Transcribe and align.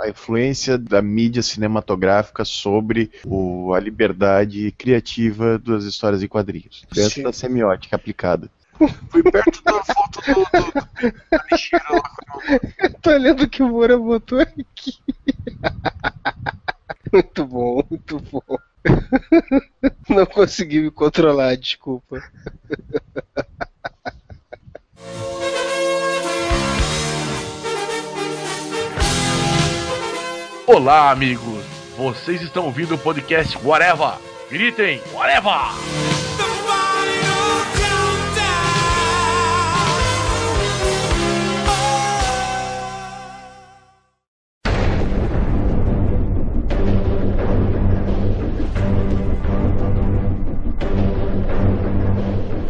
a 0.00 0.08
influência 0.08 0.78
da 0.78 1.02
mídia 1.02 1.42
cinematográfica 1.42 2.44
sobre 2.44 3.10
o, 3.24 3.74
a 3.74 3.80
liberdade 3.80 4.70
criativa 4.72 5.58
das 5.58 5.84
histórias 5.84 6.22
em 6.22 6.28
quadrinhos. 6.28 6.84
Dentro 6.92 7.14
Sim. 7.14 7.22
da 7.22 7.32
semiótica 7.32 7.96
aplicada. 7.96 8.50
Fui 9.10 9.22
perto 9.22 9.62
da 9.62 9.84
foto 9.84 10.20
do, 10.26 10.34
do, 10.34 10.72
do 10.72 10.80
lá 11.32 11.40
quando 12.30 12.40
Tô 13.02 13.10
olhando 13.10 13.44
o 13.44 13.48
que 13.48 13.62
o 13.62 13.68
Moura 13.68 13.96
botou 13.98 14.40
aqui. 14.40 14.98
Muito 17.12 17.44
bom, 17.44 17.82
muito 17.90 18.20
bom. 18.30 18.40
Não 20.08 20.24
consegui 20.26 20.80
me 20.80 20.92
controlar, 20.92 21.56
desculpa. 21.56 22.22
Olá, 30.72 31.10
amigos! 31.10 31.64
Vocês 31.96 32.40
estão 32.42 32.66
ouvindo 32.66 32.94
o 32.94 32.98
podcast 32.98 33.58
Whatever! 33.64 34.12
Gritem, 34.48 35.02
Whatever! 35.12 35.50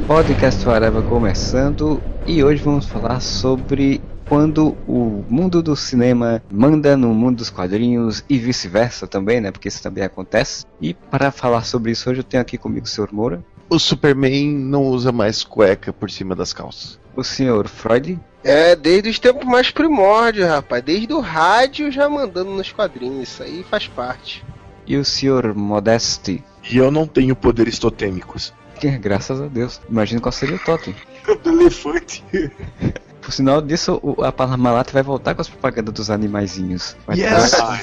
Podcast 0.06 0.66
Areva 0.70 1.02
começando 1.02 2.02
e 2.26 2.42
hoje 2.42 2.62
vamos 2.62 2.86
falar 2.86 3.20
sobre 3.20 4.00
quando 4.30 4.76
o 4.86 5.24
mundo 5.28 5.60
do 5.60 5.74
cinema 5.74 6.40
manda 6.48 6.96
no 6.96 7.12
mundo 7.12 7.38
dos 7.38 7.50
quadrinhos 7.50 8.24
e 8.28 8.38
vice-versa 8.38 9.04
também, 9.08 9.40
né? 9.40 9.50
Porque 9.50 9.66
isso 9.66 9.82
também 9.82 10.04
acontece. 10.04 10.64
E 10.80 10.94
para 10.94 11.32
falar 11.32 11.64
sobre 11.64 11.90
isso 11.90 12.08
hoje 12.08 12.20
eu 12.20 12.24
tenho 12.24 12.40
aqui 12.40 12.56
comigo 12.56 12.86
o 12.86 12.88
Sr. 12.88 13.08
Moura, 13.10 13.44
O 13.68 13.76
Superman 13.76 14.48
não 14.48 14.84
usa 14.84 15.10
mais 15.10 15.42
cueca 15.42 15.92
por 15.92 16.08
cima 16.10 16.36
das 16.36 16.52
calças. 16.52 16.96
o 17.16 17.24
Sr. 17.24 17.66
Freud 17.66 18.20
É, 18.44 18.76
desde 18.76 19.08
os 19.10 19.18
tempos 19.18 19.44
mais 19.44 19.72
primórdios, 19.72 20.48
rapaz. 20.48 20.82
Desde 20.84 21.12
o 21.12 21.18
rádio 21.18 21.90
já 21.90 22.08
mandando 22.08 22.52
nos 22.52 22.70
quadrinhos. 22.72 23.28
Isso 23.28 23.42
aí 23.42 23.64
faz 23.68 23.88
parte. 23.88 24.44
e 24.86 24.96
o 24.96 25.04
Sr. 25.04 25.54
Modeste. 25.56 26.42
E 26.70 26.76
eu 26.78 26.90
não 26.92 27.04
tenho 27.04 27.34
poderes 27.34 27.80
totêmicos. 27.80 28.54
Graças 29.02 29.40
a 29.40 29.48
Deus. 29.48 29.80
Imagina 29.90 30.20
qual 30.20 30.30
seria 30.30 30.54
o 30.54 30.58
totem. 30.60 30.94
Do 31.42 31.50
elefante. 31.50 32.22
Por 33.20 33.32
sinal 33.32 33.60
disso, 33.60 34.00
a 34.24 34.32
Parmalat 34.32 34.90
vai 34.92 35.02
voltar 35.02 35.34
com 35.34 35.40
as 35.42 35.48
propagandas 35.48 35.92
dos 35.94 36.10
animaizinhos. 36.10 36.96
Vai 37.06 37.18
Yes! 37.18 37.50
tá- 37.50 37.80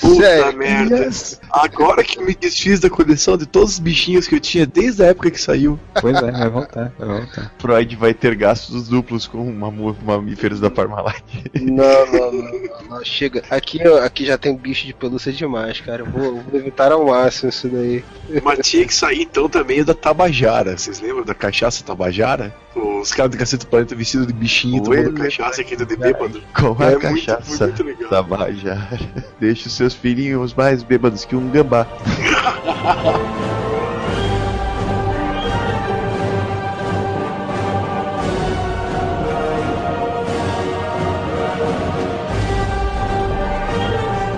puta 0.00 0.52
merda. 0.52 0.96
Yes. 1.04 1.40
Agora 1.50 2.02
que 2.04 2.18
eu 2.18 2.24
me 2.24 2.34
desfiz 2.34 2.78
da 2.80 2.88
coleção 2.88 3.36
de 3.36 3.46
todos 3.46 3.72
os 3.74 3.78
bichinhos 3.78 4.26
que 4.28 4.34
eu 4.36 4.40
tinha 4.40 4.64
desde 4.66 5.02
a 5.02 5.06
época 5.06 5.30
que 5.30 5.40
saiu. 5.40 5.78
Pois 6.00 6.16
é, 6.16 6.30
vai 6.30 6.48
voltar, 6.48 6.92
vai 6.98 7.08
voltar. 7.08 7.52
Freud 7.58 7.96
vai 7.96 8.14
ter 8.14 8.34
gastos 8.36 8.88
duplos 8.88 9.26
com 9.26 9.44
mamu- 9.52 9.96
mamíferos 10.04 10.60
da 10.60 10.70
Parmalat. 10.70 11.20
Não, 11.54 12.06
não, 12.12 12.32
não, 12.32 12.42
não, 12.42 12.82
não. 12.90 13.04
Chega. 13.04 13.42
Aqui, 13.50 13.82
aqui 13.82 14.24
já 14.26 14.38
tem 14.38 14.56
bicho 14.56 14.86
de 14.86 14.94
pelúcia 14.94 15.32
demais, 15.32 15.80
cara. 15.80 16.02
Eu 16.02 16.06
vou, 16.06 16.40
vou 16.40 16.60
evitar 16.60 16.92
ao 16.92 17.06
máximo 17.06 17.48
isso 17.50 17.68
daí. 17.68 18.04
Mas 18.42 18.66
tinha 18.68 18.86
que 18.86 18.94
sair 18.94 19.22
então 19.22 19.48
também 19.48 19.82
da 19.84 19.94
Tabajara. 19.94 20.76
Vocês 20.78 21.00
lembram 21.00 21.24
da 21.24 21.34
cachaça 21.34 21.82
Tabajara? 21.84 22.54
Os 22.76 23.12
caras 23.12 23.30
do 23.32 23.38
Cacete 23.38 23.64
do 23.64 23.68
Planeta 23.68 23.94
vestidos 23.94 24.26
de 24.26 24.32
bichinho, 24.32 24.80
O 24.80 24.84
tomando 24.84 25.08
ele- 25.08 25.12
cachaça 25.12 25.60
e 25.60 25.64
quinta 25.64 25.84
de 25.86 25.96
bêbado. 25.96 26.42
Com 26.54 26.76
a 26.82 26.86
É 26.86 26.90
muito, 26.98 27.00
cachaça 27.00 27.66
muito 27.66 27.82
legal. 27.84 28.10
Tabajara. 28.10 28.98
Deixe 29.38 29.66
os 29.68 29.74
seus 29.74 29.94
filhinhos 29.94 30.54
mais 30.54 30.82
bêbados 30.82 31.24
que 31.24 31.36
um 31.36 31.48
gambá. 31.50 31.86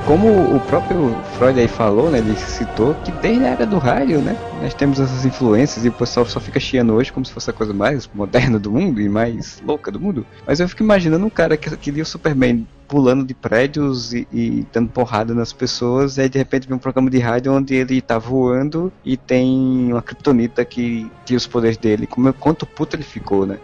Como 0.06 0.28
o 0.54 0.60
próprio 0.60 1.16
Freud 1.36 1.58
aí 1.58 1.66
falou, 1.66 2.08
né, 2.12 2.18
ele 2.18 2.36
citou 2.36 2.94
que 3.04 3.10
desde 3.10 3.44
a 3.44 3.48
era 3.48 3.66
do 3.66 3.76
rádio, 3.76 4.20
né, 4.20 4.36
nós 4.62 4.72
temos 4.72 5.00
essas 5.00 5.26
influências 5.26 5.84
e 5.84 5.88
o 5.88 5.92
pessoal 5.92 6.24
só 6.24 6.38
fica 6.38 6.60
chiando 6.60 6.94
hoje 6.94 7.12
como 7.12 7.26
se 7.26 7.32
fosse 7.32 7.50
a 7.50 7.52
coisa 7.52 7.74
mais 7.74 8.08
moderna 8.14 8.56
do 8.56 8.70
mundo 8.70 9.00
e 9.00 9.08
mais 9.08 9.60
louca 9.66 9.90
do 9.90 9.98
mundo. 9.98 10.24
Mas 10.46 10.60
eu 10.60 10.68
fico 10.68 10.84
imaginando 10.84 11.26
um 11.26 11.30
cara 11.30 11.56
que, 11.56 11.76
que 11.76 11.90
lia 11.90 12.04
o 12.04 12.06
Superman 12.06 12.64
pulando 12.86 13.24
de 13.24 13.34
prédios 13.34 14.12
e, 14.14 14.26
e 14.32 14.66
dando 14.72 14.88
porrada 14.90 15.34
nas 15.34 15.52
pessoas, 15.52 16.16
e 16.16 16.22
aí 16.22 16.28
de 16.28 16.38
repente 16.38 16.66
vem 16.66 16.76
um 16.76 16.80
programa 16.80 17.10
de 17.10 17.18
rádio 17.18 17.52
onde 17.52 17.74
ele 17.74 18.00
tá 18.00 18.18
voando 18.18 18.92
e 19.04 19.16
tem 19.16 19.90
uma 19.92 20.02
kryptonita 20.02 20.64
que 20.64 21.10
tinha 21.24 21.36
os 21.36 21.46
poderes 21.46 21.76
dele. 21.76 22.06
Como, 22.06 22.32
quanto 22.32 22.64
puto 22.66 22.96
ele 22.96 23.02
ficou, 23.02 23.44
né? 23.46 23.58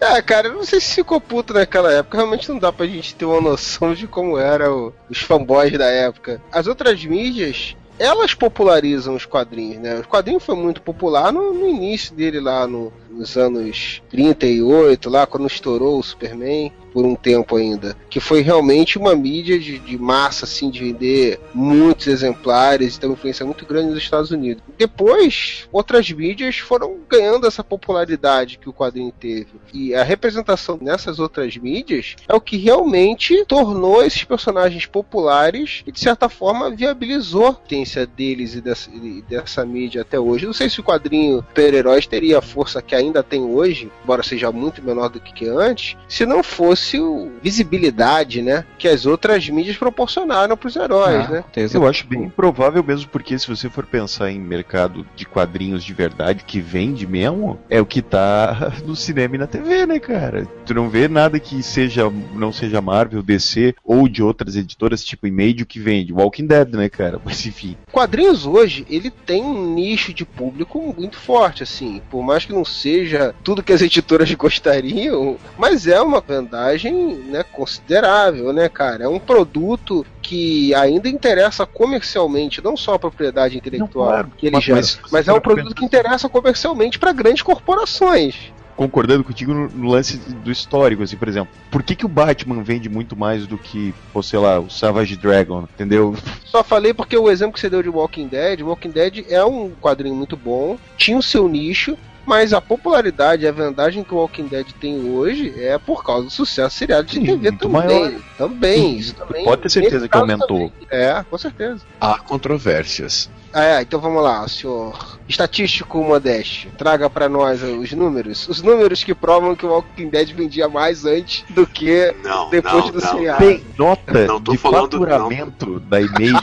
É, 0.00 0.22
cara, 0.22 0.48
eu 0.48 0.54
não 0.54 0.64
sei 0.64 0.80
se 0.80 0.94
ficou 0.94 1.20
puto 1.20 1.52
naquela 1.54 1.92
época. 1.92 2.16
Realmente 2.18 2.48
não 2.48 2.58
dá 2.58 2.72
pra 2.72 2.86
gente 2.86 3.14
ter 3.14 3.24
uma 3.24 3.40
noção 3.40 3.94
de 3.94 4.06
como 4.06 4.38
eram 4.38 4.92
os 5.08 5.18
fanboys 5.20 5.76
da 5.76 5.86
época. 5.86 6.40
As 6.52 6.66
outras 6.66 7.04
mídias, 7.04 7.76
elas 7.98 8.34
popularizam 8.34 9.14
os 9.14 9.26
quadrinhos, 9.26 9.78
né? 9.82 9.98
O 10.00 10.04
quadrinho 10.08 10.40
foi 10.40 10.54
muito 10.56 10.80
popular 10.82 11.32
no, 11.32 11.52
no 11.52 11.68
início 11.68 12.14
dele 12.14 12.40
lá 12.40 12.66
no- 12.66 12.92
nos 13.10 13.36
anos 13.36 14.02
38, 14.10 15.10
lá 15.10 15.26
quando 15.26 15.46
estourou 15.46 15.98
o 15.98 16.02
Superman, 16.02 16.72
por 16.92 17.04
um 17.04 17.14
tempo 17.14 17.56
ainda. 17.56 17.96
Que 18.08 18.20
foi 18.20 18.42
realmente 18.42 18.98
uma 18.98 19.14
mídia 19.14 19.58
de, 19.58 19.78
de 19.78 19.98
massa, 19.98 20.44
assim, 20.44 20.70
de 20.70 20.80
vender 20.80 21.40
muitos 21.54 22.06
exemplares 22.06 22.96
e 22.96 23.00
ter 23.00 23.06
uma 23.06 23.14
influência 23.14 23.44
muito 23.46 23.64
grande 23.66 23.90
nos 23.90 24.02
Estados 24.02 24.30
Unidos. 24.30 24.62
Depois, 24.78 25.68
outras 25.72 26.10
mídias 26.10 26.58
foram 26.58 26.98
ganhando 27.08 27.46
essa 27.46 27.62
popularidade 27.62 28.58
que 28.58 28.68
o 28.68 28.72
quadrinho 28.72 29.12
teve. 29.12 29.48
E 29.72 29.94
a 29.94 30.02
representação 30.02 30.78
nessas 30.80 31.18
outras 31.18 31.56
mídias 31.56 32.16
é 32.28 32.34
o 32.34 32.40
que 32.40 32.56
realmente 32.56 33.44
tornou 33.46 34.02
esses 34.02 34.24
personagens 34.24 34.86
populares 34.86 35.82
e, 35.86 35.92
de 35.92 36.00
certa 36.00 36.28
forma, 36.28 36.70
viabilizou 36.70 37.46
a 37.46 37.52
potência 37.52 38.06
deles 38.06 38.54
e 38.54 38.60
dessa, 38.60 38.90
e 38.90 39.22
dessa 39.28 39.64
mídia 39.64 40.02
até 40.02 40.18
hoje. 40.18 40.46
Não 40.46 40.52
sei 40.52 40.68
se 40.68 40.80
o 40.80 40.84
quadrinho 40.84 41.38
super-heróis 41.48 42.06
teria 42.06 42.38
a 42.38 42.42
força 42.42 42.82
que 42.82 42.94
ainda 42.94 43.22
tem 43.22 43.42
hoje, 43.42 43.90
embora 44.02 44.22
seja 44.22 44.50
muito 44.50 44.82
menor 44.82 45.08
do 45.08 45.20
que 45.20 45.46
antes, 45.48 45.96
se 46.08 46.26
não 46.26 46.42
fosse 46.42 46.79
o 46.98 47.30
visibilidade, 47.42 48.42
né, 48.42 48.64
que 48.78 48.88
as 48.88 49.06
outras 49.06 49.48
mídias 49.48 49.76
proporcionaram 49.76 50.56
para 50.56 50.68
os 50.68 50.76
heróis, 50.76 51.26
Ah, 51.26 51.30
né? 51.30 51.44
Eu 51.72 51.86
acho 51.86 52.06
bem 52.06 52.24
improvável 52.24 52.82
mesmo, 52.82 53.08
porque 53.10 53.38
se 53.38 53.48
você 53.48 53.68
for 53.68 53.86
pensar 53.86 54.30
em 54.30 54.38
mercado 54.38 55.06
de 55.14 55.26
quadrinhos 55.26 55.84
de 55.84 55.92
verdade, 55.92 56.44
que 56.46 56.60
vende 56.60 57.06
mesmo, 57.06 57.58
é 57.68 57.80
o 57.80 57.86
que 57.86 58.02
tá 58.02 58.72
no 58.84 58.96
cinema 58.96 59.36
e 59.36 59.38
na 59.38 59.46
TV, 59.46 59.86
né, 59.86 59.98
cara? 59.98 60.46
Tu 60.64 60.74
não 60.74 60.88
vê 60.88 61.08
nada 61.08 61.38
que 61.38 61.62
seja, 61.62 62.10
não 62.34 62.52
seja 62.52 62.80
Marvel, 62.80 63.22
DC 63.22 63.74
ou 63.84 64.08
de 64.08 64.22
outras 64.22 64.56
editoras, 64.56 65.04
tipo 65.04 65.26
Image, 65.26 65.66
que 65.66 65.78
vende. 65.78 66.12
Walking 66.12 66.46
Dead, 66.46 66.72
né, 66.72 66.88
cara? 66.88 67.20
Mas 67.24 67.44
enfim. 67.46 67.76
quadrinhos 67.92 68.46
hoje, 68.46 68.86
ele 68.88 69.10
tem 69.10 69.42
um 69.42 69.74
nicho 69.74 70.12
de 70.12 70.24
público 70.24 70.94
muito 70.96 71.16
forte, 71.16 71.62
assim. 71.62 72.00
Por 72.10 72.22
mais 72.22 72.44
que 72.44 72.52
não 72.52 72.64
seja 72.64 73.34
tudo 73.42 73.62
que 73.62 73.72
as 73.72 73.82
editoras 73.82 74.32
gostariam, 74.34 75.36
mas 75.58 75.86
é 75.86 76.00
uma 76.00 76.20
vendagem 76.20 76.69
né, 76.78 77.42
considerável, 77.52 78.52
né, 78.52 78.68
cara? 78.68 79.04
É 79.04 79.08
um 79.08 79.18
produto 79.18 80.04
que 80.22 80.74
ainda 80.74 81.08
interessa 81.08 81.66
comercialmente, 81.66 82.62
não 82.62 82.76
só 82.76 82.94
a 82.94 82.98
propriedade 82.98 83.56
intelectual 83.56 84.06
Não, 84.06 84.12
claro. 84.12 84.32
que 84.36 84.46
ele 84.46 84.56
Mas- 84.56 84.64
gera, 84.64 84.76
mas- 84.76 85.00
mas, 85.10 85.28
é 85.28 85.32
um 85.32 85.40
produto 85.40 85.74
que 85.74 85.84
interessa 85.84 86.28
comercialmente 86.28 86.98
para 86.98 87.12
grandes 87.12 87.42
corporações. 87.42 88.52
Concordando 88.76 89.22
contigo 89.22 89.52
no, 89.52 89.90
lance 89.90 90.16
do 90.16 90.50
histórico, 90.50 91.02
assim, 91.02 91.16
por 91.16 91.28
exemplo. 91.28 91.52
Por 91.70 91.82
que, 91.82 91.94
que 91.94 92.06
o 92.06 92.08
Batman 92.08 92.62
vende 92.62 92.88
muito 92.88 93.14
mais 93.14 93.46
do 93.46 93.58
que, 93.58 93.92
pô, 94.10 94.22
sei 94.22 94.38
lá, 94.38 94.58
o 94.58 94.70
Savage 94.70 95.16
Dragon, 95.16 95.64
entendeu? 95.74 96.14
Só 96.46 96.64
falei 96.64 96.94
porque 96.94 97.14
o 97.14 97.30
exemplo 97.30 97.52
que 97.52 97.60
você 97.60 97.68
deu 97.68 97.82
de 97.82 97.90
Walking 97.90 98.28
Dead, 98.28 98.62
Walking 98.62 98.90
Dead 98.90 99.26
é 99.28 99.44
um 99.44 99.70
quadrinho 99.70 100.14
muito 100.14 100.34
bom, 100.34 100.78
tinha 100.96 101.18
o 101.18 101.22
seu 101.22 101.46
nicho, 101.46 101.98
mas 102.26 102.52
a 102.52 102.60
popularidade 102.60 103.44
e 103.44 103.48
a 103.48 103.52
vendagem 103.52 104.04
que 104.04 104.14
o 104.14 104.18
Walking 104.18 104.46
Dead 104.46 104.66
tem 104.80 105.10
hoje 105.10 105.52
é 105.56 105.78
por 105.78 106.04
causa 106.04 106.24
do 106.24 106.30
sucesso 106.30 106.76
seriado 106.76 107.06
de 107.08 107.14
Sim, 107.14 107.24
TV 107.24 107.50
muito 107.50 107.68
também. 107.68 108.00
maior. 108.00 108.12
Também, 108.38 108.96
isso 108.98 109.14
também. 109.14 109.44
Pode 109.44 109.62
ter 109.62 109.70
certeza 109.70 110.08
que 110.08 110.16
aumentou. 110.16 110.46
também. 110.46 110.72
É, 110.90 111.24
com 111.28 111.36
certeza. 111.38 111.80
Há 112.00 112.18
controvérsias. 112.18 113.28
Ah, 113.52 113.64
é, 113.64 113.82
então 113.82 113.98
vamos 114.00 114.22
lá, 114.22 114.46
senhor 114.46 115.18
estatístico 115.28 116.02
Modeste. 116.04 116.70
Traga 116.78 117.10
pra 117.10 117.28
nós 117.28 117.60
os 117.62 117.90
números. 117.92 118.46
Os 118.48 118.62
números 118.62 119.02
que 119.02 119.12
provam 119.12 119.56
que 119.56 119.66
o 119.66 119.70
Walking 119.70 120.08
Dead 120.08 120.30
vendia 120.32 120.68
mais 120.68 121.04
antes 121.04 121.44
do 121.50 121.66
que 121.66 122.14
Não, 122.22 122.48
depois 122.48 122.84
não, 122.84 122.90
do 122.92 123.00
não. 123.00 123.10
seriado. 123.10 123.38
Tem 123.44 123.64
nota 123.76 124.26
Não 124.26 124.40
tô 124.40 124.52
de 124.52 124.58
falando- 124.58 124.82
faturamento 124.92 125.80
da 125.80 126.00
Image 126.00 126.32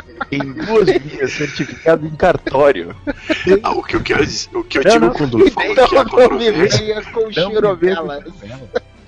em 0.30 0.52
duas 0.52 0.86
vias, 0.88 1.32
certificado 1.32 2.06
em 2.06 2.10
cartório. 2.10 2.94
Ah, 3.62 3.72
o 3.72 3.82
que 3.82 3.96
eu 3.96 4.02
quero 4.02 4.24
dizer, 4.24 4.48
o 4.54 4.62
que 4.64 4.78
eu 4.78 4.82
Não, 4.84 4.90
digo 4.92 5.10
quando 5.14 5.40
eu 5.40 5.50
falo 5.50 5.66
que 5.66 5.72
Então 5.72 5.88
me 6.04 6.04
controvérsia. 6.10 6.78
venha 6.78 7.02
com 7.04 7.32
churumelas. 7.32 8.24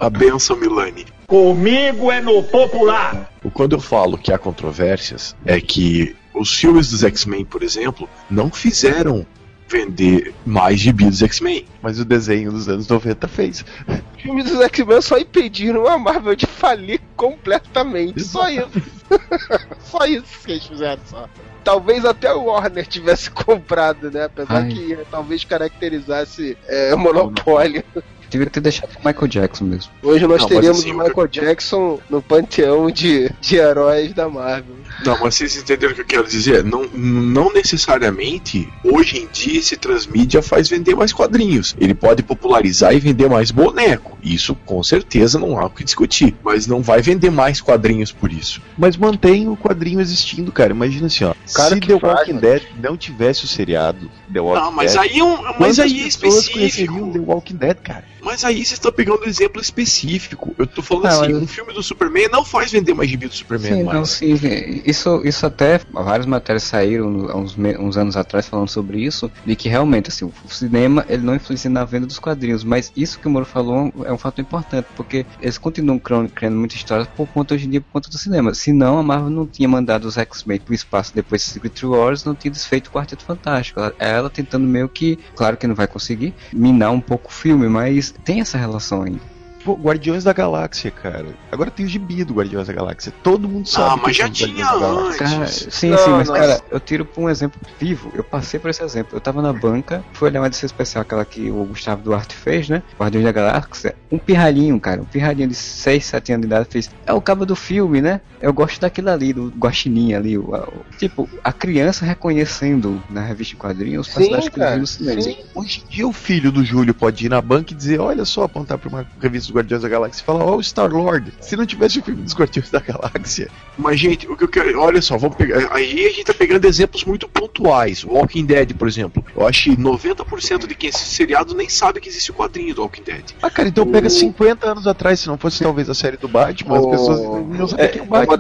A 0.01 0.11
benção, 0.11 0.57
Milani. 0.57 1.07
Comigo 1.27 2.11
é 2.11 2.21
no 2.21 2.43
popular. 2.43 3.31
Quando 3.55 3.75
eu 3.77 3.81
falo 3.81 4.19
que 4.19 4.33
há 4.33 4.39
controvérsias, 4.39 5.37
é 5.47 5.61
que 5.61 6.17
os 6.35 6.53
filmes 6.55 6.91
dos 6.91 7.05
X-Men, 7.05 7.45
por 7.45 7.63
exemplo, 7.63 8.09
não 8.29 8.51
fizeram 8.51 9.27
vender 9.73 10.35
mais 10.45 10.79
gibi 10.79 11.07
dos 11.07 11.23
X-Men. 11.23 11.65
Mas 11.81 11.99
o 11.99 12.05
desenho 12.05 12.53
dos 12.53 12.69
anos 12.69 12.87
90 12.87 13.27
fez. 13.27 13.65
Os 13.89 14.23
filmes 14.23 14.45
dos 14.45 14.61
X-Men 14.61 15.01
só 15.01 15.19
impediram 15.19 15.87
a 15.89 15.99
Marvel 15.99 16.37
de 16.37 16.47
falir 16.47 17.01
completamente. 17.17 18.23
Só 18.23 18.49
isso. 18.49 18.69
só 19.81 20.05
isso 20.05 20.45
que 20.45 20.53
eles 20.53 20.67
fizeram 20.67 21.03
só. 21.07 21.29
Talvez 21.65 22.05
até 22.05 22.33
o 22.35 22.45
Warner 22.45 22.87
tivesse 22.87 23.31
comprado, 23.33 24.11
né? 24.11 24.25
Apesar 24.25 24.63
Ai. 24.63 24.69
que 24.69 24.99
talvez 25.11 25.45
caracterizasse 25.45 26.57
é, 26.69 26.95
monopólio. 26.95 27.83
Devia 28.29 28.49
ter 28.49 28.61
deixado 28.61 28.91
o 28.97 29.07
Michael 29.07 29.29
Jackson 29.29 29.65
mesmo. 29.65 29.93
Hoje 30.03 30.27
nós 30.27 30.41
Não, 30.43 30.49
teríamos 30.49 30.79
assim, 30.79 30.93
o 30.93 30.99
Michael 30.99 31.29
Jackson 31.29 32.01
no 32.09 32.23
panteão 32.23 32.91
de, 32.91 33.31
de 33.41 33.57
heróis 33.57 34.13
da 34.15 34.27
Marvel. 34.27 34.77
Não, 35.05 35.19
mas 35.21 35.35
vocês 35.35 35.57
entenderam 35.57 35.93
o 35.93 35.95
que 35.95 36.01
eu 36.03 36.07
quero 36.07 36.27
dizer? 36.29 36.63
Não, 36.65 36.85
não 36.95 37.53
necessariamente 37.53 38.69
hoje 38.85 39.19
em 39.19 39.29
dia 39.33 39.59
esse 39.59 39.77
transmídia 39.77 40.43
faz 40.43 40.69
vender 40.69 40.95
mais 40.95 41.13
quadrinhos. 41.13 41.75
Ele 41.79 41.95
pode 41.95 42.23
popularizar 42.23 42.95
e 42.95 43.01
vender 43.01 43.29
mais 43.29 43.51
boneco. 43.51 44.19
Isso 44.23 44.55
com 44.55 44.83
certeza 44.83 45.39
não 45.39 45.59
há 45.59 45.67
o 45.67 45.71
que 45.71 45.83
discutir. 45.85 46.37
Mas 46.43 46.67
não 46.67 46.81
vai 46.83 47.03
vender 47.03 47.31
mais 47.31 47.61
quadrinhos 47.61 48.13
por 48.13 48.33
isso. 48.33 48.63
Mas 48.79 48.97
mantém 48.97 49.49
o 49.49 49.57
quadrinho 49.57 50.01
existindo, 50.01 50.53
cara. 50.53 50.73
Imagina 50.73 51.07
assim, 51.07 51.25
ó. 51.25 51.35
Cara 51.55 51.75
se 51.75 51.81
que 51.81 51.89
The 51.89 51.99
faz, 51.99 52.15
Walking 52.19 52.33
né? 52.35 52.41
Dead 52.41 52.63
não 52.81 52.97
tivesse 52.97 53.45
o 53.45 53.49
seriado 53.49 54.11
The 54.33 54.41
Walking 54.41 54.61
Não, 54.65 54.73
mas 54.73 54.93
Dead, 54.93 55.03
aí 55.03 55.19
é 55.19 55.25
um, 55.25 55.43
mas 55.59 55.79
aí 55.79 55.91
é 56.07 56.11
conheceriam 56.19 56.31
The 56.31 56.39
específico. 56.39 57.19
Walking 57.27 57.57
Dead, 57.57 57.77
cara? 57.83 58.05
Mas 58.25 58.45
aí 58.45 58.55
vocês 58.57 58.73
estão 58.73 58.93
pegando 58.93 59.23
um 59.25 59.29
exemplo 59.29 59.61
específico. 59.61 60.55
Eu 60.57 60.67
tô 60.67 60.81
falando 60.81 61.05
Não, 61.05 61.23
assim, 61.23 61.33
mas- 61.33 61.43
um 61.43 61.47
filme 61.47 61.73
do 61.75 61.83
Superman 61.83 62.29
não 62.31 62.45
faz 62.45 62.71
vender 62.71 62.95
mais 62.95 63.11
gibi 63.11 63.27
do 63.27 63.35
Superman 63.35 63.75
Sim, 63.79 63.83
mais. 63.83 63.99
não, 63.99 64.05
sim. 64.07 64.39
Isso, 64.85 65.23
isso 65.25 65.47
até 65.47 65.81
várias 65.93 66.27
matérias 66.27 66.65
saíram 66.65 67.09
uns, 67.09 67.57
uns 67.57 67.97
anos 67.97 68.17
atrás 68.17 68.49
falando 68.49 68.69
sobre 68.69 69.01
isso, 69.01 69.31
de 69.45 69.57
que 69.57 69.69
realmente 69.69 70.09
assim, 70.09 70.25
o 70.25 70.49
cinema 70.49 71.05
ele 71.09 71.23
não 71.23 71.35
influencia 71.35 71.71
na 71.71 71.85
venda 71.85 72.07
dos 72.07 72.19
quadrinhos, 72.19 72.65
mas 72.65 72.93
isso 72.97 73.19
que 73.19 73.27
o 73.27 73.31
Moro 73.31 73.45
falou 73.45 73.93
é 74.05 74.13
um 74.13 74.19
fato 74.19 74.41
importante, 74.41 74.87
porque 74.97 75.25
eles 75.41 75.59
continuam 75.59 75.99
criando, 75.99 76.57
muitas 76.57 76.77
histórias 76.77 77.09
por 77.09 77.27
conta 77.29 77.55
hoje 77.55 77.67
em 77.67 77.71
dia 77.71 77.81
por 77.81 77.93
conta 77.93 78.09
do 78.09 78.19
cinema. 78.19 78.55
Senão 78.55 78.99
a 78.99 79.03
Marvel 79.03 79.31
não 79.31 79.47
tinha 79.47 79.69
mandado 79.69 80.05
os 80.05 80.17
X-Men 80.17 80.61
pro 80.61 80.75
espaço 80.75 81.15
depois 81.15 81.43
de 81.43 81.49
Secret 81.49 81.85
Wars, 81.85 82.25
não 82.25 82.35
tinha 82.35 82.51
desfeito 82.51 82.89
o 82.89 82.93
Quarteto 82.93 83.25
Fantástico. 83.25 83.81
Ela, 83.81 83.95
ela 83.99 84.31
tentando 84.31 84.67
meio 84.67 84.89
que, 84.89 85.19
claro 85.35 85.57
que 85.57 85.67
não 85.67 85.75
vai 85.75 85.87
conseguir, 85.87 86.35
minar 86.53 86.91
um 86.91 87.01
pouco 87.01 87.31
o 87.31 87.33
filme, 87.33 87.69
mas 87.69 88.15
tem 88.25 88.41
essa 88.41 88.59
relação 88.59 89.03
ainda. 89.03 89.32
Pô, 89.65 89.75
Guardiões 89.75 90.25
da 90.25 90.33
Galáxia, 90.33 90.91
cara. 90.91 91.27
Agora 91.51 91.71
tem 91.71 91.87
o 91.87 91.89
gibi 91.89 92.25
do 92.25 92.35
Guardiões 92.35 92.67
da 92.67 92.73
Galáxia. 92.73 93.13
Todo 93.23 93.49
mundo 93.49 93.69
sabe. 93.69 93.91
Ah, 93.91 93.95
que 93.97 94.03
mas 94.07 94.17
já 94.17 94.29
tinha 94.29 94.49
Guardiões 94.65 94.81
da 94.81 94.87
Galáxia. 94.89 95.19
Cara, 95.19 95.37
antes. 95.43 95.69
sim, 95.71 95.91
Não, 95.91 95.99
sim, 95.99 96.11
mas 96.11 96.31
cara, 96.31 96.61
eu 96.71 96.81
tiro 96.81 97.05
por 97.05 97.21
um 97.23 97.31
exemplo 97.31 97.61
vivo. 97.79 98.11
Eu 98.15 98.25
passei 98.25 98.59
por 98.59 98.71
esse 98.71 98.83
exemplo. 98.83 99.17
Eu 99.17 99.21
tava 99.21 99.41
na 99.41 99.53
banca, 99.53 100.05
fui 100.13 100.29
olhar 100.29 100.41
uma 100.41 100.47
edição 100.49 100.67
especial, 100.67 101.03
aquela 101.03 101.25
que 101.25 101.51
o 101.51 101.65
Gustavo 101.65 102.03
Duarte 102.03 102.35
fez, 102.35 102.69
né? 102.69 102.83
Guardiões 102.99 103.25
da 103.25 103.33
Galáxia. 103.33 103.95
Um 104.11 104.19
pirralhinho, 104.19 104.79
cara. 104.81 105.01
Um 105.01 105.05
pirralhinho 105.05 105.49
de 105.49 105.55
6, 105.55 106.05
7 106.05 106.33
anos 106.33 106.43
de 106.43 106.47
idade 106.49 106.69
fez. 106.71 106.91
É 107.07 107.13
o 107.13 107.21
cabo 107.21 107.47
do 107.47 107.55
filme, 107.55 108.01
né? 108.01 108.21
Eu 108.41 108.53
gosto 108.53 108.81
daquilo 108.81 109.11
ali, 109.11 109.33
do 109.33 109.49
guaxinim 109.57 110.15
ali. 110.15 110.37
O, 110.37 110.43
o- 110.55 110.85
tipo, 110.99 111.29
a 111.45 111.53
criança 111.53 112.05
reconhecendo 112.05 113.01
na 113.09 113.21
revista 113.23 113.55
em 113.55 113.59
quadrinhos 113.59 114.09
os 114.09 114.13
Sim, 114.15 114.31
personagens 114.31 114.51
que 114.51 114.79
no 114.81 114.87
cinema. 114.87 115.21
sim. 115.23 115.37
Hoje 115.55 115.85
em 115.87 115.89
dia 115.91 116.09
o 116.09 116.13
filho 116.13 116.51
do 116.51 116.65
Júlio 116.65 116.93
pode 116.95 117.27
ir 117.27 117.29
na 117.29 117.41
banca 117.41 117.73
e 117.73 117.77
dizer, 117.77 118.01
olha 118.01 118.25
só, 118.25 118.43
apontar 118.45 118.79
pra 118.79 118.89
uma 118.89 119.07
revista 119.21 119.52
dos 119.53 119.57
Guardiões 119.57 119.83
da 119.83 119.89
Galáxia 119.89 120.23
e 120.23 120.25
falar, 120.25 120.45
ó, 120.45 120.57
o 120.57 120.61
Star-Lord. 120.63 121.33
Se 121.41 121.57
não 121.57 121.67
tivesse 121.67 121.99
o 121.99 122.03
filme 122.03 122.23
dos 122.23 122.35
Guardiões 122.35 122.71
da 122.71 122.81
Galáxia. 122.81 123.49
Mas, 123.77 124.01
gente, 124.01 124.27
o 124.29 124.37
que 124.37 124.45
eu 124.45 124.49
quero. 124.49 124.81
Olha 124.81 125.01
só, 125.03 125.17
vamos 125.19 125.37
pegar. 125.37 125.69
Aí 125.73 126.07
a 126.07 126.11
gente 126.11 126.25
tá 126.25 126.35
pegando 126.35 126.65
exemplos 126.67 127.05
muito 127.05 127.29
pontuais. 127.29 128.05
Walking 128.05 128.45
Dead, 128.47 128.75
por 128.75 128.89
exemplo. 128.89 129.25
Eu 129.37 129.47
acho 129.47 129.65
que 129.71 129.77
90% 129.77 130.67
de 130.67 130.75
quem 130.75 130.89
assiste 130.91 131.15
seriado 131.15 131.55
nem 131.55 131.69
sabe 131.69 132.01
que 132.01 132.09
existe 132.09 132.31
o 132.31 132.35
quadrinho 132.35 132.75
do 132.75 132.83
Walking 132.83 133.03
Dead. 133.03 133.25
Ah, 133.43 133.51
cara, 133.51 133.69
então 133.69 133.87
pega 133.91 134.09
50 134.09 134.71
anos 134.71 134.87
atrás, 134.87 135.21
se 135.21 135.29
não 135.29 135.37
fosse 135.39 135.63
talvez 135.63 135.89
a 135.91 135.95
série 135.95 136.17
do 136.17 136.29
Batman, 136.29 136.79
as 136.79 136.85
Oh. 136.85 136.91
pessoas 136.91 137.21
não 137.21 137.69
sabiam 137.69 137.89
que 137.89 137.99
é 137.99 138.03
o 138.03 138.07
Batman. 138.07 138.37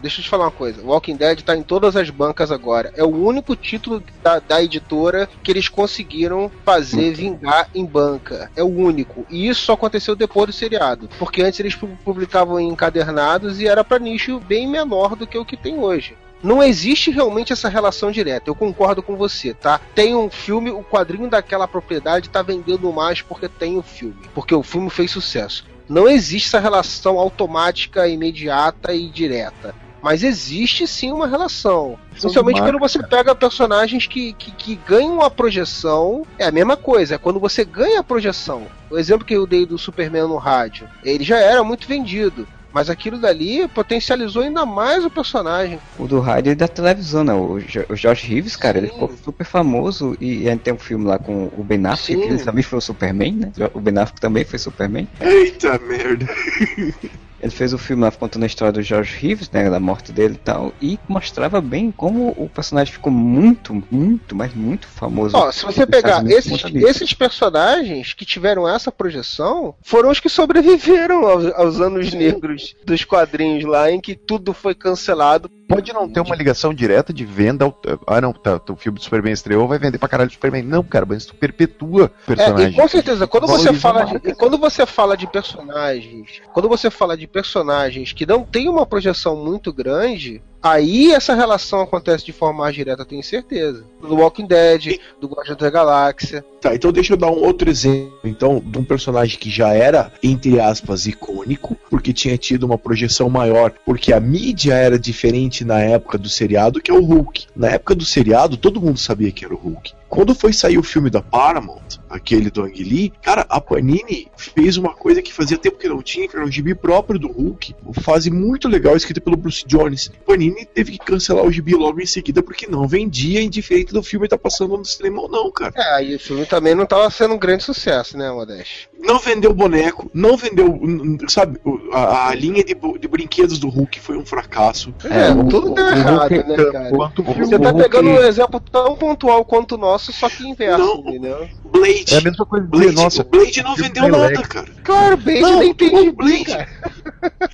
Deixa 0.00 0.20
eu 0.20 0.24
te 0.24 0.28
falar 0.28 0.44
uma 0.46 0.50
coisa. 0.50 0.82
Walking 0.82 1.16
Dead 1.16 1.40
tá 1.42 1.56
em 1.56 1.62
todas 1.62 1.96
as 1.96 2.10
bancas 2.10 2.50
agora. 2.50 2.92
É 2.96 3.02
o 3.04 3.08
único 3.08 3.54
título 3.56 4.02
da, 4.22 4.38
da 4.38 4.62
editora 4.62 5.28
que 5.42 5.50
eles 5.50 5.68
conseguiram 5.68 6.50
fazer 6.64 7.12
vingar 7.14 7.68
em 7.74 7.84
banca. 7.84 8.50
É 8.56 8.62
o 8.62 8.66
único. 8.66 9.24
E 9.30 9.48
isso 9.48 9.62
só 9.62 9.72
aconteceu 9.72 10.14
depois 10.14 10.45
do 10.46 10.52
seriado. 10.52 11.08
Porque 11.18 11.42
antes 11.42 11.60
eles 11.60 11.74
pu- 11.74 11.88
publicavam 12.04 12.58
em 12.58 12.68
encadernados 12.68 13.60
e 13.60 13.66
era 13.66 13.84
pra 13.84 13.98
nicho 13.98 14.40
bem 14.40 14.66
menor 14.66 15.14
do 15.16 15.26
que 15.26 15.36
o 15.36 15.44
que 15.44 15.56
tem 15.56 15.78
hoje. 15.78 16.16
Não 16.42 16.62
existe 16.62 17.10
realmente 17.10 17.52
essa 17.52 17.68
relação 17.68 18.10
direta. 18.10 18.48
Eu 18.50 18.54
concordo 18.54 19.02
com 19.02 19.16
você, 19.16 19.52
tá? 19.54 19.80
Tem 19.94 20.14
um 20.14 20.30
filme, 20.30 20.70
o 20.70 20.82
quadrinho 20.84 21.28
daquela 21.28 21.66
propriedade 21.66 22.28
tá 22.28 22.42
vendendo 22.42 22.92
mais 22.92 23.22
porque 23.22 23.48
tem 23.48 23.76
o 23.78 23.82
filme. 23.82 24.16
Porque 24.34 24.54
o 24.54 24.62
filme 24.62 24.90
fez 24.90 25.10
sucesso. 25.10 25.66
Não 25.88 26.08
existe 26.08 26.48
essa 26.48 26.60
relação 26.60 27.18
automática, 27.18 28.06
imediata 28.08 28.92
e 28.92 29.08
direta. 29.08 29.74
Mas 30.06 30.22
existe 30.22 30.86
sim 30.86 31.10
uma 31.10 31.26
relação. 31.26 31.98
Principalmente 32.12 32.60
quando 32.60 32.78
você 32.78 33.02
pega 33.02 33.34
personagens 33.34 34.06
que, 34.06 34.34
que, 34.34 34.52
que 34.52 34.76
ganham 34.86 35.20
a 35.20 35.28
projeção. 35.28 36.24
É 36.38 36.44
a 36.44 36.52
mesma 36.52 36.76
coisa, 36.76 37.16
é 37.16 37.18
quando 37.18 37.40
você 37.40 37.64
ganha 37.64 37.98
a 37.98 38.04
projeção. 38.04 38.68
O 38.88 38.96
exemplo 38.96 39.26
que 39.26 39.34
eu 39.34 39.48
dei 39.48 39.66
do 39.66 39.76
Superman 39.76 40.28
no 40.28 40.36
rádio, 40.36 40.88
ele 41.02 41.24
já 41.24 41.38
era 41.38 41.64
muito 41.64 41.88
vendido. 41.88 42.46
Mas 42.72 42.88
aquilo 42.88 43.18
dali 43.18 43.66
potencializou 43.66 44.42
ainda 44.44 44.64
mais 44.64 45.04
o 45.04 45.10
personagem. 45.10 45.80
O 45.98 46.06
do 46.06 46.20
rádio 46.20 46.52
e 46.52 46.54
da 46.54 46.68
televisão, 46.68 47.24
né? 47.24 47.34
O, 47.34 47.58
Jo- 47.58 47.86
o 47.88 47.96
George 47.96 48.28
Reeves, 48.28 48.54
cara, 48.54 48.78
ele 48.78 48.86
Sim. 48.86 48.92
ficou 48.92 49.12
super 49.24 49.44
famoso 49.44 50.16
e, 50.20 50.46
a 50.46 50.52
gente 50.52 50.60
tem 50.60 50.74
um 50.74 50.78
filme 50.78 51.04
lá 51.04 51.18
com 51.18 51.50
o 51.56 51.64
Ben 51.64 51.84
Affleck, 51.84 52.20
Sim. 52.20 52.20
que 52.28 52.34
ele 52.34 52.44
também 52.44 52.62
foi 52.62 52.78
o 52.78 52.82
Superman, 52.82 53.32
né? 53.32 53.52
O 53.74 53.80
Ben 53.80 53.98
Affleck 53.98 54.20
também 54.20 54.44
foi 54.44 54.58
Superman. 54.60 55.08
Eita 55.20 55.76
merda. 55.80 56.28
Ele 57.40 57.50
fez 57.50 57.72
o 57.72 57.78
filme 57.78 58.02
lá 58.02 58.10
contando 58.10 58.42
a 58.42 58.46
história 58.46 58.72
do 58.72 58.82
George 58.82 59.14
Reeves, 59.18 59.50
né? 59.50 59.68
Da 59.68 59.78
morte 59.78 60.12
dele 60.12 60.34
e 60.34 60.38
tal. 60.38 60.72
E 60.80 60.98
mostrava 61.08 61.60
bem 61.60 61.90
como 61.90 62.34
o 62.36 62.48
personagem 62.48 62.92
ficou 62.92 63.12
muito, 63.12 63.82
muito, 63.90 64.34
mas 64.34 64.54
muito 64.54 64.86
famoso. 64.86 65.36
Ó, 65.36 65.52
se 65.52 65.64
você 65.64 65.86
pegar 65.86 66.24
esses, 66.30 66.64
esses 66.74 67.12
personagens 67.12 68.14
que 68.14 68.24
tiveram 68.24 68.68
essa 68.68 68.90
projeção, 68.90 69.74
foram 69.82 70.10
os 70.10 70.20
que 70.20 70.28
sobreviveram 70.28 71.26
aos, 71.26 71.46
aos 71.54 71.80
anos 71.80 72.12
negros 72.12 72.74
dos 72.84 73.04
quadrinhos 73.04 73.64
lá, 73.64 73.90
em 73.90 74.00
que 74.00 74.14
tudo 74.14 74.52
foi 74.52 74.74
cancelado. 74.74 75.50
Pode 75.68 75.92
não 75.92 76.08
ter 76.08 76.20
uma 76.20 76.36
ligação 76.36 76.72
direta 76.72 77.12
de 77.12 77.24
venda. 77.24 77.64
Ao... 77.64 77.78
Ah, 78.06 78.20
não, 78.20 78.32
tá, 78.32 78.60
o 78.70 78.76
filme 78.76 78.98
do 78.98 79.02
Superman 79.04 79.32
estreou, 79.32 79.66
vai 79.66 79.78
vender 79.78 79.98
pra 79.98 80.08
caralho 80.08 80.30
o 80.30 80.32
Superman. 80.32 80.62
Não, 80.62 80.82
cara, 80.82 81.04
mas 81.06 81.26
tu 81.26 81.34
perpetua 81.34 82.04
o 82.28 82.32
É, 82.32 82.36
personagem. 82.36 82.70
e 82.70 82.74
com 82.74 82.88
certeza, 82.88 83.26
quando 83.26 83.46
você 83.46 83.72
fala 83.72 84.04
de, 84.04 84.34
quando 84.34 84.58
você 84.58 84.86
fala 84.86 85.16
de 85.16 85.26
personagens, 85.26 86.40
quando 86.52 86.68
você 86.68 86.90
fala 86.90 87.16
de 87.16 87.26
personagens 87.26 88.12
que 88.12 88.26
não 88.26 88.44
tem 88.44 88.68
uma 88.68 88.86
projeção 88.86 89.36
muito 89.36 89.72
grande, 89.72 90.42
aí 90.62 91.12
essa 91.12 91.34
relação 91.34 91.80
acontece 91.80 92.24
de 92.24 92.32
forma 92.32 92.64
mais 92.64 92.74
direta, 92.74 93.04
tenho 93.04 93.22
certeza. 93.22 93.84
Do 94.00 94.16
Walking 94.16 94.46
Dead, 94.46 94.98
do 95.20 95.28
Guardião 95.28 95.56
da 95.56 95.70
Galáxia. 95.70 96.44
Tá, 96.60 96.74
então 96.74 96.92
deixa 96.92 97.12
eu 97.12 97.16
dar 97.16 97.30
um 97.30 97.44
outro 97.44 97.70
exemplo, 97.70 98.18
então, 98.24 98.62
de 98.64 98.78
um 98.78 98.84
personagem 98.84 99.38
que 99.38 99.50
já 99.50 99.72
era, 99.72 100.12
entre 100.22 100.60
aspas, 100.60 101.06
icônico, 101.06 101.76
porque 101.90 102.12
tinha 102.12 102.36
tido 102.36 102.64
uma 102.64 102.78
projeção 102.78 103.28
maior, 103.28 103.72
porque 103.84 104.12
a 104.12 104.20
mídia 104.20 104.74
era 104.74 104.98
diferente 104.98 105.64
na 105.64 105.80
época 105.80 106.18
do 106.18 106.28
seriado, 106.28 106.80
que 106.80 106.90
é 106.90 106.94
o 106.94 107.04
Hulk. 107.04 107.46
Na 107.54 107.68
época 107.68 107.94
do 107.94 108.04
seriado, 108.04 108.56
todo 108.56 108.80
mundo 108.80 108.98
sabia 108.98 109.30
que 109.30 109.44
era 109.44 109.54
o 109.54 109.58
Hulk. 109.58 109.92
Quando 110.08 110.34
foi 110.34 110.52
sair 110.52 110.78
o 110.78 110.82
filme 110.82 111.10
da 111.10 111.20
Paramount, 111.20 111.98
aquele 112.08 112.50
do 112.50 112.62
Ang 112.62 112.82
Lee, 112.82 113.12
cara, 113.22 113.44
a 113.48 113.60
Panini 113.60 114.28
fez 114.36 114.76
uma 114.76 114.94
coisa 114.94 115.20
que 115.20 115.32
fazia 115.32 115.58
tempo 115.58 115.78
que 115.78 115.88
não 115.88 116.02
tinha, 116.02 116.28
que 116.28 116.36
era 116.36 116.44
um 116.44 116.50
gibi 116.50 116.74
próprio 116.74 117.18
do 117.18 117.28
Hulk. 117.28 117.74
Uma 117.84 117.94
fase 117.94 118.30
muito 118.30 118.68
legal 118.68 118.96
escrita 118.96 119.20
pelo 119.20 119.36
Bruce 119.36 119.64
Jones. 119.66 120.10
Panini 120.24 120.64
teve 120.64 120.92
que 120.92 120.98
cancelar 120.98 121.44
o 121.44 121.52
gibi 121.52 121.74
logo 121.74 122.00
em 122.00 122.06
seguida 122.06 122.42
porque 122.42 122.66
não 122.66 122.86
vendia, 122.86 123.42
indiferente 123.42 123.92
do 123.92 124.02
filme 124.02 124.26
estar 124.26 124.38
passando 124.38 124.76
no 124.76 124.84
cinema 124.84 125.22
ou 125.22 125.28
não, 125.28 125.50
cara. 125.50 125.72
É, 125.76 125.94
aí 125.96 126.14
o 126.14 126.20
filme 126.20 126.46
também 126.46 126.74
não 126.74 126.84
estava 126.84 127.10
sendo 127.10 127.34
um 127.34 127.38
grande 127.38 127.64
sucesso, 127.64 128.16
né, 128.16 128.30
Modeste? 128.30 128.88
Não 128.98 129.18
vendeu 129.18 129.52
boneco, 129.54 130.10
não 130.12 130.36
vendeu, 130.36 130.80
sabe, 131.28 131.58
a, 131.92 132.28
a 132.28 132.34
linha 132.34 132.62
de, 132.64 132.74
de 132.74 133.08
brinquedos 133.08 133.58
do 133.58 133.68
Hulk 133.68 134.00
foi 134.00 134.16
um 134.16 134.24
fracasso. 134.26 134.92
É, 135.04 135.30
o- 135.30 135.44
tudo 135.48 135.74
deu 135.74 135.86
errado, 135.86 136.30
Hulk- 136.32 136.48
né, 136.48 136.72
cara? 136.72 136.90
Quanto 136.90 137.22
Você 137.22 137.58
tá 137.58 137.70
Hulk- 137.70 137.82
pegando 137.82 138.10
um 138.10 138.18
exemplo 138.18 138.60
tão 138.60 138.96
pontual 138.96 139.44
quanto 139.44 139.76
o 139.76 139.78
nosso, 139.78 140.12
só 140.12 140.28
que 140.28 140.46
inverso, 140.46 140.78
Não. 140.84 141.00
entendeu? 141.00 141.48
Blade. 141.64 142.14
É 142.14 142.18
a 142.18 142.20
mesma 142.20 142.46
coisa 142.46 142.64
de 142.64 142.70
Blade, 142.70 142.90
dizer, 142.90 143.02
nossa, 143.02 143.22
o 143.22 143.24
Blade 143.24 143.62
não 143.62 143.76
vendeu 143.76 144.08
nada, 144.08 144.26
Lex. 144.28 144.48
cara. 144.48 144.66
Claro, 144.82 145.16
Blade 145.16 145.40
Não, 145.40 145.58
nem 145.60 145.74
tem 145.74 146.10
Blade. 146.12 146.44
cara. 146.44 146.68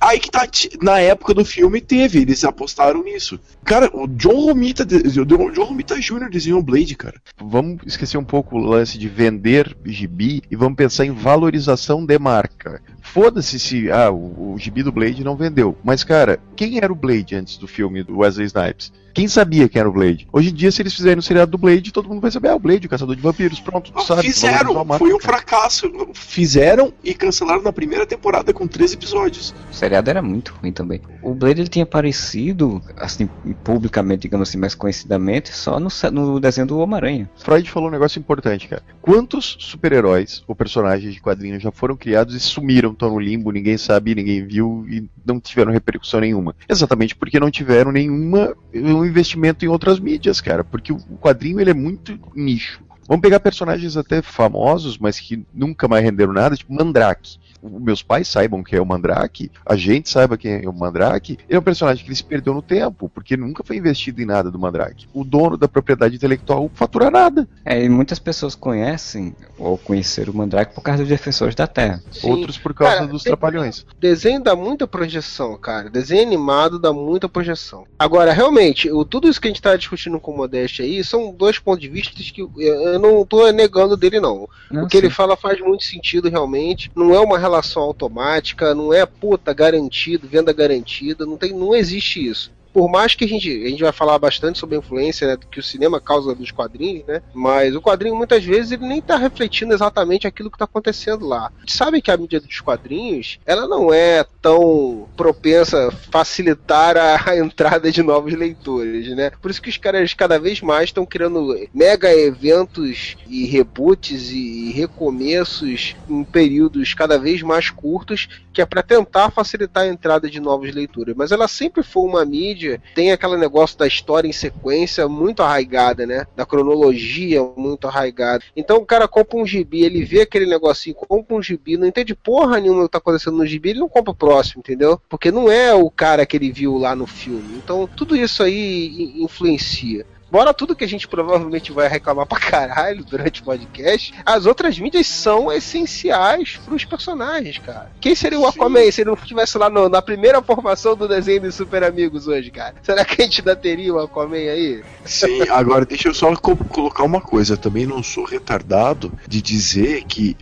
Aí 0.01 0.19
que 0.19 0.29
tá, 0.29 0.47
na 0.81 0.99
época 0.99 1.33
do 1.33 1.43
filme 1.43 1.81
teve, 1.81 2.19
eles 2.21 2.43
apostaram 2.43 3.03
nisso. 3.03 3.39
Cara, 3.65 3.89
o 3.93 4.07
John 4.07 4.45
Romita, 4.47 4.83
o 4.83 5.25
John 5.51 5.63
Romita 5.65 5.99
Jr. 5.99 6.29
desenhou 6.29 6.59
o 6.59 6.63
Blade, 6.63 6.95
cara. 6.95 7.15
Vamos 7.37 7.79
esquecer 7.85 8.17
um 8.17 8.23
pouco 8.23 8.55
o 8.57 8.59
lance 8.59 8.97
de 8.97 9.07
vender 9.07 9.75
gibi 9.85 10.43
e 10.49 10.55
vamos 10.55 10.75
pensar 10.75 11.05
em 11.05 11.11
valorização 11.43 12.05
de 12.05 12.17
marca. 12.17 12.81
Foda-se 13.01 13.59
se 13.59 13.91
ah, 13.91 14.09
o, 14.09 14.53
o 14.53 14.57
gibi 14.57 14.81
do 14.81 14.91
Blade 14.91 15.23
não 15.23 15.35
vendeu. 15.35 15.77
Mas, 15.83 16.03
cara, 16.03 16.39
quem 16.55 16.77
era 16.77 16.91
o 16.91 16.95
Blade 16.95 17.35
antes 17.35 17.57
do 17.57 17.67
filme 17.67 18.03
do 18.03 18.19
Wesley 18.19 18.47
Snipes? 18.47 18.93
Quem 19.13 19.27
sabia 19.27 19.69
quem 19.69 19.79
era 19.79 19.89
o 19.89 19.93
Blade? 19.93 20.27
Hoje 20.31 20.49
em 20.49 20.53
dia, 20.53 20.71
se 20.71 20.81
eles 20.81 20.93
fizerem 20.93 21.19
o 21.19 21.21
seriado 21.21 21.51
do 21.51 21.57
Blade, 21.57 21.91
todo 21.91 22.09
mundo 22.09 22.19
vai 22.21 22.31
saber, 22.31 22.49
ah, 22.49 22.55
o 22.55 22.59
Blade, 22.59 22.87
o 22.87 22.89
caçador 22.89 23.15
de 23.15 23.21
vampiros, 23.21 23.59
pronto, 23.59 23.91
Ah, 23.95 24.01
sabe? 24.01 24.23
Fizeram, 24.23 24.73
foi 24.97 25.13
um 25.13 25.17
cara. 25.19 25.37
fracasso. 25.37 25.91
Fizeram 26.13 26.91
e 27.03 27.13
cancelaram 27.13 27.61
na 27.61 27.71
primeira 27.71 28.05
temporada 28.05 28.51
com 28.53 28.67
três 28.67 28.93
episódios. 28.93 29.53
O 29.71 29.73
seriado 29.75 30.09
era 30.09 30.21
muito 30.21 30.53
ruim 30.61 30.71
também. 30.71 30.99
O 31.21 31.33
Blade 31.33 31.61
ele 31.61 31.69
tinha 31.69 31.83
aparecido, 31.83 32.81
assim, 32.97 33.29
publicamente, 33.63 34.23
digamos 34.23 34.49
assim, 34.49 34.57
mais 34.57 34.73
conhecidamente, 34.75 35.53
só 35.55 35.79
no, 35.79 35.89
no 36.11 36.39
desenho 36.39 36.67
do 36.67 36.79
Homem-Aranha. 36.79 37.29
Freud 37.37 37.69
falou 37.69 37.89
um 37.89 37.91
negócio 37.91 38.19
importante, 38.19 38.67
cara. 38.67 38.81
Quantos 39.01 39.55
super-heróis 39.59 40.43
ou 40.47 40.55
personagens 40.55 41.13
de 41.13 41.21
quadrinhos 41.21 41.61
já 41.61 41.71
foram 41.71 41.95
criados 41.95 42.35
e 42.35 42.39
sumiram, 42.39 42.91
estão 42.91 43.09
no 43.11 43.19
limbo, 43.19 43.51
ninguém 43.51 43.77
sabe, 43.77 44.15
ninguém 44.15 44.45
viu 44.45 44.85
e 44.89 45.07
não 45.25 45.39
tiveram 45.39 45.71
repercussão 45.71 46.19
nenhuma? 46.19 46.55
Exatamente 46.67 47.15
porque 47.15 47.39
não 47.39 47.51
tiveram 47.51 47.91
nenhuma 47.91 48.55
um 49.03 49.07
investimento 49.07 49.63
em 49.63 49.67
outras 49.67 49.99
mídias, 49.99 50.41
cara. 50.41 50.63
Porque 50.63 50.91
o 50.91 50.97
quadrinho 51.19 51.59
ele 51.59 51.71
é 51.71 51.73
muito 51.73 52.19
nicho. 52.35 52.81
Vamos 53.07 53.21
pegar 53.21 53.39
personagens 53.39 53.97
até 53.97 54.21
famosos, 54.21 54.97
mas 54.97 55.19
que 55.19 55.45
nunca 55.53 55.87
mais 55.87 56.03
renderam 56.03 56.33
nada, 56.33 56.55
tipo 56.55 56.73
Mandrake. 56.73 57.37
Meus 57.63 58.03
pais 58.03 58.27
saibam 58.27 58.63
quem 58.63 58.77
é 58.77 58.81
o 58.81 58.85
Mandrake, 58.85 59.51
a 59.65 59.75
gente 59.75 60.09
saiba 60.09 60.37
quem 60.37 60.63
é 60.63 60.69
o 60.69 60.73
Mandrake. 60.73 61.37
Ele 61.47 61.57
é 61.57 61.59
um 61.59 61.63
personagem 61.63 62.03
que 62.03 62.09
ele 62.09 62.15
se 62.15 62.23
perdeu 62.23 62.53
no 62.53 62.61
tempo, 62.61 63.09
porque 63.09 63.37
nunca 63.37 63.63
foi 63.63 63.77
investido 63.77 64.21
em 64.21 64.25
nada 64.25 64.51
do 64.51 64.59
Mandrake. 64.59 65.07
O 65.13 65.23
dono 65.23 65.57
da 65.57 65.67
propriedade 65.67 66.15
intelectual 66.15 66.69
fatura 66.73 67.09
nada. 67.09 67.47
É, 67.63 67.83
e 67.83 67.89
muitas 67.89 68.19
pessoas 68.19 68.55
conhecem 68.55 69.35
ou 69.57 69.77
conheceram 69.77 70.33
o 70.33 70.37
Mandrake 70.37 70.73
por 70.73 70.81
causa 70.81 71.03
dos 71.03 71.09
defensores 71.09 71.55
da 71.55 71.67
Terra. 71.67 72.01
Sim. 72.11 72.29
Outros 72.29 72.57
por 72.57 72.73
causa 72.73 72.95
Cara, 72.97 73.07
dos 73.07 73.23
trapalhões. 73.23 73.85
Desenho 73.99 74.41
dá 74.41 74.55
muita 74.55 74.85
projeção, 74.85 75.57
cara. 75.57 75.89
Desenho 75.89 76.23
animado 76.23 76.77
dá 76.79 76.91
muita 76.91 77.29
projeção. 77.29 77.85
Agora, 77.97 78.33
realmente, 78.33 78.91
o, 78.91 79.05
tudo 79.05 79.29
isso 79.29 79.39
que 79.39 79.47
a 79.47 79.51
gente 79.51 79.61
tá 79.61 79.75
discutindo 79.75 80.19
com 80.19 80.31
o 80.31 80.37
Modeste 80.37 80.81
aí 80.81 81.03
são 81.03 81.31
dois 81.33 81.59
pontos 81.59 81.81
de 81.81 81.87
vista 81.87 82.13
que 82.13 82.41
eu, 82.41 82.51
eu 82.57 82.99
não 82.99 83.25
tô 83.25 83.49
negando 83.51 83.95
dele, 83.95 84.19
não. 84.19 84.47
Não, 84.69 84.83
O 84.83 84.87
que 84.87 84.97
ele 84.97 85.07
sim. 85.07 85.13
fala 85.13 85.37
faz 85.37 85.59
muito 85.61 85.83
sentido, 85.83 86.29
realmente. 86.29 86.91
Não 86.95 87.13
é 87.13 87.19
uma 87.19 87.37
relação 87.37 87.52
automática, 87.81 88.73
não 88.73 88.93
é 88.93 89.05
puta 89.05 89.53
garantido, 89.53 90.27
venda 90.27 90.53
garantida, 90.53 91.25
não, 91.25 91.37
tem, 91.37 91.51
não 91.51 91.75
existe 91.75 92.25
isso. 92.25 92.51
Por 92.73 92.89
mais 92.89 93.15
que 93.15 93.25
a 93.25 93.27
gente, 93.27 93.49
a 93.49 93.69
gente 93.69 93.83
vai 93.83 93.91
falar 93.91 94.17
bastante 94.17 94.59
sobre 94.59 94.75
a 94.75 94.79
influência 94.79 95.27
né, 95.27 95.37
que 95.51 95.59
o 95.59 95.63
cinema 95.63 96.01
causa 96.01 96.33
dos 96.33 96.51
quadrinhos, 96.51 97.05
né? 97.05 97.21
Mas 97.33 97.75
o 97.75 97.81
quadrinho 97.81 98.15
muitas 98.15 98.43
vezes 98.43 98.71
ele 98.71 98.87
nem 98.87 99.01
tá 99.01 99.15
refletindo 99.15 99.73
exatamente 99.73 100.27
aquilo 100.27 100.49
que 100.49 100.57
tá 100.57 100.65
acontecendo 100.65 101.25
lá. 101.27 101.51
A 101.55 101.59
gente 101.59 101.73
sabe 101.73 102.01
que 102.01 102.11
a 102.11 102.17
mídia 102.17 102.39
dos 102.39 102.59
quadrinhos, 102.59 103.39
ela 103.45 103.67
não 103.67 103.93
é 103.93 104.25
tão 104.41 105.07
propensa 105.15 105.87
a 105.87 105.91
facilitar 105.91 106.97
a 106.97 107.37
entrada 107.37 107.91
de 107.91 108.01
novos 108.01 108.33
leitores, 108.33 109.15
né? 109.15 109.31
Por 109.41 109.51
isso 109.51 109.61
que 109.61 109.69
os 109.69 109.77
caras 109.77 110.13
cada 110.13 110.39
vez 110.39 110.61
mais 110.61 110.85
estão 110.85 111.05
criando 111.05 111.55
mega 111.73 112.13
eventos 112.13 113.15
e 113.27 113.45
reboots 113.45 114.31
e 114.31 114.71
recomeços 114.71 115.95
em 116.09 116.23
períodos 116.23 116.93
cada 116.93 117.17
vez 117.17 117.41
mais 117.41 117.69
curtos, 117.69 118.27
que 118.51 118.61
é 118.61 118.65
para 118.65 118.83
tentar 118.83 119.31
facilitar 119.31 119.83
a 119.83 119.87
entrada 119.87 120.29
de 120.29 120.39
novos 120.39 120.73
leitores. 120.73 121.15
Mas 121.15 121.31
ela 121.31 121.47
sempre 121.47 121.83
foi 121.83 122.03
uma 122.03 122.25
mídia, 122.25 122.62
tem 122.95 123.11
aquele 123.11 123.37
negócio 123.37 123.77
da 123.77 123.87
história 123.87 124.27
em 124.27 124.33
sequência 124.33 125.07
muito 125.07 125.41
arraigada, 125.41 126.05
né? 126.05 126.25
Da 126.35 126.45
cronologia 126.45 127.43
muito 127.55 127.87
arraigada. 127.87 128.43
Então 128.55 128.77
o 128.77 128.85
cara 128.85 129.07
compra 129.07 129.37
um 129.37 129.45
gibi, 129.45 129.83
ele 129.83 130.03
vê 130.03 130.21
aquele 130.21 130.45
negocinho, 130.45 130.95
compra 130.95 131.35
um 131.35 131.41
gibi, 131.41 131.77
não 131.77 131.87
entende 131.87 132.15
porra 132.15 132.59
nenhuma 132.59 132.83
que 132.83 132.91
tá 132.91 132.97
acontecendo 132.97 133.37
no 133.37 133.45
gibi, 133.45 133.71
ele 133.71 133.79
não 133.79 133.89
compra 133.89 134.11
o 134.11 134.15
próximo, 134.15 134.59
entendeu? 134.59 134.99
Porque 135.09 135.31
não 135.31 135.51
é 135.51 135.73
o 135.73 135.89
cara 135.89 136.25
que 136.25 136.37
ele 136.37 136.51
viu 136.51 136.77
lá 136.77 136.95
no 136.95 137.07
filme. 137.07 137.57
Então 137.57 137.87
tudo 137.87 138.15
isso 138.15 138.43
aí 138.43 139.13
influencia. 139.17 140.05
Embora 140.33 140.51
tudo 140.51 140.75
que 140.75 140.83
a 140.83 140.87
gente 140.87 141.07
provavelmente 141.07 141.71
vai 141.71 141.87
reclamar 141.87 142.25
pra 142.25 142.39
caralho 142.39 143.05
durante 143.05 143.41
o 143.41 143.43
podcast, 143.43 144.11
as 144.25 144.47
outras 144.47 144.79
mídias 144.79 145.05
são 145.05 145.51
essenciais 145.51 146.57
pros 146.65 146.83
personagens, 146.83 147.59
cara. 147.59 147.91
Quem 148.01 148.15
seria 148.15 148.39
o 148.39 148.47
Aquaman 148.47 148.89
se 148.91 149.01
ele 149.01 149.11
não 149.11 149.15
estivesse 149.15 149.59
lá 149.59 149.69
no- 149.69 149.87
na 149.87 150.01
primeira 150.01 150.41
formação 150.41 150.95
do 150.95 151.07
desenho 151.07 151.41
dos 151.41 151.53
Super 151.53 151.83
Amigos 151.83 152.27
hoje, 152.27 152.49
cara? 152.49 152.73
Será 152.81 153.05
que 153.05 153.21
a 153.21 153.25
gente 153.25 153.41
ainda 153.41 153.55
teria 153.55 153.93
o 153.93 153.99
Aquaman 153.99 154.35
aí? 154.37 154.83
Sim, 155.05 155.43
agora 155.51 155.85
deixa 155.85 156.07
eu 156.07 156.15
só 156.15 156.35
co- 156.35 156.55
colocar 156.57 157.03
uma 157.03 157.21
coisa. 157.21 157.55
Também 157.55 157.85
não 157.85 158.01
sou 158.01 158.23
retardado 158.25 159.13
de 159.27 159.39
dizer 159.39 160.03
que 160.05 160.35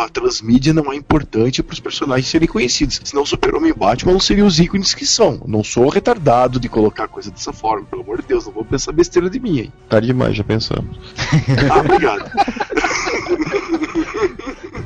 a 0.00 0.08
transmídia 0.08 0.74
não 0.74 0.92
é 0.92 0.96
importante 0.96 1.62
para 1.62 1.72
os 1.74 1.78
personagens 1.78 2.26
serem 2.28 2.48
conhecidos. 2.48 3.00
Senão 3.04 3.22
o 3.22 3.26
Super-Homem 3.26 3.70
e 3.70 3.74
Batman 3.78 4.12
não 4.12 4.18
seriam 4.20 4.48
os 4.48 4.58
ícones 4.58 4.92
que 4.92 5.06
são. 5.06 5.40
Não 5.46 5.62
sou 5.62 5.88
retardado 5.88 6.58
de 6.58 6.68
colocar 6.68 7.06
coisa 7.06 7.30
dessa 7.30 7.52
forma. 7.52 7.86
Pelo 7.86 8.02
amor 8.02 8.20
de 8.20 8.26
Deus, 8.26 8.44
não 8.44 8.52
vou 8.52 8.64
pensar 8.64 8.90
besteira 8.90 9.30
de 9.30 9.35
mim, 9.40 9.58
hein? 9.58 9.72
Tarde 9.88 10.08
demais, 10.08 10.36
já 10.36 10.44
pensamos. 10.44 10.96
Ah, 11.70 11.80
obrigado. 11.80 12.30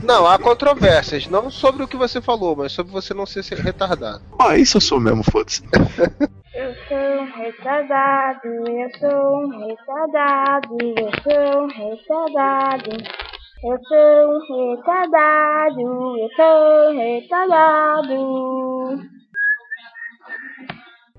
Não, 0.03 0.27
há 0.27 0.39
controvérsias, 0.39 1.27
não 1.29 1.51
sobre 1.51 1.85
o 1.85 1.89
que 1.89 1.97
você 1.97 2.21
falou, 2.21 2.57
mas 2.57 2.73
sobre 2.73 2.91
você 2.93 3.15
não 3.15 3.27
ser 3.27 3.43
retardado. 3.59 4.21
Ah, 4.39 4.57
isso 4.57 4.79
eu 4.79 4.81
sou 4.81 4.99
mesmo, 4.99 5.23
foda-se. 5.23 5.63
Eu 6.53 6.75
sou 6.89 6.99
um 6.99 7.25
retardado, 7.37 8.49
eu 8.49 8.91
sou 8.99 9.45
um 9.45 9.69
retardado, 9.69 10.77
eu 10.81 11.11
sou 11.23 11.63
um 11.63 11.69
retardado. 11.69 12.91
Eu 13.63 13.79
sou 13.87 13.99
um 14.27 14.75
retardado, 14.75 15.81
eu 16.19 16.29
sou 16.35 16.91
um 16.91 16.99
retardado. 16.99 18.19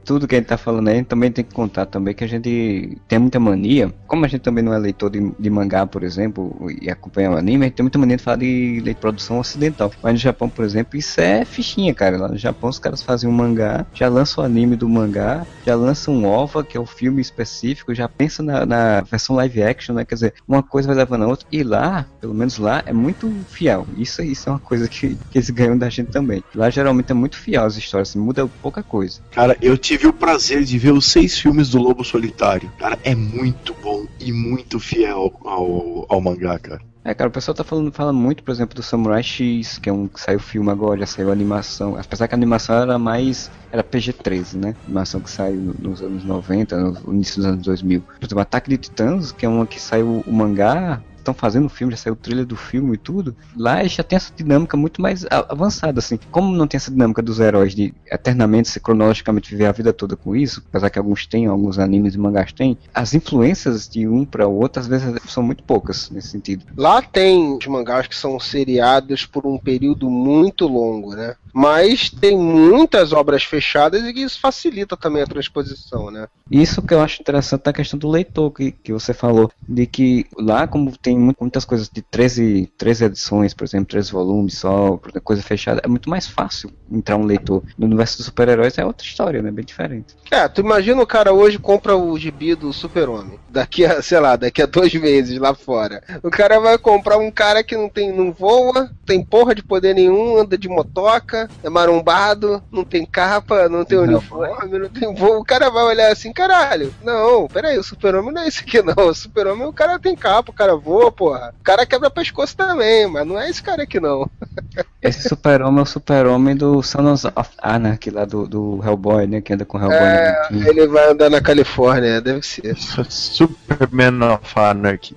Tudo 0.04 0.28
que 0.28 0.36
a 0.36 0.38
gente 0.38 0.48
tá 0.48 0.58
falando 0.58 0.88
aí, 0.88 1.04
também 1.04 1.32
tem 1.32 1.44
que 1.44 1.54
contar 1.54 1.86
também 1.86 2.14
que 2.14 2.24
a 2.24 2.28
gente 2.28 2.98
tem 3.08 3.20
muita 3.20 3.40
mania, 3.40 3.94
como 4.08 4.26
a 4.26 4.28
gente 4.28 4.42
também 4.42 4.64
não 4.64 4.74
é 4.74 4.78
leitor 4.78 5.10
de, 5.10 5.32
de 5.38 5.50
mangá, 5.50 5.86
por 5.86 6.04
exemplo, 6.04 6.68
e 6.82 6.90
acompanha 6.90 7.32
o 7.32 7.38
anime, 7.38 7.66
a 7.66 7.68
gente 7.68 7.76
tem 7.76 7.84
muita 7.84 8.00
mania 8.00 8.18
de 8.18 8.24
falar 8.24 8.38
de, 8.38 8.82
de 8.82 8.94
produção 8.96 9.40
ocidental. 9.40 9.92
Mas 10.02 10.14
no 10.14 10.20
Japão, 10.20 10.50
por 10.50 10.66
exemplo, 10.66 10.98
isso 10.98 11.20
é 11.20 11.46
fichinha, 11.46 11.94
cara. 11.94 12.18
Lá 12.18 12.28
no 12.28 12.38
Japão 12.38 12.70
os 12.70 12.80
caras 12.80 13.02
fazem 13.02 13.30
um 13.30 13.34
mangá, 13.34 13.86
já 13.94 14.10
lançam 14.10 14.44
o 14.44 14.46
anime 14.46 14.76
do 14.76 14.90
mangá, 14.90 15.46
já 15.66 15.76
lançam 15.76 16.14
um 16.14 16.26
OVA, 16.26 16.64
que 16.64 16.78
é 16.78 16.80
o 16.80 16.86
filme 16.86 17.22
específico, 17.22 17.94
já 17.94 18.08
pensa 18.08 18.42
na, 18.44 18.66
na 18.66 19.02
versão 19.02 19.36
live 19.36 19.64
action, 19.64 19.96
né? 19.96 20.06
Quer 20.06 20.16
dizer, 20.16 20.34
uma 20.48 20.64
coisa 20.64 20.88
vai 20.88 20.98
levando 20.98 21.24
a 21.24 21.28
outra. 21.28 21.48
E 21.52 21.64
lá, 21.64 22.06
pelo 22.20 22.34
menos 22.34 22.58
lá, 22.58 22.84
é 22.86 22.94
muito 22.94 23.32
fiel. 23.50 23.88
Isso, 23.98 24.22
isso 24.22 24.50
é 24.50 24.54
uma 24.54 24.60
coisa 24.60 24.88
que, 24.88 25.18
que 25.30 25.38
eles 25.38 25.50
ganham 25.50 25.78
da 25.78 25.90
gente 25.90 26.12
também. 26.12 26.44
Lá 26.54 26.70
geralmente 26.70 27.12
é 27.12 27.16
muito 27.16 27.38
fiel 27.38 27.66
as 27.66 27.76
histórias, 27.78 28.10
assim, 28.10 28.20
muda 28.20 28.48
pouca 28.62 28.84
coisa. 28.84 29.22
Cara, 29.32 29.58
eu 29.62 29.78
tive 29.92 30.08
o 30.08 30.14
prazer 30.14 30.64
de 30.64 30.78
ver 30.78 30.94
os 30.94 31.06
seis 31.06 31.38
filmes 31.38 31.70
do 31.70 31.78
Lobo 31.78 32.02
Solitário. 32.06 32.72
Cara, 32.80 32.98
é 33.04 33.14
muito 33.14 33.76
bom 33.84 34.06
e 34.22 34.32
muito 34.32 34.80
fiel 34.80 35.38
ao, 35.44 36.06
ao 36.08 36.22
mangá, 36.22 36.58
cara. 36.58 36.82
É, 37.04 37.14
cara, 37.14 37.30
o 37.30 37.34
pessoal 37.34 37.54
tá 37.54 37.64
falando 37.64 37.92
fala 37.92 38.14
muito, 38.14 38.42
por 38.42 38.52
exemplo, 38.52 38.74
do 38.74 38.82
Samurai 38.82 39.22
X, 39.22 39.78
que 39.80 39.90
é 39.90 39.94
um 39.94 40.08
que 40.08 40.22
saiu 40.22 40.40
filme 40.40 40.70
agora, 40.70 41.02
já 41.02 41.08
saiu 41.08 41.30
animação. 41.30 41.98
Apesar 41.98 42.30
que 42.30 42.34
a 42.34 42.38
animação 42.38 42.74
era 42.82 42.98
mais. 42.98 43.52
era 43.70 43.84
PG-13, 43.84 44.54
né? 44.56 44.76
Animação 44.86 45.20
que 45.20 45.30
saiu 45.30 45.76
nos 45.78 46.02
anos 46.02 46.24
90, 46.24 46.78
no 46.78 47.14
início 47.14 47.38
dos 47.38 47.46
anos 47.46 47.66
2000. 47.66 48.02
Por 48.02 48.26
exemplo, 48.26 48.40
Ataque 48.40 48.70
de 48.70 48.78
Titãs, 48.78 49.34
que 49.34 49.46
é 49.46 49.50
uma 49.50 49.68
que 49.68 49.82
saiu 49.82 50.24
o 50.26 50.32
mangá. 50.32 51.02
Estão 51.22 51.34
fazendo 51.34 51.66
o 51.66 51.70
filme, 51.70 51.92
já 51.92 51.98
saiu 51.98 52.14
o 52.14 52.18
trailer 52.18 52.46
do 52.46 52.56
filme 52.56 52.96
e 52.96 52.98
tudo. 52.98 53.36
Lá 53.56 53.84
já 53.86 54.04
tem 54.04 54.18
essa 54.18 54.34
dinâmica 54.36 54.76
muito 54.76 55.02
mais 55.02 55.26
avançada, 55.30 56.00
assim. 56.00 56.20
Como 56.32 56.56
não 56.56 56.68
tem 56.68 56.78
essa 56.78 56.92
dinâmica 56.92 57.22
dos 57.22 57.40
heróis 57.40 57.76
de 57.76 57.94
eternamente, 58.12 58.70
se 58.70 58.80
cronologicamente 58.80 59.52
viver 59.52 59.68
a 59.68 59.72
vida 59.72 59.94
toda 59.94 60.16
com 60.16 60.36
isso, 60.36 60.64
apesar 60.68 60.90
que 60.90 60.98
alguns 60.98 61.28
têm, 61.28 61.46
alguns 61.46 61.78
animes 61.80 62.16
e 62.16 62.18
mangás 62.18 62.52
têm, 62.52 62.78
as 62.94 63.14
influências 63.14 63.88
de 63.88 64.08
um 64.08 64.26
para 64.26 64.48
o 64.48 64.60
outro 64.60 64.82
às 64.82 64.88
vezes 64.88 65.14
são 65.28 65.44
muito 65.44 65.64
poucas 65.64 66.10
nesse 66.10 66.30
sentido. 66.30 66.66
Lá 66.76 67.02
tem 67.02 67.58
os 67.58 67.68
mangás 67.68 68.08
que 68.08 68.16
são 68.16 68.40
seriados 68.40 69.26
por 69.26 69.46
um 69.46 69.58
período 69.58 70.10
muito 70.10 70.68
longo, 70.68 71.16
né? 71.16 71.36
Mas 71.54 72.10
tem 72.10 72.38
muitas 72.38 73.14
obras 73.14 73.44
fechadas 73.44 74.04
e 74.04 74.12
isso 74.22 74.40
facilita 74.40 74.96
também 74.96 75.22
a 75.22 75.28
transposição, 75.28 76.10
né? 76.12 76.28
Isso 76.50 76.82
que 76.82 76.94
eu 76.94 77.02
acho 77.02 77.22
interessante 77.22 77.64
na 77.66 77.74
questão 77.74 77.98
do 78.00 78.10
leitor 78.10 78.52
que, 78.52 78.72
que 78.72 78.92
você 78.94 79.14
falou, 79.14 79.50
de 79.68 79.86
que 79.86 80.26
lá, 80.38 80.68
como 80.68 80.96
tem 80.98 81.18
mu- 81.18 81.36
muitas 81.40 81.66
coisas 81.66 81.90
de 81.90 82.02
13, 82.02 82.72
13 82.78 83.06
edições, 83.06 83.54
por 83.54 83.64
exemplo, 83.66 83.88
13 83.88 84.12
volumes 84.12 84.58
só, 84.58 84.98
coisa 85.24 85.42
fechada, 85.42 85.82
é 85.84 85.88
muito 85.88 86.10
mais 86.10 86.28
fácil 86.28 86.72
entrar 86.92 87.18
um 87.18 87.26
leitor. 87.26 87.64
No 87.78 87.86
universo 87.86 88.18
dos 88.18 88.26
super-heróis 88.28 88.78
é 88.78 88.86
outra 88.86 89.06
história, 89.06 89.42
né? 89.42 89.52
Bem 89.52 89.66
diferente. 89.66 90.16
É, 90.30 90.48
tu 90.48 90.62
imagina 90.62 91.02
o 91.02 91.08
cara 91.08 91.34
hoje 91.34 91.58
compra 91.58 91.96
o 91.96 92.18
gibi 92.18 92.56
do 92.56 92.72
Super-Homem. 92.74 93.40
Daqui 93.50 93.86
a, 93.86 94.02
sei 94.02 94.20
lá, 94.20 94.36
daqui 94.36 94.62
a 94.62 94.66
dois 94.66 94.94
meses 94.94 95.38
lá 95.40 95.54
fora. 95.54 96.02
O 96.24 96.30
cara 96.30 96.60
vai 96.60 96.78
comprar 96.78 97.18
um 97.18 97.32
cara 97.32 97.64
que 97.64 97.76
não 97.78 97.90
tem, 97.90 98.12
não 98.12 98.32
voa, 98.32 98.90
tem 99.06 99.24
porra 99.24 99.56
de 99.56 99.64
poder 99.64 99.94
nenhum, 99.96 100.38
anda 100.38 100.58
de 100.58 100.68
motoca, 100.70 101.41
é 101.64 101.70
marombado, 101.70 102.62
não 102.72 102.84
tem 102.84 103.06
capa, 103.06 103.68
não 103.70 103.84
tem 103.86 103.98
Não. 103.98 104.06
uniforme, 104.06 104.80
não 104.80 104.90
tem 104.90 105.14
voo. 105.14 105.40
O 105.40 105.46
cara 105.46 105.70
vai 105.70 105.84
olhar 105.84 106.12
assim, 106.12 106.32
caralho, 106.34 106.94
não, 107.04 107.48
peraí, 107.48 107.78
o 107.78 107.84
Super-Homem 107.84 108.34
não 108.34 108.42
é 108.42 108.48
esse 108.48 108.62
aqui 108.62 108.82
não. 108.82 109.08
O 109.08 109.14
Super-Homem, 109.14 109.68
o 109.68 109.74
cara 109.74 110.00
tem 110.00 110.16
capa, 110.16 110.52
o 110.52 110.56
cara 110.56 110.76
voa, 110.76 111.12
porra. 111.12 111.54
O 111.60 111.64
cara 111.64 111.86
quebra 111.86 112.10
pescoço 112.10 112.56
também, 112.56 113.08
mas 113.08 113.26
não 113.26 113.40
é 113.40 113.50
esse 113.50 113.62
cara 113.62 113.84
aqui 113.84 114.00
não. 114.00 114.30
Esse 115.02 115.28
super-homem 115.28 115.80
é 115.80 115.82
o 115.82 115.86
super-homem 115.86 116.56
do 116.56 116.84
Sons 116.84 117.26
of 117.26 117.50
Anarchy, 117.60 118.12
lá 118.12 118.24
do, 118.24 118.48
do 118.48 118.80
Hellboy, 118.86 119.26
né? 119.26 119.42
Que 119.42 119.54
anda 119.54 119.66
com 119.66 119.78
o 119.78 119.82
Hellboy 119.82 119.98
É, 119.98 120.48
ele 120.52 120.88
vai 120.88 121.10
andar 121.10 121.28
na 121.30 121.42
Califórnia, 121.42 122.22
deve 122.22 122.44
ser. 122.46 122.78
Superman 123.10 124.22
of 124.24 124.60
Anarchy. 124.60 125.16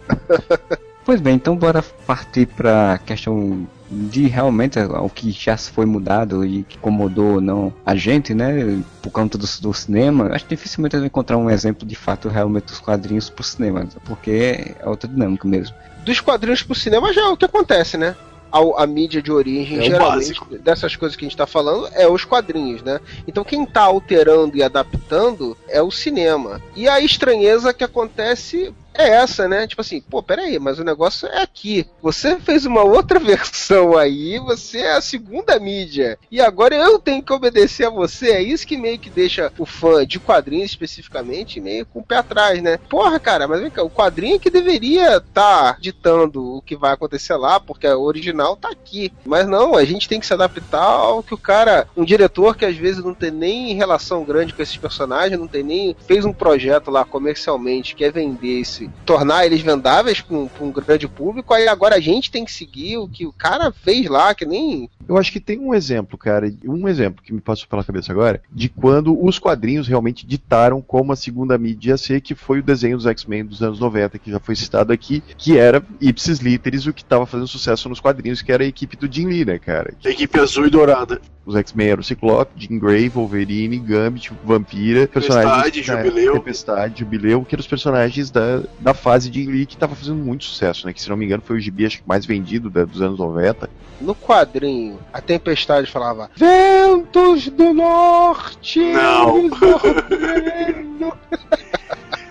Pois 1.05 1.21
bem, 1.21 1.35
então 1.35 1.55
bora 1.55 1.85
partir 2.07 2.47
pra 2.47 2.99
questão 3.05 3.67
de 4.11 4.27
realmente 4.27 4.79
o 4.79 5.09
que 5.09 5.31
já 5.31 5.57
foi 5.57 5.87
mudado 5.87 6.45
e 6.45 6.63
que 6.65 6.77
incomodou 6.77 7.35
ou 7.35 7.41
não 7.41 7.73
a 7.87 7.95
gente, 7.95 8.35
né? 8.35 8.83
Por 9.03 9.11
conta 9.11 9.39
do, 9.39 9.47
do 9.61 9.73
cinema. 9.75 10.31
Acho 10.33 10.45
que 10.45 10.55
dificilmente 10.57 10.95
eu 10.95 11.01
vou 11.01 11.07
encontrar 11.07 11.37
um 11.37 11.49
exemplo 11.51 11.87
de 11.87 11.95
fato 11.95 12.29
realmente 12.29 12.65
dos 12.67 12.81
quadrinhos 12.81 13.31
pro 13.31 13.45
cinema, 13.45 13.87
porque 14.05 14.75
é 14.81 14.89
outra 14.89 15.09
dinâmica 15.09 15.47
mesmo. 15.47 15.75
dos 16.05 16.21
quadrinhos 16.21 16.63
pro 16.63 16.75
cinema 16.75 17.13
já 17.13 17.23
é 17.23 17.29
o 17.29 17.37
que 17.37 17.45
acontece, 17.45 17.97
né? 17.97 18.15
A, 18.53 18.85
a 18.85 18.87
mídia 18.87 19.21
de 19.21 19.33
origem, 19.33 19.79
É 19.81 19.83
geralmente, 19.83 20.39
básico. 20.39 20.59
dessas 20.59 20.95
coisas 20.95 21.17
que 21.17 21.25
a 21.25 21.29
gente 21.29 21.37
tá 21.37 21.47
falando, 21.47 21.89
é 21.93 22.07
os 22.07 22.25
quadrinhos, 22.25 22.83
né? 22.83 23.01
Então 23.27 23.43
quem 23.43 23.67
tá 23.67 23.83
alterando 23.83 24.57
e 24.57 24.63
adaptando 24.63 25.57
é 25.69 25.83
o 25.83 25.91
cinema. 25.91 26.61
E 26.77 26.87
a 26.89 27.01
estranheza 27.01 27.75
que 27.75 27.83
acontece 27.83 28.73
é 28.95 29.11
essa, 29.11 29.49
né? 29.49 29.67
Tipo 29.67 29.81
assim, 29.81 30.01
pô, 30.01 30.23
peraí, 30.23 30.59
mas 30.59 30.79
o 30.79 30.85
negócio 30.85 31.29
é 31.29 31.43
aqui. 31.43 31.87
Você 32.01 32.39
fez 32.39 32.65
uma 32.65 32.83
outra 32.83 33.19
versão 33.21 33.97
aí, 33.97 34.39
você 34.39 34.79
é 34.79 34.93
a 34.97 35.01
segunda 35.01 35.59
mídia. 35.59 36.19
E 36.31 36.41
agora 36.41 36.75
eu 36.77 36.99
tenho 36.99 37.23
que 37.23 37.33
obedecer 37.33 37.87
a 37.87 37.91
você. 37.91 38.31
É 38.31 38.43
isso 38.43 38.67
que 38.67 38.77
meio 38.77 38.99
que 38.99 39.11
deixa 39.11 39.53
o 39.59 39.67
fã 39.67 40.07
de 40.07 40.19
quadrinhos 40.19 40.71
especificamente 40.71 41.61
meio 41.61 41.87
com 41.87 42.01
o 42.01 42.05
pé 42.05 42.17
atrás, 42.17 42.63
né? 42.63 42.79
Porra, 42.89 43.19
cara, 43.19 43.49
mas 43.49 43.61
vem 43.61 43.71
cá, 43.71 43.83
o 43.83 43.91
quadrinho 43.91 44.37
é 44.37 44.39
que 44.39 44.51
deveria 44.51 45.17
estar 45.17 45.79
ditando 45.81 46.57
o 46.57 46.63
que 46.63 46.77
vai 46.77 46.93
acontecer 46.93 47.35
lá, 47.37 47.59
porque 47.59 47.87
o 47.87 48.03
original 48.03 48.57
tá 48.57 48.69
aqui. 48.71 49.13
Mas 49.25 49.47
não, 49.47 49.75
a 49.75 49.85
gente 49.85 50.09
tem 50.09 50.21
que 50.21 50.27
se 50.27 50.35
adaptar 50.35 50.83
ao 50.83 51.23
que 51.23 51.35
o 51.35 51.39
cara, 51.39 51.89
um 51.97 52.05
diretor 52.05 52.57
que 52.57 52.65
às 52.65 52.77
vezes 52.77 53.03
não 53.03 53.15
tem 53.15 53.31
nem 53.31 53.75
relação 53.75 54.25
grande 54.25 54.53
com 54.53 54.63
esses 54.63 54.77
personagens, 54.77 55.39
não 55.39 55.49
tem 55.49 55.63
nem. 55.63 55.97
fez 56.07 56.25
um 56.25 56.33
projeto 56.33 56.91
lá 56.91 57.05
comercialmente, 57.05 57.95
quer 57.95 58.13
vender 58.13 58.61
esse, 58.61 58.84
tornar 59.05 59.47
eles 59.47 59.61
vendáveis 59.61 60.21
para 60.21 60.37
um, 60.37 60.47
pra 60.49 60.65
um 60.65 60.71
grande 60.73 61.09
público, 61.09 61.53
aí 61.55 61.69
agora 61.69 61.97
a 61.97 62.01
gente 62.01 62.31
tem 62.31 62.45
que 62.45 62.53
seguir 62.53 62.97
o 62.99 63.09
que 63.09 63.27
o 63.27 63.33
cara 63.33 63.73
fez 63.73 64.09
lá, 64.09 64.35
que 64.35 64.45
nem. 64.45 64.89
Eu 65.09 65.17
acho 65.19 65.31
que 65.33 65.41
tem 65.41 65.59
um 65.59 65.75
exemplo, 65.75 66.17
cara, 66.17 66.53
um 66.65 66.89
exemplo 66.89 67.23
que 67.23 67.33
me 67.33 67.41
passou 67.41 67.67
pela 67.69 67.85
cabeça 67.85 68.11
agora, 68.13 68.43
de 68.51 68.69
quando 68.69 69.23
os 69.23 69.39
quadrinhos 69.39 69.87
realmente 69.87 70.27
ditaram 70.27 70.81
como 70.81 71.13
a 71.13 71.17
segunda 71.17 71.57
mídia 71.59 71.91
ia 71.91 71.97
ser, 71.99 72.21
que 72.21 72.35
foi 72.35 72.61
o 72.61 72.63
desenho 72.63 72.97
dos 72.97 73.07
X-Men 73.07 73.45
dos 73.45 73.63
anos 73.63 73.79
90, 73.79 74.19
que 74.19 74.31
já 74.31 74.41
foi 74.41 74.57
citado 74.57 74.93
aqui, 74.93 75.23
que 75.37 75.59
era 75.59 75.83
ipsis 76.01 76.39
literis 76.39 76.87
o 76.87 76.93
que 76.93 77.03
estava 77.03 77.27
fazendo 77.27 77.47
sucesso 77.49 77.89
nos 77.89 78.01
quadrinhos, 78.01 78.41
que 78.43 78.51
era 78.53 78.65
a 78.65 78.67
equipe 78.67 78.97
do 78.97 79.13
Jim 79.13 79.27
Lee, 79.27 79.45
né, 79.45 79.59
cara? 79.59 79.95
Equipe 80.05 80.39
azul 80.41 80.67
e 80.67 80.71
dourada. 80.71 81.21
Os 81.47 81.55
X-Men 81.57 81.89
eram 81.89 82.01
o 82.01 82.05
Ciclope, 82.05 82.53
Jean 82.57 82.79
Grey, 82.79 83.09
Wolverine, 83.11 83.79
Gambit, 83.79 84.33
Vampira, 84.43 85.07
Tempestade, 85.07 85.83
personagens- 85.83 85.87
Jubileu. 85.87 86.33
Tempestade, 86.35 87.01
Jubileu, 87.01 87.45
que 87.45 87.55
eram 87.55 87.61
os 87.61 87.67
personagens 87.67 88.31
da, 88.31 88.63
da 88.79 88.93
fase 88.95 89.31
de 89.31 89.45
Lee 89.47 89.67
que 89.67 89.77
tava 89.77 89.95
fazendo 89.95 90.17
muito 90.17 90.45
sucesso, 90.45 90.87
né? 90.87 90.93
Que 90.93 91.01
se 91.01 91.09
não 91.09 91.17
me 91.17 91.25
engano 91.25 91.43
foi 91.45 91.57
o 91.57 91.61
gibi 91.61 91.87
acho 91.87 91.99
que 92.03 92.09
mais 92.09 92.25
vendido 92.27 92.69
da- 92.71 92.85
dos 92.85 93.01
anos 93.01 93.19
90. 93.19 93.69
No 94.01 94.15
quadrinho, 94.15 94.99
a 95.13 95.21
tempestade 95.21 95.91
falava: 95.91 96.31
Ventos 96.37 97.49
do 97.49 97.73
Norte! 97.73 98.81
Não. 98.81 99.39
eles 99.39 99.53
ordenam." 99.63 101.13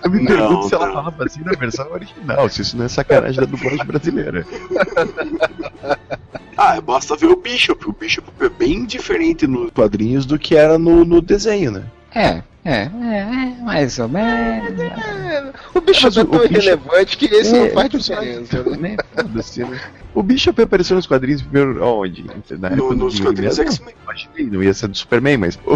Eu 0.04 0.10
me 0.10 0.18
Não, 0.20 0.26
pergunto 0.26 0.68
se 0.68 0.74
ela 0.74 0.86
não. 0.88 0.94
falava 0.94 1.24
assim 1.24 1.40
na 1.42 1.52
versão 1.52 1.90
original, 1.90 2.46
se 2.50 2.60
isso 2.60 2.76
não 2.76 2.84
é 2.84 2.88
sacanagem 2.88 3.40
da 3.40 3.46
dublagem 3.46 3.84
brasileira. 3.86 4.46
Ah, 6.56 6.80
basta 6.80 7.16
ver 7.16 7.26
o 7.26 7.36
Bishop. 7.36 7.84
O 7.88 7.92
Bishop 7.92 8.28
é 8.40 8.48
bem 8.48 8.84
diferente 8.84 9.44
nos 9.44 9.70
quadrinhos 9.72 10.24
do 10.24 10.38
que 10.38 10.54
era 10.54 10.78
no, 10.78 11.04
no 11.04 11.20
desenho, 11.20 11.72
né? 11.72 11.84
É, 12.14 12.42
é, 12.64 12.72
é, 12.72 12.86
é, 12.88 13.62
mais 13.62 13.98
ou 13.98 14.08
menos. 14.08 14.80
É, 14.80 15.52
o 15.74 15.80
bicho 15.80 16.04
Mas 16.04 16.16
é 16.16 16.20
o- 16.22 16.24
tão 16.24 16.38
o 16.40 16.42
bicho- 16.48 16.52
irrelevante 16.60 17.16
que 17.18 17.26
esse 17.26 17.52
não 17.52 17.66
É, 17.66 17.70
faz 17.70 17.86
o 17.88 17.90
personagem- 17.90 18.42
diferença. 18.42 18.76
né? 18.78 18.96
né? 19.70 19.80
O 20.14 20.22
Bishop 20.22 20.62
apareceu 20.62 20.96
nos 20.96 21.06
quadrinhos 21.06 21.42
primeiro 21.42 21.84
onde? 21.84 22.24
Na 22.58 22.70
No- 22.70 22.94
nos 22.94 23.18
quadrinhos? 23.20 23.58
X-Men. 23.58 23.94
Imaginei, 24.04 24.46
não 24.46 24.62
ia 24.62 24.72
ser 24.72 24.88
do 24.88 24.96
Superman, 24.96 25.36
mas. 25.38 25.58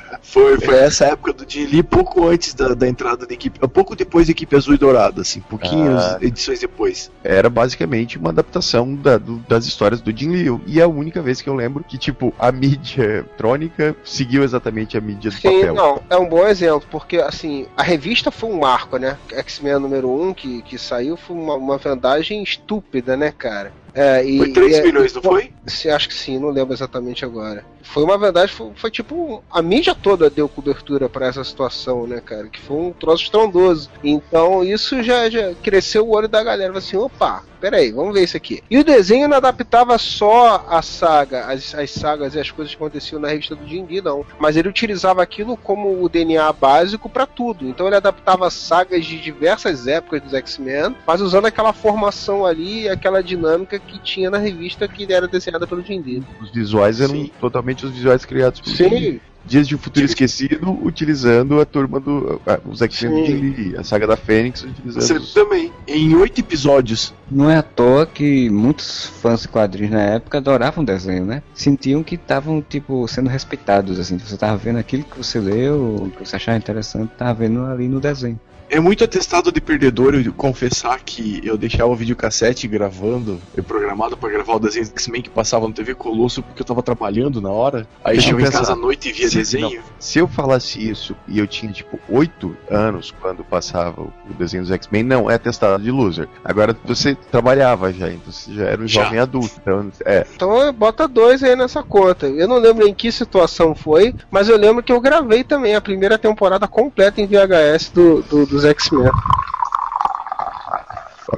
Foi, 0.22 0.58
foi 0.60 0.76
essa 0.78 1.06
época 1.06 1.32
do 1.32 1.44
Lee, 1.50 1.82
pouco 1.82 2.26
antes 2.28 2.54
da, 2.54 2.74
da 2.74 2.86
entrada 2.88 3.26
da 3.26 3.34
equipe. 3.34 3.58
Pouco 3.68 3.96
depois 3.96 4.26
da 4.26 4.32
equipe 4.32 4.54
azul 4.56 4.74
e 4.74 4.78
dourada, 4.78 5.22
assim, 5.22 5.40
pouquinhas 5.40 6.02
Ah. 6.04 6.18
edições 6.20 6.60
depois. 6.60 7.10
era 7.24 7.48
basicamente 7.50 8.18
uma 8.18 8.30
adaptação 8.30 8.94
da- 8.94 9.18
do- 9.18 9.38
das 9.48 9.66
histórias 9.66 10.00
do 10.00 10.16
Jim 10.16 10.30
Lee. 10.30 10.60
E 10.66 10.80
é 10.80 10.82
a 10.82 10.88
única 10.88 11.20
vez 11.22 11.40
que 11.42 11.48
eu 11.48 11.54
lembro 11.54 11.84
que, 11.84 11.98
tipo, 11.98 12.32
a 12.38 12.50
mídia 12.52 13.02
eletrônica 13.04 13.96
seguiu 14.04 14.42
exatamente 14.42 14.96
a 14.96 15.00
mídia 15.00 15.30
do 15.30 15.36
Sim, 15.36 15.42
papel. 15.60 15.74
não, 15.74 16.02
é 16.08 16.16
um 16.16 16.28
bom 16.28 16.46
exemplo, 16.46 16.86
porque 16.90 17.16
assim, 17.18 17.66
a 17.76 17.82
revista 17.82 18.30
foi 18.30 18.50
um 18.50 18.58
marco, 18.60 18.96
né? 18.96 19.16
X-Men 19.32 19.78
número 19.78 20.10
1 20.10 20.34
que, 20.34 20.62
que 20.62 20.78
saiu 20.78 21.16
foi 21.16 21.36
uma, 21.36 21.54
uma 21.54 21.78
vendagem 21.78 22.42
estúpida, 22.42 23.16
né, 23.16 23.32
cara? 23.36 23.72
É, 23.94 24.24
e, 24.24 24.38
Foi 24.38 24.52
3 24.52 24.76
e 24.76 24.80
é- 24.80 24.82
milhões, 24.82 25.12
não 25.14 25.22
foi? 25.22 25.52
Sim, 25.66 25.88
acho 25.90 26.08
que 26.08 26.14
sim, 26.14 26.38
não 26.38 26.50
lembro 26.50 26.72
exatamente 26.74 27.24
agora. 27.24 27.64
Foi 27.82 28.02
uma 28.04 28.16
verdade, 28.16 28.52
foi, 28.52 28.70
foi 28.76 28.90
tipo. 28.90 29.42
A 29.50 29.60
mídia 29.62 29.94
toda 29.94 30.30
deu 30.30 30.48
cobertura 30.48 31.08
pra 31.08 31.26
essa 31.26 31.42
situação, 31.42 32.06
né, 32.06 32.20
cara? 32.24 32.48
Que 32.48 32.60
foi 32.60 32.76
um 32.76 32.92
troço 32.92 33.24
estrondoso. 33.24 33.90
Então 34.02 34.64
isso 34.64 35.02
já, 35.02 35.28
já 35.28 35.54
cresceu 35.62 36.06
o 36.06 36.14
olho 36.14 36.28
da 36.28 36.42
galera. 36.42 36.76
Assim, 36.78 36.96
opa, 36.96 37.42
peraí, 37.60 37.92
vamos 37.92 38.14
ver 38.14 38.24
isso 38.24 38.36
aqui. 38.36 38.62
E 38.70 38.78
o 38.78 38.84
desenho 38.84 39.28
não 39.28 39.36
adaptava 39.36 39.96
só 39.98 40.66
a 40.68 40.82
saga, 40.82 41.46
as, 41.46 41.74
as 41.74 41.90
sagas 41.90 42.34
e 42.34 42.40
as 42.40 42.50
coisas 42.50 42.74
que 42.74 42.82
aconteciam 42.82 43.20
na 43.20 43.28
revista 43.28 43.54
do 43.54 43.66
Jim 43.66 43.86
Lee, 43.86 44.00
não. 44.00 44.24
Mas 44.38 44.56
ele 44.56 44.68
utilizava 44.68 45.22
aquilo 45.22 45.56
como 45.56 46.02
o 46.02 46.08
DNA 46.08 46.52
básico 46.52 47.08
pra 47.08 47.26
tudo. 47.26 47.68
Então 47.68 47.86
ele 47.86 47.96
adaptava 47.96 48.50
sagas 48.50 49.04
de 49.04 49.20
diversas 49.20 49.86
épocas 49.86 50.22
dos 50.22 50.34
X-Men, 50.34 50.96
mas 51.06 51.20
usando 51.20 51.46
aquela 51.46 51.72
formação 51.72 52.46
ali, 52.46 52.88
aquela 52.88 53.22
dinâmica 53.22 53.78
que 53.78 53.98
tinha 54.00 54.30
na 54.30 54.38
revista 54.38 54.88
que 54.88 55.10
era 55.12 55.28
desenhada 55.28 55.66
pelo 55.66 55.82
Jim 55.82 56.00
Lee. 56.00 56.22
Os 56.40 56.50
visuais 56.50 57.00
eram 57.00 57.14
Sim. 57.14 57.30
totalmente 57.40 57.84
os 57.84 57.92
visuais 57.92 58.24
criados 58.24 58.60
por 58.60 58.70
Jim. 58.70 58.88
Sim, 58.88 59.20
Dias 59.44 59.66
de 59.66 59.74
um 59.74 59.78
Futuro 59.78 60.04
Esquecido, 60.04 60.70
utilizando 60.84 61.60
a 61.60 61.64
turma 61.64 61.98
do. 61.98 62.40
ah, 62.46 62.60
os 62.64 62.80
X-Men 62.82 63.24
Lee. 63.26 63.76
A 63.76 63.82
saga 63.82 64.06
da 64.06 64.16
Fênix, 64.16 64.62
utilizando. 64.62 65.02
Você 65.02 65.14
os- 65.14 65.32
também. 65.32 65.72
Em 65.88 66.14
oito 66.14 66.38
episódios. 66.40 67.12
Não 67.30 67.48
é 67.50 67.56
à 67.56 67.62
toa 67.62 68.06
que 68.06 68.48
muitos 68.50 69.06
fãs 69.06 69.42
de 69.42 69.48
quadrinhos 69.48 69.92
na 69.92 70.02
época 70.02 70.38
adoravam 70.38 70.82
o 70.82 70.86
desenho, 70.86 71.24
né? 71.24 71.42
Sentiam 71.54 72.02
que 72.02 72.14
estavam, 72.16 72.60
tipo, 72.62 73.06
sendo 73.08 73.28
respeitados, 73.30 73.98
assim. 73.98 74.18
Você 74.18 74.36
tava 74.36 74.56
vendo 74.56 74.78
aquilo 74.78 75.04
que 75.04 75.16
você 75.16 75.40
leu, 75.40 76.12
que 76.16 76.26
você 76.28 76.36
achava 76.36 76.58
interessante, 76.58 77.10
tava 77.16 77.34
vendo 77.34 77.64
ali 77.64 77.88
no 77.88 77.98
desenho. 78.00 78.38
É 78.70 78.78
muito 78.78 79.02
atestado 79.02 79.50
de 79.50 79.60
perdedor 79.60 80.14
eu 80.14 80.32
confessar 80.32 81.00
que 81.00 81.40
eu 81.42 81.58
deixava 81.58 81.90
o 81.90 81.96
videocassete 81.96 82.68
gravando, 82.68 83.40
eu 83.56 83.64
programado 83.64 84.16
pra 84.16 84.28
gravar 84.28 84.54
o 84.54 84.58
desenho 84.60 84.86
do 84.86 84.90
X-Men 84.92 85.22
que 85.22 85.28
passava 85.28 85.66
no 85.66 85.74
TV 85.74 85.92
Colosso 85.92 86.40
porque 86.40 86.62
eu 86.62 86.66
tava 86.66 86.80
trabalhando 86.80 87.40
na 87.40 87.50
hora. 87.50 87.84
Aí 88.04 88.16
eu 88.18 88.22
chegava 88.22 88.42
em 88.42 88.50
casa 88.52 88.72
à 88.74 88.76
noite 88.76 89.08
e 89.08 89.12
via 89.12 89.28
Sim, 89.28 89.38
desenho. 89.38 89.82
Se 89.98 90.20
eu 90.20 90.28
falasse 90.28 90.88
isso 90.88 91.16
e 91.26 91.40
eu 91.40 91.48
tinha, 91.48 91.72
tipo, 91.72 91.98
8 92.08 92.56
anos 92.70 93.12
quando 93.20 93.42
passava 93.42 94.02
o 94.02 94.12
desenho 94.38 94.62
dos 94.62 94.70
X-Men, 94.70 95.02
não, 95.02 95.28
é 95.28 95.36
testado 95.36 95.82
de 95.82 95.90
loser. 95.90 96.28
Agora 96.44 96.76
você 96.84 97.16
trabalhava 97.16 97.92
já, 97.92 98.08
então 98.08 98.30
você 98.32 98.54
já 98.54 98.66
era 98.66 98.80
um 98.80 98.86
Já. 98.86 99.02
jovem 99.02 99.18
adulto. 99.18 99.50
Então, 99.60 99.90
é. 100.04 100.24
então 100.32 100.72
bota 100.72 101.08
dois 101.08 101.42
aí 101.42 101.56
nessa 101.56 101.82
conta. 101.82 102.28
Eu 102.28 102.46
não 102.46 102.58
lembro 102.58 102.86
em 102.86 102.94
que 102.94 103.10
situação 103.10 103.74
foi, 103.74 104.14
mas 104.30 104.48
eu 104.48 104.56
lembro 104.56 104.80
que 104.80 104.92
eu 104.92 105.00
gravei 105.00 105.42
também 105.42 105.74
a 105.74 105.80
primeira 105.80 106.16
temporada 106.16 106.68
completa 106.68 107.20
em 107.20 107.26
VHS 107.26 107.90
do, 107.92 108.22
do- 108.22 108.59
dos 108.60 108.64
X-Men. 108.64 109.10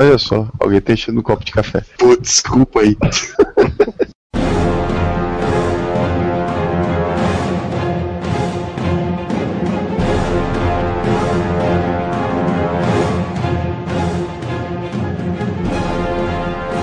Olha 0.01 0.19
só, 0.19 0.49
alguém 0.59 0.81
tá 0.81 0.93
enchendo 0.93 1.21
um 1.21 1.23
copo 1.23 1.45
de 1.45 1.53
café. 1.53 1.83
Pô, 1.99 2.17
desculpa 2.17 2.81
aí. 2.81 2.97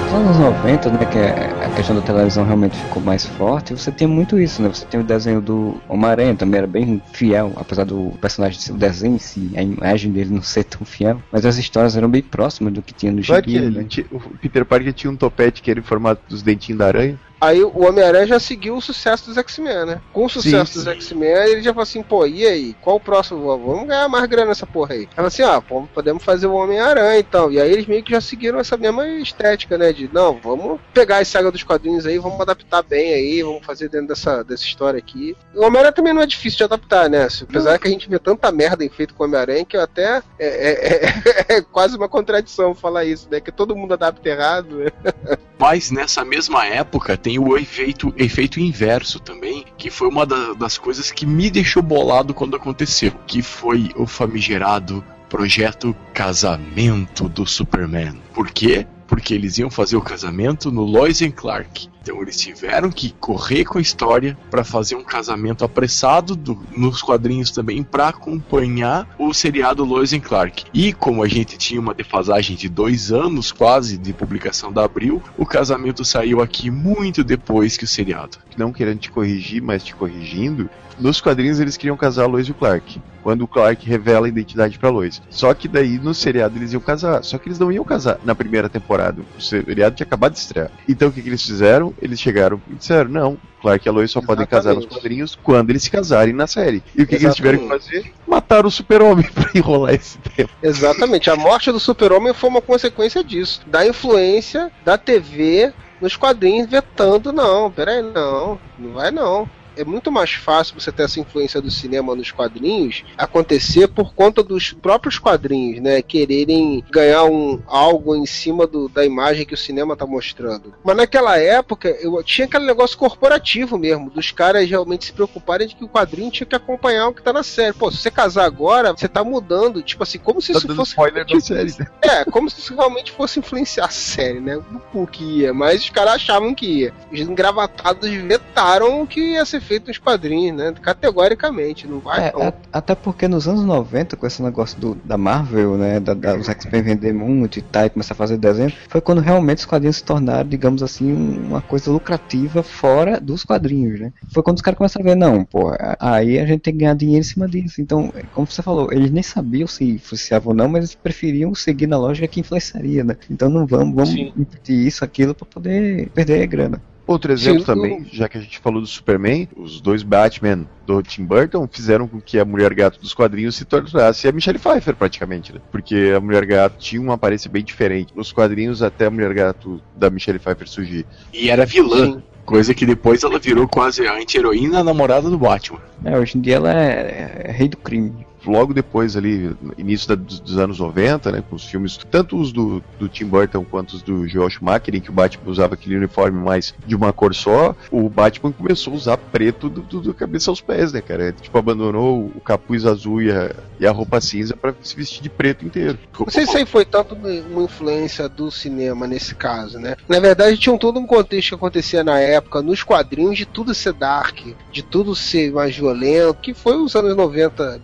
Nos 0.04 0.14
anos 0.14 0.40
90, 0.40 0.90
né, 0.92 1.06
que 1.06 1.18
é- 1.18 1.59
questão 1.80 1.96
da 1.96 2.02
televisão 2.02 2.44
realmente 2.46 2.76
ficou 2.76 3.02
mais 3.02 3.26
forte, 3.26 3.72
você 3.74 3.90
tem 3.90 4.06
muito 4.06 4.38
isso, 4.38 4.62
né? 4.62 4.68
Você 4.68 4.86
tem 4.86 5.00
o 5.00 5.04
desenho 5.04 5.40
do 5.42 5.80
Homem-Aranha, 5.88 6.36
também 6.36 6.58
era 6.58 6.68
bem 6.68 7.02
fiel, 7.14 7.54
apesar 7.56 7.86
do 7.86 8.12
personagem, 8.20 8.60
ser- 8.60 8.74
o 8.74 8.78
desenho 8.78 9.16
em 9.16 9.20
si, 9.20 9.52
a 9.56 9.62
imagem 9.64 10.12
dele 10.12 10.30
não 10.34 10.42
ser 10.42 10.66
tão 10.66 10.86
fiel, 10.86 11.22
mas 11.32 11.46
as 11.46 11.58
histórias 11.58 11.96
eram 11.96 12.10
bem 12.10 12.22
próximas 12.22 12.74
do 12.74 12.82
que 12.82 12.94
tinha 12.94 13.12
no 13.14 13.22
gibi, 13.22 13.34
né? 13.72 13.84
o 14.12 14.20
Peter 14.20 14.66
Parker 14.66 14.92
tinha 14.94 15.10
um 15.10 15.16
topete 15.16 15.62
que 15.62 15.72
era 15.72 15.80
em 15.80 15.84
formato 15.84 16.22
dos 16.28 16.42
dentinhos 16.42 16.80
da 16.80 16.88
aranha. 16.88 17.18
Aí 17.42 17.64
o 17.64 17.86
Homem-Aranha 17.86 18.28
já 18.28 18.40
seguiu 18.40 18.76
o 18.76 18.82
sucesso 18.82 19.28
dos 19.28 19.38
X-Men, 19.38 19.86
né? 19.86 20.02
Com 20.12 20.26
o 20.26 20.30
sucesso 20.30 20.74
Sim, 20.74 20.80
dos. 20.80 20.88
X-Men, 20.88 21.30
ele 21.30 21.62
já 21.62 21.72
falou 21.72 21.84
assim, 21.84 22.04
pô, 22.04 22.26
e 22.26 22.46
aí? 22.46 22.76
Qual 22.82 22.98
o 22.98 23.00
próximo? 23.00 23.46
Vamos 23.58 23.88
ganhar 23.88 24.10
mais 24.10 24.26
grana 24.26 24.48
nessa 24.48 24.66
porra 24.68 24.94
aí. 24.94 25.02
Aí 25.02 25.08
falou 25.16 25.28
assim, 25.28 25.44
ah, 25.44 25.62
podemos 25.94 26.24
fazer 26.24 26.48
o 26.48 26.54
Homem-Aranha 26.54 27.20
e 27.20 27.24
tal. 27.24 27.52
E 27.52 27.60
aí 27.60 27.72
eles 27.72 27.86
meio 27.88 28.04
que 28.04 28.12
já 28.12 28.20
seguiram 28.20 28.60
essa 28.60 28.76
mesma 28.76 29.08
estética, 29.08 29.78
né? 29.78 29.94
De, 29.94 30.10
não, 30.14 30.40
vamos 30.42 30.80
pegar 30.94 31.20
a 31.20 31.26
saga 31.26 31.52
dos 31.52 31.64
quadrinhos 31.64 32.06
aí, 32.06 32.18
vamos 32.20 32.40
adaptar 32.42 32.84
bem 32.84 33.14
aí, 33.14 33.42
vamos 33.42 33.66
fazer 33.66 33.90
dentro 33.90 34.08
dessa, 34.08 34.44
dessa 34.44 34.64
história 34.64 34.98
aqui. 34.98 35.36
O 35.56 35.64
Homem-Aranha 35.64 35.94
também 35.94 36.14
não 36.14 36.22
é 36.22 36.26
difícil 36.26 36.58
de 36.58 36.64
adaptar, 36.66 37.10
né? 37.10 37.28
Apesar 37.42 37.80
que 37.80 37.88
a 37.88 37.92
gente 37.92 38.10
vê 38.10 38.20
tanta 38.20 38.52
merda 38.52 38.84
em 38.84 38.90
feito 38.90 39.14
com 39.14 39.24
o 39.24 39.26
Homem-Aranha 39.28 39.66
que 39.66 39.78
eu 39.78 39.82
até 39.82 40.22
é, 40.38 40.48
é- 40.48 41.06
é- 41.06 41.46
é 41.58 41.62
quase 41.62 41.96
uma 41.96 42.10
contradição 42.10 42.76
falar 42.76 43.06
isso, 43.06 43.28
né? 43.32 43.40
Que 43.40 43.52
todo 43.52 43.76
mundo 43.76 43.94
adapta 43.94 44.28
errado, 44.28 44.78
né? 44.78 44.92
Mas 45.60 45.92
nessa 45.92 46.24
mesma 46.24 46.66
época 46.66 47.18
tem 47.18 47.38
o 47.38 47.58
efeito, 47.58 48.14
efeito 48.16 48.60
inverso 48.62 49.20
também, 49.20 49.66
que 49.78 49.90
foi 49.90 50.08
uma 50.08 50.26
da- 50.26 50.54
das 50.54 50.78
coisas 50.78 51.12
que 51.12 51.26
me 51.26 51.50
deixou 51.50 51.84
bolado 51.84 52.34
quando 52.34 52.56
aconteceu, 52.56 53.12
que 53.28 53.42
foi 53.42 53.90
o 53.96 54.08
famigerado 54.08 55.04
projeto 55.28 55.94
Casamento 56.14 57.28
do 57.28 57.46
Superman. 57.46 58.14
Por 58.34 58.50
quê? 58.50 58.88
Porque 59.06 59.34
eles 59.34 59.58
iam 59.58 59.70
fazer 59.70 59.98
o 59.98 60.02
casamento 60.02 60.72
no 60.72 60.84
Lois 60.84 61.22
and 61.22 61.32
Clark. 61.32 61.90
Então 62.10 62.24
eles 62.24 62.38
tiveram 62.38 62.90
que 62.90 63.12
correr 63.20 63.64
com 63.66 63.78
a 63.78 63.82
história 63.82 64.36
para 64.50 64.64
fazer 64.64 64.96
um 64.96 65.04
casamento 65.04 65.64
apressado 65.64 66.36
do- 66.36 66.58
nos 66.76 67.04
quadrinhos 67.04 67.52
também 67.52 67.84
para 67.84 68.08
acompanhar 68.08 69.08
o 69.20 69.32
seriado 69.32 69.86
Lois 69.86 70.12
and 70.12 70.20
Clark. 70.22 70.66
E 70.74 70.92
como 70.92 71.22
a 71.22 71.28
gente 71.28 71.56
tinha 71.56 71.80
uma 71.80 71.94
defasagem 71.94 72.56
de 72.56 72.68
dois 72.68 73.12
anos 73.12 73.52
quase 73.52 73.96
de 73.96 74.12
publicação 74.12 74.72
da 74.74 74.84
Abril, 74.84 75.22
o 75.38 75.46
casamento 75.46 76.04
saiu 76.04 76.42
aqui 76.42 76.72
muito 76.72 77.24
depois 77.24 77.78
que 77.78 77.84
o 77.84 77.88
seriado. 77.88 78.40
Não 78.58 78.74
querendo 78.74 79.00
te 79.00 79.12
corrigir, 79.12 79.62
mas 79.62 79.84
te 79.84 79.94
corrigindo. 79.94 80.68
Nos 81.00 81.22
quadrinhos 81.22 81.60
eles 81.62 81.78
queriam 81.78 81.96
casar 81.96 82.24
a 82.24 82.28
Lois 82.28 82.48
e 82.48 82.52
o 82.52 82.56
Clark. 82.56 83.00
Quando 83.24 83.44
o 83.44 83.48
Clark 83.48 83.86
revela 83.88 84.26
a 84.26 84.30
identidade 84.30 84.78
pra 84.80 84.90
Lois. 84.90 85.22
Só 85.30 85.54
que 85.54 85.68
daí 85.68 85.98
no 85.98 86.14
seriado 86.14 86.58
eles 86.58 86.74
iam 86.74 86.82
casar. 86.82 87.24
Só 87.24 87.38
que 87.38 87.48
eles 87.48 87.60
não 87.60 87.72
iam 87.72 87.84
casar 87.86 88.18
na 88.26 88.34
primeira 88.36 88.68
temporada. 88.68 89.22
O 89.38 89.42
seriado 89.42 89.96
tinha 89.96 90.06
acabado 90.06 90.34
de 90.34 90.40
estrear. 90.40 90.72
Então 90.90 91.08
o 91.08 91.12
que, 91.12 91.22
que 91.22 91.30
eles 91.30 91.44
fizeram? 91.44 91.94
Eles 92.02 92.20
chegaram 92.20 92.62
e 92.70 92.76
disseram: 92.76 93.10
não, 93.10 93.38
Clark 93.62 93.86
e 93.86 93.90
a 93.90 93.92
Lois 93.92 94.12
só 94.12 94.22
podem 94.22 94.46
casar 94.46 94.76
nos 94.76 94.86
quadrinhos 94.86 95.38
quando 95.42 95.70
eles 95.70 95.84
se 95.84 95.92
casarem 95.92 96.34
na 96.34 96.48
série. 96.48 96.84
E 96.96 97.04
o 97.04 97.08
que, 97.08 97.18
que 97.18 97.26
eles 97.26 97.36
tiveram 97.36 97.60
que 97.60 97.68
fazer? 97.68 98.14
Matar 98.28 98.66
o 98.66 98.72
super-homem 98.72 99.30
pra 99.32 99.50
enrolar 99.54 99.94
esse 99.94 100.18
tempo. 100.20 100.52
Exatamente. 100.62 101.30
A 101.30 101.36
morte 101.36 101.72
do 101.72 101.80
Super-Homem 101.80 102.34
foi 102.34 102.50
uma 102.50 102.62
consequência 102.62 103.24
disso. 103.24 103.62
Da 103.68 103.86
influência 103.86 104.72
da 104.84 104.98
TV 104.98 105.74
nos 106.00 106.16
quadrinhos 106.16 106.70
vetando, 106.70 107.34
não, 107.34 107.70
peraí, 107.70 108.02
não, 108.02 108.60
não 108.78 108.94
vai 108.94 109.12
não. 109.12 109.50
É 109.80 109.86
muito 109.86 110.12
mais 110.12 110.32
fácil 110.34 110.80
você 110.80 110.92
ter 110.92 111.04
essa 111.04 111.20
influência 111.20 111.62
do 111.62 111.72
cinema 111.72 112.16
nos 112.16 112.32
quadrinhos 112.32 113.04
acontecer 113.18 113.88
por 113.88 114.14
conta 114.14 114.44
dos 114.44 114.72
próprios 114.74 115.18
quadrinhos, 115.18 115.82
né? 115.82 116.02
Quererem 116.02 116.84
ganhar 116.92 117.24
um, 117.26 117.62
algo 117.68 118.16
em 118.16 118.26
cima 118.26 118.66
do- 118.68 118.90
da 118.90 119.06
imagem 119.06 119.46
que 119.46 119.54
o 119.54 119.58
cinema 119.58 119.96
tá 119.96 120.06
mostrando. 120.06 120.74
Mas 120.84 120.98
naquela 120.98 121.38
época, 121.38 121.90
eu 122.02 122.22
tinha 122.24 122.46
aquele 122.46 122.66
negócio 122.66 122.98
corporativo 122.98 123.78
mesmo, 123.78 124.10
dos 124.10 124.32
caras 124.32 124.68
realmente 124.70 125.06
se 125.06 125.14
preocuparem 125.14 125.68
de 125.68 125.76
que 125.76 125.84
o 125.84 125.90
quadrinho 125.90 126.32
tinha 126.32 126.48
que 126.48 126.56
acompanhar 126.56 127.08
o 127.08 127.14
que 127.14 127.22
tá 127.24 127.32
na 127.32 127.44
série. 127.44 127.74
Pô, 127.74 127.92
se 127.92 127.98
você 127.98 128.12
casar 128.12 128.46
agora, 128.46 128.92
você 128.92 129.08
tá 129.08 129.24
mudando, 129.24 129.82
tipo 129.82 130.04
assim, 130.04 130.18
como 130.18 130.42
se 130.42 130.52
Tá 130.54 130.60
isso 130.60 130.76
fosse 130.76 130.92
spoiler 130.92 131.26
da 131.26 131.40
série, 131.40 131.74
né? 131.80 131.88
é, 132.02 132.26
como 132.26 132.50
se 132.50 132.60
isso 132.60 132.76
realmente 132.76 133.12
fosse 133.12 133.40
influenciar 133.40 133.86
a 133.86 133.90
série, 133.90 134.40
né? 134.40 134.62
O 134.94 135.08
que 135.08 135.24
ia, 135.24 135.54
mas 135.54 135.82
os 135.84 135.90
caras 135.90 136.16
achavam 136.16 136.54
que 136.54 136.66
ia. 136.66 136.94
Os 137.12 137.20
engravatados 137.20 138.10
vetaram 138.10 139.06
que 139.06 139.20
ia 139.34 139.46
ser 139.46 139.62
feito 139.70 139.88
nos 139.88 139.98
quadrinhos, 140.00 140.58
né? 140.58 140.74
Categoricamente, 140.82 141.88
não 141.88 142.02
vai 142.02 142.22
É, 142.22 142.32
não. 142.34 142.48
a- 142.48 142.54
até 142.74 142.96
porque 142.96 143.28
nos 143.28 143.48
anos 143.48 143.64
90, 143.64 144.18
com 144.18 144.26
esse 144.26 144.42
negócio 144.42 144.80
do, 144.82 144.96
da 144.96 145.16
Marvel, 145.18 145.78
né, 145.78 146.00
da, 146.00 146.14
da, 146.16 146.36
os 146.38 146.50
X-Men 146.50 146.82
vender 146.82 147.14
muito 147.14 147.60
e 147.60 147.62
tal, 147.62 147.86
e 147.86 147.90
começar 147.90 148.14
a 148.14 148.18
fazer 148.18 148.38
desenho, 148.38 148.74
foi 148.90 149.00
quando 149.00 149.22
realmente 149.22 149.60
os 149.60 149.66
quadrinhos 149.66 149.98
se 149.98 150.04
tornaram, 150.04 150.50
digamos 150.50 150.82
assim, 150.82 151.14
um- 151.14 151.48
uma 151.50 151.62
coisa 151.62 151.92
lucrativa 151.92 152.64
fora 152.64 153.20
dos 153.22 153.44
quadrinhos, 153.44 154.00
né? 154.00 154.12
Foi 154.34 154.42
quando 154.42 154.58
os 154.58 154.62
caras 154.64 154.78
começaram 154.78 155.06
a 155.06 155.10
ver, 155.10 155.16
não, 155.16 155.46
pô, 155.46 155.70
a- 155.70 155.96
aí 156.00 156.40
a 156.40 156.46
gente 156.48 156.62
tem 156.62 156.74
que 156.74 156.80
ganhar 156.80 156.96
dinheiro 156.96 157.20
em 157.22 157.24
cima 157.24 157.48
disso. 157.48 157.80
Então, 157.80 158.12
como 158.32 158.48
você 158.48 158.62
falou, 158.64 158.92
eles 158.92 159.12
nem 159.12 159.24
sabiam 159.24 159.68
se 159.68 159.84
influenciava 159.86 160.50
ou 160.50 160.56
não, 160.56 160.68
mas 160.68 160.80
eles 160.86 160.96
preferiam 160.96 161.54
seguir 161.54 161.88
na 161.88 161.98
lógica 161.98 162.28
que 162.28 162.40
influenciaria, 162.40 163.04
né? 163.04 163.16
Então 163.30 163.50
não 163.50 163.66
vamos, 163.68 163.96
vamos 163.96 164.10
Sim. 164.16 164.32
impedir 164.36 164.88
isso, 164.88 165.06
aquilo, 165.06 165.36
pra 165.36 165.46
poder 165.48 166.10
perder 166.12 166.46
grana. 166.48 166.82
Outro 167.10 167.32
exemplo 167.34 167.62
Sim, 167.62 167.66
também, 167.66 168.02
o- 168.02 168.06
já 168.12 168.30
que 168.30 168.38
a 168.38 168.42
gente 168.42 168.60
falou 168.60 168.80
do 168.80 168.86
Superman, 168.86 169.50
os 169.58 169.82
dois 169.82 170.04
Batman 170.04 170.68
do 170.86 171.02
Tim 171.02 171.24
Burton 171.26 171.68
fizeram 171.68 172.08
com 172.08 172.22
que 172.22 172.38
a 172.38 172.46
Mulher 172.46 172.72
Gato 172.72 173.00
dos 173.02 173.16
quadrinhos 173.16 173.56
se 173.56 173.66
tornasse 173.66 174.28
a 174.28 174.32
Michelle 174.32 174.60
Pfeiffer 174.60 174.96
praticamente, 174.96 175.52
né? 175.52 175.60
Porque 175.72 176.14
a 176.16 176.20
Mulher 176.20 176.46
Gato 176.46 176.76
tinha 176.78 177.02
uma 177.02 177.16
aparência 177.16 177.50
bem 177.50 177.64
diferente 177.64 178.14
nos 178.16 178.32
quadrinhos 178.32 178.84
até 178.84 179.08
a 179.08 179.10
Mulher 179.10 179.34
Gato 179.34 179.82
da 179.96 180.12
Michelle 180.12 180.38
Pfeiffer 180.38 180.68
surgir. 180.68 181.04
E 181.34 181.50
era 181.50 181.66
vilã, 181.66 182.06
Sim. 182.14 182.24
coisa 182.46 182.76
que 182.76 182.86
depois 182.86 183.24
ela 183.24 183.40
virou 183.40 183.68
quase 183.68 184.06
a 184.06 184.14
anti-heroína 184.16 184.84
namorada 184.84 185.32
do 185.32 185.38
Batman. 185.40 185.80
É, 186.06 186.16
hoje 186.16 186.38
em 186.38 186.42
dia 186.42 186.58
ela 186.58 186.72
é, 186.72 187.42
é 187.46 187.52
rei 187.52 187.68
do 187.68 187.78
crime. 187.78 188.24
Logo 188.46 188.74
depois 188.74 189.16
ali, 189.18 189.56
início 189.78 190.08
da- 190.10 190.16
dos, 190.16 190.40
dos 190.40 190.58
anos 190.58 190.80
90, 190.80 191.32
né, 191.32 191.44
com 191.50 191.56
os 191.56 191.66
filmes, 191.66 191.98
tanto 192.10 192.38
os 192.40 192.52
do, 192.52 192.82
do 192.98 193.08
Tim 193.10 193.26
Burton 193.26 193.64
quanto 193.66 193.92
os 193.96 194.02
do 194.02 194.28
Joel 194.28 194.50
Schumacher, 194.50 194.96
em 194.96 195.02
que 195.02 195.10
o 195.10 195.14
Batman 195.14 195.50
usava 195.52 195.74
aquele 195.74 195.98
uniforme 195.98 196.40
mais 196.40 196.74
de 196.86 196.96
uma 196.96 197.12
cor 197.14 197.34
só, 197.36 197.76
o 197.92 198.10
Batman 198.10 198.52
começou 198.52 198.94
a 198.94 198.96
usar 198.96 199.18
preto 199.18 199.70
do, 199.70 199.82
do- 199.82 200.00
do 200.02 200.14
cabeça 200.14 200.50
aos 200.50 200.62
pés, 200.62 200.94
né, 200.94 201.02
cara? 201.02 201.32
Tipo, 201.34 201.58
abandonou 201.58 202.32
o 202.36 202.42
capuz 202.42 202.86
azul 202.86 203.22
e 203.22 203.32
a, 203.32 203.54
e 203.80 203.86
a 203.88 203.92
roupa 203.92 204.20
cinza 204.22 204.56
pra 204.56 204.74
se 204.82 204.96
vestir 204.96 205.22
de 205.22 205.30
preto 205.30 205.66
inteiro. 205.66 205.98
Não 206.20 206.30
sei 206.30 206.46
se 206.46 206.58
aí 206.58 206.66
foi 206.66 206.86
tanto 206.86 207.16
uma 207.16 207.64
influência 207.64 208.28
do 208.30 208.50
cinema 208.52 209.08
nesse 209.08 209.36
caso, 209.36 209.80
né? 209.80 209.96
Na 210.08 210.20
verdade, 210.20 210.58
tinha 210.58 210.78
todo 210.78 211.00
um 211.00 211.06
contexto 211.06 211.50
que 211.50 211.56
acontecia 211.56 212.04
na 212.04 212.20
época, 212.20 212.62
nos 212.62 212.84
quadrinhos, 212.84 213.38
de 213.38 213.46
tudo 213.46 213.74
ser 213.74 213.94
dark, 213.94 214.40
de 214.72 214.84
tudo 214.84 215.16
ser 215.16 215.52
mais 215.52 215.76
violento, 215.76 216.36
que 216.42 216.54
foi 216.54 216.78
os 216.78 216.96
anos 216.96 217.16
90 217.16 217.82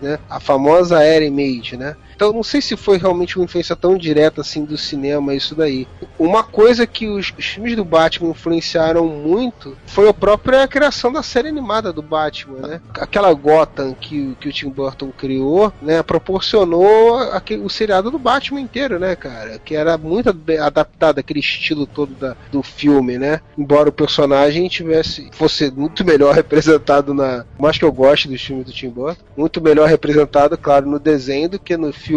né? 0.00 0.18
A 0.28 0.38
famosa 0.38 1.02
era 1.02 1.24
image, 1.24 1.76
né? 1.76 1.96
Então, 2.18 2.32
não 2.32 2.42
sei 2.42 2.60
se 2.60 2.76
foi 2.76 2.98
realmente 2.98 3.38
uma 3.38 3.44
influência 3.44 3.76
tão 3.76 3.96
direta 3.96 4.40
assim 4.40 4.64
do 4.64 4.76
cinema, 4.76 5.36
isso 5.36 5.54
daí. 5.54 5.86
Uma 6.18 6.42
coisa 6.42 6.84
que 6.84 7.06
os, 7.06 7.32
os 7.38 7.44
filmes 7.44 7.76
do 7.76 7.84
Batman 7.84 8.30
influenciaram 8.30 9.06
muito 9.06 9.78
foi 9.86 10.08
a 10.08 10.12
própria 10.12 10.66
criação 10.66 11.12
da 11.12 11.22
série 11.22 11.46
animada 11.46 11.92
do 11.92 12.02
Batman, 12.02 12.58
né? 12.66 12.80
Aquela 12.94 13.32
Gotham 13.32 13.94
que, 13.94 14.36
que 14.40 14.48
o 14.48 14.52
Tim 14.52 14.68
Burton 14.68 15.12
criou, 15.16 15.72
né? 15.80 16.02
Proporcionou 16.02 17.18
aquele, 17.18 17.62
o 17.62 17.68
seriado 17.68 18.10
do 18.10 18.18
Batman 18.18 18.62
inteiro, 18.62 18.98
né, 18.98 19.14
cara? 19.14 19.60
Que 19.60 19.76
era 19.76 19.96
muito 19.96 20.28
adaptado 20.60 21.20
aquele 21.20 21.38
estilo 21.38 21.86
todo 21.86 22.16
da, 22.16 22.36
do 22.50 22.64
filme, 22.64 23.16
né? 23.16 23.40
Embora 23.56 23.90
o 23.90 23.92
personagem 23.92 24.66
tivesse 24.66 25.30
fosse 25.30 25.70
muito 25.70 26.04
melhor 26.04 26.34
representado 26.48 27.14
na, 27.14 27.44
mais 27.56 27.78
que 27.78 27.84
eu 27.84 27.92
gosto 27.92 28.26
dos 28.26 28.42
filmes 28.42 28.66
do 28.66 28.72
Tim 28.72 28.88
Burton, 28.88 29.22
muito 29.36 29.60
melhor 29.60 29.88
representado, 29.88 30.58
claro, 30.58 30.90
no 30.90 30.98
desenho 30.98 31.48
do 31.48 31.60
que 31.60 31.76
no 31.76 31.92
filme. 31.92 32.07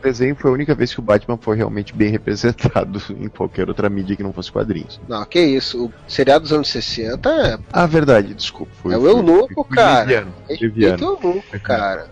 O 0.00 0.02
desenho 0.06 0.36
foi 0.36 0.50
a 0.50 0.54
única 0.54 0.74
vez 0.74 0.92
que 0.92 1.00
o 1.00 1.02
Batman 1.02 1.38
foi 1.40 1.56
realmente 1.56 1.94
bem 1.94 2.10
representado 2.10 3.00
em 3.18 3.28
qualquer 3.28 3.68
outra 3.68 3.88
mídia 3.88 4.14
que 4.14 4.22
não 4.22 4.32
fosse 4.34 4.52
quadrinhos. 4.52 5.00
Não, 5.08 5.24
que 5.24 5.40
isso. 5.40 5.86
O 5.86 5.92
seriado 6.06 6.42
dos 6.42 6.52
anos 6.52 6.68
60 6.68 7.30
é, 7.30 7.58
Ah, 7.72 7.86
verdade, 7.86 8.34
desculpa. 8.34 8.72
Foi, 8.82 8.92
é 8.92 8.98
o 8.98 9.08
eunuco, 9.08 9.64
foi 9.66 9.76
cara. 9.76 10.26
Respeita 10.48 10.64
leviano. 10.64 11.06
o 11.08 11.26
eunuco, 11.26 11.60
cara. 11.60 12.10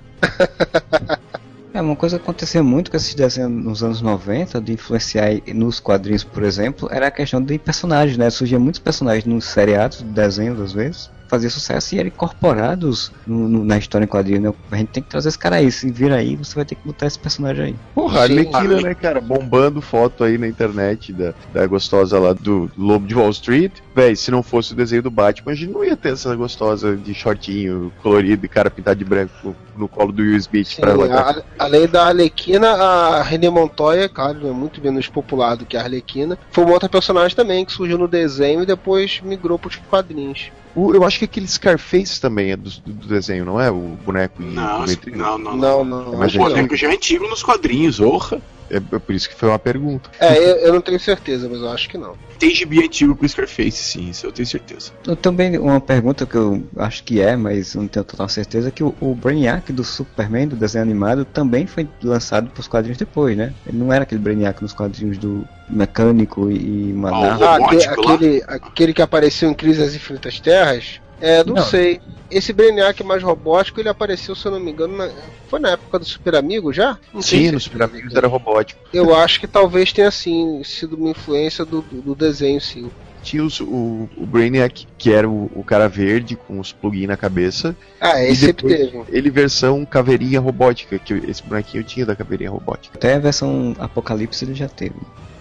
É, 1.74 1.80
uma 1.80 1.96
coisa 1.96 2.18
que 2.18 2.22
acontecia 2.22 2.62
muito 2.62 2.90
com 2.90 2.96
esses 2.98 3.14
desenhos 3.14 3.50
nos 3.50 3.82
anos 3.82 4.02
90, 4.02 4.60
de 4.60 4.72
influenciar 4.74 5.30
nos 5.54 5.80
quadrinhos, 5.80 6.22
por 6.22 6.42
exemplo, 6.42 6.86
era 6.92 7.06
a 7.06 7.10
questão 7.10 7.42
de 7.42 7.58
personagens, 7.58 8.18
né? 8.18 8.28
Surgiam 8.28 8.60
muitos 8.60 8.78
personagens 8.78 9.24
nos 9.24 9.46
seriados, 9.46 10.02
desenhos 10.02 10.60
às 10.60 10.72
vezes, 10.74 11.10
fazia 11.32 11.48
sucesso 11.48 11.94
e 11.94 11.98
eram 11.98 12.08
incorporados 12.08 13.10
no- 13.26 13.48
no- 13.48 13.64
na 13.64 13.78
história 13.78 14.04
em 14.04 14.08
quadrinho, 14.08 14.40
né? 14.42 14.52
A 14.70 14.76
gente 14.76 14.88
tem 14.88 15.02
que 15.02 15.08
trazer 15.08 15.30
esse 15.30 15.38
cara 15.38 15.56
aí. 15.56 15.72
Se 15.72 15.90
vir 15.90 16.12
aí, 16.12 16.36
você 16.36 16.54
vai 16.54 16.64
ter 16.66 16.74
que 16.74 16.86
botar 16.86 17.06
esse 17.06 17.18
personagem 17.18 17.64
aí. 17.64 17.76
Porra, 17.94 18.16
Sim, 18.18 18.22
Arlequina, 18.34 18.58
Arle- 18.58 18.82
né, 18.82 18.94
cara? 18.94 19.18
Bombando 19.18 19.80
foto 19.80 20.24
aí 20.24 20.36
na 20.36 20.46
internet 20.46 21.10
da, 21.10 21.32
da 21.54 21.66
gostosa 21.66 22.18
lá 22.18 22.34
do 22.34 22.70
Lobo 22.76 23.06
de 23.06 23.14
Wall 23.14 23.30
Street. 23.30 23.72
Véi, 23.94 24.14
se 24.14 24.30
não 24.30 24.42
fosse 24.42 24.74
o 24.74 24.76
desenho 24.76 25.02
do 25.02 25.10
Batman, 25.10 25.52
a 25.52 25.54
gente 25.54 25.72
não 25.72 25.82
ia 25.82 25.96
ter 25.96 26.12
essa 26.12 26.36
gostosa 26.36 26.94
de 26.94 27.14
shortinho 27.14 27.90
colorido 28.02 28.44
e 28.44 28.48
cara 28.48 28.70
pintado 28.70 28.98
de 28.98 29.04
branco 29.04 29.56
no 29.74 29.88
colo 29.88 30.12
do 30.12 30.20
Will 30.20 30.36
Smith 30.36 30.66
Sim, 30.66 30.82
pra 30.82 30.92
lá. 30.92 31.30
a- 31.30 31.42
além 31.58 31.88
da 31.88 32.08
Arlequina, 32.08 32.68
a 32.72 33.22
René 33.22 33.48
Montoya, 33.48 34.06
claro, 34.06 34.46
é 34.46 34.52
muito 34.52 34.82
menos 34.82 35.08
popular 35.08 35.56
do 35.56 35.64
que 35.64 35.78
a 35.78 35.80
Arlequina, 35.82 36.36
foi 36.50 36.64
uma 36.64 36.74
outra 36.74 36.90
personagem 36.90 37.34
também 37.34 37.64
que 37.64 37.72
surgiu 37.72 37.96
no 37.96 38.06
desenho 38.06 38.62
e 38.62 38.66
depois 38.66 39.20
migrou 39.22 39.58
pros 39.58 39.76
quadrinhos. 39.76 40.50
O- 40.74 40.94
eu 40.94 41.04
acho 41.04 41.18
que 41.18 41.24
aquele 41.26 41.46
Scarface 41.46 42.20
também 42.20 42.52
é 42.52 42.56
do, 42.56 42.70
do 42.86 43.06
desenho, 43.08 43.44
não 43.44 43.60
é? 43.60 43.70
O 43.70 43.96
boneco 44.04 44.42
em 44.42 44.46
Não, 44.52 44.78
geometria. 44.86 45.16
não, 45.16 45.38
não. 45.38 45.56
Não, 45.56 45.84
não, 45.84 46.16
Mas 46.16 46.34
O 46.34 46.38
boneco 46.38 46.74
já 46.76 46.88
é 46.90 46.94
antigo 46.94 47.28
nos 47.28 47.42
quadrinhos, 47.42 48.00
orra. 48.00 48.40
É, 48.72 48.76
é 48.76 48.98
por 48.98 49.14
isso 49.14 49.28
que 49.28 49.34
foi 49.34 49.50
uma 49.50 49.58
pergunta. 49.58 50.10
É, 50.18 50.36
eu, 50.38 50.56
eu 50.56 50.72
não 50.72 50.80
tenho 50.80 50.98
certeza, 50.98 51.46
mas 51.48 51.60
eu 51.60 51.68
acho 51.68 51.88
que 51.90 51.98
não. 51.98 52.14
Tem 52.38 52.54
gibi 52.54 52.82
antigo 52.82 53.14
com 53.14 53.24
o 53.24 53.28
Scarface, 53.28 53.70
sim, 53.72 54.08
isso 54.10 54.26
eu 54.26 54.32
tenho 54.32 54.46
certeza. 54.46 54.90
Eu 55.06 55.14
também, 55.14 55.58
uma 55.58 55.80
pergunta 55.80 56.24
que 56.26 56.34
eu 56.36 56.64
acho 56.78 57.04
que 57.04 57.20
é, 57.20 57.36
mas 57.36 57.74
não 57.74 57.86
tenho 57.86 58.04
total 58.04 58.28
certeza, 58.28 58.70
que 58.70 58.82
o, 58.82 58.94
o 59.00 59.14
Brainiac 59.14 59.70
do 59.72 59.84
Superman, 59.84 60.48
do 60.48 60.56
desenho 60.56 60.82
animado, 60.82 61.24
também 61.24 61.66
foi 61.66 61.86
lançado 62.02 62.50
pros 62.50 62.66
quadrinhos 62.66 62.98
depois, 62.98 63.36
né? 63.36 63.52
Ele 63.66 63.76
não 63.76 63.92
era 63.92 64.04
aquele 64.04 64.20
Brainiac 64.20 64.60
nos 64.62 64.72
quadrinhos 64.72 65.18
do 65.18 65.46
Mecânico 65.68 66.50
e, 66.50 66.88
e 66.88 66.92
Manar. 66.94 67.42
Ah, 67.42 67.56
robótico 67.56 67.92
aque- 67.92 68.00
lá? 68.00 68.14
aquele, 68.14 68.44
aquele 68.48 68.94
que 68.94 69.02
apareceu 69.02 69.50
em 69.50 69.54
Crise 69.54 69.80
das 69.80 69.94
Infinitas 69.94 70.40
Terras? 70.40 71.00
É, 71.22 71.44
não, 71.44 71.54
Não. 71.54 71.62
sei. 71.62 72.00
Esse 72.30 72.52
Brainiac 72.52 73.02
mais 73.04 73.22
robótico, 73.22 73.78
ele 73.78 73.88
apareceu, 73.90 74.34
se 74.34 74.46
eu 74.46 74.52
não 74.52 74.58
me 74.60 74.70
engano, 74.72 74.96
na- 74.96 75.10
foi 75.48 75.60
na 75.60 75.70
época 75.70 75.98
do 75.98 76.04
Super 76.04 76.34
Amigo 76.34 76.72
já? 76.72 76.98
Não 77.12 77.20
Sim, 77.20 77.46
se- 77.46 77.52
nos 77.52 77.64
Super 77.64 77.82
Amigos 77.82 78.14
era 78.14 78.26
robótico. 78.26 78.80
Eu 78.92 79.14
acho 79.14 79.38
que 79.38 79.46
talvez 79.46 79.92
tenha, 79.92 80.10
sim, 80.10 80.62
sido 80.64 80.96
uma 80.96 81.10
influência 81.10 81.64
do, 81.64 81.82
do, 81.82 82.14
desenho, 82.14 82.60
sim. 82.60 82.90
Tinha 83.22 83.44
os- 83.44 83.60
o, 83.60 84.08
o 84.16 84.26
Brainiac, 84.26 84.86
que 84.98 85.12
era 85.12 85.28
o, 85.28 85.44
o 85.54 85.62
cara 85.62 85.88
verde 85.88 86.36
com 86.36 86.58
os 86.58 86.72
plugins 86.72 87.06
na 87.06 87.16
cabeça. 87.16 87.76
Ah, 88.00 88.20
E 88.22 88.28
esse 88.32 88.46
sempre 88.46 88.66
teve. 88.66 89.04
Ele 89.10 89.30
versão 89.30 89.84
caveirinha 89.84 90.40
robótica, 90.40 90.98
que 90.98 91.12
esse 91.28 91.42
bonequinho 91.42 91.84
tinha 91.84 92.06
da 92.06 92.16
caveirinha 92.16 92.50
robótica. 92.50 92.96
Até 92.96 93.14
a 93.14 93.18
versão 93.18 93.74
Apocalipse 93.78 94.44
ele 94.44 94.54
já 94.54 94.68
teve. 94.68 94.96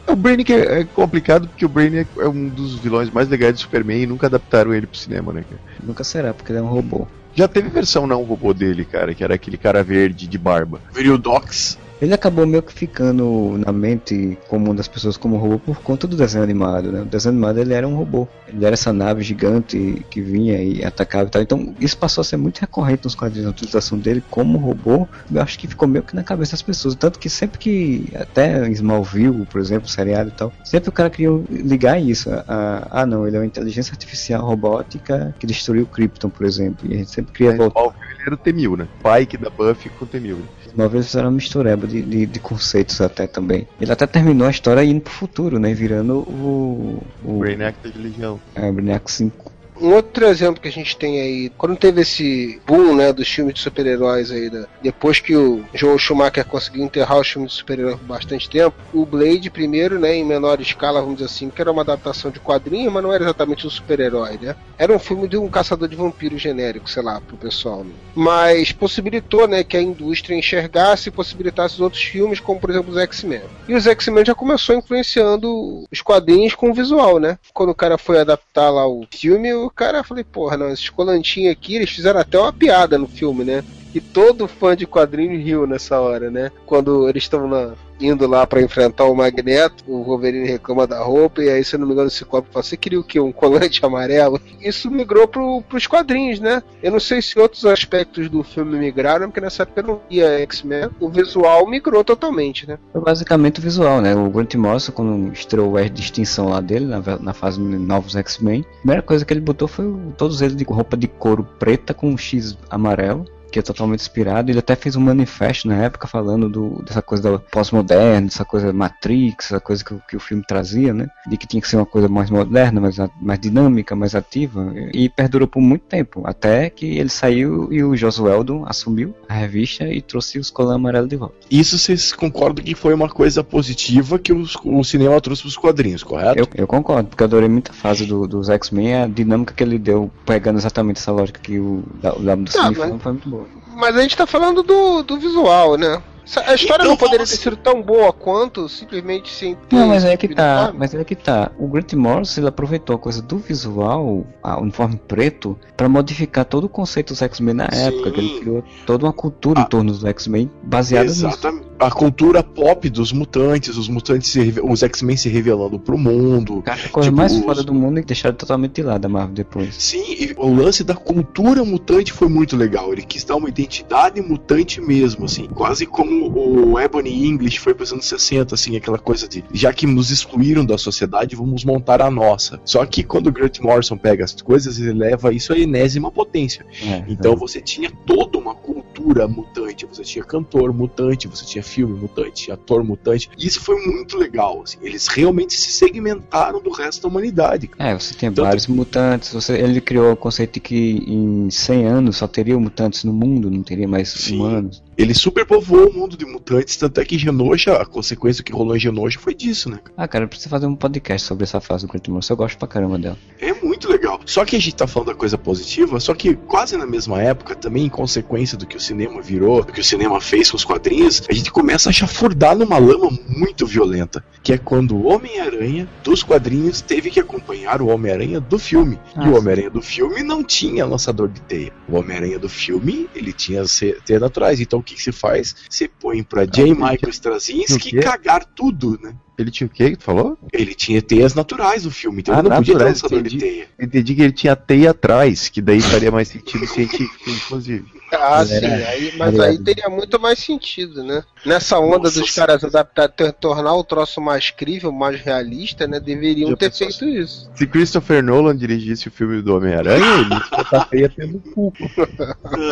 O 0.07 0.15
Brainiac 0.15 0.51
é, 0.51 0.81
é 0.81 0.83
complicado 0.83 1.47
porque 1.47 1.65
o 1.65 1.69
Brainiac 1.69 2.09
é 2.19 2.27
um 2.27 2.49
dos 2.49 2.75
vilões 2.75 3.09
mais 3.09 3.29
legais 3.29 3.53
do 3.53 3.59
Superman 3.59 4.01
e 4.01 4.07
nunca 4.07 4.27
adaptaram 4.27 4.73
ele 4.73 4.87
pro 4.87 4.97
cinema, 4.97 5.31
né, 5.31 5.43
cara? 5.47 5.61
Nunca 5.83 6.03
será, 6.03 6.33
porque 6.33 6.51
ele 6.51 6.59
é 6.59 6.61
um 6.61 6.67
robô. 6.67 7.07
Já 7.33 7.47
teve 7.47 7.69
versão 7.69 8.05
não 8.05 8.23
robô 8.23 8.53
dele, 8.53 8.83
cara, 8.83 9.13
que 9.13 9.23
era 9.23 9.35
aquele 9.35 9.57
cara 9.57 9.83
verde 9.83 10.27
de 10.27 10.37
barba. 10.37 10.81
Virildox. 10.93 11.77
Ele 12.01 12.13
acabou 12.13 12.47
meio 12.47 12.63
que 12.63 12.73
ficando 12.73 13.57
na 13.63 13.71
mente 13.71 14.37
comum 14.47 14.73
das 14.73 14.87
pessoas 14.87 15.17
como 15.17 15.37
robô 15.37 15.59
por 15.59 15.81
conta 15.81 16.07
do 16.07 16.15
desenho 16.15 16.43
animado, 16.43 16.91
né? 16.91 17.01
O 17.01 17.05
desenho 17.05 17.33
animado 17.33 17.59
ele 17.59 17.73
era 17.73 17.87
um 17.87 17.95
robô. 17.95 18.27
Ele 18.47 18.65
era 18.65 18.73
essa 18.73 18.91
nave 18.91 19.21
gigante 19.21 20.03
que 20.09 20.19
vinha 20.19 20.61
e 20.61 20.83
atacava 20.83 21.27
e 21.27 21.29
tal. 21.29 21.41
Então 21.41 21.75
isso 21.79 21.97
passou 21.97 22.21
a 22.21 22.25
ser 22.25 22.37
muito 22.37 22.59
recorrente 22.59 23.03
nos 23.03 23.13
quadrinhos, 23.13 23.47
a 23.47 23.51
utilização 23.51 23.97
dele 23.97 24.23
como 24.29 24.57
robô. 24.57 25.07
Eu 25.31 25.41
acho 25.41 25.59
que 25.59 25.67
ficou 25.67 25.87
meio 25.87 26.03
que 26.03 26.15
na 26.15 26.23
cabeça 26.23 26.51
das 26.51 26.61
pessoas. 26.61 26.95
Tanto 26.95 27.19
que 27.19 27.29
sempre 27.29 27.59
que, 27.59 28.11
até 28.15 28.67
em 28.67 28.71
Smallville, 28.71 29.45
por 29.45 29.61
exemplo, 29.61 29.87
seriado 29.87 30.29
e 30.29 30.33
tal, 30.33 30.51
sempre 30.63 30.89
o 30.89 30.91
cara 30.91 31.09
queria 31.09 31.29
ligar 31.49 32.01
isso. 32.01 32.29
A, 32.47 32.87
ah 32.89 33.05
não, 33.05 33.27
ele 33.27 33.37
é 33.37 33.39
uma 33.39 33.45
inteligência 33.45 33.91
artificial 33.91 34.43
robótica 34.43 35.35
que 35.39 35.45
destruiu 35.45 35.83
o 35.83 35.87
Krypton, 35.87 36.29
por 36.29 36.45
exemplo. 36.45 36.89
E 36.89 36.95
a 36.95 36.97
gente 36.97 37.11
sempre 37.11 37.31
queria 37.31 37.55
voltar. 37.55 37.79
Smallville, 37.79 38.21
era 38.25 38.35
o 38.35 38.37
T-1000, 38.37 38.77
né? 38.77 38.87
Pai 39.03 39.25
que 39.25 39.37
dá 39.37 39.49
Buffy 39.49 39.89
com 39.91 40.05
o 40.05 40.07
T-1000. 40.07 40.35
né? 40.35 40.43
Uma 40.73 40.87
vez 40.87 41.07
fizeram 41.07 41.27
uma 41.27 41.35
mistureba 41.35 41.85
de, 41.91 42.01
de, 42.01 42.25
de 42.25 42.39
conceitos 42.39 43.01
até 43.01 43.27
também. 43.27 43.67
Ele 43.79 43.91
até 43.91 44.07
terminou 44.07 44.47
a 44.47 44.51
história 44.51 44.83
indo 44.83 45.01
pro 45.01 45.11
futuro, 45.13 45.59
né? 45.59 45.73
Virando 45.73 46.19
o. 46.19 47.03
O 47.23 47.39
Brainiac 47.39 47.77
da 47.83 47.99
Legião. 48.01 48.39
é, 48.55 48.71
Brainiac 48.71 49.11
5. 49.11 49.50
Um 49.81 49.93
outro 49.95 50.25
exemplo 50.27 50.61
que 50.61 50.67
a 50.67 50.71
gente 50.71 50.95
tem 50.95 51.19
aí, 51.19 51.49
quando 51.57 51.75
teve 51.75 52.01
esse 52.01 52.61
boom, 52.67 52.95
né, 52.95 53.11
dos 53.11 53.27
filmes 53.27 53.55
de 53.55 53.61
super-heróis 53.61 54.31
aí, 54.31 54.47
né, 54.47 54.65
depois 54.81 55.19
que 55.19 55.35
o 55.35 55.65
Joel 55.73 55.97
Schumacher 55.97 56.45
conseguiu 56.45 56.83
enterrar 56.83 57.19
os 57.19 57.27
filmes 57.27 57.51
de 57.51 57.57
super-heróis 57.57 57.95
por 57.97 58.05
bastante 58.05 58.47
tempo, 58.47 58.75
o 58.93 59.07
Blade 59.07 59.49
primeiro, 59.49 59.99
né, 59.99 60.15
em 60.15 60.23
menor 60.23 60.61
escala, 60.61 61.01
vamos 61.01 61.15
dizer 61.15 61.25
assim, 61.25 61.49
que 61.49 61.59
era 61.59 61.71
uma 61.71 61.81
adaptação 61.81 62.29
de 62.29 62.39
quadrinho, 62.39 62.91
mas 62.91 63.01
não 63.01 63.11
era 63.11 63.23
exatamente 63.23 63.65
um 63.65 63.71
super-herói, 63.71 64.37
né? 64.39 64.55
Era 64.77 64.93
um 64.93 64.99
filme 64.99 65.27
de 65.27 65.37
um 65.37 65.47
caçador 65.47 65.87
de 65.87 65.95
vampiros 65.95 66.39
genérico, 66.39 66.89
sei 66.89 67.01
lá, 67.01 67.19
pro 67.19 67.35
pessoal, 67.35 67.83
né? 67.83 67.91
Mas 68.13 68.71
possibilitou, 68.71 69.47
né, 69.47 69.63
que 69.63 69.77
a 69.77 69.81
indústria 69.81 70.35
enxergasse 70.35 71.09
e 71.09 71.11
possibilitasse 71.11 71.75
os 71.75 71.81
outros 71.81 72.03
filmes, 72.03 72.39
como 72.39 72.59
por 72.59 72.69
exemplo 72.69 72.91
os 72.91 72.97
X-Men. 72.97 73.41
E 73.67 73.73
os 73.73 73.87
X-Men 73.87 74.25
já 74.25 74.35
começou 74.35 74.75
influenciando 74.75 75.85
os 75.91 76.01
quadrinhos 76.01 76.53
com 76.53 76.69
o 76.69 76.73
visual, 76.73 77.19
né? 77.19 77.39
Quando 77.51 77.71
o 77.71 77.75
cara 77.75 77.97
foi 77.97 78.19
adaptar 78.19 78.69
lá 78.69 78.87
o 78.87 79.07
filme, 79.09 79.51
o 79.53 79.70
cara 79.71 80.03
falei, 80.03 80.23
porra, 80.23 80.57
não, 80.57 80.69
esses 80.69 80.89
colantinhos 80.89 81.51
aqui, 81.51 81.75
eles 81.75 81.89
fizeram 81.89 82.19
até 82.19 82.37
uma 82.37 82.53
piada 82.53 82.97
no 82.97 83.07
filme, 83.07 83.43
né? 83.43 83.63
E 83.93 83.99
todo 83.99 84.47
fã 84.47 84.75
de 84.75 84.85
quadrinho 84.87 85.39
riu 85.41 85.67
nessa 85.67 85.99
hora, 85.99 86.29
né? 86.31 86.51
Quando 86.65 87.07
eles 87.09 87.23
estão 87.23 87.47
na- 87.47 87.73
indo 87.99 88.25
lá 88.27 88.47
pra 88.47 88.61
enfrentar 88.61 89.03
o 89.05 89.13
Magneto, 89.15 89.83
o 89.87 90.01
Wolverine 90.03 90.47
reclama 90.47 90.87
da 90.87 91.03
roupa, 91.03 91.43
e 91.43 91.49
aí, 91.49 91.63
se 91.63 91.77
não 91.77 91.85
me 91.85 91.93
engano, 91.93 92.07
o 92.07 92.11
Ciclope 92.11 92.47
fala, 92.51 92.63
você 92.63 92.75
queria 92.75 92.99
o 92.99 93.03
quê? 93.03 93.19
Um 93.19 93.31
colante 93.31 93.79
amarelo? 93.85 94.41
Isso 94.59 94.89
migrou 94.89 95.27
pro, 95.27 95.61
pros 95.69 95.85
quadrinhos, 95.85 96.39
né? 96.39 96.63
Eu 96.81 96.91
não 96.91 96.99
sei 96.99 97.21
se 97.21 97.37
outros 97.37 97.63
aspectos 97.63 98.27
do 98.27 98.41
filme 98.43 98.79
migraram, 98.79 99.27
porque 99.27 99.39
nessa 99.41 99.63
época 99.63 99.83
não 99.83 100.01
X-Men. 100.09 100.89
O 100.99 101.09
visual 101.09 101.69
migrou 101.69 102.03
totalmente, 102.03 102.67
né? 102.67 102.79
Foi 102.91 103.01
basicamente 103.01 103.59
o 103.59 103.61
visual, 103.61 104.01
né? 104.01 104.15
O 104.15 104.29
Grant 104.31 104.55
Morrison, 104.55 104.91
quando 104.93 105.31
estreou 105.33 105.71
de 105.87 106.01
extinção 106.01 106.49
lá 106.49 106.59
dele, 106.59 106.85
na, 106.85 107.01
na 107.19 107.33
fase 107.33 107.59
Novos 107.61 108.15
X-Men, 108.15 108.65
a 108.67 108.77
primeira 108.79 109.01
coisa 109.03 109.23
que 109.23 109.31
ele 109.33 109.41
botou 109.41 109.67
foi 109.67 109.85
todos 110.17 110.41
eles 110.41 110.55
de 110.55 110.63
roupa 110.63 110.97
de 110.97 111.07
couro 111.07 111.47
preta 111.59 111.93
com 111.93 112.09
um 112.09 112.17
X 112.17 112.57
amarelo. 112.69 113.25
Que 113.51 113.59
é 113.59 113.61
totalmente 113.61 113.99
inspirado. 113.99 114.49
Ele 114.49 114.59
até 114.59 114.75
fez 114.75 114.95
um 114.95 115.01
manifesto 115.01 115.67
na 115.67 115.75
época 115.83 116.07
falando 116.07 116.47
do, 116.49 116.81
dessa 116.83 117.01
coisa 117.01 117.31
da 117.31 117.37
pós-moderna, 117.39 118.27
dessa 118.27 118.45
coisa 118.45 118.71
Matrix, 118.71 119.45
essa 119.47 119.59
coisa 119.59 119.83
que, 119.83 119.93
o- 119.93 120.01
que 120.07 120.15
o 120.15 120.19
filme 120.19 120.43
trazia, 120.47 120.93
né? 120.93 121.07
De 121.27 121.35
que 121.37 121.45
tinha 121.47 121.61
que 121.61 121.67
ser 121.67 121.75
uma 121.75 121.85
coisa 121.85 122.07
mais 122.07 122.29
moderna, 122.29 122.79
mais, 122.79 122.95
mais 123.21 123.39
dinâmica, 123.39 123.95
mais 123.95 124.15
ativa. 124.15 124.73
E 124.93 125.09
perdurou 125.09 125.47
por 125.47 125.61
muito 125.61 125.83
tempo. 125.83 126.21
Até 126.25 126.69
que 126.69 126.85
ele 126.85 127.09
saiu 127.09 127.71
e 127.71 127.83
o 127.83 127.95
Joss 127.95 128.21
Whedon 128.21 128.63
assumiu 128.65 129.13
a 129.27 129.33
revista 129.33 129.85
e 129.85 130.01
trouxe 130.01 130.39
os 130.39 130.49
colãs 130.49 130.75
amarelos 130.75 131.09
de 131.09 131.15
volta. 131.17 131.35
Isso 131.49 131.77
vocês 131.77 132.13
concordam 132.13 132.63
que 132.63 132.73
foi 132.73 132.93
uma 132.93 133.09
coisa 133.09 133.43
positiva 133.43 134.17
que 134.17 134.31
os- 134.31 134.55
o 134.63 134.83
cinema 134.83 135.19
trouxe 135.19 135.41
pros 135.43 135.57
quadrinhos, 135.57 136.03
correto? 136.03 136.39
Eu, 136.39 136.47
eu 136.55 136.67
concordo, 136.67 137.09
porque 137.09 137.23
eu 137.23 137.27
adorei 137.27 137.49
muita 137.49 137.73
fase 137.73 138.05
do- 138.05 138.27
dos 138.27 138.49
X-Men, 138.49 138.95
a 138.95 139.07
dinâmica 139.07 139.53
que 139.53 139.61
ele 139.63 139.77
deu, 139.77 140.09
pegando 140.25 140.57
exatamente 140.57 140.97
essa 140.97 141.11
lógica 141.11 141.39
que 141.41 141.59
o 141.59 141.83
da- 142.01 142.13
o 142.15 142.19
do 142.19 142.25
mas- 142.25 142.53
falou, 142.77 142.99
foi 142.99 143.11
muito 143.11 143.29
boa. 143.29 143.40
Mas 143.81 143.97
a 143.97 144.01
gente 144.03 144.15
tá 144.15 144.27
falando 144.27 144.61
do, 144.61 145.01
do 145.01 145.17
visual, 145.17 145.75
né? 145.75 145.99
A 146.39 146.53
história 146.55 146.83
Então 146.83 146.87
não 146.91 146.97
poderia 146.97 147.19
ter 147.25 147.25
vamos- 147.25 147.39
sido 147.39 147.55
tão 147.57 147.81
boa 147.81 148.13
quanto 148.13 148.67
simplesmente 148.69 149.31
sem 149.31 149.55
ter. 149.55 149.75
Não, 149.75 149.87
mas 149.87 150.05
é 150.05 150.15
que 150.15 150.27
tá, 150.29 150.55
uniforme. 150.57 150.79
mas 150.79 150.93
é 150.93 151.03
que 151.03 151.15
tá. 151.15 151.51
O 151.59 151.67
Grant 151.67 151.93
Morrison 151.93 152.41
ele 152.41 152.47
aproveitou 152.47 152.95
a 152.95 152.99
coisa 152.99 153.21
do 153.21 153.37
visual, 153.37 154.25
a 154.41 154.57
o 154.57 154.61
uniforme 154.63 154.99
preto, 155.07 155.57
pra 155.75 155.89
modificar 155.89 156.45
todo 156.45 156.65
o 156.65 156.69
conceito 156.69 157.09
dos 157.09 157.21
X-Men 157.21 157.53
na 157.55 157.69
Sim. 157.71 157.87
época. 157.87 158.11
Que 158.11 158.19
ele 158.19 158.39
criou 158.39 158.63
toda 158.85 159.05
uma 159.05 159.13
cultura 159.13 159.59
Ah. 159.59 159.63
em 159.63 159.65
torno 159.67 159.91
dos 159.91 160.03
X-Men 160.05 160.49
baseada 160.63 161.05
nisso. 161.09 161.25
Exatamente. 161.27 161.71
A 161.79 161.89
cultura 161.89 162.43
pop 162.43 162.87
dos 162.91 163.11
mutantes, 163.11 163.75
os 163.75 163.89
mutantes, 163.89 164.29
se 164.29 164.53
os 164.63 164.83
X-Men 164.83 165.17
se 165.17 165.29
revelando 165.29 165.79
pro 165.79 165.97
mundo. 165.97 166.61
Cara, 166.61 166.79
a 166.85 166.89
coisa 166.89 167.09
Tipo, 167.09 167.17
mais 167.17 167.31
os- 167.33 167.41
foda 167.43 167.63
do 167.63 167.73
mundo 167.73 167.99
e 167.99 168.03
deixaram 168.03 168.35
totalmente 168.35 168.73
de 168.73 168.83
lado 168.83 169.03
a 169.05 169.09
Marvel 169.09 169.33
depois. 169.33 169.75
Sim, 169.79 170.03
e 170.07 170.35
o 170.37 170.53
lance 170.53 170.83
da 170.83 170.93
cultura 170.93 171.63
mutante 171.65 172.13
foi 172.13 172.27
muito 172.29 172.55
legal. 172.55 172.91
Ele 172.93 173.01
quis 173.01 173.23
dar 173.23 173.35
uma 173.35 173.49
identidade 173.49 174.21
mutante 174.21 174.79
mesmo, 174.79 175.25
assim. 175.25 175.47
Quase 175.47 175.87
como 175.87 176.20
o 176.27 176.79
Ebony 176.79 177.25
English 177.27 177.59
foi 177.59 177.73
pros 177.73 177.91
anos 177.91 178.05
60, 178.05 178.55
assim, 178.55 178.75
aquela 178.75 178.97
coisa 178.99 179.27
de 179.27 179.43
já 179.53 179.71
que 179.73 179.85
nos 179.87 180.11
excluíram 180.11 180.65
da 180.65 180.77
sociedade, 180.77 181.35
vamos 181.35 181.63
montar 181.63 182.01
a 182.01 182.09
nossa. 182.11 182.59
Só 182.65 182.85
que 182.85 183.03
quando 183.03 183.27
o 183.27 183.31
Grant 183.31 183.59
Morrison 183.59 183.97
pega 183.97 184.23
as 184.23 184.33
coisas, 184.41 184.79
ele 184.79 184.93
leva 184.93 185.33
isso 185.33 185.53
à 185.53 185.57
enésima 185.57 186.11
potência. 186.11 186.65
É, 186.83 187.03
Então 187.07 187.35
você 187.35 187.61
tinha 187.61 187.91
toda 188.05 188.37
uma 188.37 188.53
cultura 188.55 189.27
mutante. 189.27 189.85
Você 189.85 190.03
tinha 190.03 190.23
cantor 190.23 190.73
mutante, 190.73 191.27
você 191.27 191.45
tinha 191.45 191.63
filme 191.63 191.97
mutante, 191.99 192.51
ator 192.51 192.83
mutante. 192.83 193.29
E 193.37 193.47
isso 193.47 193.61
foi 193.61 193.75
muito 193.85 194.17
legal. 194.17 194.61
assim. 194.63 194.77
Eles 194.81 195.07
realmente 195.07 195.53
se 195.53 195.71
segmentaram 195.71 196.61
do 196.61 196.71
resto 196.71 197.01
da 197.03 197.07
humanidade. 197.07 197.67
cara. 197.67 197.91
É, 197.91 197.93
você 197.99 198.13
tinha 198.13 198.31
Tanto- 198.31 198.45
vários 198.45 198.67
mutantes. 198.67 199.33
Você, 199.33 199.53
ele 199.53 199.81
criou 199.81 200.11
o 200.13 200.15
conceito 200.15 200.53
de 200.55 200.59
que 200.59 201.03
em 201.07 201.49
100 201.49 201.85
anos 201.85 202.17
só 202.17 202.27
teria 202.27 202.57
mutantes 202.57 203.03
no 203.03 203.13
mundo, 203.13 203.49
não 203.49 203.63
teria 203.63 203.87
mais 203.87 204.09
Sim. 204.09 204.37
humanos. 204.39 204.83
Ele 204.97 205.13
superpovoou 205.13 205.89
o 205.89 205.93
mundo 205.93 206.17
de 206.17 206.25
mutantes, 206.25 206.75
tanto 206.75 206.99
é 206.99 207.05
que 207.05 207.17
Genosha, 207.17 207.73
a 207.73 207.85
consequência 207.85 208.43
que 208.43 208.51
rolou 208.51 208.75
em 208.75 208.79
Genosha 208.79 209.19
foi 209.19 209.33
disso, 209.33 209.69
né? 209.69 209.79
Ah, 209.95 210.07
cara, 210.07 210.27
precisa 210.27 210.49
fazer 210.49 210.65
um 210.65 210.75
podcast 210.75 211.27
sobre 211.27 211.43
essa 211.43 211.61
fase 211.61 211.85
do 211.85 211.91
Grant 211.91 212.07
Morrison. 212.07 212.33
Eu 212.33 212.37
gosto 212.37 212.57
pra 212.57 212.67
caramba 212.67 212.97
dela. 212.97 213.17
É 213.39 213.53
muito 213.53 213.89
legal. 213.89 214.19
Só 214.25 214.45
que 214.45 214.55
a 214.55 214.59
gente 214.59 214.75
tá 214.75 214.87
falando 214.87 215.07
da 215.07 215.15
coisa 215.15 215.37
positiva, 215.37 215.99
só 215.99 216.13
que 216.13 216.35
quase 216.35 216.77
na 216.77 216.85
mesma 216.85 217.21
época, 217.21 217.55
também 217.55 217.85
em 217.85 217.89
consequência 217.89 218.57
do 218.57 218.65
que 218.65 218.77
o 218.77 218.79
cinema 218.79 219.21
virou, 219.21 219.63
do 219.63 219.71
que 219.71 219.79
o 219.79 219.83
cinema 219.83 220.19
fez 220.19 220.51
com 220.51 220.57
os 220.57 220.65
quadrinhos, 220.65 221.23
a 221.29 221.33
gente 221.33 221.51
começa 221.51 221.89
a 221.89 221.93
chafurdar 221.93 222.55
numa 222.55 222.77
lama 222.77 223.09
muito 223.27 223.65
violenta, 223.65 224.23
que 224.43 224.53
é 224.53 224.57
quando 224.57 224.95
o 224.95 225.07
Homem-Aranha 225.07 225.87
dos 226.03 226.23
quadrinhos 226.23 226.81
teve 226.81 227.09
que 227.09 227.19
acompanhar 227.19 227.81
o 227.81 227.87
Homem-Aranha 227.87 228.39
do 228.39 228.59
filme. 228.59 228.99
Ah, 229.15 229.25
e 229.25 229.29
o. 229.29 229.37
Homem-Aranha 229.37 229.69
do 229.69 229.81
filme 229.81 230.21
não 230.23 230.43
tinha 230.43 230.85
lançador 230.85 231.27
de 231.27 231.41
teia. 231.41 231.71
O 231.87 231.95
Homem-Aranha 231.95 232.37
do 232.37 232.49
filme, 232.49 233.09
ele 233.15 233.33
tinha 233.33 233.63
teias 234.05 234.21
naturais. 234.21 234.59
Então 234.59 234.80
o 234.81 234.83
que, 234.83 234.95
que 234.95 235.01
se 235.01 235.11
faz? 235.11 235.55
Você 235.69 235.87
põe 235.87 236.21
pra 236.23 236.45
J. 236.45 236.61
ele 236.63 236.73
Michael 236.73 237.09
Straczynski 237.09 237.97
cagar 237.99 238.43
tudo, 238.45 238.99
né? 239.01 239.13
Ele 239.37 239.49
tinha 239.49 239.65
o 239.65 239.69
quê 239.69 239.89
que 239.91 239.95
tu 239.97 240.03
falou? 240.03 240.37
Ele 240.53 240.75
tinha 240.75 241.01
teias 241.01 241.33
naturais 241.33 241.85
no 241.85 241.89
filme, 241.89 242.19
então 242.21 242.35
Ah, 242.35 242.39
ele 242.39 242.49
não 242.49 242.57
podia 242.57 242.73
ter 242.73 242.83
naturais, 242.83 243.01
lançador 243.01 243.23
de 243.23 243.35
entendi. 243.37 243.53
teia. 243.53 243.67
Eu 243.79 243.85
entendi 243.85 244.15
que 244.15 244.21
ele 244.21 244.33
tinha 244.33 244.55
teia 244.55 244.91
atrás, 244.91 245.49
que 245.49 245.61
daí 245.61 245.81
faria 245.81 246.11
mais 246.11 246.27
sentido 246.27 246.67
científico, 246.67 247.27
inclusive. 247.27 247.85
Ah, 248.13 248.45
sim, 248.45 248.65
aí, 248.65 249.13
mas 249.17 249.39
aí 249.39 249.57
teria 249.57 249.89
muito 249.89 250.19
mais 250.19 250.37
sentido, 250.37 251.01
né? 251.01 251.23
Nessa 251.45 251.79
onda 251.79 251.99
Nossa 251.99 252.19
dos 252.19 252.29
caras 252.35 252.63
adaptar, 252.63 253.07
ter- 253.07 253.31
tornar 253.33 253.73
o 253.73 253.83
troço 253.85 254.19
mais 254.21 254.51
crível, 254.51 254.91
mais 254.91 255.19
realista, 255.19 255.87
né? 255.87 255.99
Deveriam 255.99 256.49
Já 256.51 256.57
ter 256.57 256.69
pensou 256.69 256.87
feito 256.89 257.05
isso. 257.05 257.49
Se 257.55 257.65
Christopher 257.65 258.21
Nolan 258.21 258.55
dirigisse 258.55 259.07
o 259.07 259.11
filme 259.11 259.41
do 259.41 259.55
Homem-Aranha, 259.55 260.19
ele 260.19 260.33
ia 260.35 260.43
botar 260.57 260.85
teia 260.85 261.09
pelo 261.09 261.39
cu. 261.39 261.73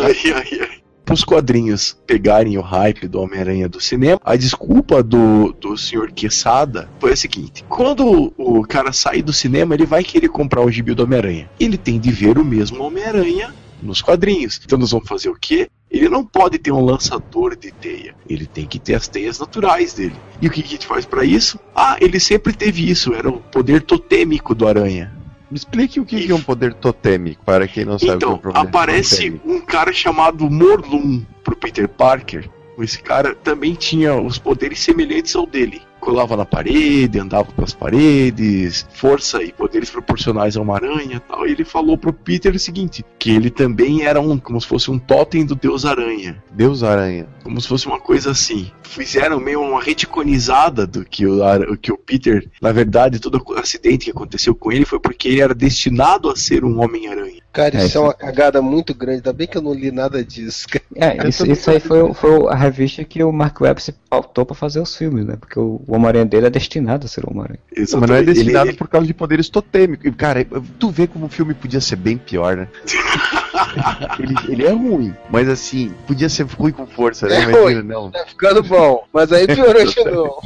Ai, 0.03 0.33
ai, 0.33 0.59
ai. 0.61 0.69
Os 1.11 1.23
quadrinhos 1.23 1.97
pegarem 2.05 2.55
o 2.59 2.61
hype 2.61 3.07
do 3.07 3.19
Homem-Aranha 3.19 3.67
do 3.67 3.81
cinema, 3.81 4.21
a 4.23 4.35
desculpa 4.35 5.01
do, 5.01 5.51
do 5.53 5.75
senhor 5.75 6.11
Quesada 6.11 6.87
foi 6.99 7.13
a 7.13 7.15
seguinte: 7.15 7.65
quando 7.67 8.31
o 8.37 8.61
cara 8.61 8.93
sair 8.93 9.23
do 9.23 9.33
cinema, 9.33 9.73
ele 9.73 9.87
vai 9.87 10.03
querer 10.03 10.29
comprar 10.29 10.61
o 10.61 10.71
gibi 10.71 10.93
do 10.93 11.03
Homem-Aranha. 11.03 11.49
Ele 11.59 11.77
tem 11.77 11.99
de 11.99 12.11
ver 12.11 12.37
o 12.37 12.45
mesmo 12.45 12.83
Homem-Aranha 12.83 13.53
nos 13.81 14.03
quadrinhos. 14.03 14.61
Então 14.63 14.77
nós 14.77 14.91
vamos 14.91 15.07
fazer 15.07 15.29
o 15.29 15.35
quê? 15.35 15.67
Ele 15.89 16.07
não 16.07 16.23
pode 16.23 16.59
ter 16.59 16.71
um 16.71 16.85
lançador 16.85 17.55
de 17.55 17.71
teia. 17.71 18.13
Ele 18.29 18.45
tem 18.45 18.67
que 18.67 18.77
ter 18.77 18.93
as 18.93 19.07
teias 19.07 19.39
naturais 19.39 19.93
dele. 19.93 20.15
E 20.39 20.47
o 20.47 20.51
que 20.51 20.61
a 20.61 20.67
gente 20.67 20.85
faz 20.85 21.05
pra 21.05 21.25
isso? 21.25 21.59
Ah, 21.75 21.97
ele 21.99 22.19
sempre 22.19 22.53
teve 22.53 22.87
isso. 22.87 23.13
Era 23.15 23.27
o 23.27 23.39
poder 23.39 23.81
totêmico 23.81 24.53
do 24.53 24.67
Aranha. 24.67 25.18
Me 25.49 25.57
explique 25.57 25.99
o 25.99 26.05
que 26.05 26.25
que 26.25 26.31
é 26.31 26.35
um 26.35 26.41
poder 26.41 26.73
totêmico, 26.75 27.43
para 27.43 27.67
quem 27.67 27.83
não 27.83 27.97
sabe 27.97 28.13
o 28.13 28.17
que 28.17 28.25
é 28.25 28.27
Então, 28.27 28.51
aparece 28.53 29.15
totêmico. 29.15 29.51
um 29.51 29.61
cara 29.61 29.91
chamado 29.91 30.49
Morlun 30.49 31.23
pro 31.43 31.55
Peter 31.55 31.87
Parker. 31.89 32.47
Esse 32.79 33.01
cara 33.01 33.35
também 33.35 33.73
tinha 33.73 34.15
os 34.15 34.37
poderes 34.37 34.79
semelhantes 34.79 35.35
ao 35.35 35.45
dele. 35.45 35.81
Colava 35.99 36.35
na 36.35 36.45
parede, 36.45 37.19
andava 37.19 37.51
pelas 37.51 37.73
paredes, 37.73 38.87
força 38.93 39.43
e 39.43 39.51
poderes 39.51 39.89
proporcionais 39.89 40.55
a 40.55 40.61
uma 40.61 40.75
aranha 40.75 41.17
e 41.17 41.19
tal. 41.19 41.47
E 41.47 41.51
ele 41.51 41.65
falou 41.65 41.97
pro 41.97 42.13
Peter 42.13 42.53
o 42.55 42.59
seguinte: 42.59 43.03
que 43.17 43.31
ele 43.31 43.49
também 43.49 44.03
era 44.03 44.19
um, 44.19 44.37
como 44.37 44.59
se 44.59 44.67
fosse 44.67 44.89
um 44.89 44.97
totem 44.97 45.45
do 45.45 45.55
Deus 45.55 45.85
Aranha. 45.85 46.41
Deus 46.51 46.83
Aranha. 46.83 47.27
Como 47.43 47.59
se 47.59 47.67
fosse 47.67 47.87
uma 47.87 47.99
coisa 47.99 48.31
assim. 48.31 48.71
Fizeram 48.83 49.39
meio 49.39 49.61
uma 49.61 49.81
reticonizada 49.81 50.87
do 50.87 51.05
que 51.05 51.25
o, 51.25 51.77
que 51.77 51.91
o 51.91 51.97
Peter, 51.97 52.49
na 52.61 52.71
verdade, 52.71 53.19
todo 53.19 53.41
o 53.45 53.53
acidente 53.53 54.05
que 54.05 54.11
aconteceu 54.11 54.55
com 54.55 54.71
ele 54.71 54.85
foi 54.85 54.99
porque 54.99 55.27
ele 55.27 55.41
era 55.41 55.53
destinado 55.53 56.29
a 56.29 56.35
ser 56.35 56.63
um 56.63 56.81
Homem-Aranha. 56.81 57.38
Cara, 57.51 57.77
É, 57.81 57.85
isso 57.85 57.97
é 57.97 58.01
uma 58.01 58.13
cagada 58.13 58.61
muito 58.61 58.93
grande. 58.93 59.17
Ainda 59.17 59.33
bem 59.33 59.47
que 59.47 59.57
eu 59.57 59.61
não 59.61 59.73
li 59.73 59.91
nada 59.91 60.23
disso, 60.23 60.67
cara. 60.69 60.83
É, 60.95 61.27
isso, 61.27 61.45
isso 61.51 61.71
aí 61.71 61.79
foi, 61.79 62.13
foi 62.13 62.47
a 62.47 62.55
revista 62.55 63.03
que 63.03 63.23
o 63.23 63.31
Mark 63.31 63.59
Webb 63.61 63.81
se 63.81 63.91
pautou 63.91 64.45
pra 64.45 64.55
fazer 64.55 64.79
os 64.79 64.95
filmes, 64.95 65.25
né? 65.25 65.35
Porque 65.39 65.59
o 65.59 65.81
Homem-Aranha 65.87 66.25
dele 66.25 66.45
é 66.45 66.49
destinado 66.49 67.05
a 67.05 67.09
ser 67.09 67.25
o 67.25 67.29
Homem-Aranha. 67.31 67.59
Mas 67.75 67.91
não 68.09 68.15
é 68.15 68.21
destinado 68.23 68.69
Ele- 68.69 68.77
por 68.77 68.87
causa 68.87 69.07
de 69.07 69.13
poderes 69.15 69.49
totêmicos. 69.49 70.11
Cara, 70.15 70.45
tu 70.77 70.89
vê 70.91 71.07
como 71.07 71.25
o 71.25 71.29
filme 71.29 71.53
podia 71.55 71.81
ser 71.81 71.95
bem 71.95 72.17
pior, 72.17 72.55
né? 72.55 72.67
ele, 74.19 74.35
ele 74.47 74.65
é 74.65 74.71
ruim, 74.71 75.13
mas 75.31 75.49
assim, 75.49 75.91
podia 76.07 76.29
ser 76.29 76.43
ruim 76.45 76.71
com 76.71 76.85
força, 76.85 77.27
né? 77.27 77.35
É 77.35 77.41
Imagina, 77.43 77.61
ruim. 77.61 77.81
não. 77.83 78.11
Tá 78.11 78.25
ficando 78.27 78.61
bom. 78.63 79.03
Mas 79.11 79.31
aí 79.31 79.47
piorou 79.47 79.85
de 79.85 80.03
novo. 80.05 80.41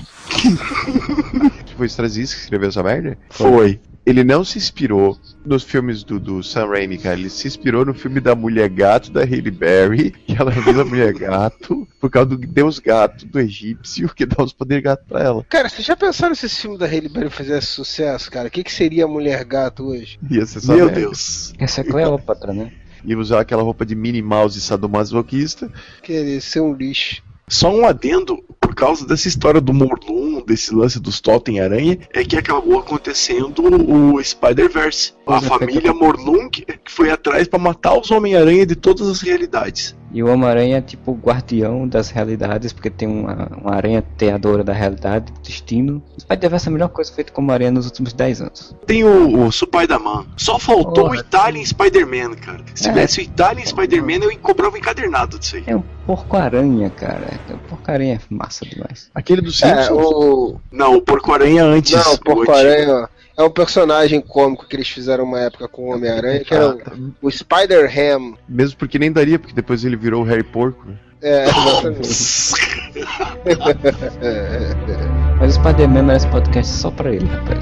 Foi 1.77 1.85
o 1.85 1.89
Straczynski 1.89 2.35
que 2.37 2.43
escreveu 2.43 2.69
essa 2.69 2.81
merda? 2.83 3.17
Foi. 3.29 3.79
Ele 4.05 4.23
não 4.23 4.43
se 4.43 4.57
inspirou 4.57 5.17
nos 5.45 5.63
filmes 5.63 6.03
do, 6.03 6.19
do 6.19 6.43
Sam 6.43 6.67
Raimi, 6.67 6.97
cara. 6.97 7.17
Ele 7.17 7.29
se 7.29 7.47
inspirou 7.47 7.85
no 7.85 7.93
filme 7.93 8.19
da 8.19 8.35
Mulher 8.35 8.67
Gato, 8.69 9.11
da 9.11 9.21
Halle 9.21 9.51
Berry. 9.51 10.13
E 10.27 10.35
ela 10.35 10.51
viu 10.51 10.81
a 10.81 10.85
Mulher 10.85 11.13
Gato 11.13 11.87
por 11.99 12.09
causa 12.09 12.29
do 12.29 12.37
Deus 12.37 12.79
Gato, 12.79 13.25
do 13.25 13.39
egípcio, 13.39 14.13
que 14.13 14.25
dá 14.25 14.43
os 14.43 14.51
poderes 14.51 14.83
gato 14.83 15.05
pra 15.07 15.21
ela. 15.21 15.45
Cara, 15.47 15.69
vocês 15.69 15.85
já 15.85 15.95
pensaram 15.95 16.33
se 16.33 16.47
esse 16.47 16.61
filme 16.61 16.77
da 16.77 16.87
Halle 16.87 17.07
Berry 17.07 17.29
fizesse 17.29 17.67
sucesso, 17.67 18.31
cara? 18.31 18.47
O 18.47 18.51
que, 18.51 18.63
que 18.63 18.71
seria 18.71 19.05
a 19.05 19.07
Mulher 19.07 19.45
Gato 19.45 19.85
hoje? 19.85 20.17
Ia 20.29 20.45
ser 20.45 20.59
só 20.59 20.75
Meu 20.75 20.87
merda. 20.87 21.01
Deus. 21.01 21.53
Essa 21.59 21.81
é 21.81 21.83
Cleópatra, 21.83 22.51
né? 22.51 22.71
Ia 23.05 23.17
usar 23.17 23.41
aquela 23.41 23.61
roupa 23.61 23.85
de 23.85 23.95
Minnie 23.95 24.21
Mouse 24.21 24.59
sadomasoquista. 24.59 25.71
Querer 26.01 26.41
ser 26.41 26.61
um 26.61 26.73
lixo. 26.73 27.21
Só 27.47 27.69
um 27.69 27.85
adendo, 27.85 28.41
por 28.59 28.73
causa 28.73 29.05
dessa 29.05 29.27
história 29.27 29.59
do 29.59 29.73
Morlun, 29.73 30.32
desse 30.45 30.73
lance 30.73 30.99
dos 30.99 31.19
Totem 31.19 31.59
Aranha, 31.59 31.97
é 32.13 32.23
que 32.23 32.37
acabou 32.37 32.79
acontecendo 32.79 33.63
o 33.63 34.23
Spider-Verse. 34.23 35.13
A 35.27 35.37
é, 35.37 35.41
família 35.41 35.93
Morlun 35.93 36.49
que 36.49 36.63
que 36.83 36.91
foi 36.91 37.09
atrás 37.09 37.47
pra 37.47 37.59
matar 37.59 37.97
os 37.97 38.11
Homem-Aranha 38.11 38.65
de 38.65 38.75
todas 38.75 39.07
as 39.07 39.21
realidades. 39.21 39.95
E 40.13 40.21
o 40.21 40.27
Homem-Aranha 40.31 40.77
é 40.77 40.81
tipo 40.81 41.11
o 41.11 41.15
guardião 41.15 41.87
das 41.87 42.09
realidades, 42.11 42.71
porque 42.71 42.89
tem 42.89 43.07
uma, 43.07 43.49
uma 43.59 43.73
aranha 43.73 44.03
teadora 44.15 44.63
da 44.63 44.71
realidade, 44.71 45.31
do 45.31 45.39
destino. 45.41 46.03
O 46.15 46.21
Spider-Verse 46.21 46.67
é 46.67 46.69
a 46.69 46.71
melhor 46.71 46.89
coisa 46.89 47.11
feita 47.11 47.31
como 47.31 47.51
aranha 47.51 47.71
nos 47.71 47.85
últimos 47.87 48.13
10 48.13 48.41
anos. 48.41 48.75
Tem 48.85 49.03
o, 49.03 49.45
o 49.47 49.51
Spider-Man. 49.51 50.27
Só 50.37 50.59
faltou 50.59 51.05
o 51.05 51.07
Porra, 51.09 51.15
Italian 51.17 51.65
Spider-Man, 51.65 52.35
cara. 52.35 52.59
Se 52.75 52.85
É. 52.87 52.89
tivesse 52.91 53.19
o 53.19 53.23
Italian 53.23 53.65
Spider-Man, 53.65 54.23
eu 54.23 54.37
comprava 54.39 54.75
um 54.75 54.77
encadernado 54.77 55.39
disso 55.39 55.55
aí. 55.55 55.63
É 55.65 55.75
um 55.75 55.83
porco-aranha, 56.05 56.89
cara. 56.91 57.39
É 57.49 57.53
um 57.53 57.57
porco-aranha 57.57 58.15
é 58.15 58.19
massa 58.29 58.65
demais. 58.65 59.09
Aquele 59.15 59.41
do 59.41 59.49
É, 59.49 59.51
Simpsons. 59.51 59.89
o. 59.91 60.55
Não, 60.71 60.95
o 60.95 61.01
Porco-Aranha 61.01 61.63
antes. 61.63 61.91
Não, 61.93 62.13
o. 62.13 62.19
Porco-Aranha 62.19 63.09
é 63.37 63.43
um 63.43 63.49
personagem 63.49 64.21
cômico 64.21 64.67
que 64.67 64.75
eles 64.75 64.87
fizeram 64.87 65.23
uma 65.23 65.39
época 65.39 65.67
com 65.67 65.83
o 65.89 65.95
Homem-Aranha, 65.95 66.43
que 66.43 66.53
era 66.53 66.65
Ah, 66.65 66.69
o, 66.69 66.77
tá. 66.77 66.91
o 67.21 67.31
Spider-Ham. 67.31 68.33
Mesmo 68.47 68.77
porque 68.77 68.99
nem 68.99 69.11
daria, 69.11 69.39
porque 69.39 69.55
depois 69.55 69.83
ele 69.83 69.95
virou 69.95 70.21
o 70.21 70.25
Harry 70.25 70.43
Porco. 70.43 70.85
né? 70.87 70.95
É, 71.21 71.45
exatamente. 71.49 72.07
Mas 75.39 75.57
o 75.57 75.61
Spider-Man 75.61 76.03
merece 76.03 76.27
podcast 76.27 76.71
só 76.77 76.91
pra 76.91 77.11
ele, 77.11 77.25
rapaz. 77.25 77.59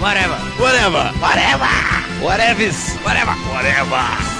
Whatever, 0.00 0.38
whatever, 0.62 1.10
whatever, 1.18 1.66
whatever, 2.22 2.70
whatever, 3.02 3.32
whatever, 3.50 4.37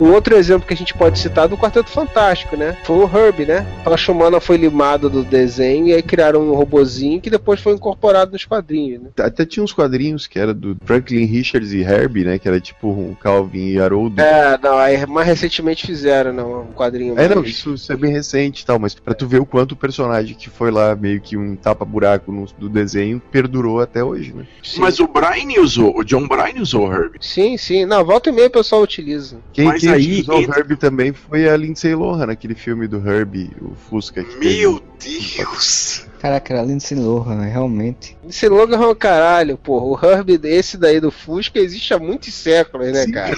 Um 0.00 0.12
outro 0.12 0.36
exemplo 0.36 0.66
que 0.66 0.72
a 0.74 0.76
gente 0.76 0.94
pode 0.94 1.18
citar 1.18 1.46
é 1.46 1.48
do 1.48 1.56
Quarteto 1.58 1.90
Fantástico, 1.90 2.56
né? 2.56 2.76
Foi 2.84 2.96
o 2.96 3.04
Herbie, 3.16 3.44
né? 3.46 3.66
A 3.84 4.10
Humana 4.12 4.40
foi 4.40 4.56
limada 4.56 5.08
do 5.08 5.22
desenho 5.24 5.88
e 5.88 5.92
aí 5.92 6.02
criaram 6.02 6.40
um 6.40 6.54
robozinho 6.54 7.20
que 7.20 7.28
depois 7.28 7.60
foi 7.60 7.74
incorporado 7.74 8.30
nos 8.32 8.44
quadrinhos, 8.44 9.02
né? 9.02 9.08
Até 9.18 9.44
tinha 9.44 9.62
uns 9.62 9.72
quadrinhos 9.72 10.26
que 10.26 10.38
era 10.38 10.54
do 10.54 10.76
Franklin 10.84 11.24
Richards 11.24 11.72
e 11.72 11.80
Herbie, 11.80 12.24
né? 12.24 12.38
Que 12.38 12.46
era 12.48 12.60
tipo 12.60 12.88
um 12.88 13.12
Calvin 13.14 13.70
e 13.72 13.80
Haroldo. 13.80 14.20
É, 14.20 14.56
não, 14.62 14.78
aí 14.78 15.04
mais 15.06 15.26
recentemente 15.26 15.86
fizeram, 15.86 16.32
não, 16.32 16.62
um 16.62 16.72
quadrinho 16.72 17.12
É, 17.14 17.16
mais... 17.16 17.30
não, 17.34 17.42
isso, 17.44 17.74
isso 17.74 17.92
é 17.92 17.96
bem 17.96 18.12
recente 18.12 18.62
e 18.62 18.66
tal, 18.66 18.78
mas 18.78 18.94
pra 18.94 19.14
tu 19.14 19.26
ver 19.26 19.40
o 19.40 19.46
quanto 19.46 19.72
o 19.72 19.76
personagem 19.76 20.34
que 20.36 20.48
foi 20.48 20.70
lá 20.70 20.94
meio 20.94 21.20
que 21.20 21.36
um 21.36 21.56
tapa-buraco 21.56 22.30
no- 22.32 22.46
do 22.56 22.68
desenho 22.68 23.20
perdurou 23.32 23.80
até 23.80 24.02
hoje, 24.04 24.32
né? 24.32 24.46
Sim. 24.62 24.80
Mas 24.80 25.00
o 25.00 25.08
Brian 25.08 25.60
usou, 25.60 25.98
o 25.98 26.04
John 26.04 26.26
Bryan 26.28 26.62
usou 26.62 26.88
o 26.88 26.92
Herbie. 26.92 27.18
Sim, 27.20 27.56
sim. 27.56 27.84
Não, 27.84 28.04
volta 28.04 28.28
e 28.30 28.32
meia 28.32 28.46
o 28.46 28.50
pessoal 28.50 28.82
utiliza. 28.82 29.36
Quem, 29.52 29.66
Mas 29.66 29.80
quem 29.80 29.87
aí 29.92 30.02
utilizou 30.04 30.40
entra- 30.40 30.56
o 30.56 30.58
Herbie 30.58 30.76
também 30.76 31.12
foi 31.12 31.48
a 31.48 31.56
Lindsay 31.56 31.94
Lohan, 31.94 32.26
naquele 32.26 32.54
filme 32.54 32.86
do 32.88 32.96
Herbie, 33.06 33.50
o 33.60 33.74
Fusca. 33.74 34.24
Meu 34.38 34.82
Deus! 35.02 36.07
Caraca, 36.18 36.52
era 36.52 36.62
Lindsay 36.62 36.98
Lohan, 36.98 37.36
né? 37.36 37.50
realmente. 37.50 38.16
Esse 38.28 38.48
logo 38.48 38.74
é 38.74 38.78
um 38.78 38.94
caralho, 38.94 39.56
porra. 39.56 39.84
O 39.84 40.12
Herbie, 40.12 40.40
esse 40.44 40.76
daí 40.76 41.00
do 41.00 41.10
Fusca, 41.10 41.58
existe 41.58 41.94
há 41.94 41.98
muitos 41.98 42.34
séculos, 42.34 42.92
né, 42.92 43.04
Sim, 43.04 43.12
cara? 43.12 43.36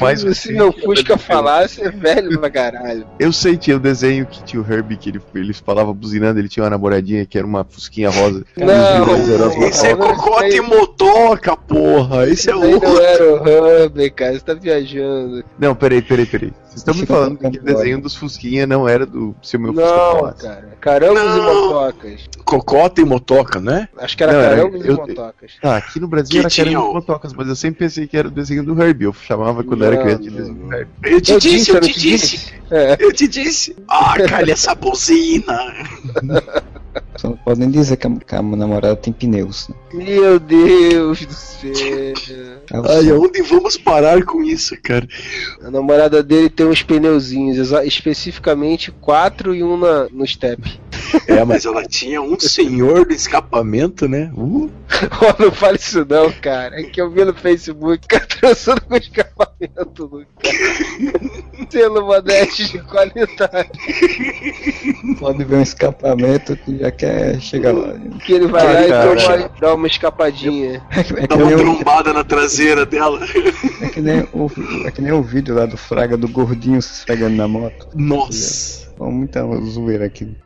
mais 0.00 0.20
se 0.22 0.26
recente 0.26 0.54
meu 0.54 0.72
Fusca 0.72 1.18
falasse, 1.18 1.82
é 1.82 1.90
velho 1.90 2.38
pra 2.38 2.50
caralho. 2.50 3.06
Eu 3.18 3.32
sei, 3.32 3.56
tinha 3.56 3.76
o 3.76 3.80
desenho 3.80 4.26
que 4.26 4.42
tinha 4.44 4.62
o 4.62 4.72
Herbie, 4.72 4.96
que 4.96 5.10
ele, 5.10 5.20
ele 5.34 5.52
falava 5.52 5.92
buzinando, 5.92 6.38
ele 6.38 6.48
tinha 6.48 6.62
uma 6.64 6.70
namoradinha 6.70 7.26
que 7.26 7.36
era 7.36 7.46
uma 7.46 7.64
fusquinha 7.64 8.10
rosa. 8.10 8.44
Não, 8.56 9.62
Esse 9.68 9.88
é 9.88 9.96
cocote 9.96 10.56
e 10.56 10.60
motoca, 10.60 11.56
porra! 11.56 12.28
Esse 12.28 12.50
é 12.50 12.54
Esse 12.56 12.74
outro! 12.74 12.88
não 12.88 13.00
era 13.00 13.34
o 13.34 13.48
Herbie, 13.48 14.10
cara. 14.10 14.32
Você 14.34 14.40
tá 14.40 14.54
viajando. 14.54 15.44
Não, 15.58 15.74
peraí, 15.74 16.02
peraí, 16.02 16.26
peraí. 16.26 16.52
Vocês 16.72 16.80
estão 16.80 16.94
me 16.94 17.04
falando 17.04 17.36
que 17.36 17.46
o 17.58 17.62
desenho 17.62 18.00
dos 18.00 18.16
Fusquinha 18.16 18.66
não 18.66 18.88
era 18.88 19.04
do 19.04 19.34
se 19.42 19.58
o 19.58 19.60
meu 19.60 19.74
Fusca 19.74 19.86
Não, 19.86 20.32
cara. 20.32 20.68
Carangos 20.80 21.22
Não. 21.22 21.36
e 21.36 21.40
motocas. 21.66 22.20
Cocota 22.46 23.00
e 23.00 23.04
motoca, 23.04 23.60
né? 23.60 23.88
Acho 23.98 24.16
que 24.16 24.22
era 24.22 24.32
Não, 24.32 24.40
era- 24.40 24.56
carangos 24.56 24.84
eu- 24.86 24.94
e 24.94 24.96
motocas. 24.96 25.52
Ah, 25.62 25.76
aqui 25.76 26.00
no 26.00 26.08
Brasil 26.08 26.30
Que 26.30 26.38
era 26.38 26.48
tinha 26.48 26.64
Caramba 26.66 26.88
o- 26.88 26.94
Motocas, 26.94 27.32
mas 27.34 27.48
eu 27.48 27.54
sempre 27.56 27.80
pensei 27.80 28.06
que 28.06 28.16
era 28.16 28.26
o 28.28 28.30
desenho 28.30 28.64
do 28.64 28.82
Herbie. 28.82 29.04
Eu 29.04 29.12
chamava 29.12 29.62
quando 29.62 29.84
era 29.84 29.96
Não, 29.96 30.02
criança 30.02 30.22
de 30.22 30.30
desenho 30.30 30.54
do. 30.56 30.72
Herbie. 30.74 30.90
Eu 31.04 31.20
te 31.20 31.32
Eu 31.32 31.38
disse, 31.38 31.56
disse, 31.58 31.70
eu 31.70 31.80
te 31.80 31.92
te 31.92 32.00
disse! 32.00 32.52
É. 32.70 32.96
Eu 32.98 33.12
te 33.12 33.28
disse! 33.28 33.76
Ah, 33.86 34.14
calha 34.26 34.52
essa 34.52 34.74
buzina! 34.74 35.58
Só 37.16 37.28
não 37.28 37.36
podem 37.38 37.70
dizer 37.70 37.96
que 37.96 38.06
a, 38.06 38.10
que 38.10 38.34
a 38.34 38.42
namorada 38.42 38.96
tem 38.96 39.12
pneus. 39.12 39.68
Né? 39.68 39.74
Meu 40.04 40.38
Deus 40.40 41.24
do 41.24 41.32
céu. 41.32 41.72
O 42.80 42.90
Ai, 42.90 43.04
som. 43.04 43.14
aonde 43.14 43.42
vamos 43.42 43.76
parar 43.76 44.24
com 44.24 44.42
isso, 44.42 44.76
cara? 44.82 45.06
A 45.62 45.70
namorada 45.70 46.22
dele 46.22 46.48
tem 46.48 46.66
uns 46.66 46.82
pneuzinhos, 46.82 47.70
especificamente 47.84 48.90
quatro 48.90 49.54
e 49.54 49.62
um 49.62 49.76
na, 49.76 50.08
no 50.10 50.26
step. 50.26 50.80
É, 51.26 51.44
mas 51.46 51.64
ela 51.64 51.84
tinha 51.84 52.20
um 52.22 52.38
senhor 52.38 53.04
do 53.06 53.12
escapamento, 53.12 54.08
né? 54.08 54.30
Uh, 54.36 54.70
Oh, 55.20 55.42
não 55.42 55.50
fale 55.50 55.78
isso 55.78 56.06
não, 56.08 56.30
cara. 56.30 56.80
É 56.80 56.84
que 56.84 57.00
eu 57.00 57.10
vi 57.10 57.24
no 57.24 57.34
Facebook, 57.34 58.06
cara 58.06 58.24
transando 58.26 58.80
com 58.82 58.96
escapamento, 58.96 60.04
Lucas. 60.04 60.52
Selo 61.70 62.06
modesto 62.06 62.64
de 62.64 62.78
qualidade. 62.82 63.70
Pode 65.18 65.44
ver 65.44 65.56
um 65.56 65.62
escapamento 65.62 66.56
que 66.56 66.78
já 66.78 66.90
quer 66.90 67.40
chegar 67.40 67.72
lá. 67.72 67.94
Que 68.24 68.32
ele 68.34 68.46
vai 68.46 68.62
Ah, 68.62 68.80
lá 68.80 68.88
cara. 68.88 69.12
e 69.14 69.42
toma- 69.42 69.50
dá 69.60 69.74
uma 69.74 69.86
escapadinha. 69.86 70.82
É 70.90 71.02
que, 71.02 71.12
é 71.14 71.26
dá 71.26 71.28
que 71.28 71.34
uma 71.42 71.46
nem 71.46 71.54
o, 71.54 71.58
trombada 71.58 72.12
na 72.12 72.24
traseira 72.24 72.84
dela. 72.86 73.20
é 73.80 73.88
que 73.88 74.00
nem 74.00 74.20
o, 74.32 74.50
é 74.86 74.90
que 74.90 75.00
nem 75.02 75.12
o 75.12 75.22
vídeo 75.22 75.54
lá 75.54 75.66
do 75.66 75.76
Fraga 75.76 76.16
do 76.16 76.28
gordinho 76.28 76.80
se 76.82 76.92
esfregando 76.92 77.36
na 77.36 77.48
moto. 77.48 77.88
Nossa! 77.94 78.92
Foi 78.96 79.10
muita 79.10 79.42
zoeira 79.64 80.04
aqui. 80.04 80.36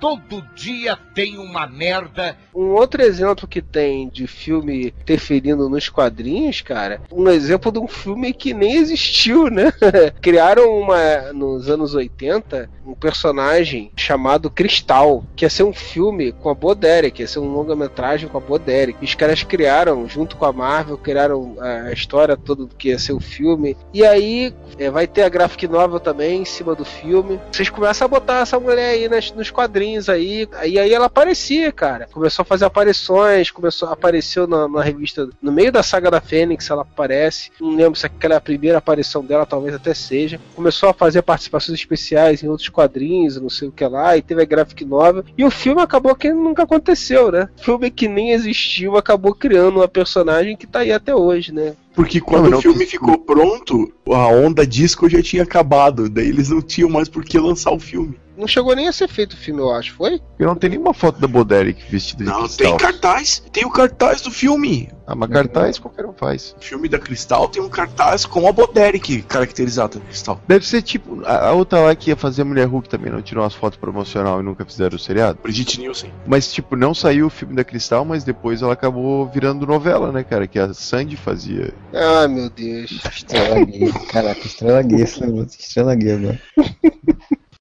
Todo 0.00 0.42
dia 0.54 0.98
tem 1.14 1.38
uma 1.38 1.66
merda. 1.66 2.36
Um 2.54 2.68
outro 2.72 3.02
exemplo 3.02 3.48
que 3.48 3.60
tem 3.62 4.08
de 4.08 4.26
filme 4.26 4.88
interferindo 5.00 5.68
nos 5.68 5.88
quadrinhos, 5.88 6.60
cara, 6.60 7.00
um 7.12 7.28
exemplo 7.28 7.70
de 7.72 7.78
um 7.78 7.88
filme 7.88 8.32
que 8.32 8.52
nem 8.54 8.76
existiu, 8.76 9.48
né? 9.50 9.72
Criaram 10.20 10.78
uma 10.78 11.32
nos 11.32 11.68
anos 11.68 11.94
80 11.94 12.70
um 12.86 12.94
personagem 12.94 13.90
chamado 13.96 14.50
Cristal, 14.50 15.24
que 15.34 15.44
ia 15.44 15.50
ser 15.50 15.62
um 15.62 15.72
filme 15.72 16.32
com 16.32 16.50
a 16.50 16.54
Boderick, 16.54 17.22
ia 17.22 17.26
ser 17.26 17.38
um 17.38 17.48
longa-metragem 17.52 18.28
com 18.28 18.36
a 18.36 18.40
Boderick. 18.40 18.98
E 19.00 19.04
os 19.06 19.14
caras 19.14 19.42
criaram, 19.42 20.06
junto 20.06 20.36
com 20.36 20.44
a 20.44 20.52
Marvel, 20.52 20.98
criaram 20.98 21.56
a 21.60 21.92
história 21.92 22.36
toda 22.36 22.66
do 22.66 22.74
que 22.76 22.88
ia 22.90 22.98
ser 22.98 23.12
o 23.14 23.20
filme. 23.20 23.74
E 23.92 24.04
aí 24.04 24.52
é, 24.78 24.90
vai 24.90 25.06
ter 25.06 25.22
a 25.22 25.28
graphic 25.30 25.66
novel 25.66 25.98
também 25.98 26.42
em 26.42 26.44
cima 26.44 26.74
do 26.74 26.84
filme. 26.84 27.40
Vocês 27.50 27.70
começam 27.70 28.04
a 28.04 28.08
botar 28.08 28.40
essa 28.42 28.60
mulher 28.60 28.90
aí 28.90 29.08
nas- 29.08 29.32
nos 29.32 29.50
quadrinhos 29.50 29.83
aí. 30.08 30.48
E 30.64 30.78
aí 30.78 30.92
ela 30.92 31.06
aparecia, 31.06 31.70
cara. 31.72 32.08
Começou 32.12 32.42
a 32.42 32.46
fazer 32.46 32.64
aparições, 32.64 33.50
começou 33.50 33.88
apareceu 33.88 34.46
na, 34.46 34.68
na 34.68 34.82
revista. 34.82 35.28
No 35.40 35.52
meio 35.52 35.72
da 35.72 35.82
saga 35.82 36.10
da 36.10 36.20
Fênix, 36.20 36.68
ela 36.70 36.82
aparece. 36.82 37.50
Não 37.60 37.74
lembro 37.74 37.98
se 37.98 38.06
aquela 38.06 38.34
é 38.34 38.36
a 38.36 38.40
primeira 38.40 38.78
aparição 38.78 39.24
dela, 39.24 39.46
talvez 39.46 39.74
até 39.74 39.94
seja. 39.94 40.40
Começou 40.54 40.88
a 40.88 40.94
fazer 40.94 41.22
participações 41.22 41.78
especiais 41.78 42.42
em 42.42 42.48
outros 42.48 42.68
quadrinhos, 42.68 43.40
não 43.40 43.50
sei 43.50 43.68
o 43.68 43.72
que 43.72 43.86
lá, 43.86 44.16
e 44.16 44.22
teve 44.22 44.42
a 44.42 44.46
graphic 44.46 44.84
novel. 44.84 45.24
E 45.36 45.44
o 45.44 45.50
filme 45.50 45.80
acabou 45.80 46.14
que 46.14 46.32
nunca 46.32 46.62
aconteceu, 46.64 47.30
né? 47.30 47.48
O 47.58 47.64
filme 47.64 47.90
que 47.90 48.08
nem 48.08 48.32
existiu 48.32 48.96
acabou 48.96 49.34
criando 49.34 49.76
uma 49.76 49.88
personagem 49.88 50.56
que 50.56 50.66
tá 50.66 50.80
aí 50.80 50.92
até 50.92 51.14
hoje, 51.14 51.52
né? 51.52 51.74
Porque 51.94 52.20
quando 52.20 52.44
Não, 52.44 52.50
não 52.52 52.58
o 52.58 52.62
filme 52.62 52.80
quis- 52.80 52.90
ficou 52.90 53.16
pronto, 53.18 53.92
a 54.08 54.26
onda 54.28 54.66
disco 54.66 55.08
já 55.08 55.22
tinha 55.22 55.42
acabado. 55.44 56.08
Daí 56.08 56.28
eles 56.28 56.50
não 56.50 56.60
tinham 56.60 56.90
mais 56.90 57.08
por 57.08 57.24
que 57.24 57.38
lançar 57.38 57.70
o 57.72 57.78
filme. 57.78 58.18
Não 58.36 58.48
chegou 58.48 58.74
nem 58.74 58.88
a 58.88 58.92
ser 58.92 59.06
feito 59.06 59.34
o 59.34 59.36
filme, 59.36 59.60
eu 59.60 59.70
acho, 59.70 59.94
foi? 59.94 60.20
Eu 60.40 60.48
não 60.48 60.56
tem 60.56 60.70
nenhuma 60.70 60.92
foto 60.92 61.20
da 61.20 61.28
Boderick 61.28 61.80
vestida 61.88 62.24
de 62.24 62.30
Não, 62.30 62.40
cristal. 62.40 62.66
tem 62.66 62.76
cartaz. 62.76 63.40
Tem 63.52 63.64
o 63.64 63.70
cartaz 63.70 64.22
do 64.22 64.30
filme. 64.32 64.88
Ah, 65.06 65.14
mas 65.14 65.30
cartaz 65.30 65.78
qualquer 65.78 66.04
um 66.04 66.12
faz. 66.12 66.56
O 66.58 66.64
filme 66.64 66.88
da 66.88 66.98
Cristal 66.98 67.46
tem 67.46 67.62
um 67.62 67.68
cartaz 67.68 68.26
com 68.26 68.48
a 68.48 68.52
Boderick 68.52 69.22
caracterizada 69.22 70.00
no 70.00 70.04
Cristal. 70.06 70.40
Deve 70.48 70.66
ser 70.66 70.82
tipo, 70.82 71.22
a, 71.24 71.50
a 71.50 71.52
outra 71.52 71.78
lá 71.78 71.94
que 71.94 72.10
ia 72.10 72.16
fazer 72.16 72.42
a 72.42 72.44
Mulher 72.44 72.66
Hulk 72.66 72.88
também, 72.88 73.12
não 73.12 73.22
tirou 73.22 73.44
umas 73.44 73.54
fotos 73.54 73.78
promocional 73.78 74.40
e 74.40 74.42
nunca 74.42 74.64
fizeram 74.64 74.96
o 74.96 74.98
seriado. 74.98 75.38
Brigitte 75.40 75.78
Nielsen. 75.78 76.10
Mas, 76.26 76.52
tipo, 76.52 76.74
não 76.74 76.92
saiu 76.92 77.26
o 77.26 77.30
filme 77.30 77.54
da 77.54 77.62
Cristal, 77.62 78.04
mas 78.04 78.24
depois 78.24 78.62
ela 78.62 78.72
acabou 78.72 79.28
virando 79.28 79.64
novela, 79.64 80.10
né, 80.10 80.24
cara? 80.24 80.48
Que 80.48 80.58
a 80.58 80.74
Sandy 80.74 81.16
fazia. 81.16 81.72
Ah, 81.94 82.26
meu 82.26 82.50
Deus. 82.50 82.90
Estrela 83.14 83.64
gay. 83.64 83.92
Caraca, 84.10 84.46
estrela 84.46 84.82
gay, 84.82 85.02
estrela 85.02 85.94
gay 85.94 86.12
agora. 86.12 86.40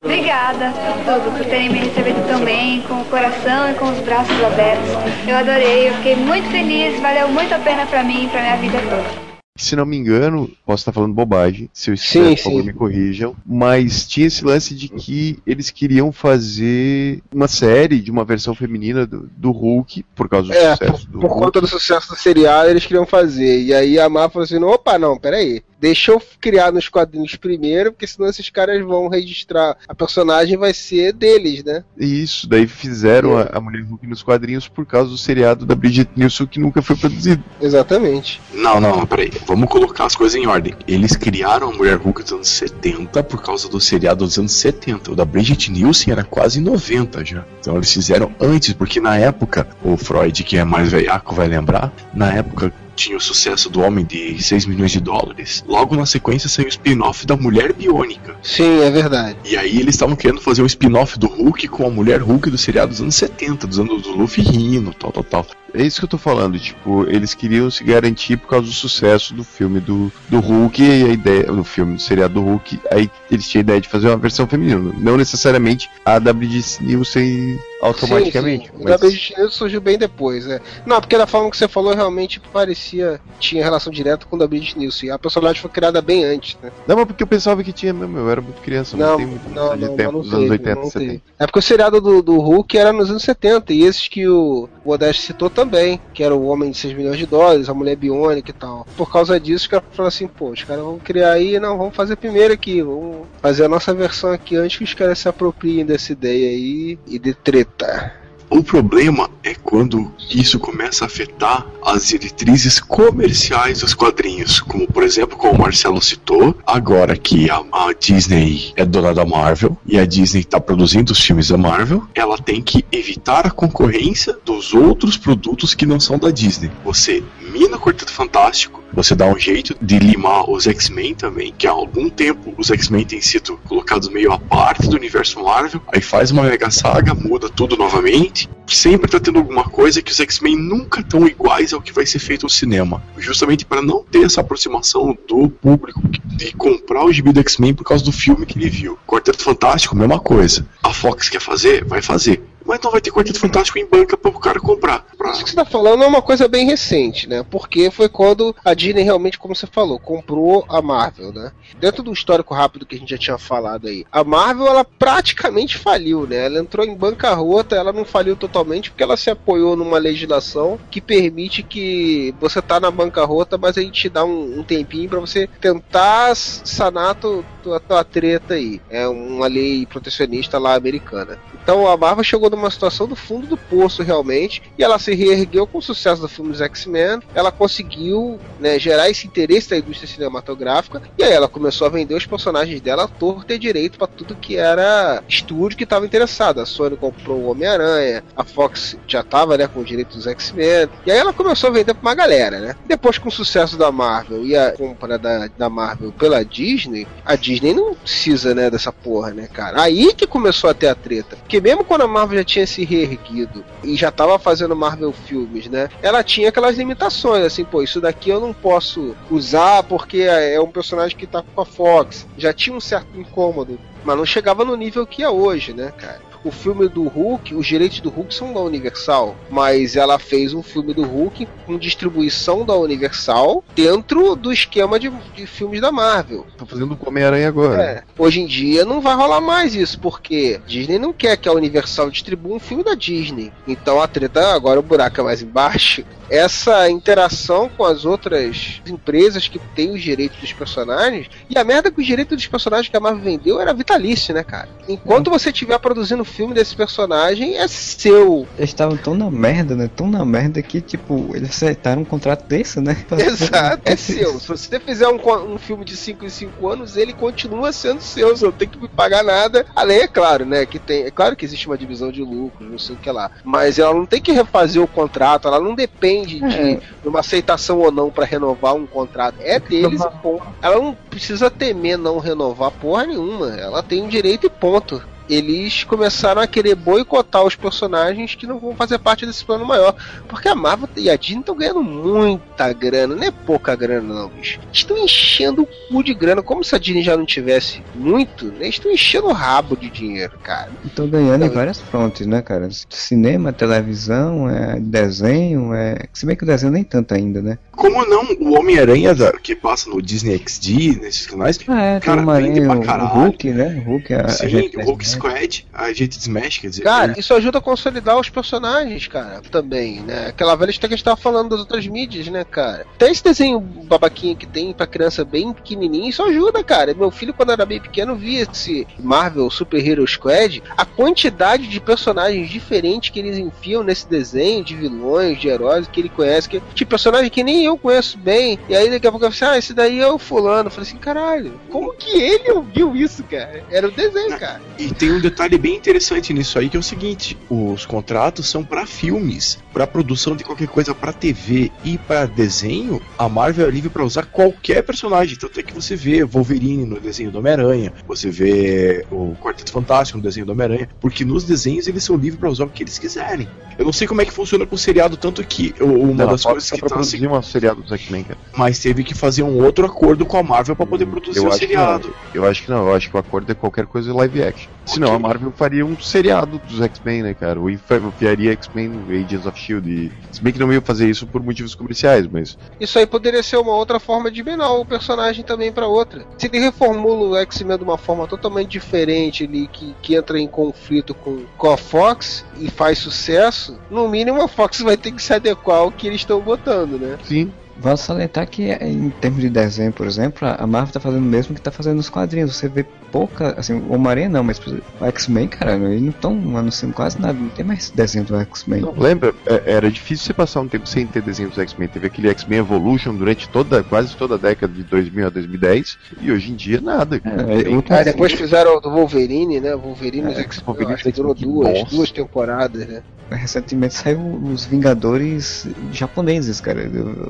Obrigada 0.03 0.71
por 0.71 1.05
tudo, 1.05 1.37
por 1.37 1.45
terem 1.45 1.69
me 1.69 1.79
recebido 1.79 2.27
tão 2.27 2.43
bem, 2.43 2.81
com 2.81 3.01
o 3.01 3.05
coração 3.05 3.71
e 3.71 3.73
com 3.75 3.85
os 3.85 3.99
braços 3.99 4.43
abertos. 4.43 4.89
Eu 5.25 5.37
adorei, 5.37 5.89
eu 5.89 5.93
fiquei 5.95 6.15
muito 6.17 6.49
feliz, 6.49 6.99
valeu 6.99 7.29
muito 7.29 7.53
a 7.53 7.59
pena 7.59 7.85
pra 7.85 8.03
mim 8.03 8.25
e 8.25 8.27
pra 8.27 8.41
minha 8.41 8.57
vida 8.57 8.79
toda. 8.79 9.32
Se 9.55 9.75
não 9.75 9.85
me 9.85 9.95
engano, 9.95 10.49
posso 10.65 10.81
estar 10.81 10.91
falando 10.91 11.13
bobagem, 11.13 11.69
se 11.71 11.91
eu 11.91 11.95
Sim, 11.95 12.31
estiver, 12.31 12.35
por 12.37 12.43
favor, 12.43 12.59
sim. 12.61 12.65
me 12.65 12.73
corrijam, 12.73 13.35
mas 13.45 14.07
tinha 14.07 14.25
esse 14.25 14.43
lance 14.43 14.73
de 14.73 14.89
que 14.89 15.37
eles 15.45 15.69
queriam 15.69 16.11
fazer 16.11 17.21
uma 17.31 17.47
série 17.47 17.99
de 18.01 18.09
uma 18.09 18.25
versão 18.25 18.55
feminina 18.55 19.05
do, 19.05 19.29
do 19.37 19.51
Hulk, 19.51 20.03
por 20.15 20.27
causa 20.27 20.47
do 20.47 20.53
É, 20.55 20.75
sucesso 20.75 21.07
do 21.07 21.19
Por 21.19 21.29
Hulk. 21.29 21.43
conta 21.45 21.61
do 21.61 21.67
sucesso 21.67 22.09
do 22.09 22.15
seriado, 22.15 22.67
eles 22.71 22.83
queriam 22.83 23.05
fazer. 23.05 23.61
E 23.61 23.71
aí 23.75 23.99
a 23.99 24.09
Mar 24.09 24.31
falou 24.31 24.43
assim: 24.43 24.57
opa, 24.63 24.97
não, 24.97 25.19
peraí. 25.19 25.61
Deixa 25.79 26.13
eu 26.13 26.21
criar 26.39 26.71
nos 26.71 26.87
quadrinhos 26.87 27.35
primeiro, 27.35 27.91
porque 27.91 28.07
senão 28.07 28.29
esses 28.29 28.49
caras 28.49 28.81
vão 28.85 29.09
registrar. 29.09 29.77
A 29.85 29.93
personagem 29.93 30.55
vai 30.57 30.73
ser 30.73 31.11
deles, 31.11 31.61
né? 31.61 31.83
E 31.99 32.23
Isso, 32.23 32.47
daí 32.47 32.65
fizeram 32.67 33.37
a, 33.37 33.49
a 33.51 33.59
Mulher 33.59 33.83
Hulk 33.83 34.07
nos 34.07 34.23
quadrinhos 34.23 34.65
por 34.69 34.85
causa 34.85 35.09
do 35.11 35.17
seriado 35.17 35.65
da 35.65 35.75
Bridget 35.75 36.09
Nielsen 36.15 36.47
que 36.47 36.57
nunca 36.57 36.81
foi 36.81 36.95
produzido. 36.95 37.43
Exatamente. 37.61 38.41
Não, 38.53 38.79
não, 38.79 39.05
peraí. 39.05 39.29
Vamos 39.45 39.69
colocar 39.69 40.05
as 40.05 40.15
coisas 40.15 40.39
em 40.39 40.47
ordem. 40.47 40.73
Eles 40.87 41.15
criaram 41.15 41.69
a 41.69 41.73
Mulher 41.73 41.97
Hulk 41.97 42.23
dos 42.23 42.31
anos 42.31 42.47
70 42.49 43.23
por 43.23 43.41
causa 43.41 43.69
do 43.69 43.79
seriado 43.79 44.25
dos 44.25 44.37
anos 44.37 44.53
70. 44.53 45.11
O 45.11 45.15
da 45.15 45.25
Brigitte 45.25 45.71
Nielsen 45.71 46.11
era 46.11 46.23
quase 46.23 46.59
90 46.61 47.25
já. 47.25 47.43
Então 47.59 47.75
eles 47.75 47.91
fizeram 47.91 48.31
antes, 48.39 48.73
porque 48.73 48.99
na 48.99 49.17
época, 49.17 49.67
o 49.83 49.97
Freud, 49.97 50.43
que 50.43 50.57
é 50.57 50.63
mais 50.63 50.91
velhaco, 50.91 51.35
vai 51.35 51.47
lembrar, 51.47 51.91
na 52.13 52.31
época 52.31 52.73
tinha 52.95 53.17
o 53.17 53.21
sucesso 53.21 53.69
do 53.69 53.81
Homem 53.81 54.05
de 54.05 54.41
6 54.41 54.65
milhões 54.65 54.91
de 54.91 54.99
dólares. 54.99 55.63
Logo 55.67 55.95
na 55.95 56.05
sequência 56.05 56.47
saiu 56.47 56.67
o 56.67 56.69
spin-off 56.69 57.25
da 57.25 57.35
Mulher 57.35 57.73
Biônica. 57.73 58.35
Sim, 58.41 58.81
é 58.81 58.91
verdade. 58.91 59.37
E 59.45 59.57
aí 59.57 59.79
eles 59.79 59.95
estavam 59.95 60.15
querendo 60.15 60.41
fazer 60.41 60.61
um 60.61 60.65
spin-off 60.65 61.17
do 61.17 61.27
Hulk 61.27 61.67
com 61.67 61.87
a 61.87 61.89
Mulher 61.89 62.21
Hulk 62.21 62.49
do 62.49 62.57
seriado 62.57 62.91
dos 62.91 63.01
anos 63.01 63.15
70, 63.15 63.67
dos 63.67 63.79
anos 63.79 64.03
do 64.03 64.11
Luffy 64.11 64.43
rindo, 64.43 64.93
tal, 64.93 65.11
tal, 65.11 65.23
tal. 65.23 65.47
É 65.73 65.81
isso 65.81 65.99
que 65.99 66.05
eu 66.05 66.09
tô 66.09 66.17
falando, 66.17 66.59
tipo, 66.59 67.03
eles 67.09 67.33
queriam 67.33 67.69
se 67.71 67.83
garantir 67.83 68.37
por 68.37 68.47
causa 68.47 68.67
do 68.67 68.73
sucesso 68.73 69.33
do 69.33 69.43
filme 69.43 69.79
do, 69.79 70.11
do 70.29 70.39
Hulk 70.39 70.81
e 70.83 71.03
a 71.05 71.07
ideia, 71.09 71.43
do 71.45 71.63
filme, 71.63 71.95
do 71.95 72.01
seriado 72.01 72.35
do 72.35 72.41
Hulk, 72.41 72.79
aí 72.91 73.09
eles 73.31 73.47
tinham 73.47 73.61
a 73.61 73.63
ideia 73.63 73.81
de 73.81 73.89
fazer 73.89 74.07
uma 74.09 74.17
versão 74.17 74.45
feminina, 74.45 74.93
não 74.99 75.17
necessariamente 75.17 75.89
a 76.05 76.19
da 76.19 76.31
Bridget 76.31 76.83
Nielsen 76.83 77.59
automaticamente. 77.81 78.67
Sim, 78.67 78.71
sim. 78.77 78.81
O 78.83 78.89
mas- 78.89 78.99
Brigitte 78.99 79.33
Nielsen 79.35 79.57
surgiu 79.57 79.81
bem 79.81 79.97
depois, 79.97 80.45
né? 80.45 80.59
Não, 80.85 80.99
porque 81.01 81.17
da 81.17 81.27
forma 81.27 81.49
que 81.49 81.57
você 81.57 81.67
falou, 81.67 81.93
realmente 81.93 82.39
parecia. 82.39 83.19
tinha 83.39 83.63
relação 83.63 83.91
direta 83.91 84.25
com 84.25 84.35
o 84.37 84.47
Brigitte 84.47 84.77
Nielsen. 84.79 85.09
A 85.11 85.19
personagem 85.19 85.61
foi 85.61 85.69
criada 85.71 86.01
bem 86.01 86.23
antes, 86.23 86.57
né? 86.61 86.71
Não, 86.87 86.95
mas 86.95 87.05
porque 87.05 87.23
eu 87.23 87.27
pensava 87.27 87.63
que 87.63 87.73
tinha 87.73 87.93
mesmo, 87.93 88.17
eu 88.17 88.29
era 88.29 88.41
muito 88.41 88.61
criança, 88.61 88.95
não, 88.95 89.07
Não, 89.11 89.17
tem 89.17 89.25
muito 89.25 89.49
não, 89.49 89.75
não, 89.75 89.95
tempo, 89.97 90.11
não 90.11 90.19
anos 90.21 90.29
teve, 90.29 90.51
80 90.51 90.75
não 90.75 90.81
e 90.87 90.91
70. 90.91 91.11
teve. 91.11 91.23
É 91.39 91.45
porque 91.45 91.59
o 91.59 91.61
seriado 91.61 91.99
do, 91.99 92.21
do 92.21 92.37
Hulk 92.39 92.77
era 92.77 92.93
nos 92.93 93.09
anos 93.09 93.23
70, 93.23 93.73
e 93.73 93.83
esses 93.83 94.07
que 94.07 94.27
o 94.27 94.69
Modeste 94.85 95.23
citou 95.23 95.49
também, 95.49 95.99
que 96.13 96.23
era 96.23 96.35
o 96.35 96.45
Homem 96.45 96.71
de 96.71 96.77
6 96.77 96.93
milhões 96.95 97.17
de 97.17 97.25
dólares, 97.25 97.69
a 97.69 97.73
Mulher 97.73 97.95
Biônica 97.95 98.49
e 98.49 98.53
tal. 98.53 98.85
Por 98.97 99.11
causa 99.11 99.39
disso, 99.39 99.65
os 99.65 99.67
caras 99.67 99.85
falaram 99.91 100.07
assim, 100.07 100.27
pô, 100.27 100.49
os 100.49 100.63
caras 100.63 100.83
vão 100.83 100.99
criar 100.99 101.31
aí, 101.31 101.59
não, 101.59 101.77
vamos 101.77 101.95
fazer 101.95 102.15
primeiro 102.15 102.53
aqui, 102.53 102.81
vamos 102.81 103.27
fazer 103.41 103.65
a 103.65 103.69
nossa 103.69 103.93
versão 103.93 104.31
aqui 104.31 104.55
antes 104.55 104.77
que 104.77 104.83
os 104.83 104.93
caras 104.93 105.19
se 105.19 105.29
apropriem 105.29 105.85
dessa 105.85 106.11
ideia 106.11 106.49
aí 106.49 106.99
e 107.07 107.17
de 107.17 107.33
treta. 107.33 108.22
O 108.55 108.61
problema 108.61 109.31
é 109.43 109.55
quando 109.55 110.13
isso 110.29 110.59
começa 110.59 111.03
a 111.03 111.07
afetar 111.07 111.65
as 111.83 112.05
diretrizes 112.05 112.79
comerciais 112.79 113.79
dos 113.79 113.95
quadrinhos, 113.95 114.61
como 114.61 114.85
por 114.85 115.01
exemplo, 115.01 115.35
como 115.35 115.55
o 115.55 115.59
Marcelo 115.59 115.99
citou, 115.99 116.55
agora 116.63 117.17
que 117.17 117.49
a, 117.49 117.63
a 117.71 117.91
Disney 117.99 118.71
é 118.75 118.85
dona 118.85 119.11
da 119.11 119.25
Marvel 119.25 119.75
e 119.87 119.97
a 119.97 120.05
Disney 120.05 120.41
está 120.41 120.59
produzindo 120.59 121.13
os 121.13 121.19
filmes 121.19 121.47
da 121.47 121.57
Marvel, 121.57 122.03
ela 122.13 122.37
tem 122.37 122.61
que 122.61 122.85
evitar 122.91 123.47
a 123.47 123.49
concorrência 123.49 124.37
dos 124.45 124.71
outros 124.71 125.17
produtos 125.17 125.73
que 125.73 125.87
não 125.87 125.99
são 125.99 126.19
da 126.19 126.29
Disney. 126.29 126.69
Você 126.85 127.23
mina 127.51 127.77
o 127.77 127.79
Quarteto 127.79 128.11
Fantástico, 128.11 128.83
você 128.93 129.15
dá 129.15 129.25
um 129.25 129.39
jeito 129.39 129.75
de 129.81 129.97
limar 129.97 130.47
os 130.47 130.67
X-Men 130.67 131.15
também, 131.15 131.51
que 131.57 131.65
há 131.65 131.71
algum 131.71 132.09
tempo 132.09 132.53
os 132.57 132.69
X-Men 132.69 133.05
têm 133.05 133.21
sido 133.21 133.57
colocados 133.67 134.07
meio 134.09 134.31
à 134.31 134.37
parte 134.37 134.87
do 134.87 134.95
universo 134.95 135.43
Marvel, 135.43 135.81
aí 135.91 135.99
faz 135.99 136.29
uma 136.29 136.43
mega 136.43 136.69
saga, 136.69 137.15
muda 137.15 137.49
tudo 137.49 137.75
novamente, 137.75 138.42
sempre 138.67 139.09
tá 139.09 139.19
tendo 139.19 139.39
alguma 139.39 139.65
coisa 139.65 140.01
que 140.01 140.11
os 140.11 140.19
X-Men 140.19 140.57
nunca 140.57 141.01
estão 141.01 141.27
iguais 141.27 141.73
ao 141.73 141.81
que 141.81 141.91
vai 141.91 142.05
ser 142.05 142.19
feito 142.19 142.43
no 142.43 142.49
cinema, 142.49 143.03
justamente 143.17 143.65
para 143.65 143.81
não 143.81 144.03
ter 144.03 144.23
essa 144.23 144.41
aproximação 144.41 145.17
do 145.27 145.49
público 145.49 146.01
de 146.25 146.53
comprar 146.53 147.05
o 147.05 147.11
gibi 147.11 147.31
do 147.31 147.39
X-Men 147.39 147.73
por 147.73 147.83
causa 147.83 148.03
do 148.03 148.11
filme 148.11 148.45
que 148.45 148.57
ele 148.57 148.69
viu. 148.69 148.97
Quarteto 149.07 149.43
Fantástico, 149.43 149.95
mesma 149.95 150.19
coisa. 150.19 150.65
A 150.81 150.93
Fox 150.93 151.29
quer 151.29 151.41
fazer? 151.41 151.85
Vai 151.85 152.01
fazer. 152.01 152.41
Mas 152.65 152.79
não 152.81 152.91
vai 152.91 153.01
ter 153.01 153.11
Quarteto 153.11 153.39
Fantástico 153.39 153.77
em 153.77 153.85
banca 153.85 154.17
para 154.17 154.31
o 154.31 154.39
cara 154.39 154.59
comprar. 154.59 155.05
Isso 155.31 155.43
que 155.43 155.49
você 155.49 155.55
tá 155.55 155.65
falando 155.65 156.03
é 156.03 156.07
uma 156.07 156.21
coisa 156.21 156.47
bem 156.47 156.65
recente, 156.65 157.27
né? 157.27 157.45
Porque 157.49 157.89
foi 157.91 158.09
quando 158.09 158.55
a 158.63 158.73
Disney 158.73 159.03
realmente, 159.03 159.37
como 159.37 159.55
você 159.55 159.67
falou, 159.67 159.99
comprou 159.99 160.65
a 160.69 160.81
Marvel, 160.81 161.31
né? 161.33 161.51
Dentro 161.79 162.03
do 162.03 162.13
histórico 162.13 162.53
rápido 162.53 162.85
que 162.85 162.95
a 162.95 162.99
gente 162.99 163.09
já 163.09 163.17
tinha 163.17 163.37
falado 163.37 163.87
aí, 163.87 164.05
a 164.11 164.23
Marvel 164.23 164.67
ela 164.67 164.83
praticamente 164.83 165.77
faliu, 165.77 166.27
né? 166.27 166.45
Ela 166.45 166.59
entrou 166.59 166.85
em 166.85 166.95
bancarrota, 166.95 167.75
ela 167.75 167.93
não 167.93 168.05
faliu 168.05 168.35
totalmente 168.35 168.91
porque 168.91 169.03
ela 169.03 169.17
se 169.17 169.29
apoiou 169.29 169.75
numa 169.75 169.97
legislação 169.97 170.79
que 170.91 171.01
permite 171.01 171.63
que 171.63 172.33
você 172.39 172.61
tá 172.61 172.79
na 172.79 172.91
bancarrota, 172.91 173.57
mas 173.57 173.77
a 173.77 173.81
gente 173.81 174.01
te 174.01 174.09
dá 174.09 174.23
um, 174.23 174.59
um 174.59 174.63
tempinho 174.63 175.09
para 175.09 175.19
você 175.19 175.47
tentar 175.59 176.35
sanar 176.35 177.15
tua, 177.15 177.43
tua, 177.61 177.79
tua 177.79 178.03
treta 178.03 178.55
aí. 178.55 178.81
É 178.89 179.07
uma 179.07 179.47
lei 179.47 179.85
protecionista 179.85 180.57
lá 180.57 180.75
americana. 180.75 181.37
Então 181.61 181.87
a 181.87 181.97
Marvel 181.97 182.23
chegou 182.23 182.49
numa 182.55 182.71
situação 182.71 183.07
do 183.07 183.15
fundo 183.15 183.47
do 183.47 183.57
poço 183.57 184.03
realmente 184.03 184.61
e 184.77 184.83
ela 184.83 184.99
se 184.99 185.13
reergueu 185.13 185.65
com 185.67 185.77
o 185.77 185.81
sucesso 185.81 186.21
do 186.21 186.27
filme 186.27 186.51
dos 186.51 186.61
X-Men. 186.61 187.19
Ela 187.33 187.51
conseguiu 187.51 188.39
né, 188.59 188.79
gerar 188.79 189.09
esse 189.09 189.27
interesse 189.27 189.69
da 189.69 189.77
indústria 189.77 190.07
cinematográfica 190.07 191.01
e 191.17 191.23
aí 191.23 191.31
ela 191.31 191.47
começou 191.47 191.87
a 191.87 191.89
vender 191.89 192.15
os 192.15 192.25
personagens 192.25 192.79
dela 192.81 193.03
a 193.03 193.43
ter 193.43 193.57
direito 193.57 193.97
para 193.97 194.07
tudo 194.07 194.35
que 194.35 194.57
era 194.57 195.23
estúdio 195.27 195.77
que 195.77 195.83
estava 195.83 196.05
interessado. 196.05 196.59
A 196.59 196.65
Sony 196.65 196.97
comprou 196.97 197.37
o 197.37 197.51
Homem-Aranha, 197.51 198.23
a 198.35 198.43
Fox 198.43 198.97
já 199.07 199.21
estava 199.21 199.57
né, 199.57 199.67
com 199.67 199.79
o 199.79 199.83
direito 199.83 200.15
dos 200.15 200.27
X-Men 200.27 200.89
e 201.05 201.11
aí 201.11 201.17
ela 201.17 201.33
começou 201.33 201.69
a 201.69 201.73
vender 201.73 201.93
para 201.93 202.01
uma 202.01 202.15
galera, 202.15 202.59
né? 202.59 202.75
Depois 202.85 203.17
com 203.17 203.29
o 203.29 203.31
sucesso 203.31 203.77
da 203.77 203.91
Marvel 203.91 204.45
e 204.45 204.55
a 204.55 204.71
compra 204.71 205.17
da, 205.17 205.47
da 205.57 205.69
Marvel 205.69 206.11
pela 206.11 206.43
Disney, 206.43 207.07
a 207.25 207.35
Disney 207.35 207.73
não 207.73 207.95
precisa 207.95 208.53
né, 208.53 208.69
dessa 208.69 208.91
porra, 208.91 209.31
né, 209.31 209.47
cara? 209.51 209.81
Aí 209.81 210.13
que 210.13 210.27
começou 210.27 210.69
a 210.69 210.73
ter 210.73 210.87
a 210.87 210.95
treta. 210.95 211.35
Porque 211.37 211.59
mesmo 211.59 211.83
quando 211.83 212.01
a 212.01 212.07
Marvel 212.07 212.42
tinha 212.43 212.65
se 212.65 212.83
reerguido 212.83 213.63
e 213.83 213.95
já 213.95 214.11
tava 214.11 214.37
fazendo 214.39 214.75
Marvel 214.75 215.13
filmes, 215.13 215.67
né? 215.67 215.89
Ela 216.01 216.23
tinha 216.23 216.49
aquelas 216.49 216.77
limitações, 216.77 217.45
assim, 217.45 217.63
pô, 217.63 217.81
isso 217.81 218.01
daqui 218.01 218.29
eu 218.29 218.39
não 218.39 218.53
posso 218.53 219.15
usar 219.29 219.83
porque 219.83 220.21
é 220.21 220.59
um 220.59 220.71
personagem 220.71 221.17
que 221.17 221.27
tá 221.27 221.43
com 221.43 221.61
a 221.61 221.65
Fox. 221.65 222.27
Já 222.37 222.53
tinha 222.53 222.75
um 222.75 222.81
certo 222.81 223.19
incômodo, 223.19 223.79
mas 224.03 224.17
não 224.17 224.25
chegava 224.25 224.65
no 224.65 224.75
nível 224.75 225.05
que 225.05 225.23
é 225.23 225.29
hoje, 225.29 225.73
né, 225.73 225.91
cara? 225.97 226.32
O 226.43 226.51
filme 226.51 226.87
do 226.87 227.07
Hulk, 227.07 227.55
os 227.55 227.65
direitos 227.65 227.99
do 227.99 228.09
Hulk 228.09 228.33
são 228.33 228.53
da 228.53 228.59
Universal, 228.59 229.35
mas 229.49 229.95
ela 229.95 230.19
fez 230.19 230.53
um 230.53 230.61
filme 230.61 230.93
do 230.93 231.03
Hulk 231.03 231.47
com 231.65 231.77
distribuição 231.77 232.65
da 232.65 232.75
Universal 232.75 233.63
dentro 233.75 234.35
do 234.35 234.51
esquema 234.51 234.99
de, 234.99 235.09
de 235.35 235.45
filmes 235.45 235.81
da 235.81 235.91
Marvel. 235.91 236.45
Tá 236.57 236.65
fazendo 236.65 236.95
com 236.95 237.09
Homem-Aranha 237.09 237.47
agora. 237.47 237.81
É. 237.81 238.03
Hoje 238.17 238.41
em 238.41 238.45
dia 238.45 238.85
não 238.85 239.01
vai 239.01 239.15
rolar 239.15 239.41
mais 239.41 239.75
isso, 239.75 239.99
porque 239.99 240.59
Disney 240.67 240.99
não 240.99 241.13
quer 241.13 241.37
que 241.37 241.47
a 241.47 241.53
Universal 241.53 242.09
distribua 242.09 242.55
um 242.55 242.59
filme 242.59 242.83
da 242.83 242.93
Disney. 242.93 243.51
Então 243.67 244.01
a 244.01 244.07
treta, 244.07 244.53
agora 244.53 244.79
o 244.79 244.83
buraco 244.83 245.21
é 245.21 245.23
mais 245.23 245.41
embaixo. 245.41 246.03
Essa 246.29 246.89
interação 246.89 247.69
com 247.69 247.83
as 247.83 248.05
outras 248.05 248.81
empresas 248.87 249.47
que 249.47 249.59
têm 249.75 249.91
os 249.91 250.01
direitos 250.01 250.39
dos 250.39 250.53
personagens. 250.53 251.29
E 251.49 251.57
a 251.57 251.63
merda 251.63 251.91
que 251.91 252.01
os 252.01 252.07
direitos 252.07 252.37
dos 252.37 252.47
personagens 252.47 252.89
que 252.89 252.97
a 252.97 252.99
Marvel 252.99 253.21
vendeu 253.21 253.59
era 253.59 253.73
vitalício, 253.73 254.33
né, 254.33 254.43
cara? 254.43 254.69
Enquanto 254.87 255.29
você 255.29 255.49
estiver 255.49 255.77
produzindo 255.77 256.23
filme 256.33 256.53
desse 256.53 256.75
personagem, 256.75 257.57
é 257.57 257.67
seu. 257.67 258.47
Eles 258.57 258.69
estavam 258.71 258.97
tão 258.97 259.13
na 259.13 259.29
merda, 259.29 259.75
né? 259.75 259.89
Tão 259.95 260.09
na 260.09 260.25
merda 260.25 260.61
que, 260.61 260.81
tipo, 260.81 261.31
eles 261.35 261.49
aceitaram 261.49 262.01
um 262.01 262.05
contrato 262.05 262.45
desse, 262.47 262.79
né? 262.79 262.97
Exato, 263.17 263.81
é 263.85 263.95
seu. 263.97 264.39
Se 264.39 264.47
você 264.47 264.79
fizer 264.79 265.07
um, 265.07 265.19
um 265.53 265.57
filme 265.57 265.85
de 265.85 265.95
5 265.95 266.25
em 266.25 266.29
5 266.29 266.67
anos, 266.67 266.97
ele 266.97 267.13
continua 267.13 267.71
sendo 267.71 268.01
seu. 268.01 268.35
Você 268.35 268.45
não 268.45 268.51
tem 268.51 268.67
que 268.67 268.79
me 268.79 268.87
pagar 268.87 269.23
nada. 269.23 269.65
Além, 269.75 269.99
é 269.99 270.07
claro, 270.07 270.45
né? 270.45 270.65
Que 270.65 270.79
tem. 270.79 271.03
É 271.03 271.11
claro 271.11 271.35
que 271.35 271.45
existe 271.45 271.67
uma 271.67 271.77
divisão 271.77 272.11
de 272.11 272.21
lucro, 272.21 272.65
não 272.67 272.79
sei 272.79 272.95
o 272.95 272.99
que 272.99 273.11
lá. 273.11 273.29
Mas 273.43 273.77
ela 273.79 273.93
não 273.93 274.05
tem 274.05 274.21
que 274.21 274.31
refazer 274.31 274.81
o 274.81 274.87
contrato, 274.87 275.47
ela 275.47 275.59
não 275.59 275.75
depende 275.75 276.39
de 276.39 276.45
É. 276.59 276.79
uma 277.05 277.19
aceitação 277.19 277.79
ou 277.79 277.91
não 277.91 278.09
pra 278.09 278.25
renovar 278.25 278.75
um 278.75 278.85
contrato. 278.87 279.35
É 279.39 279.59
deles 279.59 280.01
e 280.01 280.09
ponto. 280.21 280.43
Ela 280.61 280.75
não 280.77 280.97
precisa 281.09 281.49
temer 281.51 281.97
não 281.97 282.17
renovar 282.19 282.71
porra 282.71 283.05
nenhuma. 283.05 283.55
Ela 283.55 283.83
tem 283.83 284.07
direito 284.07 284.47
e 284.47 284.49
ponto. 284.49 285.01
Eles 285.29 285.83
começaram 285.83 286.41
a 286.41 286.47
querer 286.47 286.75
boicotar 286.75 287.43
os 287.43 287.55
personagens 287.55 288.35
que 288.35 288.45
não 288.45 288.59
vão 288.59 288.75
fazer 288.75 288.99
parte 288.99 289.25
desse 289.25 289.43
plano 289.45 289.65
maior. 289.65 289.95
Porque 290.27 290.47
a 290.47 290.55
Marvel 290.55 290.89
e 290.95 291.09
a 291.09 291.15
Disney 291.15 291.39
estão 291.39 291.55
ganhando 291.55 291.83
muita 291.83 292.71
grana, 292.73 293.15
não 293.15 293.23
é 293.23 293.31
pouca 293.31 293.75
grana, 293.75 294.13
não, 294.13 294.29
bicho. 294.29 294.59
Estão 294.71 294.97
enchendo 294.97 295.63
o 295.63 295.67
cu 295.89 296.03
de 296.03 296.13
grana. 296.13 296.41
Como 296.41 296.63
se 296.63 296.75
a 296.75 296.79
Disney 296.79 297.03
já 297.03 297.15
não 297.15 297.25
tivesse 297.25 297.81
muito, 297.95 298.45
né? 298.45 298.61
Eles 298.61 298.75
estão 298.75 298.91
enchendo 298.91 299.27
o 299.27 299.33
rabo 299.33 299.75
de 299.75 299.89
dinheiro, 299.89 300.37
cara. 300.43 300.69
Estão 300.85 301.07
ganhando 301.07 301.45
em 301.45 301.49
várias 301.49 301.79
frontes, 301.79 302.27
né, 302.27 302.41
cara? 302.41 302.69
Cinema, 302.89 303.53
televisão, 303.53 304.49
é 304.49 304.79
desenho, 304.79 305.73
é. 305.73 305.97
Se 306.13 306.25
bem 306.25 306.35
que 306.35 306.43
o 306.43 306.47
desenho 306.47 306.71
nem 306.71 306.83
tanto 306.83 307.13
ainda, 307.13 307.41
né? 307.41 307.57
Como 307.71 308.05
não, 308.05 308.23
o 308.39 308.57
Homem-Aranha 308.57 309.13
que 309.41 309.55
passa 309.55 309.89
no 309.89 310.01
Disney 310.01 310.37
XD, 310.37 310.99
nesses 311.01 311.27
canais, 311.27 311.57
é, 311.57 311.99
tem 311.99 312.01
cara, 312.01 312.21
uma 312.21 312.39
vende 312.39 312.61
pra 312.61 312.75
o, 312.75 312.79
o 312.79 312.85
caralho. 312.85 313.09
Hulk, 313.09 313.51
né? 313.51 313.83
O 313.85 313.89
Hulk, 313.91 314.13
a, 314.13 314.21
a 314.21 314.29
Sim, 314.29 314.49
gente 314.49 314.77
o 314.77 314.85
Hulk 314.85 315.03
Squad, 315.13 315.65
a 315.73 315.93
gente 315.93 316.17
Smash, 316.17 316.59
quer 316.59 316.69
dizer. 316.69 316.83
Cara, 316.83 317.13
isso 317.17 317.33
ajuda 317.33 317.57
a 317.57 317.61
consolidar 317.61 318.19
os 318.19 318.29
personagens, 318.29 319.07
cara, 319.07 319.41
também, 319.51 320.01
né? 320.01 320.27
Aquela 320.27 320.55
velha 320.55 320.71
história 320.71 320.89
que 320.89 320.93
a 320.93 320.97
gente 320.97 321.05
tava 321.05 321.17
falando 321.17 321.49
das 321.49 321.59
outras 321.59 321.85
mídias, 321.87 322.27
né, 322.27 322.43
cara? 322.43 322.85
Tem 322.97 323.11
esse 323.11 323.23
desenho 323.23 323.59
babaquinha 323.59 324.35
que 324.35 324.45
tem 324.45 324.73
pra 324.73 324.87
criança 324.87 325.23
bem 325.23 325.53
pequenininha, 325.53 326.09
isso 326.09 326.23
ajuda, 326.23 326.63
cara. 326.63 326.93
Meu 326.93 327.11
filho, 327.11 327.33
quando 327.33 327.51
era 327.51 327.65
bem 327.65 327.79
pequeno, 327.79 328.15
via 328.15 328.47
esse 328.51 328.87
Marvel 328.99 329.49
Super 329.49 329.85
Hero 329.85 330.07
Squad, 330.07 330.63
a 330.77 330.85
quantidade 330.85 331.67
de 331.67 331.79
personagens 331.79 332.49
diferentes 332.49 333.09
que 333.09 333.19
eles 333.19 333.37
enfiam 333.37 333.83
nesse 333.83 334.07
desenho, 334.07 334.63
de 334.63 334.75
vilões, 334.75 335.39
de 335.39 335.47
heróis 335.47 335.87
que 335.87 335.99
ele 336.01 336.09
conhece, 336.09 336.49
que, 336.49 336.61
tipo, 336.73 336.89
personagem 336.89 337.29
que 337.29 337.43
nem 337.43 337.65
eu 337.65 337.77
conheço 337.77 338.17
bem, 338.17 338.59
e 338.69 338.75
aí 338.75 338.89
daqui 338.89 339.07
a 339.07 339.11
pouco 339.11 339.25
eu 339.25 339.31
falei 339.31 339.49
assim, 339.49 339.55
ah, 339.55 339.59
esse 339.59 339.73
daí 339.73 339.99
é 339.99 340.07
o 340.07 340.19
fulano. 340.19 340.67
Eu 340.67 340.71
falei 340.71 340.87
assim, 340.87 340.97
caralho, 340.97 341.59
como 341.69 341.93
que 341.93 342.09
ele 342.09 342.51
ouviu 342.53 342.95
isso, 342.95 343.23
cara? 343.23 343.63
Era 343.69 343.87
o 343.87 343.91
desenho, 343.91 344.37
cara. 344.37 344.61
E 344.77 344.89
tem 345.03 345.11
um 345.11 345.19
detalhe 345.19 345.57
bem 345.57 345.75
interessante 345.75 346.33
nisso 346.33 346.57
aí 346.57 346.69
que 346.69 346.77
é 346.77 346.79
o 346.79 346.83
seguinte: 346.83 347.37
os 347.49 347.85
contratos 347.85 348.47
são 348.49 348.63
pra 348.63 348.85
filmes, 348.85 349.59
pra 349.73 349.85
produção 349.85 350.33
de 350.35 350.43
qualquer 350.45 350.67
coisa 350.69 350.95
pra 350.95 351.11
TV 351.11 351.71
e 351.83 351.97
pra 351.97 352.25
desenho. 352.25 353.01
A 353.17 353.27
Marvel 353.27 353.67
é 353.67 353.71
livre 353.71 353.89
pra 353.89 354.05
usar 354.05 354.23
qualquer 354.25 354.81
personagem. 354.83 355.35
Tanto 355.37 355.59
é 355.59 355.63
que 355.63 355.73
você 355.73 355.95
vê 355.95 356.23
Wolverine 356.23 356.85
no 356.85 356.99
desenho 357.01 357.31
do 357.31 357.39
Homem-Aranha, 357.39 357.91
você 358.07 358.29
vê 358.29 359.05
o 359.11 359.35
Quarteto 359.41 359.71
Fantástico 359.73 360.17
no 360.17 360.23
desenho 360.23 360.45
do 360.45 360.53
Homem-Aranha, 360.53 360.87
porque 361.01 361.25
nos 361.25 361.43
desenhos 361.43 361.85
eles 361.87 362.03
são 362.03 362.15
livres 362.15 362.39
pra 362.39 362.49
usar 362.49 362.63
o 362.63 362.69
que 362.69 362.83
eles 362.83 362.97
quiserem. 362.97 363.47
Eu 363.77 363.83
não 363.85 363.91
sei 363.93 364.07
como 364.07 364.21
é 364.21 364.25
que 364.25 364.31
funciona 364.31 364.65
com 364.65 364.75
o 364.75 364.77
seriado, 364.77 365.17
tanto 365.17 365.43
que 365.43 365.73
eu- 365.79 365.87
uma 366.01 366.13
Não, 366.13 366.31
das 366.31 366.43
coisas 366.43 366.69
que 366.69 366.79
tá 366.79 366.87
produzir 366.87 367.25
uma 367.27 367.41
seriado 367.41 367.81
dos 367.81 367.91
X-Men, 367.91 368.23
cara. 368.23 368.39
mas 368.55 368.79
teve 368.79 369.03
que 369.03 369.13
fazer 369.15 369.43
um 369.43 369.61
outro 369.63 369.85
acordo 369.85 370.25
com 370.25 370.37
a 370.37 370.43
Marvel 370.43 370.75
pra 370.75 370.85
poder 370.85 371.05
produzir 371.07 371.39
Eu 371.39 371.47
o 371.47 371.51
seriado. 371.51 372.13
Eu 372.33 372.45
acho 372.45 372.63
que 372.63 372.69
não, 372.69 372.87
eu 372.87 372.93
acho 372.93 373.09
que 373.09 373.15
o 373.17 373.19
acordo 373.19 373.51
é 373.51 373.55
qualquer 373.55 373.85
coisa 373.85 374.13
live 374.13 374.43
action. 374.43 374.69
Senão 374.93 375.13
a 375.13 375.19
Marvel 375.19 375.51
faria 375.51 375.85
um 375.85 375.97
seriado 375.99 376.59
dos 376.67 376.81
X-Men, 376.81 377.23
né, 377.23 377.33
cara? 377.33 377.59
Ou 377.59 377.69
enfi- 377.69 377.95
enfiaria 377.95 378.51
X-Men 378.53 378.89
no 378.89 379.11
Agents 379.11 379.45
of 379.45 379.59
Shield. 379.59 379.89
E... 379.89 380.11
Se 380.31 380.41
bem 380.41 380.53
que 380.53 380.59
não 380.59 380.71
ia 380.71 380.81
fazer 380.81 381.09
isso 381.09 381.25
por 381.27 381.41
motivos 381.43 381.75
comerciais, 381.75 382.27
mas. 382.27 382.57
Isso 382.79 382.97
aí 382.99 383.05
poderia 383.05 383.41
ser 383.43 383.57
uma 383.57 383.73
outra 383.75 383.99
forma 383.99 384.29
de 384.31 384.43
minar 384.43 384.71
o 384.73 384.85
personagem 384.85 385.43
também 385.43 385.71
pra 385.71 385.87
outra. 385.87 386.25
Se 386.37 386.47
ele 386.47 386.59
reformula 386.59 387.29
o 387.29 387.37
X-Men 387.37 387.77
de 387.77 387.83
uma 387.83 387.97
forma 387.97 388.27
totalmente 388.27 388.71
diferente 388.71 389.43
ali, 389.43 389.67
que, 389.67 389.95
que 390.01 390.15
entra 390.15 390.39
em 390.39 390.47
conflito 390.47 391.13
com, 391.13 391.43
com 391.57 391.71
a 391.71 391.77
Fox 391.77 392.45
e 392.59 392.69
faz 392.69 392.97
sucesso, 392.99 393.79
no 393.89 394.07
mínimo 394.07 394.41
a 394.41 394.47
Fox 394.47 394.79
vai 394.81 394.97
ter 394.97 395.11
que 395.11 395.21
se 395.23 395.33
adequar 395.33 395.77
ao 395.79 395.91
que 395.91 396.07
eles 396.07 396.21
estão 396.21 396.39
botando, 396.39 396.99
né? 396.99 397.17
Sim. 397.23 397.51
Vale 397.83 397.97
salientar 397.97 398.47
que 398.47 398.71
em 398.71 399.09
termos 399.09 399.41
de 399.41 399.49
desenho, 399.49 399.91
por 399.91 400.07
exemplo, 400.07 400.47
a 400.47 400.65
Marvel 400.65 400.93
tá 400.93 400.99
fazendo 401.01 401.19
o 401.21 401.25
mesmo 401.25 401.53
que 401.53 401.59
tá 401.59 401.69
fazendo 401.69 401.97
nos 401.97 402.09
quadrinhos. 402.09 402.55
Você 402.55 402.69
vê 402.69 402.85
pouca, 403.11 403.53
assim, 403.59 403.73
o 403.73 403.93
Homem-Aranha 403.93 404.29
não, 404.29 404.41
mas 404.41 404.57
o 404.57 405.05
X-Men, 405.05 405.49
cara, 405.49 405.75
eles 405.75 406.01
não 406.01 406.09
estão 406.09 406.57
anunciando 406.57 406.95
quase 406.95 407.19
nada, 407.19 407.33
não 407.37 407.49
tem 407.49 407.65
mais 407.65 407.89
desenho 407.89 408.23
do 408.23 408.37
X-Men. 408.39 408.85
Lembra? 408.97 409.33
É, 409.45 409.73
era 409.73 409.91
difícil 409.91 410.25
você 410.27 410.33
passar 410.33 410.61
um 410.61 410.67
tempo 410.69 410.87
sem 410.87 411.05
ter 411.05 411.21
desenho 411.21 411.49
dos 411.49 411.57
X-Men. 411.57 411.89
Teve 411.89 412.07
aquele 412.07 412.29
X-Men 412.29 412.59
Evolution 412.59 413.13
durante 413.15 413.49
toda, 413.49 413.83
quase 413.83 414.15
toda 414.15 414.35
a 414.35 414.37
década 414.37 414.71
de 414.73 414.83
2000 414.83 415.27
a 415.27 415.29
2010 415.29 415.97
e 416.21 416.31
hoje 416.31 416.51
em 416.51 416.55
dia 416.55 416.79
nada. 416.79 417.21
É, 417.25 417.95
Aí 417.97 418.05
depois 418.05 418.31
fizeram 418.31 418.77
o 418.77 418.79
do 418.79 418.89
Wolverine, 418.89 419.59
né? 419.59 419.75
Wolverine 419.75 420.31
É, 420.33 420.39
X-Men, 420.39 420.65
Wolverine 420.65 420.93
acho 420.93 421.03
que 421.03 421.11
durou 421.11 421.33
duas, 421.33 421.79
nossa. 421.79 421.95
duas 421.95 422.11
temporadas, 422.11 422.87
né? 422.87 423.03
Recentemente 423.29 423.95
saiu 423.95 424.19
os 424.53 424.65
Vingadores 424.65 425.67
japoneses, 425.91 426.61
cara, 426.61 426.81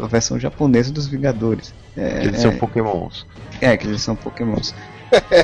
a 0.01 0.07
versão 0.07 0.37
japonesa 0.43 0.91
dos 0.91 1.07
Vingadores. 1.07 1.73
É, 1.95 2.23
Eles 2.23 2.39
é, 2.39 2.41
são 2.41 2.57
pokémons. 2.57 3.25
é, 3.61 3.75
que 3.77 3.87
eles 3.87 4.01
são 4.01 4.15
pokémons. 4.15 4.73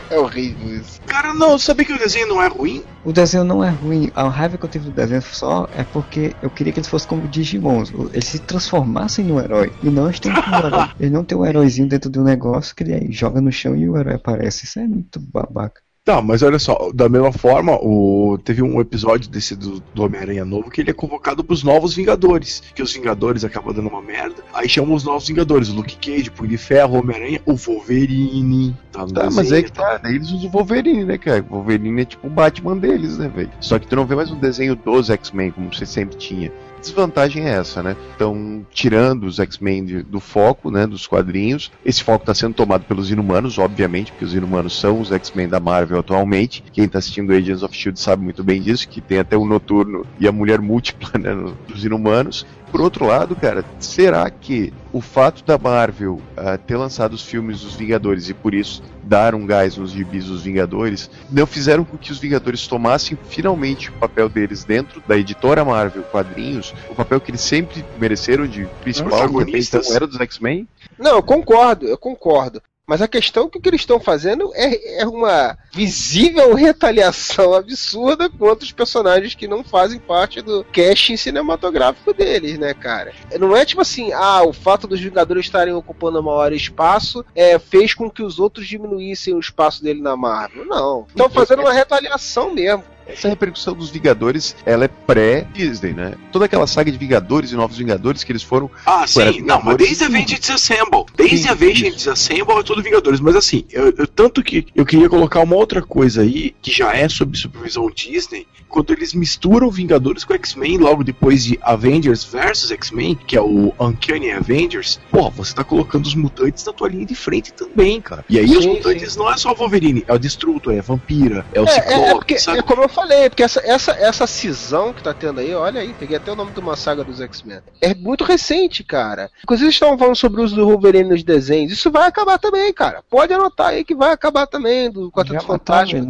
É 0.10 0.18
horrível 0.18 0.76
isso. 0.82 1.00
Cara, 1.06 1.32
não, 1.32 1.60
sabia 1.60 1.86
que 1.86 1.93
o 1.93 1.97
desenho 2.00 2.28
não 2.28 2.41
é 2.41 2.47
ruim? 2.47 2.84
O 3.04 3.14
desenho 3.14 3.43
não 3.43 3.64
é 3.64 3.70
ruim, 3.70 4.10
a 4.16 4.28
raiva 4.28 4.58
que 4.58 4.66
eu 4.66 4.70
tive 4.70 4.86
do 4.86 4.91
desenho 4.91 5.22
só 5.22 5.70
é 5.72 5.84
porque 5.84 6.36
eu 6.41 6.50
queria 6.50 6.74
que 6.74 6.80
eles 6.80 6.89
fossem 6.89 7.08
como 7.08 7.28
Digimons, 7.28 7.91
eles 8.12 8.26
se 8.26 8.39
transformassem 8.39 9.24
no 9.26 9.39
herói. 9.39 9.72
E 9.84 9.91
não 9.91 10.06
eles 10.08 10.20
têm 10.20 10.32
um 10.32 10.36
herói. 10.38 10.89
Eles 11.00 11.12
não 11.12 11.24
tem 11.24 11.38
um 11.38 11.45
heróizinho 11.45 11.88
dentro 11.88 12.10
de 12.10 12.18
um 12.20 12.24
negócio 12.24 12.76
que 12.76 12.82
ele 12.82 12.95
aí 12.95 13.12
joga 13.12 13.39
no 13.41 13.52
chão 13.52 13.76
e 13.76 13.88
o 13.88 13.95
herói 13.95 14.16
aparece. 14.16 14.66
Isso 14.66 14.80
é 14.80 14.88
muito 14.88 15.20
babaca. 15.20 15.82
Tá, 16.10 16.24
mas 16.24 16.41
olha 16.41 16.57
só, 16.57 16.89
da 16.91 17.07
mesma 17.07 17.32
forma, 17.32 17.74
o... 17.76 18.39
teve 18.43 18.64
um 18.64 18.82
episódio 18.82 19.30
desse 19.30 19.55
do, 19.55 19.80
do 19.93 20.03
Homem-Aranha 20.03 20.43
novo 20.43 20.72
que 20.72 20.82
ele 20.82 20.89
é 20.89 20.93
convocado 20.93 21.43
pros 21.43 21.64
novos 21.64 21.93
Vingadores. 21.93 22.64
Que 22.74 22.82
os 22.82 22.91
Vingadores 22.91 23.43
acabam 23.43 23.72
dando 23.76 23.89
uma 23.89 24.01
merda. 24.01 24.38
Aí 24.51 24.68
chamam 24.68 24.95
os 24.95 25.03
novos 25.03 25.28
Vingadores, 25.28 25.70
o 25.70 25.76
Luke 25.76 25.97
Cage, 25.97 26.32
Punho 26.32 26.49
de 26.49 26.57
Ferro, 26.57 26.95
o 26.95 26.99
Homem-Aranha, 27.01 27.39
o 27.45 27.53
Wolverine. 27.53 28.76
Tá, 28.91 29.05
no 29.05 29.12
Tá, 29.14 29.22
desenho, 29.26 29.36
mas 29.36 29.51
aí 29.51 29.62
que 29.62 29.72
tá. 29.72 29.97
Daí 29.97 30.16
eles 30.16 30.32
usam 30.32 30.47
o 30.49 30.51
Wolverine, 30.51 31.05
né, 31.05 31.20
cara? 31.20 31.45
O 31.47 31.57
Wolverine 31.57 32.01
é 32.01 32.05
tipo 32.05 32.26
o 32.26 32.30
Batman 32.32 32.76
deles, 32.76 33.20
né, 33.20 33.28
velho? 33.28 33.51
Só 33.60 33.78
que 33.78 33.86
tu 33.86 33.95
não 33.95 34.07
vê 34.07 34.16
mais 34.16 34.32
um 34.32 34.39
desenho 34.39 34.76
dos 34.76 35.12
X-Men, 35.12 35.51
como 35.51 35.72
você 35.72 35.86
sempre 35.86 36.18
tinha. 36.18 36.51
Desvantagem 36.80 37.46
é 37.46 37.52
essa, 37.52 37.84
né? 37.84 37.96
Estão 38.12 38.66
tirando 38.72 39.24
os 39.24 39.40
X-Men 39.40 40.04
do 40.04 40.20
foco, 40.20 40.72
né, 40.72 40.88
dos 40.88 41.06
quadrinhos. 41.06 41.72
Esse 41.86 42.04
foco 42.04 42.24
está 42.24 42.34
sendo 42.34 42.54
tomado 42.54 42.86
pelos 42.86 43.12
Inumanos, 43.12 43.58
obviamente, 43.58 44.12
porque 44.12 44.26
os 44.26 44.34
Inumanos 44.34 44.80
são 44.80 45.00
os 45.02 45.12
X-Men 45.12 45.50
da 45.50 45.60
Marvel 45.60 46.00
atualmente. 46.00 46.64
Quem 46.72 46.88
tá 46.88 47.00
assistindo 47.00 47.34
Agents 47.34 47.64
of 47.64 47.76
S.H.I.E.L.D. 47.76 48.00
sabe 48.00 48.24
muito 48.24 48.44
bem 48.44 48.62
disso, 48.62 48.88
que 48.88 49.02
tem 49.02 49.20
até 49.20 49.36
o 49.36 49.46
Noturno 49.46 50.06
e 50.20 50.28
a 50.28 50.32
Mulher 50.32 50.62
Múltipla, 50.62 51.10
né, 51.20 51.32
dos 51.68 51.84
Inumanos. 51.84 52.46
Por 52.72 52.82
outro 52.82 53.06
lado, 53.06 53.36
cara, 53.36 53.66
será 53.80 54.30
que 54.30 54.72
o 54.94 55.02
fato 55.02 55.44
da 55.44 55.58
Marvel 55.58 56.22
ah, 56.38 56.58
ter 56.58 56.78
lançado 56.78 57.14
os 57.14 57.24
filmes 57.24 57.62
dos 57.62 57.76
Vingadores 57.76 58.30
e 58.30 58.34
por 58.34 58.54
isso 58.54 58.82
dar 59.04 59.34
um 59.34 59.46
gás 59.46 59.78
nos 59.78 59.92
gibis 59.92 60.26
dos 60.26 60.44
Vingadores 60.44 61.10
não 61.32 61.48
fizeram 61.48 61.84
com 61.84 61.98
que 61.98 62.12
os 62.12 62.20
Vingadores 62.20 62.68
tomassem 62.68 63.18
finalmente 63.30 63.90
o 63.90 63.94
papel 63.94 64.30
deles 64.30 64.64
dentro 64.64 65.02
da 65.08 65.18
editora 65.18 65.66
Marvel 65.66 66.04
Quadrinhos, 66.04 66.74
o 66.90 66.96
papel 66.96 67.20
que 67.20 67.32
eles 67.32 67.42
sempre 67.42 67.84
mereceram 68.00 68.46
de 68.46 68.66
principal, 68.82 69.10
Protagonistas. 69.10 69.86
então 69.86 69.96
era 69.96 70.08
dos 70.08 70.20
X-Men? 70.20 70.68
Não, 70.98 71.16
eu 71.16 71.24
concordo, 71.24 71.86
eu 71.88 71.98
concordo. 71.98 72.62
Mas 72.90 73.04
a 73.04 73.08
questão 73.08 73.46
é 73.46 73.50
que 73.52 73.60
o 73.60 73.62
que 73.62 73.70
eles 73.70 73.82
estão 73.82 74.00
fazendo 74.00 74.52
é, 74.56 75.02
é 75.02 75.06
uma 75.06 75.56
visível 75.72 76.56
retaliação 76.56 77.54
absurda 77.54 78.28
contra 78.28 78.66
os 78.66 78.72
personagens 78.72 79.36
que 79.36 79.48
não 79.48 79.64
fazem 79.64 80.00
parte 80.00 80.42
do 80.42 80.66
casting 80.74 81.16
cinematográfico 81.16 82.12
deles, 82.16 82.58
né, 82.58 82.74
cara? 82.74 83.14
Não 83.40 83.56
é 83.56 83.64
tipo 83.64 83.80
assim, 83.80 84.12
ah, 84.12 84.42
o 84.42 84.52
fato 84.52 84.88
dos 84.88 85.00
Vingadores 85.00 85.46
estarem 85.46 85.72
ocupando 85.72 86.24
maior 86.24 86.52
espaço 86.52 87.24
é, 87.36 87.60
fez 87.60 87.94
com 87.94 88.10
que 88.10 88.24
os 88.24 88.40
outros 88.40 88.68
diminuíssem 88.68 89.36
o 89.36 89.40
espaço 89.40 89.84
dele 89.84 90.02
na 90.02 90.18
Marvel. 90.18 90.66
Não. 90.66 91.06
Estão 91.10 91.30
fazendo 91.30 91.60
uma 91.60 91.74
retaliação 91.74 92.56
mesmo. 92.56 92.84
Essa 93.10 93.30
repercussão 93.30 93.74
dos 93.74 93.89
Vingadores, 93.89 94.55
ela 94.66 94.86
é 94.86 94.88
pré-Disney, 94.88 95.93
né? 95.93 96.14
Toda 96.32 96.45
aquela 96.45 96.66
saga 96.68 96.91
de 96.91 96.97
Vingadores 96.97 97.51
e 97.51 97.55
Novos 97.55 97.78
Vingadores 97.78 98.24
que 98.24 98.32
eles 98.32 98.43
foram 98.43 98.70
Ah, 98.86 99.01
Ué, 99.16 99.34
sim, 99.34 99.41
não, 99.41 99.62
mas 99.62 99.78
desde 99.78 99.97
tudo. 100.05 100.16
Avengers 100.16 100.39
Disassemble. 100.39 101.05
Desde 101.16 101.38
Sim, 101.39 101.49
Avengers. 101.49 101.95
Disassemble 101.95 102.53
é 102.60 102.64
tudo 102.64 102.82
Vingadores. 102.84 103.20
Mas 103.20 103.36
assim, 103.36 103.66
eu, 103.72 103.93
eu- 103.97 104.07
tanto 104.07 104.41
que 104.43 104.68
eu 104.76 104.86
queria 104.86 105.10
colocar 105.10 105.39
uma 105.41 105.55
outra 105.55 105.82
coisa 105.82 106.22
aí, 106.22 106.55
que 106.62 106.72
já 106.72 106.93
é 106.95 107.07
sob 107.10 107.38
supervisão 107.38 107.89
Disney, 107.89 108.47
quando 108.68 108.91
eles 108.93 109.14
misturam 109.14 109.70
Vingadores 109.72 110.24
com 110.24 110.34
X-Men 110.34 110.78
logo 110.78 111.03
depois 111.03 111.43
de 111.43 111.57
Avengers 111.62 112.24
vs 112.24 112.72
X-Men, 112.72 113.18
que 113.28 113.36
é 113.36 113.41
o 113.41 113.74
Uncanny 113.80 114.32
Avengers, 114.32 114.99
porra, 115.12 115.30
você 115.32 115.53
tá 115.53 115.64
colocando 115.64 116.05
os 116.05 116.16
mutantes 116.16 116.64
na 116.66 116.74
tua 116.74 116.88
linha 116.89 117.05
de 117.05 117.16
frente 117.16 117.51
também, 117.53 117.99
cara. 118.01 118.24
E 118.30 118.38
aí 118.38 118.55
os 118.55 118.64
Sim, 118.64 118.70
mutantes 118.76 119.16
não 119.16 119.32
é 119.32 119.38
só 119.38 119.51
o 119.51 119.55
Wolverine, 119.55 120.03
é 120.07 120.14
o 120.14 120.20
Destruto, 120.20 120.70
é 120.72 120.80
a 120.80 120.82
Vampira, 120.82 121.45
é 121.53 121.60
o 121.62 121.66
É, 121.66 121.68
Ciclope, 121.68 121.93
é, 121.93 122.10
é 122.10 122.14
porque, 122.14 122.39
sabe? 122.39 122.60
é 122.60 122.62
como 122.62 122.84
eu 122.84 122.89
falei, 123.02 123.30
porque 123.30 123.43
essa, 123.43 123.62
essa, 123.66 123.91
essa 123.91 124.28
cisão 124.28 124.93
que 124.93 125.02
tá 125.02 125.14
tendo 125.14 125.39
aí, 125.39 125.54
olha 125.54 125.82
aí, 125.82 125.93
peguei 125.97 126.18
até 126.18 126.32
o 126.32 126.36
nome 126.36 126.52
de 126.52 126.60
uma 126.60 126.76
saga 126.76 127.04
dos 127.04 127.22
X-Men. 127.22 127.60
É 127.82 127.93
muito 127.95 128.24
recente, 128.24 128.84
cara. 128.84 129.32
Inclusive, 129.43 129.70
estavam 129.70 129.97
falando 129.97 130.16
sobre 130.16 130.41
o 130.41 130.43
uso 130.43 130.56
do 130.56 130.66
Wolverine 130.68 131.10
nos 131.10 131.24
desenhos. 131.24 131.72
Isso 131.72 131.89
vai 131.89 132.08
acabar 132.08 132.38
também, 132.38 132.72
cara. 132.74 133.04
Pode 133.10 133.34
anotar 133.34 133.68
aí 133.68 133.84
que 133.84 133.95
vai 133.95 134.12
acabar 134.12 134.47
também, 134.47 134.91
do 134.91 135.12
Quarteto 135.12 135.45
Fantástico. 135.45 136.02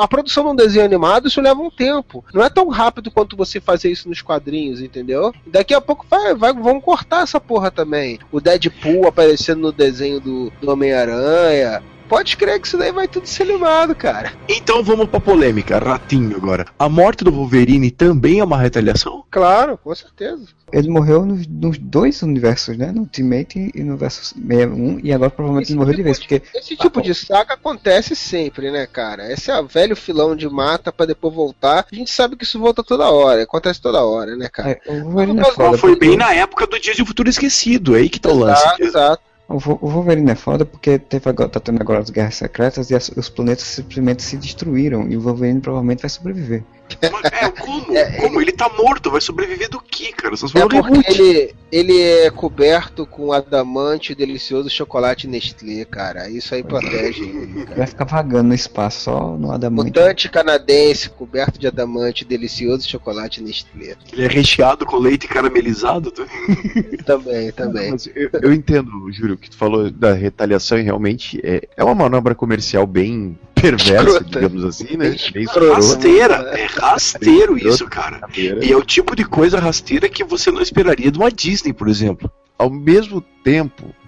A 0.00 0.08
produção 0.08 0.44
de 0.44 0.50
um 0.50 0.56
desenho 0.56 0.84
animado, 0.84 1.28
isso 1.28 1.40
leva 1.40 1.60
um 1.60 1.70
tempo. 1.70 2.24
Não 2.32 2.42
é 2.42 2.50
tão 2.50 2.68
rápido 2.68 3.10
quanto 3.10 3.36
você 3.36 3.60
fazer 3.60 3.90
isso 3.90 4.08
nos 4.08 4.22
quadrinhos, 4.22 4.80
entendeu? 4.80 5.32
Daqui 5.46 5.74
a 5.74 5.80
pouco 5.80 6.06
vai, 6.08 6.34
vai, 6.34 6.52
vão 6.52 6.80
cortar 6.80 7.22
essa 7.22 7.40
porra 7.40 7.70
também. 7.70 8.18
O 8.30 8.40
Deadpool 8.40 9.08
aparecendo 9.08 9.60
no 9.60 9.72
desenho 9.72 10.20
do, 10.20 10.52
do 10.60 10.70
Homem-Aranha. 10.70 11.82
Pode 12.10 12.36
crer 12.36 12.60
que 12.60 12.66
isso 12.66 12.76
daí 12.76 12.90
vai 12.90 13.06
tudo 13.06 13.28
ser 13.28 13.44
limado, 13.44 13.94
cara. 13.94 14.32
Então 14.48 14.82
vamos 14.82 15.08
pra 15.08 15.20
polêmica, 15.20 15.78
ratinho 15.78 16.36
agora. 16.36 16.66
A 16.76 16.88
morte 16.88 17.22
do 17.22 17.30
Wolverine 17.30 17.88
também 17.88 18.40
é 18.40 18.44
uma 18.44 18.58
retaliação? 18.58 19.22
Claro, 19.30 19.78
com 19.78 19.94
certeza. 19.94 20.48
Ele 20.72 20.88
morreu 20.88 21.24
nos, 21.24 21.46
nos 21.46 21.78
dois 21.78 22.20
universos, 22.22 22.76
né? 22.76 22.90
No 22.90 23.02
Ultimate 23.02 23.70
e 23.72 23.82
no 23.84 23.96
Versus 23.96 24.34
61, 24.36 24.98
e 25.04 25.12
agora 25.12 25.30
provavelmente 25.30 25.70
ele 25.70 25.78
morreu 25.78 25.94
de 25.94 26.02
vez, 26.02 26.18
porque 26.18 26.42
Esse 26.52 26.76
tipo 26.76 27.00
de 27.00 27.14
saga 27.14 27.54
acontece 27.54 28.16
sempre, 28.16 28.72
né, 28.72 28.88
cara? 28.88 29.32
Esse 29.32 29.52
é 29.52 29.60
o 29.60 29.68
velho 29.68 29.94
filão 29.94 30.34
de 30.34 30.48
mata 30.48 30.90
pra 30.90 31.06
depois 31.06 31.32
voltar. 31.32 31.86
A 31.90 31.94
gente 31.94 32.10
sabe 32.10 32.34
que 32.34 32.42
isso 32.42 32.58
volta 32.58 32.82
toda 32.82 33.08
hora, 33.08 33.44
acontece 33.44 33.80
toda 33.80 34.04
hora, 34.04 34.34
né, 34.34 34.48
cara? 34.48 34.70
é, 34.70 34.80
o 34.90 35.04
Wolverine 35.04 35.38
é 35.38 35.42
Mas 35.42 35.54
foda. 35.54 35.78
Foi 35.78 35.96
bem 35.96 36.16
na 36.16 36.34
época 36.34 36.66
do 36.66 36.80
Dia 36.80 36.94
de 36.94 37.04
Futuro 37.04 37.28
Esquecido, 37.28 37.94
é 37.94 38.00
aí 38.00 38.08
que 38.08 38.18
tá 38.18 38.30
o 38.30 38.36
lance. 38.36 38.62
Exato, 38.62 38.82
exato. 38.82 39.29
O 39.54 39.58
Wolverine 39.92 40.30
é 40.32 40.34
foda 40.46 40.64
porque 40.64 40.98
teve 40.98 41.28
agora, 41.28 41.50
tá 41.50 41.60
tendo 41.60 41.80
agora 41.82 42.00
as 42.00 42.08
guerras 42.10 42.36
secretas 42.36 42.88
e 42.90 42.94
as- 42.94 43.10
os 43.10 43.28
planetas 43.28 43.64
simplesmente 43.66 44.22
se 44.22 44.38
destruíram 44.38 45.08
e 45.10 45.16
o 45.16 45.20
Wolverine 45.20 45.60
provavelmente 45.60 46.00
vai 46.02 46.08
sobreviver. 46.10 46.66
Mas, 47.00 47.32
é, 47.32 47.50
como? 47.50 47.86
como? 48.20 48.40
Ele 48.40 48.52
tá 48.52 48.68
morto, 48.68 49.10
vai 49.10 49.20
sobreviver 49.20 49.68
do 49.70 49.80
que, 49.80 50.12
cara? 50.12 50.36
Se 50.36 50.46
É 50.56 50.66
porque 50.66 51.12
ele, 51.12 51.54
ele 51.70 52.00
é 52.00 52.30
coberto 52.30 53.06
com 53.06 53.32
adamante 53.32 54.12
e 54.12 54.14
delicioso 54.14 54.68
chocolate 54.68 55.26
Nestlé, 55.26 55.84
cara. 55.84 56.28
Isso 56.28 56.54
aí 56.54 56.62
protege 56.62 57.22
ele, 57.22 57.64
cara. 57.64 57.76
Vai 57.76 57.86
ficar 57.86 58.04
vagando 58.04 58.48
no 58.48 58.54
espaço, 58.54 59.04
só 59.04 59.36
no 59.36 59.52
adamante. 59.52 59.88
Mutante 59.88 60.28
canadense 60.28 61.10
coberto 61.10 61.58
de 61.58 61.66
adamante 61.66 62.24
delicioso 62.24 62.88
chocolate 62.88 63.42
Nestlé. 63.42 63.96
Ele 64.12 64.24
é 64.24 64.28
recheado 64.28 64.84
com 64.84 64.96
leite 64.96 65.28
caramelizado. 65.28 66.12
Também, 67.04 67.50
também. 67.52 67.94
Eu, 68.14 68.30
eu 68.42 68.52
entendo, 68.52 68.90
Júlio, 69.10 69.36
que 69.36 69.50
tu 69.50 69.56
falou 69.56 69.90
da 69.90 70.12
retaliação 70.12 70.78
e 70.78 70.82
realmente 70.82 71.40
é, 71.42 71.66
é 71.76 71.82
uma 71.82 71.94
manobra 71.94 72.34
comercial 72.34 72.86
bem 72.86 73.38
perversa, 73.60 73.94
Escrota. 73.94 74.24
digamos 74.24 74.64
assim, 74.64 74.96
né? 74.96 75.16
Bem 75.32 75.44
Rasteira, 75.44 76.34
é 76.56 76.66
rasteiro 76.66 77.58
isso, 77.58 77.86
cara. 77.86 78.20
E 78.36 78.72
é 78.72 78.76
o 78.76 78.82
tipo 78.82 79.14
de 79.14 79.24
coisa 79.24 79.58
rasteira 79.58 80.08
que 80.08 80.24
você 80.24 80.50
não 80.50 80.60
esperaria 80.60 81.10
de 81.10 81.18
uma 81.18 81.30
Disney, 81.30 81.72
por 81.72 81.88
exemplo. 81.88 82.30
Ao 82.58 82.68
mesmo 82.68 83.20
tempo, 83.20 83.39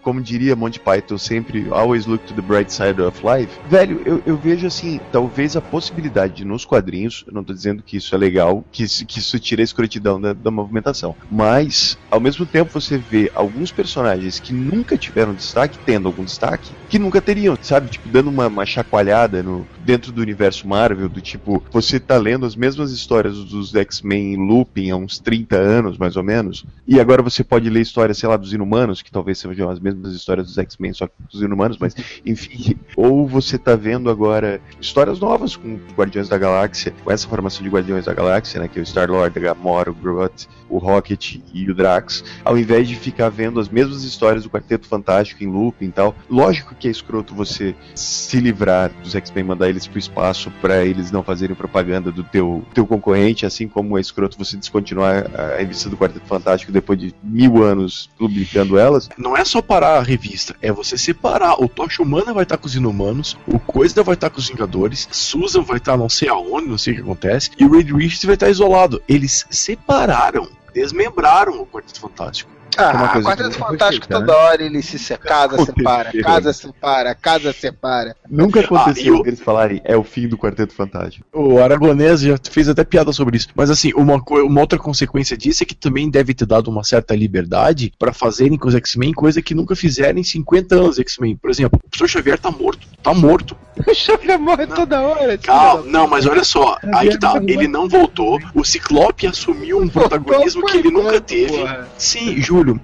como 0.02 0.20
diria 0.20 0.56
Monty 0.56 0.80
Python 0.80 1.16
sempre, 1.16 1.66
always 1.70 2.06
look 2.06 2.24
to 2.26 2.34
the 2.34 2.42
bright 2.42 2.72
side 2.72 3.00
of 3.00 3.24
life. 3.24 3.50
Velho, 3.68 4.02
eu, 4.04 4.22
eu 4.26 4.36
vejo 4.36 4.66
assim, 4.66 5.00
talvez 5.10 5.56
a 5.56 5.60
possibilidade 5.60 6.34
de 6.34 6.44
nos 6.44 6.64
quadrinhos, 6.64 7.24
eu 7.26 7.32
não 7.32 7.44
tô 7.44 7.54
dizendo 7.54 7.82
que 7.82 7.96
isso 7.96 8.14
é 8.14 8.18
legal, 8.18 8.64
que 8.72 8.82
isso, 8.82 9.06
que 9.06 9.20
isso 9.20 9.38
tira 9.38 9.62
a 9.62 9.64
escrotidão 9.64 10.20
da, 10.20 10.32
da 10.32 10.50
movimentação, 10.50 11.14
mas 11.30 11.96
ao 12.10 12.20
mesmo 12.20 12.44
tempo 12.44 12.72
você 12.72 12.98
vê 12.98 13.30
alguns 13.34 13.70
personagens 13.70 14.40
que 14.40 14.52
nunca 14.52 14.96
tiveram 14.98 15.34
destaque, 15.34 15.78
tendo 15.86 16.08
algum 16.08 16.24
destaque, 16.24 16.70
que 16.88 16.98
nunca 16.98 17.20
teriam, 17.20 17.56
sabe? 17.62 17.90
Tipo, 17.90 18.08
dando 18.08 18.28
uma, 18.28 18.48
uma 18.48 18.66
chacoalhada 18.66 19.42
no, 19.42 19.66
dentro 19.84 20.12
do 20.12 20.20
universo 20.20 20.66
Marvel, 20.66 21.08
do 21.08 21.20
tipo, 21.20 21.62
você 21.70 22.00
tá 22.00 22.16
lendo 22.16 22.44
as 22.44 22.56
mesmas 22.56 22.90
histórias 22.90 23.36
dos 23.44 23.74
X-Men 23.74 24.34
em 24.34 24.36
looping 24.36 24.90
há 24.90 24.96
uns 24.96 25.18
30 25.18 25.56
anos, 25.56 25.96
mais 25.96 26.16
ou 26.16 26.22
menos, 26.22 26.64
e 26.86 26.98
agora 26.98 27.22
você 27.22 27.44
pode 27.44 27.70
ler 27.70 27.80
histórias, 27.80 28.18
sei 28.18 28.28
lá, 28.28 28.36
dos 28.36 28.52
Inumanos, 28.52 29.00
que 29.00 29.10
talvez 29.22 29.38
sejam 29.38 29.70
as 29.70 29.78
mesmas 29.78 30.12
histórias 30.12 30.48
dos 30.48 30.58
X-Men, 30.58 30.92
só 30.92 31.06
que 31.06 31.14
dos 31.30 31.40
inumanos, 31.40 31.78
mas 31.78 31.94
enfim. 32.26 32.76
Ou 32.96 33.26
você 33.26 33.56
tá 33.56 33.76
vendo 33.76 34.10
agora 34.10 34.60
histórias 34.80 35.20
novas 35.20 35.56
com 35.56 35.78
Guardiões 35.96 36.28
da 36.28 36.36
Galáxia, 36.36 36.92
com 37.04 37.10
essa 37.10 37.28
formação 37.28 37.62
de 37.62 37.70
Guardiões 37.70 38.04
da 38.04 38.12
Galáxia, 38.12 38.60
né? 38.60 38.68
Que 38.68 38.80
é 38.80 38.82
o 38.82 38.86
Star-Lord, 38.86 39.38
Gamora, 39.38 39.90
o 39.90 39.94
Groot, 39.94 40.48
o 40.72 40.78
Rocket 40.78 41.36
e 41.52 41.70
o 41.70 41.74
Drax, 41.74 42.24
ao 42.44 42.58
invés 42.58 42.88
de 42.88 42.96
ficar 42.96 43.28
vendo 43.28 43.60
as 43.60 43.68
mesmas 43.68 44.02
histórias 44.04 44.44
do 44.44 44.50
Quarteto 44.50 44.86
Fantástico 44.86 45.44
em 45.44 45.46
loop 45.46 45.84
e 45.84 45.88
tal. 45.88 46.14
Lógico 46.30 46.74
que 46.74 46.88
é 46.88 46.90
escroto 46.90 47.34
você 47.34 47.74
se 47.94 48.40
livrar 48.40 48.90
dos 49.02 49.14
X-Men, 49.14 49.44
mandar 49.44 49.68
eles 49.68 49.86
pro 49.86 49.98
espaço 49.98 50.50
para 50.60 50.84
eles 50.84 51.10
não 51.10 51.22
fazerem 51.22 51.54
propaganda 51.54 52.10
do 52.10 52.24
teu, 52.24 52.64
teu 52.72 52.86
concorrente, 52.86 53.44
assim 53.44 53.68
como 53.68 53.98
é 53.98 54.00
escroto 54.00 54.38
você 54.38 54.56
descontinuar 54.56 55.30
a 55.38 55.58
revista 55.58 55.90
do 55.90 55.96
Quarteto 55.96 56.26
Fantástico 56.26 56.72
depois 56.72 56.98
de 56.98 57.14
mil 57.22 57.62
anos 57.62 58.08
publicando 58.18 58.78
elas. 58.78 59.08
Não 59.18 59.36
é 59.36 59.44
só 59.44 59.60
parar 59.60 59.98
a 59.98 60.02
revista, 60.02 60.56
é 60.62 60.72
você 60.72 60.96
separar. 60.96 61.62
O 61.62 61.68
Tocha 61.68 62.02
Humana 62.02 62.32
vai 62.32 62.44
estar 62.44 62.56
com 62.56 62.66
os 62.66 62.74
Inumanos, 62.74 63.36
o 63.46 63.58
Coisa 63.58 64.02
vai 64.02 64.14
estar 64.14 64.30
com 64.30 64.38
os 64.38 64.48
Vingadores, 64.48 65.08
Susan 65.10 65.62
vai 65.62 65.76
estar 65.76 65.96
não 65.96 66.08
sei 66.08 66.28
aonde, 66.28 66.68
não 66.68 66.78
sei 66.78 66.94
o 66.94 66.96
que 66.96 67.02
acontece, 67.02 67.50
e 67.58 67.64
o 67.64 67.70
Reed 67.70 67.90
Richards 67.90 68.24
vai 68.24 68.34
estar 68.34 68.48
isolado. 68.48 69.02
Eles 69.08 69.46
separaram, 69.50 70.48
desmembraram 70.72 71.60
o 71.60 71.66
Quarteto 71.66 72.00
Fantástico. 72.00 72.51
Ah, 72.76 72.92
uma 72.92 73.08
coisa 73.08 73.28
Quarteto 73.28 73.58
Fantástico 73.58 74.04
fica, 74.06 74.18
né? 74.20 74.26
toda 74.26 74.38
hora 74.38 74.62
ele 74.62 74.82
se 74.82 74.98
se- 74.98 75.16
casa, 75.18 75.64
separa, 75.64 76.10
casa, 76.22 76.52
separa, 76.52 77.14
casa, 77.14 77.52
separa. 77.52 78.16
Nunca 78.30 78.60
aconteceu 78.60 79.14
Ah, 79.14 79.18
e 79.18 79.20
o- 79.20 79.26
eles 79.26 79.40
falarem 79.40 79.80
é 79.84 79.96
o 79.96 80.02
fim 80.02 80.26
do 80.28 80.38
Quarteto 80.38 80.72
Fantástico. 80.74 81.26
O 81.32 81.58
Aragonês 81.60 82.20
já 82.20 82.36
fez 82.50 82.68
até 82.68 82.82
piada 82.84 83.12
sobre 83.12 83.36
isso. 83.36 83.48
Mas 83.54 83.70
assim, 83.70 83.92
uma, 83.94 84.14
uma 84.16 84.60
outra 84.60 84.78
consequência 84.78 85.36
disso 85.36 85.62
é 85.62 85.66
que 85.66 85.74
também 85.74 86.08
deve 86.10 86.32
ter 86.34 86.46
dado 86.46 86.68
uma 86.68 86.82
certa 86.84 87.14
liberdade 87.14 87.92
pra 87.98 88.12
fazerem 88.12 88.56
com 88.58 88.68
os 88.68 88.74
X-Men 88.74 89.12
coisa 89.12 89.42
que 89.42 89.54
nunca 89.54 89.76
fizeram 89.76 90.18
em 90.18 90.24
50 90.24 90.74
anos 90.74 90.98
X-Men. 90.98 91.36
Por 91.36 91.50
exemplo, 91.50 91.78
o 91.82 91.88
professor 91.90 92.08
Xavier 92.08 92.38
tá 92.38 92.50
morto. 92.50 92.86
Tá 93.02 93.12
morto. 93.12 93.56
O 93.86 93.94
Xavier 93.94 94.38
morre 94.38 94.66
toda 94.66 95.00
hora. 95.00 95.36
Calma, 95.38 95.84
não, 95.86 96.06
mas 96.06 96.26
olha 96.26 96.44
só. 96.44 96.76
Aí 96.94 97.08
que 97.08 97.18
tá. 97.18 97.40
Ele 97.46 97.66
não 97.66 97.88
voltou. 97.88 98.38
O 98.54 98.62
Ciclope 98.62 99.26
assumiu 99.26 99.78
um 99.80 99.88
protagonismo 99.88 100.62
que 100.66 100.76
ele 100.76 100.90
nunca 100.90 101.18
teve. 101.22 101.56
Porra. 101.56 101.88
Sim, 101.96 102.38
Júlio. 102.62 102.80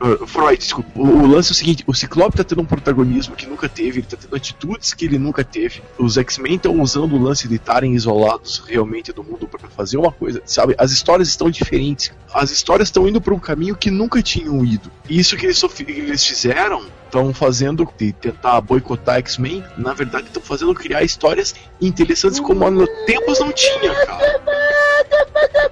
Uh, 0.00 0.26
Freud, 0.26 0.58
desculpa. 0.58 0.90
O, 0.94 1.22
o 1.22 1.26
lance 1.26 1.50
é 1.50 1.52
o 1.52 1.54
seguinte: 1.54 1.84
o 1.86 1.94
Ciclope 1.94 2.36
tá 2.36 2.44
tendo 2.44 2.60
um 2.60 2.64
protagonismo 2.64 3.34
que 3.34 3.46
nunca 3.46 3.68
teve, 3.68 4.00
ele 4.00 4.06
tá 4.06 4.16
tendo 4.16 4.34
atitudes 4.36 4.92
que 4.92 5.04
ele 5.04 5.18
nunca 5.18 5.42
teve. 5.42 5.82
Os 5.98 6.18
X-Men 6.18 6.56
estão 6.56 6.80
usando 6.80 7.14
o 7.14 7.22
lance 7.22 7.48
de 7.48 7.56
estarem 7.56 7.94
isolados 7.94 8.62
realmente 8.66 9.12
do 9.12 9.24
mundo 9.24 9.48
pra 9.48 9.68
fazer 9.68 9.96
uma 9.96 10.12
coisa, 10.12 10.42
sabe? 10.44 10.74
As 10.78 10.90
histórias 10.90 11.28
estão 11.28 11.50
diferentes. 11.50 12.12
As 12.32 12.50
histórias 12.50 12.88
estão 12.88 13.08
indo 13.08 13.20
pra 13.20 13.34
um 13.34 13.38
caminho 13.38 13.76
que 13.76 13.90
nunca 13.90 14.22
tinham 14.22 14.64
ido. 14.64 14.90
E 15.08 15.18
isso 15.18 15.36
que 15.36 15.46
eles, 15.46 15.62
eles 15.86 16.26
fizeram. 16.26 16.82
Estão 17.04 17.34
fazendo 17.34 17.86
de 17.98 18.10
tentar 18.10 18.58
boicotar 18.62 19.18
X-Men, 19.18 19.62
na 19.76 19.92
verdade 19.92 20.28
estão 20.28 20.42
fazendo 20.42 20.74
criar 20.74 21.02
histórias 21.02 21.54
interessantes 21.78 22.40
como 22.40 22.66
há 22.66 22.86
tempos 23.04 23.38
não 23.38 23.52
tinha, 23.52 23.94
cara. 24.06 24.91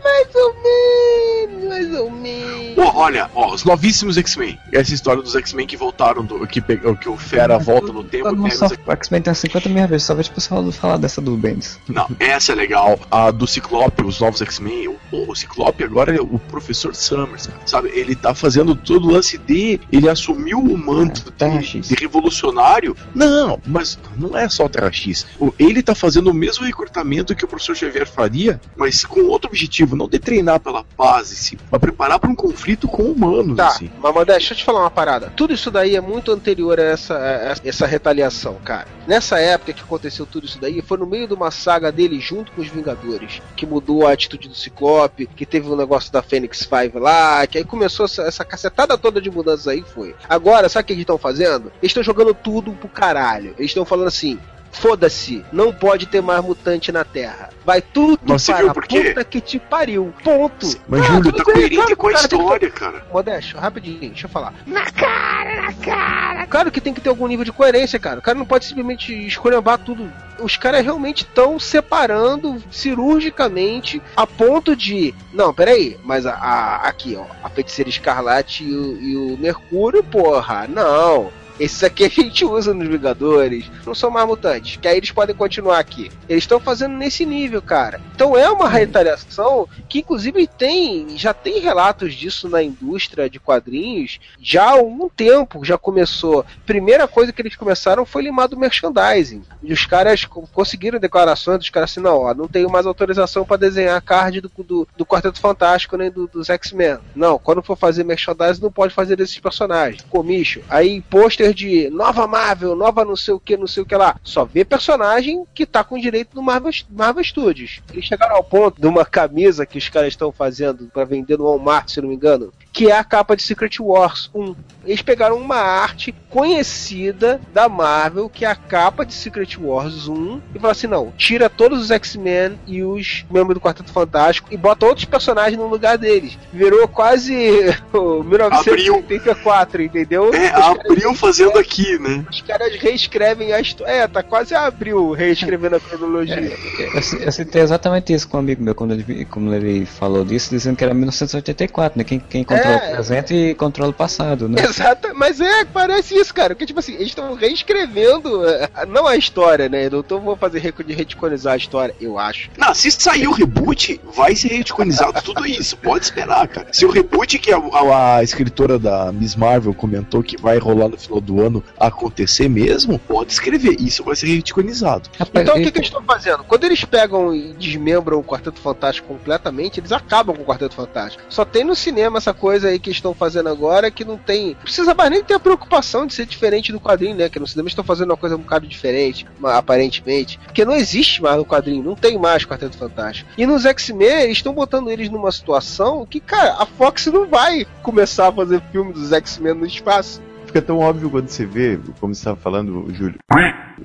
Mais 0.03 0.35
ou 0.35 0.55
menos, 0.63 1.69
mais 1.69 1.95
ou 2.01 2.11
menos. 2.11 2.75
Pô, 2.75 2.99
olha, 2.99 3.31
ó, 3.35 3.53
os 3.55 3.65
novíssimos 3.65 4.17
X-Men. 4.17 4.59
Essa 4.73 4.95
história 4.95 5.23
dos 5.23 5.35
X-Men 5.35 5.67
que 5.67 5.77
voltaram, 5.77 6.25
do, 6.25 6.47
que, 6.47 6.61
pe- 6.61 6.79
que 7.01 7.09
o 7.09 7.17
Fera 7.17 7.59
volta 7.59 7.93
no 7.93 8.03
tempo. 8.03 8.29
E 8.29 8.37
pega 8.37 8.51
só, 8.57 8.67
os 8.67 8.73
X- 8.73 8.81
o 8.87 8.93
X-Men 8.93 9.23
tem 9.23 9.35
50 9.35 9.69
mil 9.69 9.87
vezes, 9.89 10.07
só 10.07 10.15
vejo 10.15 10.31
o 10.31 10.35
pessoal 10.35 10.73
falar 10.73 10.97
dessa 10.97 11.21
do 11.21 11.37
Bendis. 11.37 11.79
Não, 11.89 12.09
essa 12.19 12.53
é 12.53 12.55
legal. 12.55 12.99
A 13.11 13.31
do 13.31 13.47
Ciclope, 13.47 14.03
os 14.05 14.21
novos 14.21 14.41
X-Men. 14.43 14.89
O, 14.89 14.99
o 15.31 15.35
Ciclope 15.37 15.85
agora 15.85 16.15
é 16.17 16.21
o 16.21 16.39
Professor 16.39 16.95
Summers, 16.95 17.49
sabe? 17.67 17.91
Ele 17.95 18.15
tá 18.17 18.35
fazendo 18.35 18.75
todo 18.75 19.07
o 19.09 19.13
lance 19.13 19.39
de. 19.39 19.81
Ele 19.93 20.09
assumiu 20.09 20.59
o 20.59 20.77
manto 20.79 21.25
É, 21.29 21.31
Terra 21.33 21.59
de, 21.59 21.67
X. 21.67 21.89
de 21.89 21.95
revolucionário. 21.95 22.97
Não, 23.15 23.61
mas 23.67 23.99
não 24.17 24.37
é 24.37 24.49
só 24.49 24.65
o 24.65 24.69
Terra 24.69 24.91
X. 24.93 25.27
Ele 25.59 25.83
tá 25.83 25.95
fazendo 25.95 26.31
o 26.31 26.35
mesmo 26.35 26.65
recrutamento 26.65 27.35
que 27.35 27.45
o 27.45 27.49
professor 27.49 27.77
Xavier 27.77 28.07
faria, 28.07 28.61
mas 28.77 29.05
com 29.05 29.21
outro 29.25 29.49
objetivo, 29.49 29.60
não 29.97 30.09
de 30.09 30.19
treinar 30.19 30.61
pela 30.61 30.85
paz, 30.85 31.33
em 31.33 31.35
si, 31.35 31.59
mas 31.71 31.81
preparar 31.81 32.19
para 32.19 32.31
um 32.31 32.35
conflito 32.35 32.87
com 32.89 33.05
humanos. 33.05 33.57
Tá, 33.57 33.69
assim. 33.69 33.91
mas 33.99 34.15
Modeste, 34.15 34.41
deixa 34.41 34.55
eu 34.55 34.59
te 34.59 34.65
falar 34.65 34.81
uma 34.81 34.91
parada. 34.91 35.33
Tudo 35.37 35.55
isso 35.55 35.71
daí 35.71 35.97
é 35.97 36.01
muito 36.01 36.31
anterior 36.33 36.79
a 36.79 36.83
essa, 36.83 37.17
a 37.17 37.69
essa- 37.69 37.87
retaliação, 37.87 38.55
cara. 38.65 38.87
Nessa 39.07 39.39
época 39.39 39.73
que 39.73 39.83
aconteceu 39.83 40.25
tudo 40.25 40.47
isso 40.47 40.61
daí, 40.61 40.81
foi 40.81 40.99
no 40.99 41.07
meio 41.07 41.27
de 41.27 41.35
uma 41.35 41.51
saga 41.51 41.91
dele 41.91 42.21
junto 42.21 42.53
com 42.53 42.61
os 42.61 42.69
Vingadores, 42.69 43.43
que 43.57 43.67
mudou 43.67 44.07
a 44.07 44.13
atitude 44.13 44.49
do 44.49 44.55
Ciclope, 44.55 45.27
que 45.27 45.45
teve 45.45 45.69
o 45.69 45.73
um 45.73 45.77
negócio 45.77 46.13
da 46.13 46.23
Fênix 46.23 46.65
Five 46.65 46.99
lá, 46.99 47.47
que 47.47 47.59
aí 47.59 47.65
começou 47.65 48.07
essa, 48.07 48.23
essa 48.23 48.45
cacetada 48.45 48.97
toda 48.97 49.21
de 49.21 49.31
mudanças 49.31 49.67
aí, 49.67 49.83
foi. 49.83 50.15
Agora, 50.29 50.69
sabe 50.69 50.85
o 50.85 50.87
que 50.87 50.93
eles 50.93 51.03
estão 51.03 51.19
fazendo? 51.19 51.73
Eles 51.83 51.91
estão 51.91 52.03
jogando 52.03 52.33
tudo 52.35 52.73
pro 52.73 52.89
caralho. 52.89 53.55
Eles 53.59 53.71
estão 53.71 53.85
falando 53.85 54.09
assim, 54.09 54.39
Foda-se, 54.73 55.45
não 55.53 55.73
pode 55.73 56.07
ter 56.07 56.21
mais 56.23 56.43
mutante 56.45 56.93
na 56.93 57.05
Terra. 57.05 57.51
Vai 57.65 57.83
tudo 57.83 58.21
Mas 58.25 58.47
para 58.47 58.59
viu 58.59 58.71
a 58.71 58.75
por 58.75 58.87
quê? 58.87 59.01
puta 59.05 59.25
que 59.25 59.41
te 59.41 59.59
pariu. 59.59 60.15
Ponto. 60.23 60.67
Mas, 60.89 61.03
Ah, 61.03 61.05
Júlio, 61.05 61.33
tá 61.33 61.45
coerente 61.45 61.75
claro, 61.77 61.97
com 61.97 62.07
a 62.09 62.13
cara, 62.13 62.29
tem 62.29 62.39
que 62.39 62.45
história, 62.45 62.71
cara. 62.71 63.07
Modesto, 63.13 63.59
rapidinho, 63.59 63.99
deixa 64.01 64.27
eu 64.27 64.31
falar. 64.31 64.55
Na 64.67 64.85
cara, 64.91 65.63
na 65.63 65.73
cara! 65.75 66.47
Claro 66.47 66.71
que 66.71 66.81
tem 66.81 66.95
que 66.95 67.01
ter 67.01 67.09
algum 67.09 67.27
nível 67.27 67.45
de 67.45 67.53
coerência, 67.53 67.99
cara. 67.99 68.21
O 68.21 68.23
cara 68.23 68.39
não 68.39 68.47
pode 68.47 68.65
simplesmente 68.65 69.13
escolhambar 69.27 69.79
tudo. 69.79 70.11
Os 70.41 70.57
caras 70.57 70.83
realmente 70.85 71.23
estão 71.25 71.59
separando 71.59 72.63
cirurgicamente 72.71 74.01
a 74.17 74.27
ponto 74.27 74.75
de. 74.75 75.15
Não, 75.33 75.53
peraí, 75.53 75.99
mas 76.05 76.27
a, 76.27 76.33
a- 76.35 76.77
aqui, 76.89 77.17
ó, 77.17 77.25
a 77.45 77.49
feiticeira 77.51 77.91
escarlate 77.91 78.65
e 78.65 78.75
o, 78.75 78.97
e 79.03 79.17
o 79.17 79.37
Mercúrio, 79.39 80.03
porra, 80.03 80.67
não. 80.69 81.31
Esses 81.61 81.85
aqui 81.85 82.05
a 82.05 82.09
gente 82.09 82.45
usa 82.45 82.73
nos 82.75 82.89
Vingadores. 82.89 83.71
Não 83.87 83.95
são 83.95 84.11
mais 84.11 84.27
mutantes. 84.27 84.77
Que 84.77 84.89
aí 84.89 84.97
eles 84.97 85.11
podem 85.13 85.37
continuar 85.37 85.79
aqui. 85.79 86.11
Eles 86.29 86.43
estão 86.45 86.59
fazendo 86.59 86.95
nesse 86.97 87.25
nível, 87.27 87.61
cara. 87.61 88.01
Então 88.15 88.37
é 88.37 88.51
uma 88.51 88.69
retaliação 88.69 89.69
que, 89.89 89.99
inclusive, 90.01 90.47
tem. 90.47 91.17
Já 91.19 91.33
tem 91.35 91.61
relatos 91.61 92.15
disso 92.15 92.49
na 92.49 92.63
indústria 92.63 93.29
de 93.29 93.39
quadrinhos 93.39 94.19
já 94.41 94.65
há 94.65 94.71
algum 94.71 95.09
tempo. 95.09 95.65
Já 95.65 95.77
começou. 95.77 96.45
Primeira 96.65 97.07
coisa 97.07 97.33
que 97.33 97.43
eles 97.43 97.57
começaram 97.57 98.05
foi 98.07 98.23
limar 98.23 98.49
do 98.49 98.57
merchandising. 98.59 99.43
E 99.63 99.73
os 99.73 99.85
caras 99.87 100.25
co- 100.25 100.49
conseguiram 100.53 100.99
declarações 100.99 101.59
dos 101.59 101.69
caras 101.71 101.91
assim: 101.91 102.01
não, 102.01 102.17
ó, 102.19 102.35
não 102.35 102.49
tenho 102.49 102.71
mais 102.71 102.87
autorização 102.87 103.45
para 103.45 103.57
desenhar 103.59 104.01
card 104.03 104.41
do, 104.41 104.51
do, 104.59 104.89
do 104.97 105.07
Quarteto 105.07 105.41
Fantástico 105.41 105.97
nem 105.97 106.11
do- 106.11 106.27
dos 106.27 106.49
X-Men. 106.49 106.99
Não, 107.15 107.39
quando 107.39 107.63
for 107.63 107.77
fazer 107.77 108.05
merchandising, 108.05 108.63
não 108.63 108.73
pode 108.73 108.95
fazer 108.95 109.17
desses 109.17 109.39
personagens. 109.39 110.03
Comicho. 110.09 110.63
Aí, 110.69 111.01
pôster 111.03 111.50
de 111.55 111.91
nova 111.91 112.27
Marvel, 112.27 112.75
nova 112.75 113.05
não 113.05 113.17
sei 113.17 113.35
o 113.35 113.41
que, 113.41 113.57
não 113.57 113.67
sei 113.67 113.83
o 113.83 113.87
que 113.87 113.97
lá. 113.97 114.17
Só 114.23 114.45
vê 114.45 114.65
personagem 114.65 115.45
que 115.55 115.67
tá 115.67 115.83
com 115.85 115.99
direito 115.99 116.35
do 116.35 116.43
Marvel, 116.43 116.71
Marvel 116.91 117.25
Studios. 117.25 117.81
Eles 117.93 118.05
chegaram 118.05 118.37
ao 118.37 118.45
ponto 118.45 118.81
de 118.81 118.87
uma 118.87 119.05
camisa 119.05 119.67
que 119.67 119.79
os 119.79 119.89
caras 119.89 120.09
estão 120.09 120.33
fazendo 120.33 120.91
para 120.93 121.05
vender 121.05 121.39
no 121.39 121.45
Walmart, 121.45 121.91
se 121.91 122.01
não 122.01 122.09
me 122.09 122.15
engano, 122.15 122.53
que 122.73 122.91
é 122.91 122.97
a 122.97 123.05
capa 123.05 123.37
de 123.37 123.43
Secret 123.43 123.81
Wars 123.81 124.31
1. 124.35 124.55
Eles 124.85 125.03
pegaram 125.03 125.37
uma 125.37 125.57
arte 125.57 126.15
conhecida 126.31 127.41
da 127.53 127.69
Marvel, 127.69 128.29
que 128.29 128.45
é 128.45 128.49
a 128.49 128.55
capa 128.55 129.05
de 129.05 129.13
Secret 129.13 129.59
Wars 129.59 130.09
1, 130.09 130.41
e 130.55 130.59
falaram 130.59 130.71
assim: 130.71 130.87
não, 130.87 131.13
tira 131.17 131.51
todos 131.51 131.81
os 131.83 131.91
X-Men 131.91 132.59
e 132.67 132.83
os 132.83 133.25
membros 133.31 133.55
do 133.55 133.61
Quarteto 133.61 133.93
Fantástico 133.93 134.49
e 134.51 134.57
bota 134.57 134.87
outros 134.87 135.05
personagens 135.05 135.59
no 135.59 135.67
lugar 135.67 135.99
deles. 135.99 136.39
Virou 136.53 136.87
quase 136.89 137.35
o 137.93 138.23
1984, 138.23 139.83
entendeu? 139.83 140.33
É, 140.33 140.49
abriu 140.49 141.15
fazendo 141.15 141.40
aqui, 141.59 141.99
né? 141.99 142.25
os 142.31 142.41
caras 142.43 142.75
reescrevem 142.77 143.53
a 143.53 143.61
história. 143.61 143.91
É, 143.93 144.07
tá 144.09 144.23
quase 144.23 144.55
abril 144.55 145.13
reescrevendo 145.13 145.77
a 145.77 145.81
cronologia. 145.81 146.53
Eu, 146.95 147.03
ci- 147.03 147.19
eu 147.23 147.33
citei 147.33 147.63
exatamente 147.63 148.13
isso 148.13 148.29
com 148.29 148.37
um 148.37 148.41
amigo 148.41 148.63
meu 148.63 148.75
quando 148.75 148.93
ele, 148.93 149.25
como 149.27 149.53
ele 149.55 149.85
falou 149.87 150.25
disso, 150.25 150.51
dizendo 150.51 150.77
que 150.77 150.85
era 150.85 150.93
1984, 150.95 151.99
né? 151.99 152.05
Quem, 152.05 152.19
quem 152.21 152.45
controla 152.45 152.77
É. 152.77 152.89
o 152.89 152.93
presente 152.93 153.35
e 153.35 153.55
controla 153.55 153.91
o 153.91 153.95
passado, 153.95 154.49
né? 154.49 154.63
Exato, 154.63 155.09
mas 155.15 155.41
é, 155.41 155.65
parece 155.65 156.15
isso, 156.15 156.33
cara. 156.35 156.55
Porque, 156.55 156.67
tipo 156.67 156.79
assim, 156.81 156.95
eles 156.95 157.09
estão 157.09 157.35
reescrevendo, 157.35 158.45
eh, 158.49 158.69
não 158.89 159.07
a 159.07 159.17
história, 159.17 159.69
né? 159.69 159.87
Eu 159.87 160.05
não 160.11 160.21
vou 160.21 160.37
fazer 160.37 160.59
recorde 160.59 160.91
de 160.93 160.99
reticonizar 160.99 161.55
a 161.55 161.57
história, 161.57 161.95
eu 162.01 162.19
acho. 162.19 162.51
Não, 162.59 162.75
se 162.75 162.91
sair 162.91 163.27
o 163.29 163.33
reboot, 163.33 164.01
vai 164.15 164.35
ser 164.35 164.49
reticonizado 164.49 165.21
tudo 165.23 165.47
isso. 165.47 165.77
Pode 165.77 166.05
esperar, 166.05 166.47
cara. 166.49 166.69
Se 166.73 166.85
o 166.85 166.91
reboot 166.91 167.39
que 167.39 167.53
a, 167.53 167.57
a- 167.59 168.17
a 168.17 168.23
escritora 168.23 168.79
da 168.79 169.13
Miss 169.13 169.37
Marvel 169.37 169.73
comentou 169.75 170.23
que 170.23 170.37
vai 170.41 170.59
rolar 170.59 170.89
no 170.89 170.97
finalzinho 170.99 171.20
final 171.21 171.23
do 171.23 171.41
ano 171.41 171.65
acontecer 171.79 172.49
mesmo, 172.49 172.99
pode 172.99 173.33
escrever. 173.33 173.77
Isso 173.79 174.03
vai 174.03 174.17
ser 174.17 174.27
reticonizado. 174.27 175.09
Então 175.35 175.57
o 175.57 175.63
que, 175.63 175.71
que 175.71 175.79
eles 175.79 175.89
estão 175.89 176.03
fazendo? 176.03 176.45
Quando 176.45 176.65
eles 176.65 176.85
pegam 176.85 177.35
e 177.35 177.53
desmembram 177.53 178.19
o 178.19 178.25
Quarteto 178.25 178.61
Fantástico 178.61 179.09
completamente, 179.09 179.81
eles 179.81 179.93
acabam 179.93 180.35
com 180.35 180.43
o 180.43 180.47
Quarteto 180.47 180.75
Fantástico. 180.75 181.23
Só 181.29 181.45
tem 181.45 181.65
no 181.65 181.77
cinema 181.77 182.19
essa 182.19 182.35
coisa 182.35 182.69
aí 182.69 182.79
que 182.79 182.91
estão 182.91 183.15
fazendo 183.15 183.49
agora 183.49 183.91
que 183.91 184.05
não 184.05 184.17
tem. 184.17 184.49
Não 184.49 184.63
precisa 184.63 184.95
mais 184.95 185.11
nem 185.11 185.23
ter 185.23 185.35
a 185.35 185.41
preocupação 185.41 186.07
de 186.07 186.15
ser 186.15 186.27
diferente 186.27 186.73
do 186.73 186.81
quadrinho, 186.81 187.17
né? 187.17 187.29
Que 187.29 187.39
no 187.39 187.47
cinema 187.47 187.67
eles 187.67 187.73
estão 187.73 187.85
fazendo 187.85 188.11
uma 188.11 188.17
coisa 188.17 188.37
um 188.37 188.41
bocado 188.41 188.67
diferente, 188.67 189.27
aparentemente. 189.45 190.39
Porque 190.45 190.65
não 190.65 190.75
existe 190.75 191.23
mais 191.23 191.37
no 191.37 191.45
quadrinho, 191.45 191.83
não 191.83 191.95
tem 191.95 192.19
mais 192.19 192.45
Quarteto 192.45 192.77
Fantástico. 192.77 193.31
E 193.37 193.47
nos 193.47 193.65
X-Men, 193.67 194.23
eles 194.23 194.39
estão 194.39 194.53
botando 194.53 194.91
eles 194.91 195.09
numa 195.09 195.31
situação 195.31 196.07
que, 196.07 196.21
cara, 196.21 196.57
a 196.59 196.67
Fox 196.67 197.07
não 197.07 197.27
vai 197.27 197.67
começar 197.83 198.29
a 198.29 198.33
fazer 198.33 198.63
filme 198.73 198.93
dos 198.93 199.13
X-Men 199.13 199.55
no 199.55 199.67
espaço. 199.67 200.21
Fica 200.51 200.63
tão 200.63 200.79
óbvio 200.81 201.09
quando 201.09 201.29
você 201.29 201.47
vê, 201.47 201.79
como 202.01 202.13
você 202.13 202.19
estava 202.23 202.37
falando, 202.37 202.85
o 202.85 202.93
Júlio, 202.93 203.15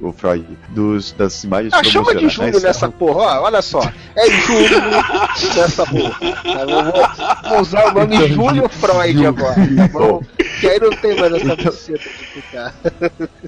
o 0.01 0.11
Freud, 0.11 0.43
dos, 0.69 1.11
das 1.11 1.43
imagens 1.43 1.71
Ah, 1.71 1.83
chama 1.83 2.05
de 2.07 2.13
promocionais. 2.17 2.53
Júlio 2.55 2.67
nessa 2.67 2.89
porra, 2.89 3.19
ó, 3.21 3.43
olha 3.43 3.61
só. 3.61 3.81
É 4.15 4.27
Júlio 4.31 4.81
nessa 5.55 5.85
porra. 5.85 6.17
Eu 6.43 6.83
vou, 6.85 7.49
vou 7.49 7.61
usar 7.61 7.85
o 7.85 7.93
nome 7.93 8.15
Então, 8.15 8.27
Júlio 8.29 8.67
Freud 8.67 9.13
Júlio. 9.13 9.29
agora, 9.29 9.55
tá 9.55 9.87
bom? 9.93 10.23
Que 10.59 10.67
aí 10.67 10.79
não 10.79 10.89
tem 10.89 11.19
mais 11.19 11.33
essa 11.33 11.55
buceta 11.55 11.99
de 11.99 12.25
ficar. 12.25 12.73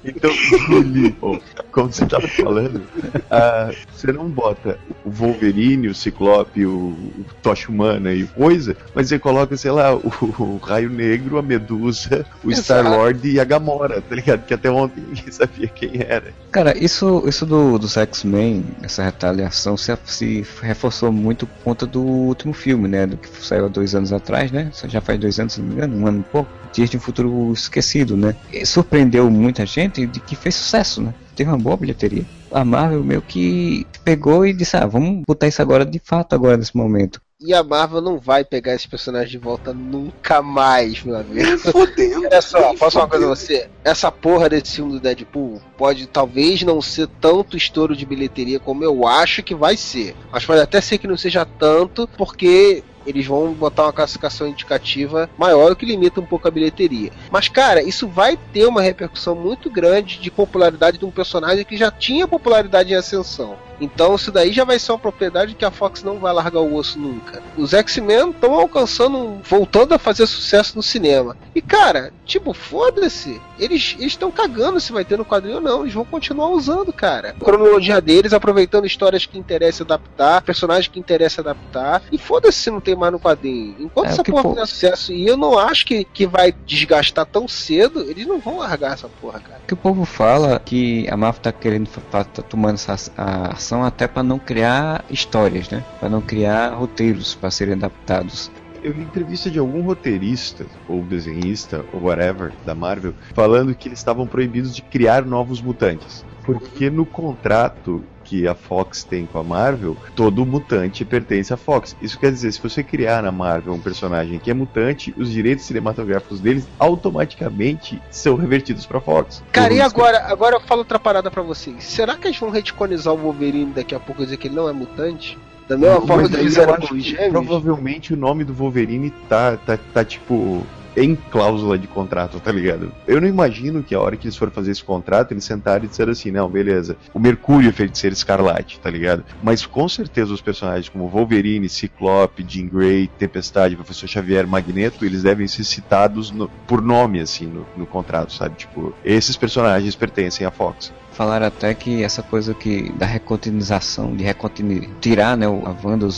Então, 0.06 0.32
Júlio, 0.32 1.42
como 1.72 1.92
você 1.92 2.04
estava 2.04 2.28
falando, 2.28 2.84
ah, 3.32 3.72
você 3.92 4.12
não 4.12 4.30
bota 4.30 4.78
o 5.04 5.10
Wolverine, 5.10 5.88
o 5.88 5.96
Ciclope, 5.96 6.68
o, 6.68 6.90
o 6.90 7.26
Tocha 7.42 7.72
Humana 7.72 8.14
e 8.14 8.26
coisa, 8.28 8.78
mas 8.94 9.08
você 9.10 9.18
coloca, 9.18 9.58
sei 9.58 9.72
lá, 9.72 9.96
o, 9.96 10.12
o 10.38 10.60
Raio 10.64 10.90
Negro, 10.92 11.40
a 11.40 11.42
Medusa, 11.42 12.24
o 12.44 12.52
Exato. 12.52 12.90
Star-Lord 13.08 13.30
e 13.30 13.40
a 13.40 13.44
Gamora, 13.44 14.02
tá 14.02 14.16
ligado? 14.16 14.46
Que 14.46 14.54
até 14.54 14.70
ontem 14.70 15.02
ninguém 15.02 15.32
sabia 15.32 15.68
quem 15.68 15.92
era. 16.08 16.34
Cara, 16.52 16.78
isso, 16.78 17.24
isso 17.28 17.46
do, 17.46 17.78
dos 17.78 17.98
X-Men, 17.98 18.66
essa 18.82 19.04
retaliação, 19.04 19.78
se, 19.78 19.98
se 20.06 20.46
reforçou 20.62 21.12
muito 21.12 21.46
por 21.46 21.64
conta 21.64 21.86
do 21.86 22.02
último 22.02 22.54
filme, 22.54 22.88
né? 22.88 23.06
Do 23.06 23.18
que 23.18 23.30
saiu 23.44 23.66
há 23.66 23.70
dois 23.70 23.96
anos 23.96 24.12
atrás, 24.12 24.52
né? 24.52 24.72
Já 24.86 25.02
faz 25.02 25.20
dois 25.20 25.40
anos, 25.40 25.54
se 25.54 25.62
não 25.62 25.68
me 25.68 25.76
engano, 25.76 25.98
um 25.98 26.08
ano 26.08 26.20
e 26.20 26.32
pouco. 26.32 26.50
Dias 26.74 26.90
de 26.90 26.98
um 26.98 27.00
Futuro 27.00 27.52
Esquecido, 27.54 28.18
né? 28.18 28.36
E 28.52 28.66
surpreendeu 28.66 29.30
muita 29.32 29.66
gente 29.66 30.06
de 30.06 30.20
que 30.20 30.36
fez 30.36 30.56
sucesso, 30.56 31.02
né? 31.02 31.14
Teve 31.36 31.50
uma 31.50 31.58
boa 31.58 31.78
bilheteria. 31.78 32.26
A 32.52 32.64
Marvel 32.64 33.04
meio 33.04 33.22
que 33.22 33.86
pegou 34.04 34.46
e 34.46 34.54
disse, 34.54 34.76
ah, 34.76 34.86
vamos 34.86 35.24
botar 35.28 35.48
isso 35.48 35.62
agora 35.62 35.86
de 35.86 36.00
fato 36.04 36.34
agora 36.34 36.58
nesse 36.58 36.76
momento. 36.76 37.22
E 37.40 37.54
a 37.54 37.62
Marvel 37.62 38.02
não 38.02 38.18
vai 38.18 38.44
pegar 38.44 38.74
esse 38.74 38.88
personagem 38.88 39.30
de 39.30 39.38
volta 39.38 39.72
nunca 39.72 40.42
mais, 40.42 41.04
meu 41.04 41.16
amigo. 41.16 41.60
Fodendo. 41.72 42.26
Olha 42.26 42.42
só, 42.42 42.74
posso 42.74 42.94
falar 42.94 43.06
uma 43.06 43.10
coisa 43.10 43.26
pra 43.28 43.36
você? 43.36 43.70
Essa 43.84 44.12
porra 44.12 44.50
desse 44.50 44.78
filme 44.78 44.94
do 44.94 45.00
Deadpool 45.00 45.62
pode 45.78 46.08
talvez 46.08 46.64
não 46.64 46.82
ser 46.82 47.08
tanto 47.22 47.56
estouro 47.56 47.96
de 47.96 48.08
bilheteria 48.08 48.60
como 48.60 48.84
eu 48.84 49.08
acho 49.08 49.44
que 49.44 49.54
vai 49.54 49.78
ser. 49.78 50.16
Mas 50.32 50.46
pode 50.46 50.62
até 50.62 50.82
ser 50.82 50.98
que 50.98 51.06
não 51.06 51.16
seja 51.16 51.46
tanto, 51.46 52.10
porque 52.18 52.84
eles 53.06 53.28
vão 53.28 53.54
botar 53.54 53.84
uma 53.84 53.94
classificação 53.94 54.48
indicativa 54.48 55.30
maior, 55.38 55.72
o 55.72 55.76
que 55.76 55.86
limita 55.86 56.20
um 56.20 56.26
pouco 56.26 56.48
a 56.48 56.52
bilheteria. 56.52 57.12
Mas, 57.32 57.48
cara, 57.48 57.84
isso 57.84 58.08
vai 58.08 58.36
ter 58.52 58.66
uma 58.66 58.82
repercussão 58.82 59.36
muito 59.36 59.70
grande 59.70 60.20
de 60.20 60.32
popularidade 60.32 60.98
de 60.98 61.06
um 61.06 61.12
personagem 61.12 61.64
que 61.64 61.78
já 61.78 61.92
tinha 61.92 62.28
popularidade 62.28 62.92
em 62.92 62.96
ascensão. 62.98 63.58
Então, 63.80 64.16
isso 64.16 64.32
daí 64.32 64.52
já 64.52 64.64
vai 64.64 64.80
ser 64.80 64.92
uma 64.92 64.98
propriedade 65.00 65.54
que 65.56 65.64
a 65.66 65.72
Fox 65.72 66.02
não 66.04 66.18
vai 66.20 66.34
largar 66.34 66.60
o 66.62 66.76
osso 66.76 67.00
nunca. 67.00 67.42
Os 67.58 67.74
X-Men 67.74 68.30
estão 68.32 68.54
alcançando, 68.56 69.18
um- 69.18 69.42
voltando 69.44 69.94
a 69.94 70.00
fazer 70.00 70.26
sucesso 70.28 70.76
no 70.76 70.84
cinema. 70.84 71.38
E, 71.54 71.62
cara, 71.62 72.12
tipo, 72.26 72.54
foda-se. 72.54 73.42
Eles 73.60 73.96
estão 74.00 74.32
cagando 74.32 74.80
se 74.80 74.92
vai 74.92 75.04
ter 75.04 75.18
no 75.18 75.26
quadrinho 75.26 75.56
ou 75.58 75.62
não. 75.62 75.82
Eles 75.82 75.94
vão 75.94 76.06
continuar 76.06 76.50
usando, 76.50 76.92
cara. 76.94 77.36
A 77.40 77.44
cronologia 77.44 78.00
deles, 78.02 78.34
aproveitando 78.34 78.86
histórias 78.86 79.26
que 79.26 79.38
interessa 79.38 79.84
adaptar, 79.84 80.42
personagens 80.42 80.88
que 80.88 81.00
interessa 81.00 81.42
adaptar. 81.42 82.02
E 82.12 82.18
foda-se 82.18 82.58
se 82.60 82.70
não 82.72 82.80
tem 82.80 82.96
mais 82.96 83.12
no 83.12 83.20
quadrinho. 83.20 83.76
Enquanto 83.80 84.08
É, 84.08 84.10
essa 84.12 84.24
porra 84.24 84.50
fizer 84.50 84.66
sucesso, 84.66 85.12
e 85.14 85.28
eu 85.28 85.38
não 85.38 85.58
acho 85.58 85.86
que, 85.86 86.04
que 86.06 86.26
vai 86.28 86.52
desgastar 86.66 87.26
tão 87.26 87.48
cedo, 87.48 88.02
eles 88.02 88.26
não 88.28 88.40
vão 88.40 88.58
largar 88.60 88.94
essa 88.94 89.10
porra, 89.22 89.40
cara. 89.40 89.60
O 89.64 89.68
que 89.68 89.74
o 89.74 89.78
povo 89.78 90.06
fala 90.06 90.60
que 90.64 91.08
a 91.10 91.18
Marvel 91.18 91.42
tá 91.42 91.52
querendo, 91.52 91.88
fa- 91.90 92.24
tá 92.24 92.42
tomando 92.42 92.76
essa 92.76 92.98
a 93.18 93.56
ação 93.68 93.84
até 93.84 94.08
para 94.08 94.24
não 94.24 94.40
criar 94.40 95.04
histórias, 95.10 95.70
né? 95.70 95.84
Para 96.00 96.08
não 96.08 96.22
criar 96.22 96.70
roteiros 96.70 97.36
para 97.36 97.52
serem 97.52 97.74
adaptados. 97.74 98.50
Eu 98.82 98.94
vi 98.94 99.02
entrevista 99.02 99.50
de 99.50 99.60
algum 99.60 99.82
roteirista, 99.82 100.66
ou 100.88 101.04
desenhista, 101.04 101.84
ou 101.92 102.04
whatever, 102.04 102.54
da 102.66 102.74
Marvel, 102.74 103.14
falando 103.34 103.76
que 103.76 103.90
eles 103.90 104.00
estavam 104.00 104.26
proibidos 104.26 104.74
de 104.74 104.82
criar 104.82 105.26
novos 105.26 105.62
mutantes. 105.62 106.24
Porque 106.46 106.90
no 106.90 107.06
contrato 107.06 108.02
que 108.28 108.46
a 108.48 108.54
Fox 108.54 109.04
tem 109.06 109.26
com 109.26 109.40
a 109.40 109.44
Marvel, 109.44 109.96
todo 110.16 110.46
mutante 110.46 111.06
pertence 111.06 111.54
à 111.54 111.58
Fox. 111.58 111.96
Isso 112.02 112.20
quer 112.20 112.32
dizer, 112.32 112.52
se 112.52 112.62
você 112.62 112.84
criar 112.84 113.24
na 113.24 113.32
Marvel 113.32 113.74
um 113.74 113.80
personagem 113.80 114.38
que 114.38 114.52
é 114.52 114.54
mutante, 114.54 115.14
os 115.18 115.32
direitos 115.32 115.66
cinematográficos 115.66 116.42
deles 116.42 116.68
automaticamente 116.78 118.02
são 118.12 118.36
revertidos 118.36 118.86
pra 118.86 119.00
Fox. 119.00 119.42
Cara, 119.52 119.74
e 119.74 119.82
agora, 119.82 120.26
agora 120.26 120.58
eu 120.58 120.62
falo 120.62 120.80
outra 120.80 121.00
parada 121.00 121.32
pra 121.32 121.42
vocês. 121.42 121.84
Será 121.86 122.16
que 122.16 122.28
eles 122.28 122.38
vão 122.38 122.50
reticonizar 122.50 123.14
o 123.14 123.18
Wolverine 123.18 123.72
daqui 123.72 123.96
a 123.96 124.00
pouco 124.00 124.22
e 124.22 124.26
dizer 124.26 124.38
que 124.38 124.48
ele 124.48 124.56
não 124.56 124.68
é 124.68 124.74
mutante? 124.74 125.38
Da 125.68 125.78
mesma 125.78 126.02
forma 126.02 126.30
que 126.30 126.38
fizeram 126.38 126.78
com 126.78 126.96
os 126.96 127.04
gêmeos? 127.04 127.30
Provavelmente 127.30 128.14
o 128.14 128.18
nome 128.18 128.44
do 128.44 128.54
Wolverine 128.54 129.10
tá, 129.30 129.58
tá, 129.58 129.78
tá 129.94 130.04
tipo 130.04 130.66
em 130.98 131.16
cláusula 131.16 131.78
de 131.78 131.86
contrato, 131.88 132.40
tá 132.40 132.52
ligado? 132.52 132.92
Eu 133.08 133.22
não 133.22 133.28
imagino 133.28 133.84
que 133.84 133.94
a 133.94 134.00
hora 134.02 134.18
que 134.18 134.26
eles 134.26 134.36
forem 134.36 134.52
fazer 134.54 134.72
esse 134.72 134.84
contrato, 134.84 135.32
eles 135.32 135.46
sentarem 135.46 135.86
e 135.86 135.88
disseram 135.88 136.12
assim, 136.12 136.32
não, 136.32 136.50
beleza, 136.50 136.98
o 137.14 137.20
Mercúrio 137.20 137.70
é 137.70 137.72
feiticeiro 137.72 138.16
escarlate, 138.16 138.80
tá 138.80 138.90
ligado? 138.90 139.24
Mas 139.44 139.64
com 139.66 139.88
certeza 139.88 140.34
os 140.34 140.42
personagens 140.42 140.90
como 140.90 141.08
Wolverine, 141.08 141.70
Ciclope, 141.70 142.44
Jean 142.48 142.66
Grey, 142.68 143.08
Tempestade, 143.20 143.76
Professor 143.76 144.08
Xavier, 144.10 144.48
Magneto, 144.48 145.06
eles 145.06 145.22
devem 145.22 145.48
ser 145.48 145.64
citados 145.64 146.32
no- 146.32 146.50
por 146.68 146.82
nome, 146.82 147.20
assim, 147.20 147.46
no, 147.46 147.66
no 147.78 147.86
contrato, 147.86 148.34
sabe? 148.34 148.56
Tipo, 148.56 148.92
esses 149.06 149.38
personagens 149.38 149.96
pertencem 149.96 150.48
à 150.48 150.52
Fox. 150.52 150.92
Falaram 151.12 151.46
até 151.48 151.74
que 151.76 152.04
essa 152.04 152.24
coisa 152.24 152.54
que 152.56 152.92
da 152.94 153.06
recontinuização, 153.06 154.16
de 154.16 154.24
recontini- 154.24 154.90
tirar 155.00 155.38
né, 155.38 155.48
o 155.48 155.64
a 155.66 155.76
Wanda, 155.88 156.08
o 156.08 156.12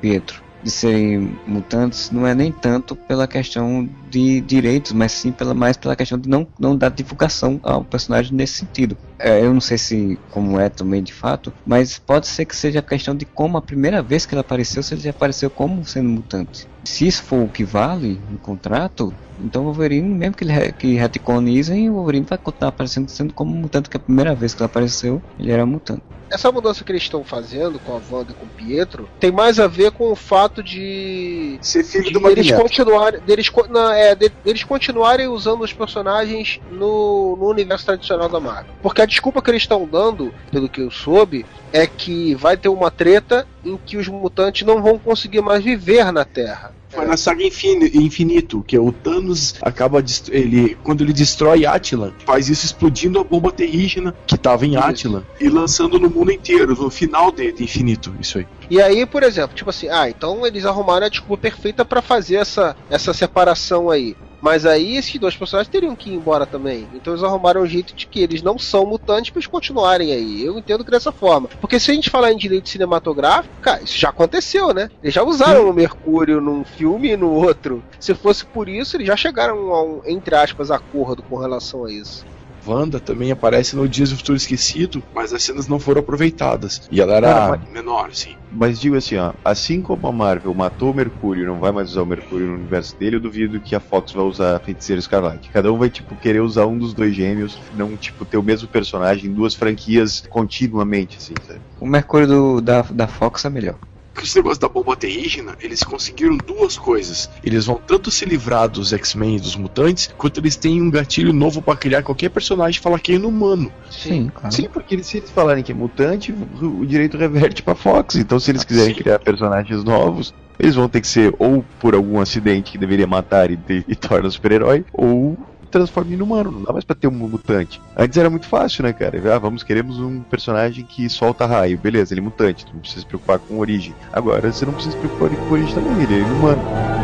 Pietro, 0.00 0.42
de 0.62 0.70
serem 0.70 1.36
mutantes, 1.46 2.10
não 2.10 2.26
é 2.26 2.34
nem 2.34 2.52
tanto 2.52 2.94
pela 2.94 3.26
questão 3.26 3.88
de 4.10 4.40
direitos, 4.40 4.92
mas 4.92 5.12
sim 5.12 5.30
pela, 5.32 5.54
mais 5.54 5.76
pela 5.76 5.96
questão 5.96 6.18
de 6.18 6.28
não, 6.28 6.46
não 6.58 6.76
dar 6.76 6.90
divulgação 6.90 7.60
ao 7.62 7.84
personagem 7.84 8.34
nesse 8.34 8.54
sentido. 8.54 8.96
É, 9.18 9.40
eu 9.40 9.52
não 9.52 9.60
sei 9.60 9.78
se 9.78 10.18
como 10.30 10.58
é 10.58 10.68
também 10.68 11.02
de 11.02 11.12
fato, 11.12 11.52
mas 11.66 11.98
pode 11.98 12.26
ser 12.26 12.44
que 12.44 12.56
seja 12.56 12.80
a 12.80 12.82
questão 12.82 13.14
de 13.14 13.24
como 13.24 13.56
a 13.56 13.62
primeira 13.62 14.02
vez 14.02 14.26
que 14.26 14.34
ele 14.34 14.40
apareceu, 14.40 14.82
se 14.82 14.94
ele 14.94 15.02
já 15.02 15.10
apareceu 15.10 15.48
como 15.50 15.84
sendo 15.84 16.08
mutante. 16.08 16.66
Se 16.84 17.06
isso 17.06 17.22
for 17.22 17.44
o 17.44 17.48
que 17.48 17.62
vale 17.64 18.18
no 18.30 18.38
contrato, 18.38 19.14
então 19.38 19.62
o 19.62 19.64
Wolverine, 19.66 20.08
mesmo 20.08 20.34
que 20.34 20.44
ele 20.44 20.52
re- 20.52 20.72
que 20.72 20.94
reticonizem, 20.94 21.90
o 21.90 21.94
Wolverine 21.94 22.26
vai 22.28 22.38
continuar 22.38 22.70
aparecendo 22.70 23.08
sendo 23.10 23.32
como 23.34 23.54
mutante, 23.54 23.88
que 23.90 23.96
a 23.96 24.00
primeira 24.00 24.34
vez 24.34 24.54
que 24.54 24.62
ele 24.62 24.66
apareceu, 24.66 25.22
ele 25.38 25.50
era 25.50 25.64
mutante. 25.66 26.02
Essa 26.32 26.52
mudança 26.52 26.84
que 26.84 26.92
eles 26.92 27.02
estão 27.02 27.24
fazendo 27.24 27.80
com 27.80 27.92
a 27.92 28.00
Wanda 28.10 28.30
e 28.30 28.34
com 28.34 28.44
o 28.46 28.48
Pietro 28.48 29.08
tem 29.18 29.32
mais 29.32 29.58
a 29.58 29.66
ver 29.66 29.90
com 29.90 30.12
o 30.12 30.14
fato 30.14 30.62
de 30.62 31.58
Ser 31.60 31.82
filho 31.82 32.04
de 32.04 32.12
do 32.12 32.28
eles 32.30 32.52
continuarem, 32.52 33.20
deles, 33.22 33.50
não, 33.68 33.92
é, 34.00 34.14
de- 34.14 34.32
deles 34.44 34.64
continuarem 34.64 35.28
usando 35.28 35.62
os 35.62 35.72
personagens 35.72 36.60
no, 36.70 37.36
no 37.36 37.48
universo 37.48 37.84
tradicional 37.86 38.28
da 38.28 38.40
Marvel. 38.40 38.72
Porque 38.82 39.02
a 39.02 39.06
desculpa 39.06 39.42
que 39.42 39.50
eles 39.50 39.62
estão 39.62 39.86
dando, 39.86 40.32
pelo 40.50 40.68
que 40.68 40.80
eu 40.80 40.90
soube, 40.90 41.44
é 41.72 41.86
que 41.86 42.34
vai 42.34 42.56
ter 42.56 42.68
uma 42.68 42.90
treta 42.90 43.46
em 43.64 43.76
que 43.76 43.96
os 43.96 44.08
mutantes 44.08 44.66
não 44.66 44.82
vão 44.82 44.98
conseguir 44.98 45.40
mais 45.42 45.62
viver 45.62 46.10
na 46.12 46.24
Terra. 46.24 46.72
Foi 46.90 47.06
na 47.06 47.16
saga 47.16 47.42
Infini- 47.44 47.90
Infinito, 47.94 48.64
que 48.66 48.78
o 48.78 48.90
Thanos 48.92 49.54
acaba 49.62 50.02
ele 50.28 50.76
quando 50.82 51.02
ele 51.02 51.12
destrói 51.12 51.64
Attilan, 51.64 52.12
faz 52.26 52.48
isso 52.48 52.66
explodindo 52.66 53.18
a 53.20 53.24
bomba 53.24 53.52
terrígena 53.52 54.14
que 54.26 54.36
tava 54.36 54.66
em. 54.66 54.76
Attilan 54.76 55.24
e 55.40 55.48
lançando 55.48 55.98
no 55.98 56.10
mundo 56.10 56.32
inteiro, 56.32 56.74
no 56.74 56.90
final 56.90 57.30
de, 57.30 57.52
de 57.52 57.62
Infinito, 57.64 58.12
isso 58.20 58.38
aí. 58.38 58.46
E 58.68 58.80
aí, 58.80 59.06
por 59.06 59.22
exemplo, 59.22 59.54
tipo 59.54 59.70
assim, 59.70 59.88
ah, 59.88 60.08
então 60.08 60.46
eles 60.46 60.64
arrumaram 60.64 61.06
a 61.06 61.08
desculpa 61.08 61.42
perfeita 61.42 61.84
pra 61.84 62.02
fazer 62.02 62.36
essa, 62.36 62.76
essa 62.88 63.12
separação 63.12 63.88
aí. 63.90 64.16
Mas 64.40 64.64
aí 64.64 64.96
esses 64.96 65.18
dois 65.20 65.36
personagens 65.36 65.70
teriam 65.70 65.94
que 65.94 66.10
ir 66.10 66.14
embora 66.14 66.46
também. 66.46 66.88
Então 66.94 67.12
eles 67.12 67.22
arrumaram 67.22 67.62
um 67.62 67.66
jeito 67.66 67.94
de 67.94 68.06
que 68.06 68.20
eles 68.20 68.42
não 68.42 68.58
são 68.58 68.86
mutantes 68.86 69.30
pra 69.30 69.38
eles 69.38 69.46
continuarem 69.46 70.12
aí. 70.12 70.44
Eu 70.44 70.58
entendo 70.58 70.84
que 70.84 70.90
dessa 70.90 71.12
forma. 71.12 71.48
Porque 71.60 71.78
se 71.78 71.90
a 71.90 71.94
gente 71.94 72.10
falar 72.10 72.32
em 72.32 72.36
direito 72.36 72.68
cinematográfico, 72.68 73.60
cara, 73.60 73.82
isso 73.82 73.98
já 73.98 74.08
aconteceu, 74.08 74.72
né? 74.72 74.88
Eles 75.02 75.14
já 75.14 75.22
usaram 75.22 75.68
o 75.68 75.74
Mercúrio 75.74 76.40
num 76.40 76.64
filme 76.64 77.10
e 77.10 77.16
no 77.16 77.30
outro. 77.30 77.82
Se 77.98 78.14
fosse 78.14 78.44
por 78.44 78.68
isso, 78.68 78.96
eles 78.96 79.06
já 79.06 79.16
chegaram 79.16 79.72
a 79.72 79.82
um, 79.82 80.00
entre 80.06 80.34
aspas, 80.34 80.70
acordo 80.70 81.22
com 81.22 81.36
relação 81.36 81.84
a 81.84 81.92
isso. 81.92 82.24
Wanda 82.66 83.00
também 83.00 83.30
aparece 83.30 83.74
no 83.76 83.88
Dias 83.88 84.10
do 84.10 84.16
Futuro 84.16 84.36
Esquecido, 84.36 85.04
mas 85.14 85.32
as 85.32 85.42
cenas 85.42 85.66
não 85.66 85.78
foram 85.80 86.00
aproveitadas. 86.00 86.80
E 86.90 87.00
ela 87.00 87.14
era 87.14 87.50
Cara, 87.50 87.60
menor, 87.72 88.10
sim. 88.12 88.36
Mas 88.50 88.80
digo 88.80 88.96
assim, 88.96 89.16
ó, 89.16 89.34
assim 89.44 89.80
como 89.82 90.06
a 90.06 90.12
Marvel 90.12 90.54
matou 90.54 90.90
o 90.90 90.94
Mercúrio 90.94 91.44
e 91.44 91.46
não 91.46 91.60
vai 91.60 91.70
mais 91.70 91.90
usar 91.90 92.02
o 92.02 92.06
Mercúrio 92.06 92.48
no 92.48 92.54
universo 92.54 92.98
dele, 92.98 93.16
eu 93.16 93.20
duvido 93.20 93.60
que 93.60 93.74
a 93.74 93.80
Fox 93.80 94.12
vai 94.12 94.24
usar 94.24 94.56
a 94.56 94.60
Feiticeira 94.60 94.98
Escarlate. 94.98 95.50
Cada 95.50 95.72
um 95.72 95.78
vai, 95.78 95.90
tipo, 95.90 96.16
querer 96.16 96.40
usar 96.40 96.66
um 96.66 96.76
dos 96.78 96.94
dois 96.94 97.14
gêmeos, 97.14 97.62
não, 97.70 97.96
tipo, 97.96 98.26
ter 98.26 98.36
o 98.38 98.42
mesmo 98.42 98.68
personagem 98.68 99.30
em 99.30 99.34
duas 99.34 99.54
franquias 99.54 100.20
continuamente, 100.28 101.18
assim, 101.18 101.34
sabe? 101.42 101.62
O 101.80 101.86
Mercúrio 101.86 102.26
do- 102.28 102.60
da, 102.60 102.82
da 102.82 103.08
Fox 103.08 103.44
é 103.44 103.50
melhor. 103.50 103.78
Com 104.14 104.22
esse 104.22 104.36
negócio 104.36 104.60
da 104.60 104.68
bomba 104.68 104.96
terrígena, 104.96 105.54
eles 105.62 105.82
conseguiram 105.82 106.36
duas 106.36 106.76
coisas. 106.76 107.30
Eles 107.44 107.66
vão 107.66 107.76
tanto 107.76 108.10
se 108.10 108.24
livrar 108.24 108.68
dos 108.68 108.92
X-Men 108.92 109.36
e 109.36 109.40
dos 109.40 109.54
mutantes, 109.56 110.10
quanto 110.16 110.40
eles 110.40 110.56
têm 110.56 110.82
um 110.82 110.90
gatilho 110.90 111.32
novo 111.32 111.62
pra 111.62 111.76
criar 111.76 112.02
qualquer 112.02 112.28
personagem 112.28 112.78
e 112.78 112.82
falar 112.82 112.98
que 112.98 113.12
é 113.12 113.14
inumano. 113.14 113.72
Sim, 113.90 114.28
claro. 114.34 114.54
Sim, 114.54 114.68
porque 114.68 114.94
eles- 114.94 115.06
se 115.06 115.18
eles 115.18 115.30
falarem 115.30 115.62
que 115.62 115.72
é 115.72 115.74
mutante, 115.74 116.32
o 116.32 116.84
direito 116.84 117.16
reverte 117.16 117.62
pra 117.62 117.74
Fox. 117.74 118.16
Então, 118.16 118.38
se 118.40 118.50
eles 118.50 118.64
quiserem 118.64 118.94
Sim. 118.94 119.00
criar 119.02 119.18
personagens 119.20 119.84
novos, 119.84 120.34
eles 120.58 120.74
vão 120.74 120.88
ter 120.88 121.00
que 121.00 121.08
ser 121.08 121.34
ou 121.38 121.64
por 121.78 121.94
algum 121.94 122.20
acidente 122.20 122.72
que 122.72 122.78
deveria 122.78 123.06
matar 123.06 123.50
e, 123.50 123.58
e 123.88 123.94
torna 123.96 124.28
super-herói, 124.28 124.84
ou 124.92 125.38
transforma 125.70 126.10
em 126.10 126.14
inumano. 126.14 126.50
Não 126.50 126.62
dá 126.62 126.72
mais 126.72 126.84
pra 126.84 126.96
ter 126.96 127.08
um 127.08 127.12
mutante. 127.12 127.80
Antes 127.96 128.18
era 128.18 128.28
muito 128.28 128.46
fácil, 128.46 128.82
né, 128.82 128.92
cara? 128.92 129.20
Ah, 129.34 129.38
vamos, 129.38 129.62
queremos 129.62 129.98
um 129.98 130.20
personagem 130.20 130.84
que 130.84 131.08
solta 131.08 131.46
raio. 131.46 131.78
Beleza, 131.78 132.12
ele 132.12 132.20
é 132.20 132.24
mutante, 132.24 132.66
tu 132.66 132.72
não 132.72 132.80
precisa 132.80 133.00
se 133.00 133.06
preocupar 133.06 133.38
com 133.38 133.58
origem. 133.58 133.94
Agora, 134.12 134.52
você 134.52 134.66
não 134.66 134.72
precisa 134.72 134.94
se 134.94 134.98
preocupar 134.98 135.30
com 135.30 135.54
origem 135.54 135.74
também, 135.74 136.02
ele 136.02 136.14
é 136.14 136.18
inumano. 136.18 136.99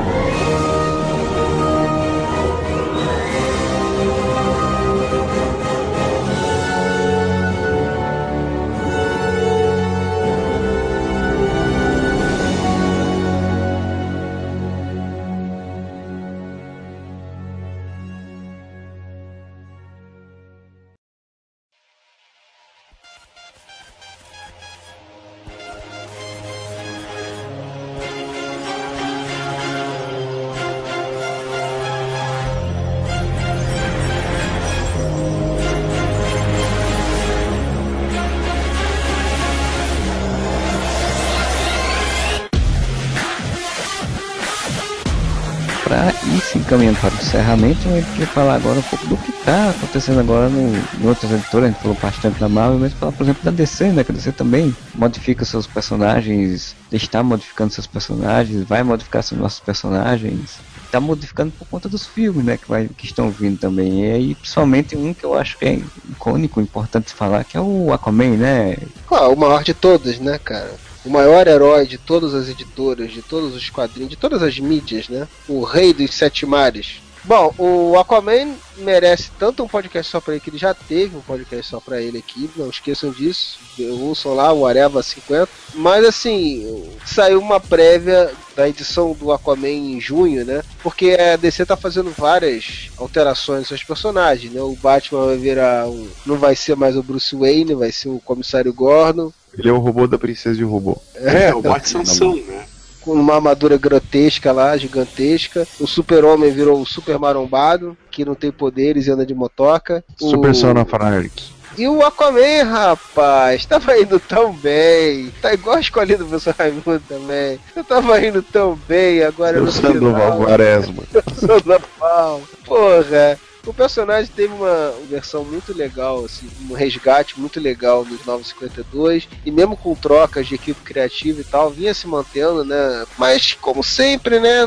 Encaminhando 46.77 47.01
para 47.01 47.15
o 47.15 47.17
encerramento, 47.17 47.89
eu 47.89 48.05
queria 48.13 48.27
falar 48.27 48.55
agora 48.55 48.79
um 48.79 48.83
pouco 48.83 49.07
do 49.07 49.17
que 49.17 49.31
está 49.31 49.71
acontecendo 49.71 50.21
agora 50.21 50.49
no, 50.49 50.75
em 51.01 51.09
outras 51.09 51.33
editoras. 51.33 51.69
A 51.69 51.73
gente 51.73 51.81
falou 51.81 51.97
bastante 52.01 52.39
da 52.39 52.49
Marvel, 52.49 52.79
mas 52.79 52.93
falar, 52.93 53.13
por 53.13 53.23
exemplo, 53.23 53.43
da 53.43 53.51
DC, 53.51 53.93
né? 53.93 54.05
Que 54.05 54.13
a 54.13 54.15
DC 54.15 54.33
também 54.33 54.77
modifica 54.95 55.45
seus 55.45 55.67
personagens, 55.67 56.77
está 56.93 57.23
modificando 57.23 57.73
seus 57.73 57.87
personagens, 57.87 58.63
vai 58.65 58.83
modificar 58.83 59.23
seus 59.23 59.41
nossos 59.41 59.61
personagens. 59.61 60.59
Tá 60.91 61.01
modificando 61.01 61.51
por 61.53 61.67
conta 61.67 61.89
dos 61.89 62.07
filmes, 62.07 62.45
né? 62.45 62.57
Que, 62.59 62.69
vai, 62.69 62.89
que 62.89 63.07
estão 63.07 63.31
vindo 63.31 63.59
também. 63.59 64.05
E 64.05 64.13
aí, 64.13 64.35
principalmente 64.35 64.97
um 64.97 65.15
que 65.15 65.25
eu 65.25 65.35
acho 65.35 65.59
que 65.59 65.65
é 65.65 65.81
icônico, 66.11 66.61
importante 66.61 67.13
falar, 67.13 67.45
que 67.45 67.57
é 67.57 67.61
o 67.61 67.93
Aquaman, 67.93 68.37
né? 68.37 68.77
Ah, 69.11 69.29
o 69.29 69.37
maior 69.37 69.65
de 69.65 69.73
todas, 69.73 70.19
né, 70.19 70.39
cara? 70.39 70.75
O 71.07 71.11
maior 71.11 71.47
herói 71.47 71.87
de 71.87 71.97
todas 71.97 72.35
as 72.35 72.49
editoras, 72.49 73.13
de 73.13 73.23
todos 73.23 73.55
os 73.55 73.71
quadrinhos, 73.71 74.11
de 74.11 74.17
todas 74.17 74.43
as 74.43 74.59
mídias, 74.59 75.09
né? 75.09 75.29
O 75.49 75.63
rei 75.63 75.95
dos 75.95 76.13
sete 76.13 76.45
mares. 76.45 77.01
Bom, 77.27 77.53
o 77.59 77.99
Aquaman 77.99 78.55
merece 78.77 79.31
tanto 79.37 79.63
um 79.63 79.67
podcast 79.67 80.13
só 80.13 80.21
pra 80.21 80.35
ele, 80.35 80.41
que 80.41 80.51
ele 80.51 80.59
já 80.59 80.73
teve 80.73 81.17
um 81.17 81.21
podcast 81.21 81.69
só 81.69 81.81
pra 81.81 82.01
ele 82.01 82.19
aqui, 82.19 82.49
não 82.57 82.71
esqueçam 82.71 83.11
disso. 83.11 83.59
Ouçam 84.01 84.33
lá, 84.33 84.53
o 84.53 84.65
Areva 84.65 85.03
50. 85.03 85.49
Mas 85.75 86.05
assim, 86.05 86.89
saiu 87.05 87.41
uma 87.41 87.59
prévia 87.59 88.33
da 88.55 88.69
edição 88.69 89.13
do 89.13 89.33
Aquaman 89.33 89.69
em 89.69 90.01
junho, 90.01 90.45
né? 90.45 90.63
Porque 90.85 91.17
a 91.19 91.37
DC 91.37 91.67
tá 91.67 91.77
fazendo 91.77 92.13
várias 92.17 92.91
alterações 92.97 93.59
nos 93.59 93.69
seus 93.69 93.83
personagens, 93.83 94.53
né? 94.53 94.63
O 94.63 94.77
Batman 94.77 95.27
vai 95.27 95.37
virar 95.37 95.89
um. 95.89 96.09
Não 96.25 96.37
vai 96.37 96.55
ser 96.55 96.77
mais 96.77 96.97
o 96.97 97.03
Bruce 97.03 97.35
Wayne, 97.35 97.75
vai 97.75 97.91
ser 97.91 98.09
o 98.09 98.21
Comissário 98.21 98.73
Gordon. 98.73 99.33
Ele 99.59 99.69
é 99.69 99.73
o 99.73 99.79
robô 99.79 100.07
da 100.07 100.19
princesa 100.19 100.61
e 100.61 100.65
o 100.65 100.69
robô. 100.69 101.01
É, 101.15 101.55
o 101.55 101.63
Bate 101.63 101.89
Sansão, 101.89 102.35
né? 102.35 102.65
com 103.07 103.13
uma 103.13 103.37
armadura 103.37 103.79
grotesca 103.79 104.51
lá, 104.51 104.77
gigantesca. 104.77 105.67
O 105.79 105.87
super-homem 105.87 106.51
virou 106.51 106.81
o 106.81 106.87
super 106.87 107.19
marombado, 107.19 107.97
que 108.11 108.25
não 108.25 108.35
tem 108.35 108.51
poderes 108.51 109.07
e 109.07 109.11
anda 109.13 109.25
de 109.25 109.35
motoca. 109.35 110.05
Super 110.19 110.51
o... 110.51 110.55
Son 110.55 110.73
of 110.73 110.95
Anarchy. 110.95 111.57
E 111.79 111.87
o 111.87 112.03
Aquaman, 112.03 112.65
rapaz, 112.65 113.67
tava 113.67 113.99
indo 113.99 114.19
tão 114.19 114.53
bem. 114.53 115.31
Tá 115.43 115.53
igual 115.53 115.77
a 115.77 115.81
escolhida 115.81 116.25
do 116.25 116.31
professor 116.31 116.55
Raimundo 116.59 117.03
também. 117.07 117.61
Eu 117.77 117.85
tava 117.85 118.25
indo 118.25 118.43
tão 118.43 118.79
bem, 118.89 119.23
agora 119.23 119.61
no 119.61 119.67
O 119.67 119.73
Sandoval 119.73 120.33
final. 120.33 120.39
Quaresma. 120.39 121.03
Sandoval. 121.39 122.43
Porra. 122.65 123.39
O 123.67 123.75
personagem 123.75 124.31
teve 124.35 124.55
uma 124.55 124.95
versão 125.11 125.45
muito 125.45 125.77
legal, 125.77 126.25
assim, 126.25 126.49
um 126.71 126.75
resgate 126.75 127.39
muito 127.39 127.59
legal 127.59 128.05
nos 128.05 128.25
952, 128.25 129.29
e 129.45 129.51
mesmo 129.51 129.77
com 129.77 129.95
trocas 129.95 130.47
de 130.47 130.55
equipe 130.55 130.81
criativa 130.83 131.41
e 131.41 131.45
tal, 131.45 131.71
vinha 131.71 131.93
se 131.93 132.07
mantendo, 132.07 132.65
né? 132.65 133.05
Mas, 133.19 133.55
como 133.55 133.83
sempre, 133.83 134.39
né? 134.39 134.67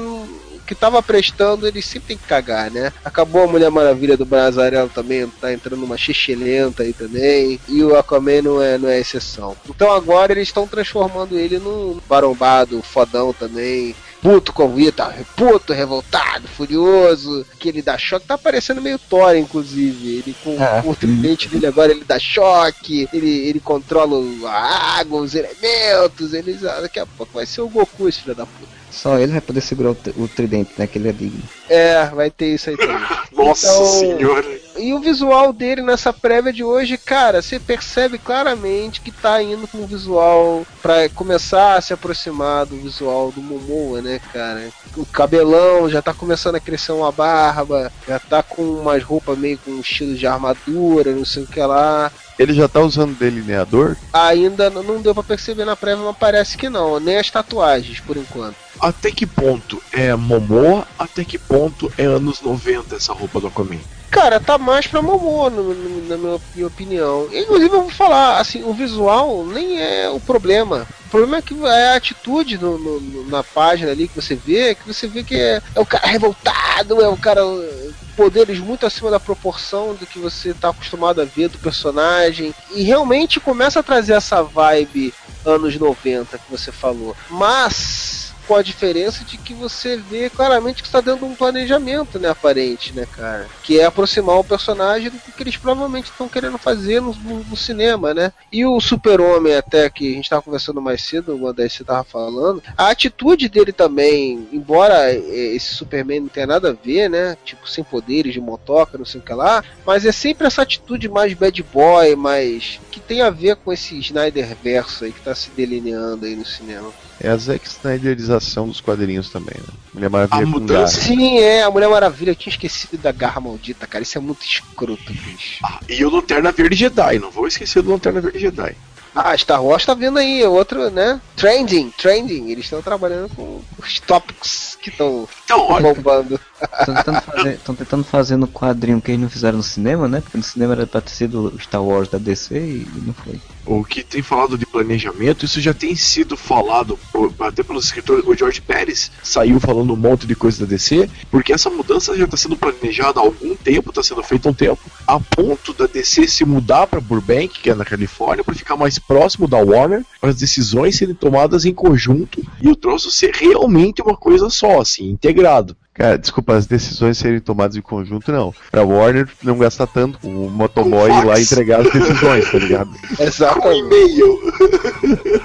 que 0.70 0.76
tava 0.76 1.02
prestando, 1.02 1.68
eles 1.68 1.84
sempre 1.84 2.10
tem 2.10 2.18
que 2.18 2.28
cagar, 2.28 2.70
né? 2.70 2.93
Acabou 3.04 3.43
a 3.43 3.47
Mulher 3.47 3.72
Maravilha 3.72 4.16
do 4.16 4.24
Brasarelo 4.24 4.88
também, 4.88 5.26
tá 5.41 5.52
entrando 5.52 5.84
uma 5.84 5.97
xixelenta 5.97 6.84
aí 6.84 6.93
também. 6.93 7.60
E 7.68 7.84
o 7.84 7.97
Aquaman 7.97 8.43
não 8.43 8.62
é, 8.62 8.78
não 8.78 8.88
é 8.88 9.00
exceção. 9.00 9.58
Então 9.68 9.91
agora 9.91 10.32
eles 10.32 10.47
estão 10.47 10.68
transformando 10.68 11.39
ele 11.39 11.58
num 11.58 12.00
barombado, 12.08 12.84
fodão 12.84 13.34
também. 13.34 13.95
Puto 14.22 14.52
com 14.52 14.66
o 14.66 14.74
Vita, 14.76 15.16
puto, 15.38 15.72
revoltado, 15.72 16.46
furioso, 16.48 17.46
que 17.58 17.70
ele 17.70 17.82
dá 17.82 17.98
choque, 17.98 18.26
tá 18.28 18.38
parecendo 18.38 18.82
meio 18.82 19.00
Thor, 19.00 19.34
inclusive. 19.36 20.16
Ele 20.18 20.36
com, 20.44 20.58
com 20.84 20.90
o 20.90 20.96
tridente 20.96 21.48
dele 21.48 21.66
agora, 21.68 21.92
ele 21.92 22.04
dá 22.06 22.20
choque, 22.20 23.08
ele, 23.14 23.30
ele 23.48 23.60
controla 23.62 24.18
a 24.50 25.00
água, 25.00 25.22
os 25.22 25.36
elementos, 25.36 26.34
ele, 26.34 26.54
daqui 26.54 27.00
a 27.00 27.06
pouco 27.06 27.32
vai 27.34 27.46
ser 27.46 27.62
o 27.62 27.70
Goku, 27.70 28.10
esse 28.10 28.20
filho 28.22 28.36
da 28.36 28.46
puta. 28.46 28.80
Só 28.92 29.18
ele 29.20 29.32
vai 29.32 29.42
poder 29.42 29.62
segurar 29.62 29.92
o, 29.92 29.98
o 30.18 30.28
tridente, 30.28 30.72
né? 30.78 30.88
Que 30.88 30.98
ele 30.98 31.10
é 31.10 31.12
digno. 31.14 31.42
É, 31.70 32.06
vai 32.08 32.30
ter 32.32 32.56
isso 32.56 32.70
aí 32.72 32.76
também. 32.78 32.98
Nossa 33.32 33.68
Então- 33.68 33.86
senhora. 33.86 34.60
E 34.80 34.94
o 34.94 35.00
visual 35.00 35.52
dele 35.52 35.82
nessa 35.82 36.14
prévia 36.14 36.54
de 36.54 36.64
hoje, 36.64 36.98
cara, 36.98 37.42
você 37.42 37.60
percebe 37.60 38.18
claramente 38.18 39.02
que 39.02 39.12
tá 39.12 39.44
indo 39.44 39.68
com 39.68 39.80
um 39.80 39.86
visual 39.86 40.66
pra 40.82 41.10
começar 41.10 41.76
a 41.76 41.82
se 41.82 41.92
aproximar 41.92 42.66
do 42.66 42.78
visual 42.78 43.30
do 43.32 43.42
Momoa, 43.42 44.02
né, 44.02 44.22
cara? 44.32 44.70
O 44.96 45.06
cabelão 45.06 45.90
já 45.90 46.02
tá 46.02 46.14
começando 46.14 46.56
a 46.56 46.60
crescer 46.60 46.94
uma 46.94 47.12
barba, 47.12 47.92
já 48.08 48.20
tá 48.20 48.42
com 48.42 48.62
umas 48.62 49.04
roupas 49.04 49.38
meio 49.38 49.58
com 49.58 49.72
um 49.72 49.82
estilo 49.82 50.16
de 50.16 50.26
armadura, 50.26 51.12
não 51.14 51.26
sei 51.26 51.44
o 51.44 51.48
que 51.48 51.60
lá. 51.60 52.10
Ele 52.38 52.54
já 52.54 52.70
tá 52.70 52.80
usando 52.80 53.20
delineador? 53.20 53.98
Ainda 54.14 54.70
não 54.70 55.02
deu 55.02 55.14
pra 55.14 55.24
perceber 55.24 55.66
na 55.66 55.76
prévia, 55.76 56.06
mas 56.06 56.18
parece 56.18 56.58
que 56.58 56.70
não, 56.70 56.98
nem 57.02 57.18
as 57.18 57.30
tatuagens 57.30 58.00
por 58.00 58.16
enquanto. 58.16 58.56
Até 58.80 59.12
que 59.12 59.26
ponto 59.26 59.84
é 59.92 60.16
Momoa? 60.16 60.88
Até 60.98 61.26
que 61.26 61.38
ponto 61.38 61.92
é 61.98 62.06
anos 62.06 62.42
90 62.42 62.96
essa 62.96 63.12
roupa 63.12 63.42
do 63.42 63.48
Aquaman? 63.48 63.82
Cara, 64.10 64.39
tá 64.39 64.57
mais 64.57 64.88
pra 64.88 65.01
Momoa, 65.01 65.49
no- 65.49 65.74
no- 65.74 66.07
na 66.07 66.18
minha, 66.18 66.68
opinião. 66.68 67.28
Inclusive, 67.32 67.74
eu 67.76 67.82
vou 67.84 67.89
falar, 67.91 68.39
assim, 68.39 68.64
o 68.64 68.74
visual 68.74 69.45
nem 69.45 69.80
é 69.80 70.10
o 70.10 70.20
problema. 70.20 70.88
O 71.05 71.10
problema 71.10 71.38
é 71.38 71.41
que 71.41 71.53
é 71.66 71.93
a 71.93 71.95
atitude 71.95 72.57
no- 72.57 72.78
no- 72.78 73.30
na 73.30 73.43
página 73.43 73.91
ali 73.91 74.07
que 74.07 74.16
você 74.16 74.36
vê, 74.36 74.76
que 74.76 74.86
você 74.88 75.07
vê 75.07 75.24
que 75.24 75.36
é, 75.36 75.62
é 75.76 75.80
o 75.80 75.86
cara 75.86 76.07
revoltado, 76.07 77.01
é 77.01 77.07
o 77.07 77.18
cara 77.18 77.41
eh, 77.41 77.89
poderes 78.16 78.60
muito 78.60 78.86
acima 78.86 79.10
da 79.10 79.20
proporção 79.20 79.95
do 79.95 80.05
que 80.05 80.20
você 80.20 80.53
tá 80.53 80.70
acostumado 80.70 81.22
a 81.22 81.26
ver 81.26 81.47
do 81.49 81.57
personagem. 81.60 82.53
E 82.76 82.84
realmente 82.84 83.39
começa 83.39 83.80
a 83.80 83.84
trazer 83.84 84.14
essa 84.14 84.41
vibe 84.43 85.14
anos 85.45 85.78
90 85.78 86.38
que 86.38 86.49
você 86.49 86.72
falou. 86.72 87.16
Mas 87.30 88.29
com 88.50 88.56
a 88.56 88.64
diferença 88.64 89.24
de 89.24 89.38
que 89.38 89.54
você 89.54 89.95
vê 89.95 90.28
claramente 90.28 90.82
que 90.82 90.88
está 90.88 91.00
dentro 91.00 91.20
de 91.20 91.32
um 91.32 91.36
planejamento, 91.36 92.18
né, 92.18 92.30
aparente, 92.30 92.91
né, 92.93 93.08
cara? 93.16 93.45
Que 93.62 93.80
é 93.80 93.86
aproximar 93.86 94.39
o 94.39 94.43
personagem 94.43 95.12
do 95.12 95.20
que 95.20 95.43
eles 95.43 95.56
provavelmente 95.56 96.10
estão 96.10 96.28
querendo 96.28 96.58
fazer 96.58 97.00
no, 97.00 97.14
no, 97.14 97.43
no 97.43 97.56
cinema, 97.56 98.12
né? 98.12 98.34
E 98.52 98.66
o 98.66 98.82
Super-Homem, 98.82 99.56
até 99.56 99.88
que 99.88 100.14
a 100.14 100.16
gente 100.16 100.24
estava 100.24 100.41
conversando 100.41 100.82
mais 100.82 101.04
cedo, 101.04 101.38
o 101.38 101.47
André 101.47 101.68
estava 101.68 102.04
falando, 102.04 102.64
a 102.76 102.89
atitude 102.89 103.47
dele 103.47 103.72
também, 103.72 104.50
embora 104.52 105.14
esse 105.14 105.76
Superman 105.76 106.22
não 106.22 106.28
tenha 106.30 106.47
nada 106.47 106.72
a 106.72 106.74
ver, 106.74 107.08
né? 107.08 107.38
Tipo, 107.45 107.70
sem 107.70 107.84
poderes 107.84 108.34
de 108.34 108.41
motoca, 108.41 108.97
não 108.97 109.06
sei 109.06 109.22
o 109.22 109.24
que 109.24 109.34
lá, 109.34 109.64
mas 109.86 110.08
é 110.08 110.12
sempre 110.12 110.47
essa 110.47 110.64
atitude 110.64 111.08
mais 111.08 111.36
bad 111.36 111.62
boy, 111.72 112.16
mais. 112.16 112.80
que 112.89 113.00
tem 113.00 113.22
a 113.22 113.30
ver 113.30 113.58
com 113.58 113.72
esse 113.72 114.00
Snyder 114.00 114.58
verso 114.64 115.06
aí 115.06 115.12
que 115.12 115.20
está 115.20 115.36
se 115.36 115.52
delineando 115.52 116.26
aí 116.26 116.36
no 116.36 116.45
cinema. 116.45 116.91
É 117.22 117.30
a 117.30 117.36
Zack 117.38 117.68
Snyderização 117.68 118.68
dos 118.68 118.80
quadrinhos 118.80 119.30
também, 119.30 119.56
né? 119.58 119.74
Mulher 119.94 120.10
Maravilha 120.10 120.40
A 120.40 120.44
com 120.44 120.48
mudança- 120.60 120.98
garra. 121.02 121.08
Sim, 121.08 121.38
é, 121.40 121.64
a 121.64 121.70
Mulher 121.72 121.90
Maravilha, 121.90 122.32
eu 122.32 122.36
tinha 122.36 122.52
esquecido 122.52 122.98
da 122.98 123.12
garra 123.12 123.42
maldita, 123.42 123.86
cara. 123.86 124.02
Isso 124.04 124.18
é 124.18 124.22
muito 124.22 124.44
escroto, 124.46 125.04
bicho. 125.12 125.60
Ah, 125.64 125.80
e 125.90 126.04
o 126.06 126.10
Lanterna 126.10 126.52
Verde 126.52 126.76
Jedi, 126.76 127.20
não 127.20 127.30
vou 127.30 127.46
esquecer 127.48 127.82
do 127.82 127.92
Lanterna 127.92 128.22
Verde 128.22 128.40
Jedi. 128.40 128.76
Ah, 129.14 129.36
Star 129.36 129.62
Wars 129.64 129.86
tá 129.86 129.94
vendo 129.96 130.20
aí, 130.20 130.44
outro, 130.46 130.90
né? 130.92 131.20
Trending, 131.36 131.92
trending. 131.98 132.52
Eles 132.52 132.66
estão 132.66 132.82
trabalhando 132.82 133.28
com 133.36 133.60
os 133.78 134.00
tópicos 134.00 134.78
que 134.82 134.90
estão 134.90 135.28
Então, 135.46 135.82
bombando. 135.82 136.40
Estão 136.80 136.95
tentando, 136.95 137.22
fazer, 137.22 137.60
tentando 137.60 138.03
fazer 138.03 138.36
no 138.38 138.47
quadrinho 138.47 139.01
que 139.01 139.12
eles 139.12 139.22
não 139.22 139.30
fizeram 139.30 139.57
no 139.57 139.64
cinema, 139.64 140.07
né? 140.07 140.22
Porque 140.22 140.38
no 140.38 140.43
cinema 140.43 140.74
era 140.74 140.88
pra 140.88 141.01
ter 141.01 141.12
sido 141.12 141.53
o 141.55 141.60
Star 141.60 141.84
Wars 141.84 142.10
da 142.10 142.18
DC 142.18 142.55
e 142.57 142.88
não 143.05 143.14
foi. 143.14 143.39
o 143.66 143.84
que 143.84 144.03
tem 144.03 144.22
falado 144.24 144.57
de 144.57 144.66
planejamento, 144.66 145.45
isso 145.45 145.62
já 145.62 145.74
tem 145.74 145.95
sido 145.95 146.36
falado 146.36 146.97
por- 147.12 147.32
até 147.41 147.62
pelos 147.62 147.86
escritores. 147.86 148.26
O 148.26 148.34
George 148.36 148.62
Pérez 148.62 149.12
saiu 149.22 149.60
falando 149.60 149.93
um 149.93 149.97
monte 149.97 150.26
de 150.26 150.36
coisa 150.36 150.62
da 150.62 150.66
DC, 150.66 151.07
porque 151.30 151.53
essa 151.53 151.70
mudança 151.70 152.18
já 152.18 152.26
está 152.26 152.36
sendo 152.36 152.55
planejada 152.57 153.20
há 153.20 153.24
algum 153.24 153.55
tempo, 153.55 153.89
está 153.89 154.01
sendo 154.01 154.24
feita 154.24 154.49
há 154.49 154.51
um 154.51 154.55
tempo, 154.55 154.80
a 155.05 155.20
ponto 155.20 155.74
da 155.74 155.86
DC 155.86 156.28
se 156.28 156.43
mudar 156.45 156.88
para 156.88 156.99
Burbank, 156.99 157.60
que 157.62 157.70
é 157.70 157.76
na 157.76 157.86
Califórnia, 157.86 158.43
para 158.43 158.55
ficar 158.55 158.76
mais 158.76 158.97
próximo 158.97 159.47
da 159.47 159.57
Warner, 159.57 160.03
para 160.20 160.32
as 160.32 160.36
decisões 160.38 160.95
serem 160.97 161.14
tomadas 161.14 161.64
em 161.66 161.74
conjunto 161.74 162.41
e 162.62 162.70
o 162.70 162.76
troço 162.76 163.12
ser 163.12 163.34
realmente 163.36 164.01
uma 164.01 164.16
coisa 164.18 164.49
só, 164.49 164.82
assim, 164.82 165.10
integrado. 165.12 165.78
Cara, 165.93 166.18
desculpa, 166.18 166.49
as 166.56 166.66
decisões 166.66 167.18
serem 167.18 167.39
tomadas 167.39 167.76
em 167.76 167.82
conjunto, 167.82 168.32
não. 168.32 168.54
Pra 168.72 168.84
Warner 168.84 169.28
não 169.43 169.58
gastar 169.58 169.88
tanto, 169.88 170.20
o 170.28 170.50
motoboy 170.50 171.10
ir 171.12 171.26
lá 171.26 171.39
entregar 171.39 171.82
as 171.82 171.91
decisões, 171.91 172.52
tá 172.52 172.58
ligado? 172.58 172.89
Com 173.18 173.24
Exatamente. 173.24 173.80
e-mail. 173.80 174.39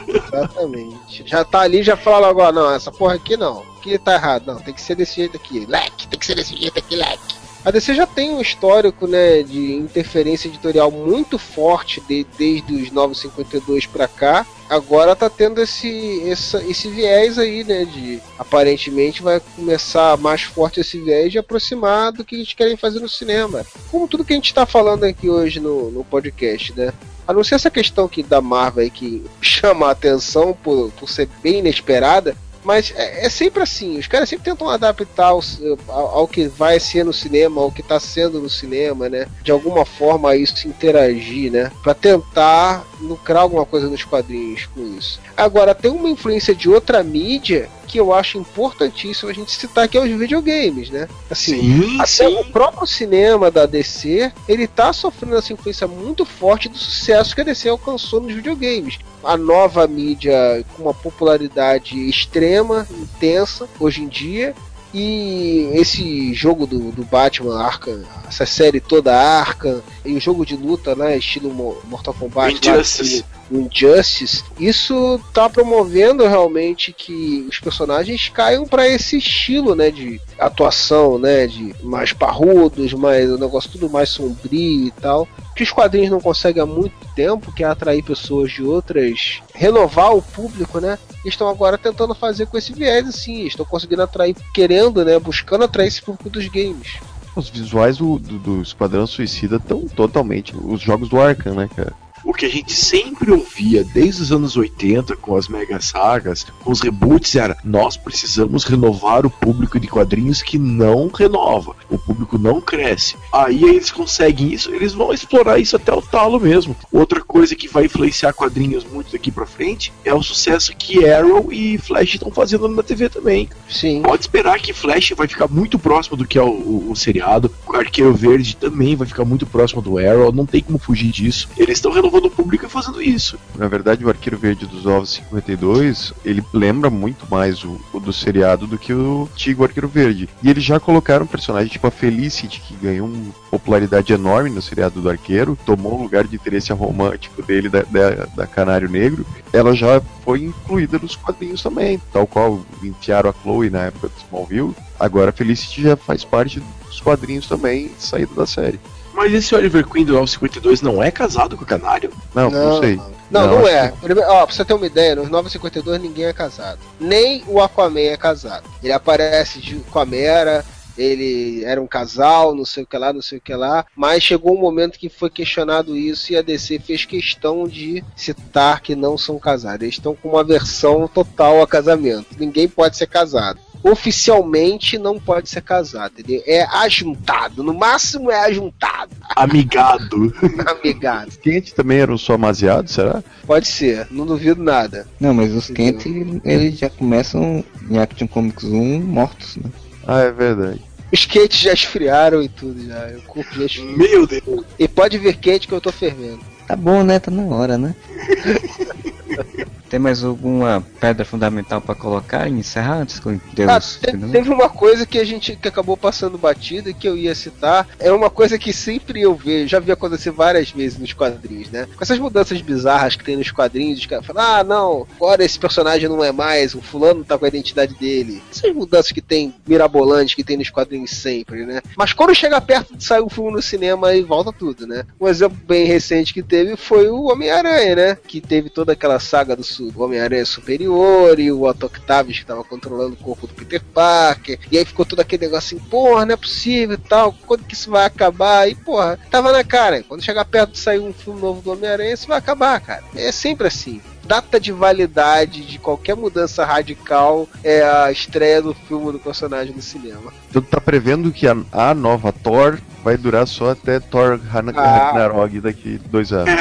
Exatamente. 0.08 1.22
Já 1.26 1.44
tá 1.44 1.60
ali, 1.60 1.82
já 1.82 1.96
fala 1.96 2.28
logo, 2.28 2.42
ó, 2.42 2.52
não, 2.52 2.74
essa 2.74 2.90
porra 2.90 3.14
aqui 3.14 3.36
não. 3.36 3.62
Aqui 3.78 3.98
tá 3.98 4.14
errado. 4.14 4.46
Não, 4.46 4.56
tem 4.56 4.72
que 4.72 4.80
ser 4.80 4.94
desse 4.94 5.16
jeito 5.16 5.36
aqui. 5.36 5.66
Leque, 5.66 6.08
tem 6.08 6.18
que 6.18 6.26
ser 6.26 6.34
desse 6.34 6.56
jeito 6.56 6.78
aqui, 6.78 6.96
leque. 6.96 7.43
A 7.64 7.70
DC 7.70 7.94
já 7.94 8.06
tem 8.06 8.30
um 8.30 8.42
histórico, 8.42 9.06
né, 9.06 9.42
de 9.42 9.72
interferência 9.74 10.48
editorial 10.48 10.90
muito 10.90 11.38
forte 11.38 11.98
de- 12.06 12.26
desde 12.36 12.74
os 12.74 12.90
952 12.90 13.86
pra 13.86 14.06
cá. 14.06 14.46
Agora 14.68 15.16
tá 15.16 15.30
tendo 15.30 15.60
esse, 15.62 16.22
essa- 16.28 16.62
esse 16.64 16.88
viés 16.88 17.38
aí, 17.38 17.64
né, 17.64 17.84
de 17.86 18.20
aparentemente 18.38 19.22
vai 19.22 19.40
começar 19.56 20.16
mais 20.18 20.42
forte 20.42 20.80
esse 20.80 20.98
viés 21.00 21.32
de 21.32 21.38
aproximar 21.38 22.12
do 22.12 22.22
que 22.24 22.34
eles 22.34 22.52
querem 22.52 22.76
fazer 22.76 23.00
no 23.00 23.08
cinema. 23.08 23.64
Como 23.90 24.06
tudo 24.08 24.24
que 24.24 24.32
a 24.34 24.36
gente 24.36 24.52
tá 24.52 24.66
falando 24.66 25.04
aqui 25.04 25.30
hoje 25.30 25.58
no, 25.58 25.90
no 25.90 26.04
podcast, 26.04 26.72
né? 26.76 26.92
A 27.26 27.32
não 27.32 27.42
ser 27.42 27.54
essa 27.54 27.70
questão 27.70 28.06
que 28.06 28.22
da 28.22 28.42
Marvel 28.42 28.82
aí 28.84 28.90
que 28.90 29.24
chama 29.40 29.86
a 29.86 29.92
atenção 29.92 30.52
por, 30.62 30.90
por 30.92 31.08
ser 31.08 31.28
bem 31.42 31.60
inesperada, 31.60 32.36
mas 32.64 32.92
é, 32.96 33.26
é 33.26 33.28
sempre 33.28 33.62
assim, 33.62 33.98
os 33.98 34.06
caras 34.06 34.28
sempre 34.28 34.44
tentam 34.44 34.68
adaptar 34.68 35.34
os- 35.34 35.60
ao, 35.88 36.18
ao 36.18 36.28
que 36.28 36.46
vai 36.48 36.80
ser 36.80 37.04
no 37.04 37.12
cinema, 37.12 37.60
ao 37.60 37.70
que 37.70 37.82
tá 37.82 38.00
sendo 38.00 38.40
no 38.40 38.48
cinema, 38.50 39.08
né? 39.08 39.26
De 39.42 39.50
alguma 39.52 39.84
forma 39.84 40.34
isso 40.36 40.66
interagir, 40.66 41.52
né? 41.52 41.70
Pra 41.82 41.94
tentar 41.94 42.84
lucrar 43.00 43.42
alguma 43.42 43.64
coisa 43.66 43.88
nos 43.88 44.04
quadrinhos 44.04 44.66
com 44.66 44.80
isso. 44.98 45.20
Agora, 45.36 45.74
tem 45.74 45.90
uma 45.90 46.08
influência 46.08 46.54
de 46.54 46.68
outra 46.68 47.02
mídia 47.02 47.68
que 47.94 48.00
eu 48.00 48.12
acho 48.12 48.36
importantíssimo 48.38 49.30
a 49.30 49.32
gente 49.32 49.52
citar, 49.52 49.86
que 49.86 49.96
é 49.96 50.00
os 50.00 50.10
videogames, 50.10 50.90
né? 50.90 51.06
Assim, 51.30 51.60
Sim, 51.60 51.94
até 52.00 52.06
sim. 52.28 52.36
o 52.40 52.44
próprio 52.46 52.88
cinema 52.88 53.52
da 53.52 53.66
DC, 53.66 54.32
ele 54.48 54.66
tá 54.66 54.92
sofrendo 54.92 55.36
essa 55.36 55.52
influência 55.52 55.86
muito 55.86 56.24
forte 56.24 56.68
do 56.68 56.76
sucesso 56.76 57.32
que 57.36 57.40
a 57.42 57.44
DC 57.44 57.68
alcançou 57.68 58.20
nos 58.20 58.34
videogames. 58.34 58.98
A 59.22 59.36
nova 59.36 59.86
mídia 59.86 60.64
com 60.76 60.82
uma 60.82 60.92
popularidade 60.92 61.96
extrema, 62.08 62.84
intensa, 62.90 63.68
hoje 63.78 64.02
em 64.02 64.08
dia. 64.08 64.56
E 64.92 65.70
esse 65.72 66.32
jogo 66.34 66.66
do, 66.68 66.92
do 66.92 67.04
Batman 67.04 67.60
Arkham, 67.60 68.02
essa 68.28 68.46
série 68.46 68.80
toda 68.80 69.12
Arkham, 69.16 69.82
e 70.04 70.14
o 70.14 70.20
jogo 70.20 70.44
de 70.46 70.56
luta, 70.56 70.94
né, 70.94 71.16
estilo 71.16 71.52
Mo- 71.52 71.76
Mortal 71.84 72.14
Kombat, 72.14 72.68
lá, 72.68 72.74
Injustice. 72.76 73.24
O 73.54 73.60
Injustice, 73.60 74.42
isso 74.58 75.20
tá 75.32 75.48
promovendo 75.48 76.26
realmente 76.26 76.92
que 76.92 77.46
os 77.48 77.60
personagens 77.60 78.28
caiam 78.28 78.66
para 78.66 78.88
esse 78.88 79.16
estilo, 79.18 79.74
né, 79.76 79.90
de 79.90 80.20
atuação, 80.38 81.18
né, 81.18 81.46
de 81.46 81.74
mais 81.82 82.12
parrudos, 82.12 82.92
mais 82.92 83.30
o 83.30 83.38
negócio 83.38 83.70
tudo 83.70 83.88
mais 83.88 84.08
sombrio 84.08 84.88
e 84.88 84.90
tal, 85.00 85.28
que 85.54 85.62
os 85.62 85.70
quadrinhos 85.70 86.10
não 86.10 86.20
conseguem 86.20 86.62
há 86.62 86.66
muito 86.66 86.94
tempo, 87.14 87.52
que 87.52 87.62
é 87.62 87.66
atrair 87.66 88.02
pessoas 88.02 88.50
de 88.50 88.62
outras, 88.62 89.40
renovar 89.54 90.16
o 90.16 90.22
público, 90.22 90.80
né? 90.80 90.98
Estão 91.24 91.48
agora 91.48 91.78
tentando 91.78 92.14
fazer 92.14 92.46
com 92.46 92.58
esse 92.58 92.72
viés 92.72 93.06
assim, 93.06 93.46
estão 93.46 93.64
conseguindo 93.64 94.02
atrair, 94.02 94.34
querendo, 94.52 95.04
né, 95.04 95.18
buscando 95.18 95.64
atrair 95.64 95.88
esse 95.88 96.02
público 96.02 96.28
dos 96.28 96.48
games. 96.48 96.98
Os 97.36 97.48
visuais 97.48 97.98
do, 97.98 98.18
do, 98.18 98.38
do 98.38 98.62
Esquadrão 98.62 99.06
Suicida 99.06 99.56
estão 99.56 99.86
totalmente. 99.88 100.54
Os 100.56 100.80
jogos 100.80 101.08
do 101.08 101.20
Arkham, 101.20 101.54
né, 101.54 101.68
cara? 101.74 102.03
O 102.24 102.32
que 102.32 102.46
a 102.46 102.48
gente 102.50 102.72
sempre 102.72 103.30
ouvia 103.30 103.84
desde 103.84 104.22
os 104.22 104.32
anos 104.32 104.56
80 104.56 105.16
com 105.16 105.36
as 105.36 105.48
mega 105.48 105.80
sagas, 105.80 106.46
com 106.62 106.70
os 106.72 106.80
reboots, 106.80 107.34
era 107.36 107.56
nós 107.64 107.96
precisamos 107.96 108.64
renovar 108.64 109.26
o 109.26 109.30
público 109.30 109.78
de 109.78 109.86
quadrinhos 109.88 110.42
que 110.42 110.58
não 110.58 111.08
renova, 111.08 111.74
o 111.90 111.98
público 111.98 112.38
não 112.38 112.60
cresce. 112.60 113.16
Aí 113.32 113.62
eles 113.64 113.90
conseguem 113.90 114.52
isso, 114.52 114.72
eles 114.74 114.92
vão 114.94 115.12
explorar 115.12 115.58
isso 115.58 115.76
até 115.76 115.92
o 115.92 116.00
talo 116.02 116.40
mesmo. 116.40 116.76
Outra 116.92 117.20
coisa 117.22 117.54
que 117.54 117.68
vai 117.68 117.84
influenciar 117.86 118.32
quadrinhos 118.32 118.84
muito 118.84 119.12
daqui 119.12 119.30
pra 119.30 119.46
frente 119.46 119.92
é 120.04 120.14
o 120.14 120.22
sucesso 120.22 120.74
que 120.76 121.04
Arrow 121.08 121.52
e 121.52 121.76
Flash 121.78 122.14
estão 122.14 122.30
fazendo 122.30 122.68
na 122.68 122.82
TV 122.82 123.08
também. 123.08 123.48
Sim. 123.68 124.02
Pode 124.02 124.22
esperar 124.22 124.58
que 124.58 124.72
Flash 124.72 125.12
vai 125.16 125.26
ficar 125.28 125.48
muito 125.48 125.78
próximo 125.78 126.16
do 126.16 126.26
que 126.26 126.38
é 126.38 126.42
o, 126.42 126.46
o- 126.48 126.90
o 126.90 126.96
seriado. 126.96 127.50
O 127.66 127.76
Arqueiro 127.76 128.14
Verde 128.14 128.56
também 128.56 128.96
vai 128.96 129.06
ficar 129.06 129.24
muito 129.24 129.44
próximo 129.46 129.82
do 129.82 129.98
Arrow. 129.98 130.32
Não 130.32 130.46
tem 130.46 130.62
como 130.62 130.78
fugir 130.78 131.10
disso. 131.10 131.48
Eles 131.56 131.78
estão 131.78 131.92
renovando 131.92 132.13
o 132.22 132.30
público 132.30 132.68
fazendo 132.68 133.00
isso. 133.00 133.38
Na 133.56 133.68
verdade, 133.68 134.04
o 134.04 134.08
Arqueiro 134.08 134.36
Verde 134.36 134.66
dos 134.66 134.86
Ovos 134.86 135.12
52, 135.14 136.12
ele 136.24 136.42
lembra 136.52 136.90
muito 136.90 137.26
mais 137.30 137.64
o, 137.64 137.80
o 137.92 138.00
do 138.00 138.12
seriado 138.12 138.66
do 138.66 138.76
que 138.76 138.92
o 138.92 139.28
antigo 139.32 139.64
Arqueiro 139.64 139.88
Verde. 139.88 140.28
E 140.42 140.50
eles 140.50 140.64
já 140.64 140.80
colocaram 140.80 141.24
um 141.24 141.28
personagem 141.28 141.70
tipo 141.70 141.86
a 141.86 141.90
Felicity, 141.90 142.60
que 142.60 142.74
ganhou 142.74 143.06
uma 143.06 143.32
popularidade 143.50 144.12
enorme 144.12 144.50
no 144.50 144.60
seriado 144.60 145.00
do 145.00 145.08
Arqueiro, 145.08 145.58
tomou 145.64 145.98
o 145.98 146.02
lugar 146.02 146.24
de 146.24 146.36
interesse 146.36 146.72
romântico 146.72 147.42
dele, 147.42 147.68
da, 147.68 147.82
da, 147.82 148.26
da 148.34 148.46
Canário 148.46 148.88
Negro. 148.88 149.24
Ela 149.52 149.74
já 149.74 150.00
foi 150.24 150.42
incluída 150.44 150.98
nos 150.98 151.16
quadrinhos 151.16 151.62
também, 151.62 152.00
tal 152.12 152.26
qual 152.26 152.60
enfiaram 152.82 153.30
a 153.30 153.34
Chloe 153.42 153.70
na 153.70 153.84
época 153.84 154.08
do 154.08 154.14
Smallville. 154.24 154.74
Agora 154.98 155.30
a 155.30 155.32
Felicity 155.32 155.82
já 155.82 155.96
faz 155.96 156.24
parte 156.24 156.60
dos 156.86 157.00
quadrinhos 157.00 157.46
também, 157.46 157.90
saída 157.98 158.34
da 158.34 158.46
série. 158.46 158.80
Mas 159.14 159.32
esse 159.32 159.54
Oliver 159.54 159.86
Queen 159.86 160.04
do 160.04 160.12
952 160.14 160.82
não 160.82 161.02
é 161.02 161.10
casado 161.10 161.56
com 161.56 161.62
o 161.62 161.66
Canário? 161.66 162.10
Não, 162.34 162.50
não, 162.50 162.80
sei. 162.80 162.96
Não, 163.30 163.46
Não, 163.46 163.58
não, 163.60 163.68
é. 163.68 163.92
Primeiro- 164.02 164.28
Ó, 164.30 164.44
pra 164.44 164.54
você 164.54 164.64
ter 164.64 164.74
uma 164.74 164.86
ideia, 164.86 165.14
nos 165.16 165.28
952 165.30 166.00
ninguém 166.02 166.24
é 166.26 166.32
casado. 166.32 166.78
Nem 167.00 167.42
o 167.46 167.60
Aquaman 167.60 168.00
é 168.00 168.16
casado. 168.16 168.68
Ele 168.82 168.92
aparece 168.92 169.60
de, 169.60 169.76
com 169.76 169.98
a 169.98 170.04
Mera, 170.04 170.64
ele 170.98 171.64
era 171.64 171.80
um 171.82 171.86
casal, 171.86 172.54
não 172.54 172.64
sei 172.64 172.84
o 172.84 172.86
que 172.86 172.96
lá, 172.98 173.12
não 173.12 173.22
sei 173.22 173.38
o 173.38 173.40
que 173.40 173.54
lá. 173.54 173.84
Mas 173.96 174.22
chegou 174.22 174.56
um 174.56 174.60
momento 174.60 174.98
que 174.98 175.08
foi 175.08 175.30
questionado 175.30 175.96
isso 175.96 176.32
e 176.32 176.36
a 176.36 176.42
DC 176.42 176.78
fez 176.80 177.04
questão 177.04 177.66
de 177.66 178.04
citar 178.16 178.80
que 178.80 178.94
não 178.94 179.16
são 179.18 179.38
casados. 179.38 179.82
Eles 179.82 179.94
estão 179.96 180.14
com 180.14 180.30
uma 180.30 180.40
aversão 180.40 181.08
total 181.08 181.62
a 181.62 181.66
casamento. 181.66 182.26
Ninguém 182.38 182.68
pode 182.68 182.96
ser 182.96 183.06
casado. 183.06 183.58
Oficialmente 183.84 184.96
não 184.96 185.20
pode 185.20 185.50
ser 185.50 185.60
casado, 185.60 186.14
entendeu? 186.18 186.42
É 186.46 186.64
ajuntado, 186.64 187.62
no 187.62 187.74
máximo 187.74 188.30
é 188.30 188.40
ajuntado, 188.46 189.10
Amigado. 189.36 190.32
amigado. 190.66 191.36
Quente 191.38 191.74
também 191.74 191.98
eram 191.98 192.16
só 192.16 192.32
amaziados, 192.32 192.94
será? 192.94 193.22
Pode 193.46 193.68
ser, 193.68 194.06
não 194.10 194.24
duvido 194.24 194.62
nada. 194.62 195.06
Não, 195.20 195.34
mas 195.34 195.52
os 195.52 195.68
Kent, 195.68 196.06
eles 196.44 196.78
já 196.78 196.88
começam 196.88 197.62
em 197.90 197.98
Action 197.98 198.26
Comics 198.26 198.64
1 198.64 199.00
mortos, 199.00 199.56
né? 199.56 199.70
Ah, 200.06 200.20
é 200.20 200.32
verdade. 200.32 200.80
Os 201.12 201.26
quentes 201.26 201.60
já 201.60 201.72
esfriaram 201.72 202.42
e 202.42 202.48
tudo 202.48 202.84
já. 202.86 203.06
O 203.18 203.22
corpo 203.22 203.54
já 203.54 203.66
esfriou. 203.66 203.96
Meu 203.96 204.26
Deus. 204.26 204.64
E 204.78 204.88
pode 204.88 205.18
vir 205.18 205.36
quente 205.36 205.68
que 205.68 205.74
eu 205.74 205.80
tô 205.80 205.92
fervendo. 205.92 206.40
Tá 206.66 206.74
bom, 206.74 207.04
né? 207.04 207.18
Tá 207.18 207.30
na 207.30 207.44
hora, 207.44 207.78
né? 207.78 207.94
Tem 209.94 210.00
mais 210.00 210.24
alguma 210.24 210.84
pedra 210.98 211.24
fundamental 211.24 211.80
pra 211.80 211.94
colocar 211.94 212.48
e 212.48 212.50
encerrar 212.52 212.94
antes 213.02 213.20
que 213.20 213.26
eu 213.26 213.40
dê 213.52 213.62
Ah, 213.62 213.78
te- 213.78 214.00
teve 214.32 214.50
uma 214.50 214.68
coisa 214.68 215.06
que 215.06 215.20
a 215.20 215.24
gente 215.24 215.54
que 215.54 215.68
acabou 215.68 215.96
passando 215.96 216.36
batida 216.36 216.92
que 216.92 217.08
eu 217.08 217.16
ia 217.16 217.32
citar. 217.32 217.86
É 218.00 218.10
uma 218.10 218.28
coisa 218.28 218.58
que 218.58 218.72
sempre 218.72 219.20
eu 219.22 219.36
vejo, 219.36 219.68
já 219.68 219.78
vi 219.78 219.92
acontecer 219.92 220.32
várias 220.32 220.68
vezes 220.72 220.98
nos 220.98 221.12
quadrinhos, 221.12 221.70
né? 221.70 221.86
Com 221.96 222.02
essas 222.02 222.18
mudanças 222.18 222.60
bizarras 222.60 223.14
que 223.14 223.22
tem 223.22 223.36
nos 223.36 223.52
quadrinhos, 223.52 224.00
os 224.00 224.06
caras 224.06 224.26
falam, 224.26 224.42
ah, 224.42 224.64
não, 224.64 225.06
agora 225.14 225.44
esse 225.44 225.60
personagem 225.60 226.08
não 226.08 226.24
é 226.24 226.32
mais, 226.32 226.74
o 226.74 226.82
fulano 226.82 227.22
tá 227.24 227.38
com 227.38 227.44
a 227.44 227.48
identidade 227.48 227.94
dele. 227.94 228.42
Essas 228.50 228.74
mudanças 228.74 229.12
que 229.12 229.22
tem 229.22 229.54
mirabolantes 229.64 230.34
que 230.34 230.42
tem 230.42 230.56
nos 230.56 230.70
quadrinhos 230.70 231.12
sempre, 231.12 231.64
né? 231.64 231.80
Mas 231.96 232.12
quando 232.12 232.34
chega 232.34 232.60
perto 232.60 232.96
de 232.96 233.04
sair 233.04 233.20
o 233.22 233.28
filme 233.28 233.52
no 233.52 233.62
cinema 233.62 234.08
aí 234.08 234.22
volta 234.22 234.52
tudo, 234.52 234.88
né? 234.88 235.04
Um 235.20 235.28
exemplo 235.28 235.56
bem 235.68 235.86
recente 235.86 236.34
que 236.34 236.42
teve 236.42 236.74
foi 236.76 237.06
o 237.08 237.30
Homem-Aranha, 237.30 237.94
né? 237.94 238.18
Que 238.26 238.40
teve 238.40 238.68
toda 238.68 238.92
aquela 238.92 239.20
saga 239.20 239.54
do 239.54 239.62
do 239.90 240.02
Homem-Aranha 240.02 240.44
Superior 240.46 241.38
e 241.38 241.50
o 241.52 241.62
Otto 241.62 241.86
Octavius 241.86 242.38
que 242.38 242.46
tava 242.46 242.64
controlando 242.64 243.14
o 243.14 243.16
corpo 243.24 243.46
do 243.46 243.54
Peter 243.54 243.82
Parker. 243.82 244.58
E 244.70 244.78
aí 244.78 244.84
ficou 244.84 245.04
todo 245.04 245.20
aquele 245.20 245.46
negócio 245.46 245.76
assim, 245.76 245.88
porra, 245.88 246.24
não 246.26 246.34
é 246.34 246.36
possível 246.36 246.94
e 246.94 247.08
tal. 247.08 247.34
Quando 247.46 247.64
que 247.64 247.74
isso 247.74 247.90
vai 247.90 248.04
acabar? 248.06 248.68
E 248.68 248.74
porra, 248.74 249.18
tava 249.30 249.52
na 249.52 249.64
cara. 249.64 250.02
Quando 250.02 250.22
chegar 250.24 250.44
perto 250.44 250.72
de 250.72 250.78
sair 250.78 250.98
um 251.00 251.12
filme 251.12 251.40
novo 251.40 251.60
do 251.62 251.72
Homem-Aranha, 251.72 252.12
isso 252.14 252.26
vai 252.28 252.38
acabar, 252.38 252.80
cara. 252.80 253.02
É 253.14 253.30
sempre 253.32 253.66
assim. 253.66 254.00
Data 254.24 254.58
de 254.58 254.72
validade 254.72 255.66
de 255.66 255.78
qualquer 255.78 256.16
mudança 256.16 256.64
radical 256.64 257.46
é 257.62 257.82
a 257.82 258.10
estreia 258.10 258.62
do 258.62 258.72
filme 258.72 259.12
do 259.12 259.18
personagem 259.18 259.74
no 259.74 259.82
cinema. 259.82 260.32
Então 260.48 260.62
tá 260.62 260.80
prevendo 260.80 261.30
que 261.30 261.46
a, 261.46 261.54
a 261.70 261.92
nova 261.92 262.32
Thor 262.32 262.78
vai 263.02 263.18
durar 263.18 263.46
só 263.46 263.72
até 263.72 264.00
Thor 264.00 264.40
Ragn- 264.48 264.72
Ah. 264.78 265.08
Ragnarok 265.12 265.60
daqui 265.60 266.00
dois 266.10 266.32
anos. 266.32 266.54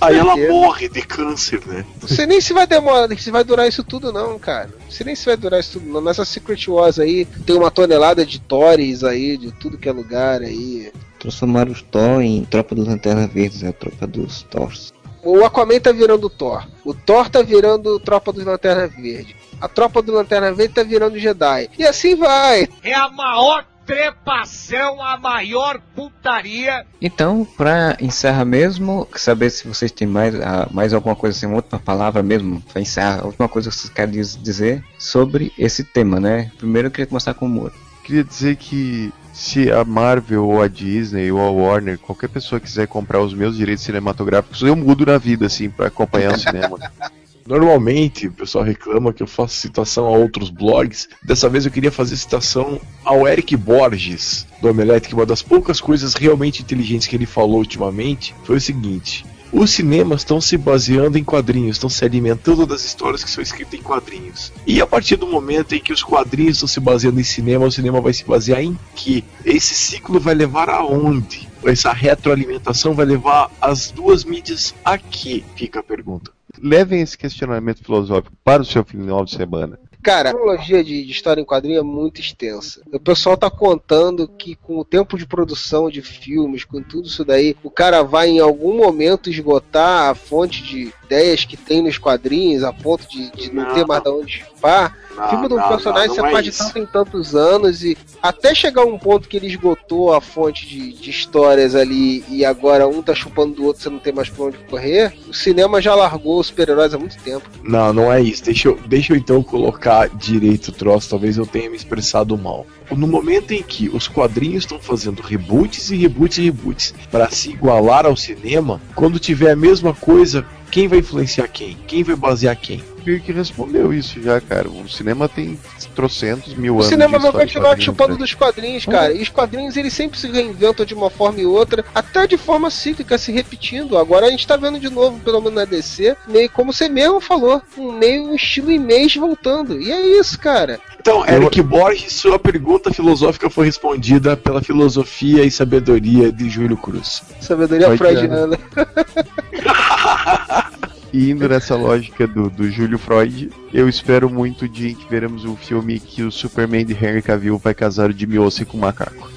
Aí 0.00 0.16
ela 0.16 0.36
morre 0.36 0.88
de 0.88 1.02
câncer, 1.02 1.60
né? 1.66 1.84
Não 2.00 2.08
sei 2.08 2.26
nem 2.26 2.40
se 2.40 2.52
vai 2.52 2.66
demorar, 2.66 3.08
se 3.16 3.30
vai 3.30 3.44
durar 3.44 3.68
isso 3.68 3.84
tudo 3.84 4.12
não, 4.12 4.38
cara. 4.38 4.70
Não 4.84 4.90
sei 4.90 5.06
nem 5.06 5.14
se 5.14 5.26
vai 5.26 5.36
durar 5.36 5.60
isso 5.60 5.78
tudo 5.78 5.88
não. 5.90 6.00
Nessa 6.00 6.24
Secret 6.24 6.68
Wars 6.68 6.98
aí, 6.98 7.24
tem 7.24 7.56
uma 7.56 7.70
tonelada 7.70 8.24
de 8.24 8.40
Thores 8.40 9.04
aí, 9.04 9.36
de 9.36 9.52
tudo 9.52 9.78
que 9.78 9.88
é 9.88 9.92
lugar 9.92 10.42
aí. 10.42 10.92
Transformaram 11.18 11.72
os 11.72 11.82
Thor 11.82 12.20
em 12.20 12.44
tropa 12.44 12.74
dos 12.74 12.86
Lanternas 12.86 13.32
Verdes, 13.32 13.62
é 13.62 13.68
a 13.68 13.72
tropa 13.72 14.06
dos 14.06 14.42
Thors. 14.44 14.92
O 15.22 15.44
Aquaman 15.44 15.80
tá 15.80 15.90
virando 15.92 16.30
Thor. 16.30 16.66
O 16.84 16.94
Thor 16.94 17.28
tá 17.28 17.42
virando 17.42 17.98
Tropa 17.98 18.32
dos 18.32 18.44
Lanterna 18.44 18.86
Verde. 18.86 19.36
A 19.60 19.68
Tropa 19.68 20.00
do 20.00 20.12
Lanterna 20.12 20.52
Verde 20.52 20.74
tá 20.74 20.82
virando 20.82 21.18
Jedi. 21.18 21.68
E 21.76 21.84
assim 21.84 22.14
vai. 22.14 22.68
É 22.82 22.94
a 22.94 23.08
maior 23.10 23.64
trepação, 23.88 25.02
a 25.02 25.16
maior 25.16 25.80
putaria. 25.96 26.84
Então, 27.00 27.46
pra 27.56 27.96
encerrar 28.00 28.44
mesmo, 28.44 29.08
saber 29.16 29.48
se 29.50 29.66
vocês 29.66 29.90
têm 29.90 30.06
mais, 30.06 30.34
ah, 30.36 30.68
mais 30.70 30.92
alguma 30.92 31.16
coisa 31.16 31.36
assim, 31.36 31.46
uma 31.46 31.56
última 31.56 31.78
palavra 31.78 32.22
mesmo, 32.22 32.60
pra 32.70 32.82
encerrar, 32.82 33.20
a 33.22 33.26
última 33.26 33.48
coisa 33.48 33.70
que 33.70 33.76
vocês 33.76 33.92
querem 33.92 34.12
diz- 34.12 34.36
dizer 34.40 34.84
sobre 34.98 35.52
esse 35.58 35.82
tema, 35.82 36.20
né? 36.20 36.50
Primeiro 36.58 36.88
eu 36.88 36.92
queria 36.92 37.06
começar 37.06 37.32
com 37.32 37.46
o 37.46 37.48
Moro. 37.48 37.72
Queria 38.04 38.22
dizer 38.24 38.56
que 38.56 39.12
se 39.32 39.70
a 39.70 39.84
Marvel 39.84 40.46
ou 40.46 40.62
a 40.62 40.68
Disney 40.68 41.30
ou 41.30 41.40
a 41.40 41.50
Warner, 41.50 41.98
qualquer 41.98 42.28
pessoa 42.28 42.60
quiser 42.60 42.86
comprar 42.88 43.20
os 43.20 43.32
meus 43.34 43.56
direitos 43.56 43.84
cinematográficos, 43.84 44.60
eu 44.62 44.76
mudo 44.76 45.06
na 45.06 45.16
vida, 45.18 45.46
assim, 45.46 45.70
pra 45.70 45.86
acompanhar 45.88 46.32
o 46.34 46.38
cinema. 46.38 46.78
Normalmente 47.48 48.26
o 48.26 48.32
pessoal 48.32 48.62
reclama 48.62 49.10
que 49.10 49.22
eu 49.22 49.26
faço 49.26 49.54
citação 49.54 50.04
a 50.04 50.10
outros 50.10 50.50
blogs. 50.50 51.08
Dessa 51.24 51.48
vez 51.48 51.64
eu 51.64 51.72
queria 51.72 51.90
fazer 51.90 52.14
citação 52.14 52.78
ao 53.02 53.26
Eric 53.26 53.56
Borges, 53.56 54.46
do 54.60 54.68
Omelete, 54.68 55.08
que 55.08 55.14
uma 55.14 55.24
das 55.24 55.40
poucas 55.40 55.80
coisas 55.80 56.12
realmente 56.12 56.60
inteligentes 56.60 57.08
que 57.08 57.16
ele 57.16 57.24
falou 57.24 57.56
ultimamente 57.56 58.34
foi 58.44 58.58
o 58.58 58.60
seguinte. 58.60 59.24
Os 59.50 59.70
cinemas 59.70 60.20
estão 60.20 60.42
se 60.42 60.58
baseando 60.58 61.16
em 61.16 61.24
quadrinhos, 61.24 61.76
estão 61.76 61.88
se 61.88 62.04
alimentando 62.04 62.66
das 62.66 62.84
histórias 62.84 63.24
que 63.24 63.30
são 63.30 63.42
escritas 63.42 63.80
em 63.80 63.82
quadrinhos. 63.82 64.52
E 64.66 64.82
a 64.82 64.86
partir 64.86 65.16
do 65.16 65.26
momento 65.26 65.74
em 65.74 65.80
que 65.80 65.94
os 65.94 66.02
quadrinhos 66.02 66.56
estão 66.56 66.68
se 66.68 66.80
baseando 66.80 67.18
em 67.18 67.24
cinema, 67.24 67.64
o 67.64 67.72
cinema 67.72 67.98
vai 67.98 68.12
se 68.12 68.26
basear 68.26 68.62
em 68.62 68.78
quê? 68.94 69.24
Esse 69.42 69.74
ciclo 69.74 70.20
vai 70.20 70.34
levar 70.34 70.68
aonde? 70.68 71.48
Essa 71.64 71.94
retroalimentação 71.94 72.92
vai 72.92 73.06
levar 73.06 73.50
as 73.58 73.90
duas 73.90 74.22
mídias 74.22 74.74
a 74.84 74.98
quê? 74.98 75.42
Fica 75.56 75.80
a 75.80 75.82
pergunta. 75.82 76.37
Levem 76.62 77.00
esse 77.00 77.16
questionamento 77.16 77.82
filosófico 77.82 78.36
para 78.44 78.62
o 78.62 78.64
seu 78.64 78.84
final 78.84 79.24
de 79.24 79.32
semana. 79.32 79.78
Cara, 80.02 80.30
a 80.30 80.32
cronologia 80.32 80.82
de, 80.84 81.04
de 81.04 81.10
história 81.10 81.40
em 81.40 81.44
quadrinho 81.44 81.78
é 81.78 81.82
muito 81.82 82.20
extensa. 82.20 82.82
O 82.92 83.00
pessoal 83.00 83.36
tá 83.36 83.50
contando 83.50 84.28
que 84.28 84.54
com 84.54 84.78
o 84.78 84.84
tempo 84.84 85.18
de 85.18 85.26
produção 85.26 85.90
de 85.90 86.02
filmes, 86.02 86.64
com 86.64 86.82
tudo 86.82 87.08
isso 87.08 87.24
daí, 87.24 87.56
o 87.62 87.70
cara 87.70 88.02
vai 88.02 88.28
em 88.28 88.40
algum 88.40 88.76
momento 88.76 89.28
esgotar 89.28 90.10
a 90.10 90.14
fonte 90.14 90.62
de 90.62 90.92
ideias 91.04 91.44
que 91.44 91.56
tem 91.56 91.82
nos 91.82 91.96
quadrinhos, 91.98 92.62
a 92.62 92.72
ponto 92.72 93.08
de, 93.08 93.30
de 93.32 93.52
não, 93.52 93.64
Não. 93.64 93.74
ter 93.74 93.86
mais 93.86 94.02
de 94.02 94.08
onde 94.10 94.32
chupar. 94.32 94.96
Não, 95.16 95.28
filme 95.30 95.48
do 95.48 95.56
não, 95.56 95.68
personagem 95.68 96.16
não 96.16 96.26
é 96.26 96.30
faz 96.32 96.44
de 96.44 96.50
isso. 96.50 96.64
tanto 96.64 96.78
em 96.78 96.86
tantos 96.86 97.34
anos 97.34 97.82
e 97.82 97.96
até 98.22 98.54
chegar 98.54 98.84
um 98.84 98.98
ponto 98.98 99.28
que 99.28 99.36
ele 99.36 99.48
esgotou 99.48 100.12
a 100.14 100.20
fonte 100.20 100.66
de, 100.66 100.92
de 100.92 101.10
histórias 101.10 101.74
ali 101.74 102.24
e 102.28 102.44
agora 102.44 102.86
um 102.86 103.02
tá 103.02 103.14
chupando 103.14 103.54
do 103.54 103.64
outro, 103.64 103.82
você 103.82 103.88
não 103.90 103.98
tem 103.98 104.12
mais 104.12 104.28
pra 104.28 104.44
onde 104.44 104.58
correr. 104.58 105.12
O 105.26 105.34
cinema 105.34 105.80
já 105.80 105.94
largou 105.94 106.38
os 106.38 106.48
super-heróis 106.48 106.94
há 106.94 106.98
muito 106.98 107.16
tempo. 107.22 107.48
Não, 107.64 107.92
não 107.92 108.12
é 108.12 108.20
isso. 108.20 108.44
Deixa 108.44 108.68
eu, 108.68 108.78
deixa 108.86 109.12
eu 109.12 109.16
então 109.16 109.42
colocar 109.42 109.87
direito 110.14 110.68
o 110.68 110.72
troço. 110.72 111.10
Talvez 111.10 111.36
eu 111.36 111.46
tenha 111.46 111.70
me 111.70 111.76
expressado 111.76 112.36
mal. 112.36 112.66
No 112.90 113.06
momento 113.06 113.52
em 113.52 113.62
que 113.62 113.88
os 113.88 114.08
quadrinhos 114.08 114.64
estão 114.64 114.78
fazendo 114.78 115.22
reboots 115.22 115.90
e 115.90 115.96
reboots 115.96 116.38
e 116.38 116.44
reboots 116.44 116.94
para 117.10 117.28
se 117.30 117.50
igualar 117.50 118.06
ao 118.06 118.16
cinema, 118.16 118.80
quando 118.94 119.18
tiver 119.18 119.50
a 119.50 119.56
mesma 119.56 119.94
coisa, 119.94 120.46
quem 120.70 120.88
vai 120.88 120.98
influenciar 120.98 121.48
quem? 121.48 121.76
Quem 121.86 122.02
vai 122.02 122.16
basear 122.16 122.56
quem? 122.56 122.82
Que 123.16 123.32
respondeu 123.32 123.90
isso 123.92 124.20
já, 124.20 124.38
cara. 124.38 124.68
O 124.68 124.86
cinema 124.86 125.28
tem 125.30 125.58
trocentos 125.94 126.54
mil 126.54 126.74
O 126.74 126.76
anos. 126.76 126.88
cinema 126.88 127.16
de 127.16 127.22
vai 127.22 127.32
continuar 127.32 127.80
chupando 127.80 128.12
né? 128.12 128.18
dos 128.18 128.34
quadrinhos, 128.34 128.84
cara. 128.84 129.14
E 129.14 129.22
os 129.22 129.30
quadrinhos 129.30 129.78
eles 129.78 129.94
sempre 129.94 130.18
se 130.18 130.30
reinventam 130.30 130.84
de 130.84 130.92
uma 130.92 131.08
forma 131.08 131.40
e 131.40 131.46
outra, 131.46 131.82
até 131.94 132.26
de 132.26 132.36
forma 132.36 132.68
cíclica, 132.70 133.16
se 133.16 133.32
repetindo. 133.32 133.96
Agora 133.96 134.26
a 134.26 134.30
gente 134.30 134.46
tá 134.46 134.56
vendo 134.56 134.78
de 134.78 134.90
novo, 134.90 135.18
pelo 135.20 135.40
menos 135.40 135.54
na 135.54 135.64
DC, 135.64 136.16
meio 136.26 136.50
como 136.50 136.70
você 136.70 136.86
mesmo 136.88 137.18
falou, 137.18 137.62
um 137.78 137.92
meio 137.92 138.24
um 138.24 138.34
estilo 138.34 138.70
imês 138.70 139.16
voltando. 139.16 139.80
E 139.80 139.90
é 139.90 140.20
isso, 140.20 140.38
cara. 140.38 140.78
Então, 141.00 141.26
Eric 141.26 141.62
Borges, 141.62 142.12
sua 142.12 142.38
pergunta 142.38 142.92
filosófica 142.92 143.48
foi 143.48 143.66
respondida 143.66 144.36
pela 144.36 144.62
filosofia 144.62 145.44
e 145.44 145.50
sabedoria 145.50 146.32
de 146.32 146.50
Júlio 146.50 146.76
Cruz. 146.76 147.22
Sabedoria 147.40 147.96
freudiana. 147.96 148.58
E 151.12 151.30
indo 151.30 151.48
nessa 151.48 151.74
lógica 151.74 152.26
do, 152.26 152.50
do 152.50 152.70
Júlio 152.70 152.98
Freud, 152.98 153.50
eu 153.72 153.88
espero 153.88 154.28
muito 154.28 154.66
o 154.66 154.68
dia 154.68 154.90
em 154.90 154.94
que 154.94 155.08
veremos 155.08 155.44
um 155.44 155.56
filme 155.56 155.98
que 155.98 156.22
o 156.22 156.30
Superman 156.30 156.84
de 156.84 156.92
Henry 156.92 157.22
Cavill 157.22 157.58
vai 157.58 157.72
casar 157.72 158.10
o 158.10 158.12
Jimmy 158.12 158.38
Olsen 158.38 158.66
com 158.66 158.76
um 158.76 158.80
macaco. 158.80 159.30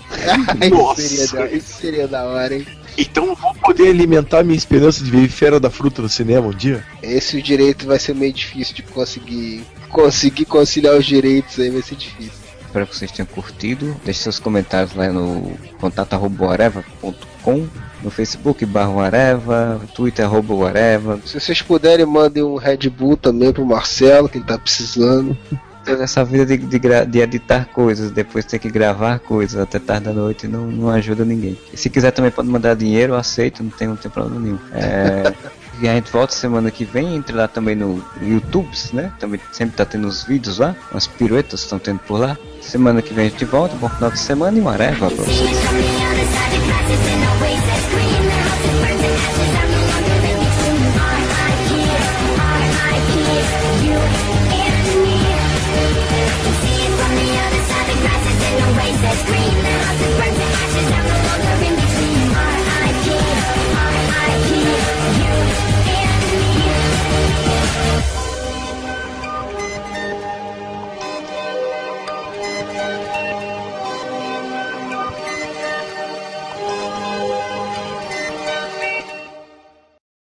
isso, 0.62 0.70
Nossa. 0.70 1.02
seria 1.02 1.28
da, 1.28 1.56
isso 1.56 1.74
seria 1.74 2.08
da 2.08 2.24
hora, 2.26 2.56
hein? 2.56 2.68
Então 2.98 3.28
eu 3.28 3.36
vou 3.36 3.54
poder 3.56 3.88
alimentar 3.88 4.44
minha 4.44 4.58
esperança 4.58 5.02
de 5.02 5.10
ver 5.10 5.30
Fera 5.30 5.62
da 5.62 5.70
Fruta 5.70 6.02
no 6.02 6.10
cinema 6.10 6.48
um 6.48 6.54
dia? 6.54 6.84
Esse 7.02 7.38
o 7.38 7.42
direito 7.42 7.86
vai 7.86 7.98
ser 7.98 8.14
meio 8.14 8.34
difícil 8.34 8.76
de 8.76 8.84
conseguir 8.84 9.64
conseguir 9.92 10.46
conciliar 10.46 10.96
os 10.96 11.06
direitos 11.06 11.60
aí, 11.60 11.70
vai 11.70 11.82
ser 11.82 11.96
difícil. 11.96 12.42
Espero 12.72 12.88
que 12.88 12.96
vocês 12.96 13.12
tenham 13.12 13.28
curtido. 13.28 13.96
Deixe 14.06 14.22
seus 14.22 14.40
comentários 14.40 14.96
lá 14.96 15.10
no 15.10 15.58
contato.areva.com, 15.78 17.68
no 18.02 18.10
Facebook 18.10 18.66
barra 18.66 19.04
Areva, 19.04 19.82
Twitter 19.94 20.26
arroba 20.26 20.70
Areva. 20.70 21.20
Se 21.26 21.38
vocês 21.38 21.62
puderem, 21.62 22.06
mandem 22.06 22.42
um 22.42 22.56
Red 22.56 22.90
Bull 22.90 23.18
também 23.18 23.52
pro 23.52 23.66
Marcelo, 23.66 24.30
que 24.30 24.38
ele 24.38 24.46
tá 24.46 24.58
precisando. 24.58 25.38
Essa 25.86 26.24
vida 26.24 26.46
de, 26.46 26.58
de, 26.58 26.80
de 26.80 27.20
editar 27.20 27.66
coisas, 27.74 28.12
depois 28.12 28.46
ter 28.46 28.60
que 28.60 28.70
gravar 28.70 29.20
coisas 29.20 29.60
até 29.60 29.78
tarde 29.78 30.06
da 30.06 30.14
noite 30.14 30.48
não, 30.48 30.68
não 30.68 30.90
ajuda 30.90 31.26
ninguém. 31.26 31.58
E 31.74 31.78
se 31.78 31.90
quiser 31.90 32.12
também 32.12 32.32
pode 32.32 32.48
mandar 32.48 32.76
dinheiro, 32.76 33.14
eu 33.14 33.18
aceito, 33.18 33.64
não 33.64 33.72
tem, 33.72 33.88
não 33.88 33.96
tem 33.98 34.10
problema 34.10 34.40
nenhum. 34.40 34.60
É, 34.72 35.34
e 35.82 35.90
a 35.90 35.96
gente 35.96 36.12
volta 36.12 36.34
semana 36.34 36.70
que 36.70 36.86
vem, 36.86 37.16
entre 37.16 37.36
lá 37.36 37.48
também 37.48 37.76
no 37.76 38.04
YouTube, 38.22 38.70
né? 38.94 39.12
Também 39.20 39.40
sempre 39.52 39.76
tá 39.76 39.84
tendo 39.84 40.08
os 40.08 40.24
vídeos 40.24 40.60
lá, 40.60 40.76
umas 40.92 41.08
piruetas 41.08 41.62
estão 41.62 41.80
tendo 41.80 42.00
por 42.00 42.20
lá. 42.20 42.38
Semana 42.62 43.02
que 43.02 43.14
vem 43.14 43.26
a 43.26 43.30
gente 43.30 43.46
volta, 43.46 43.76
bom 43.76 43.90
final 43.90 44.12
de 44.12 44.20
semana 44.20 44.58
e 44.58 44.62
uma 44.62 44.74
areva 44.74 45.10
pra 45.10 45.24
vocês. 45.26 45.50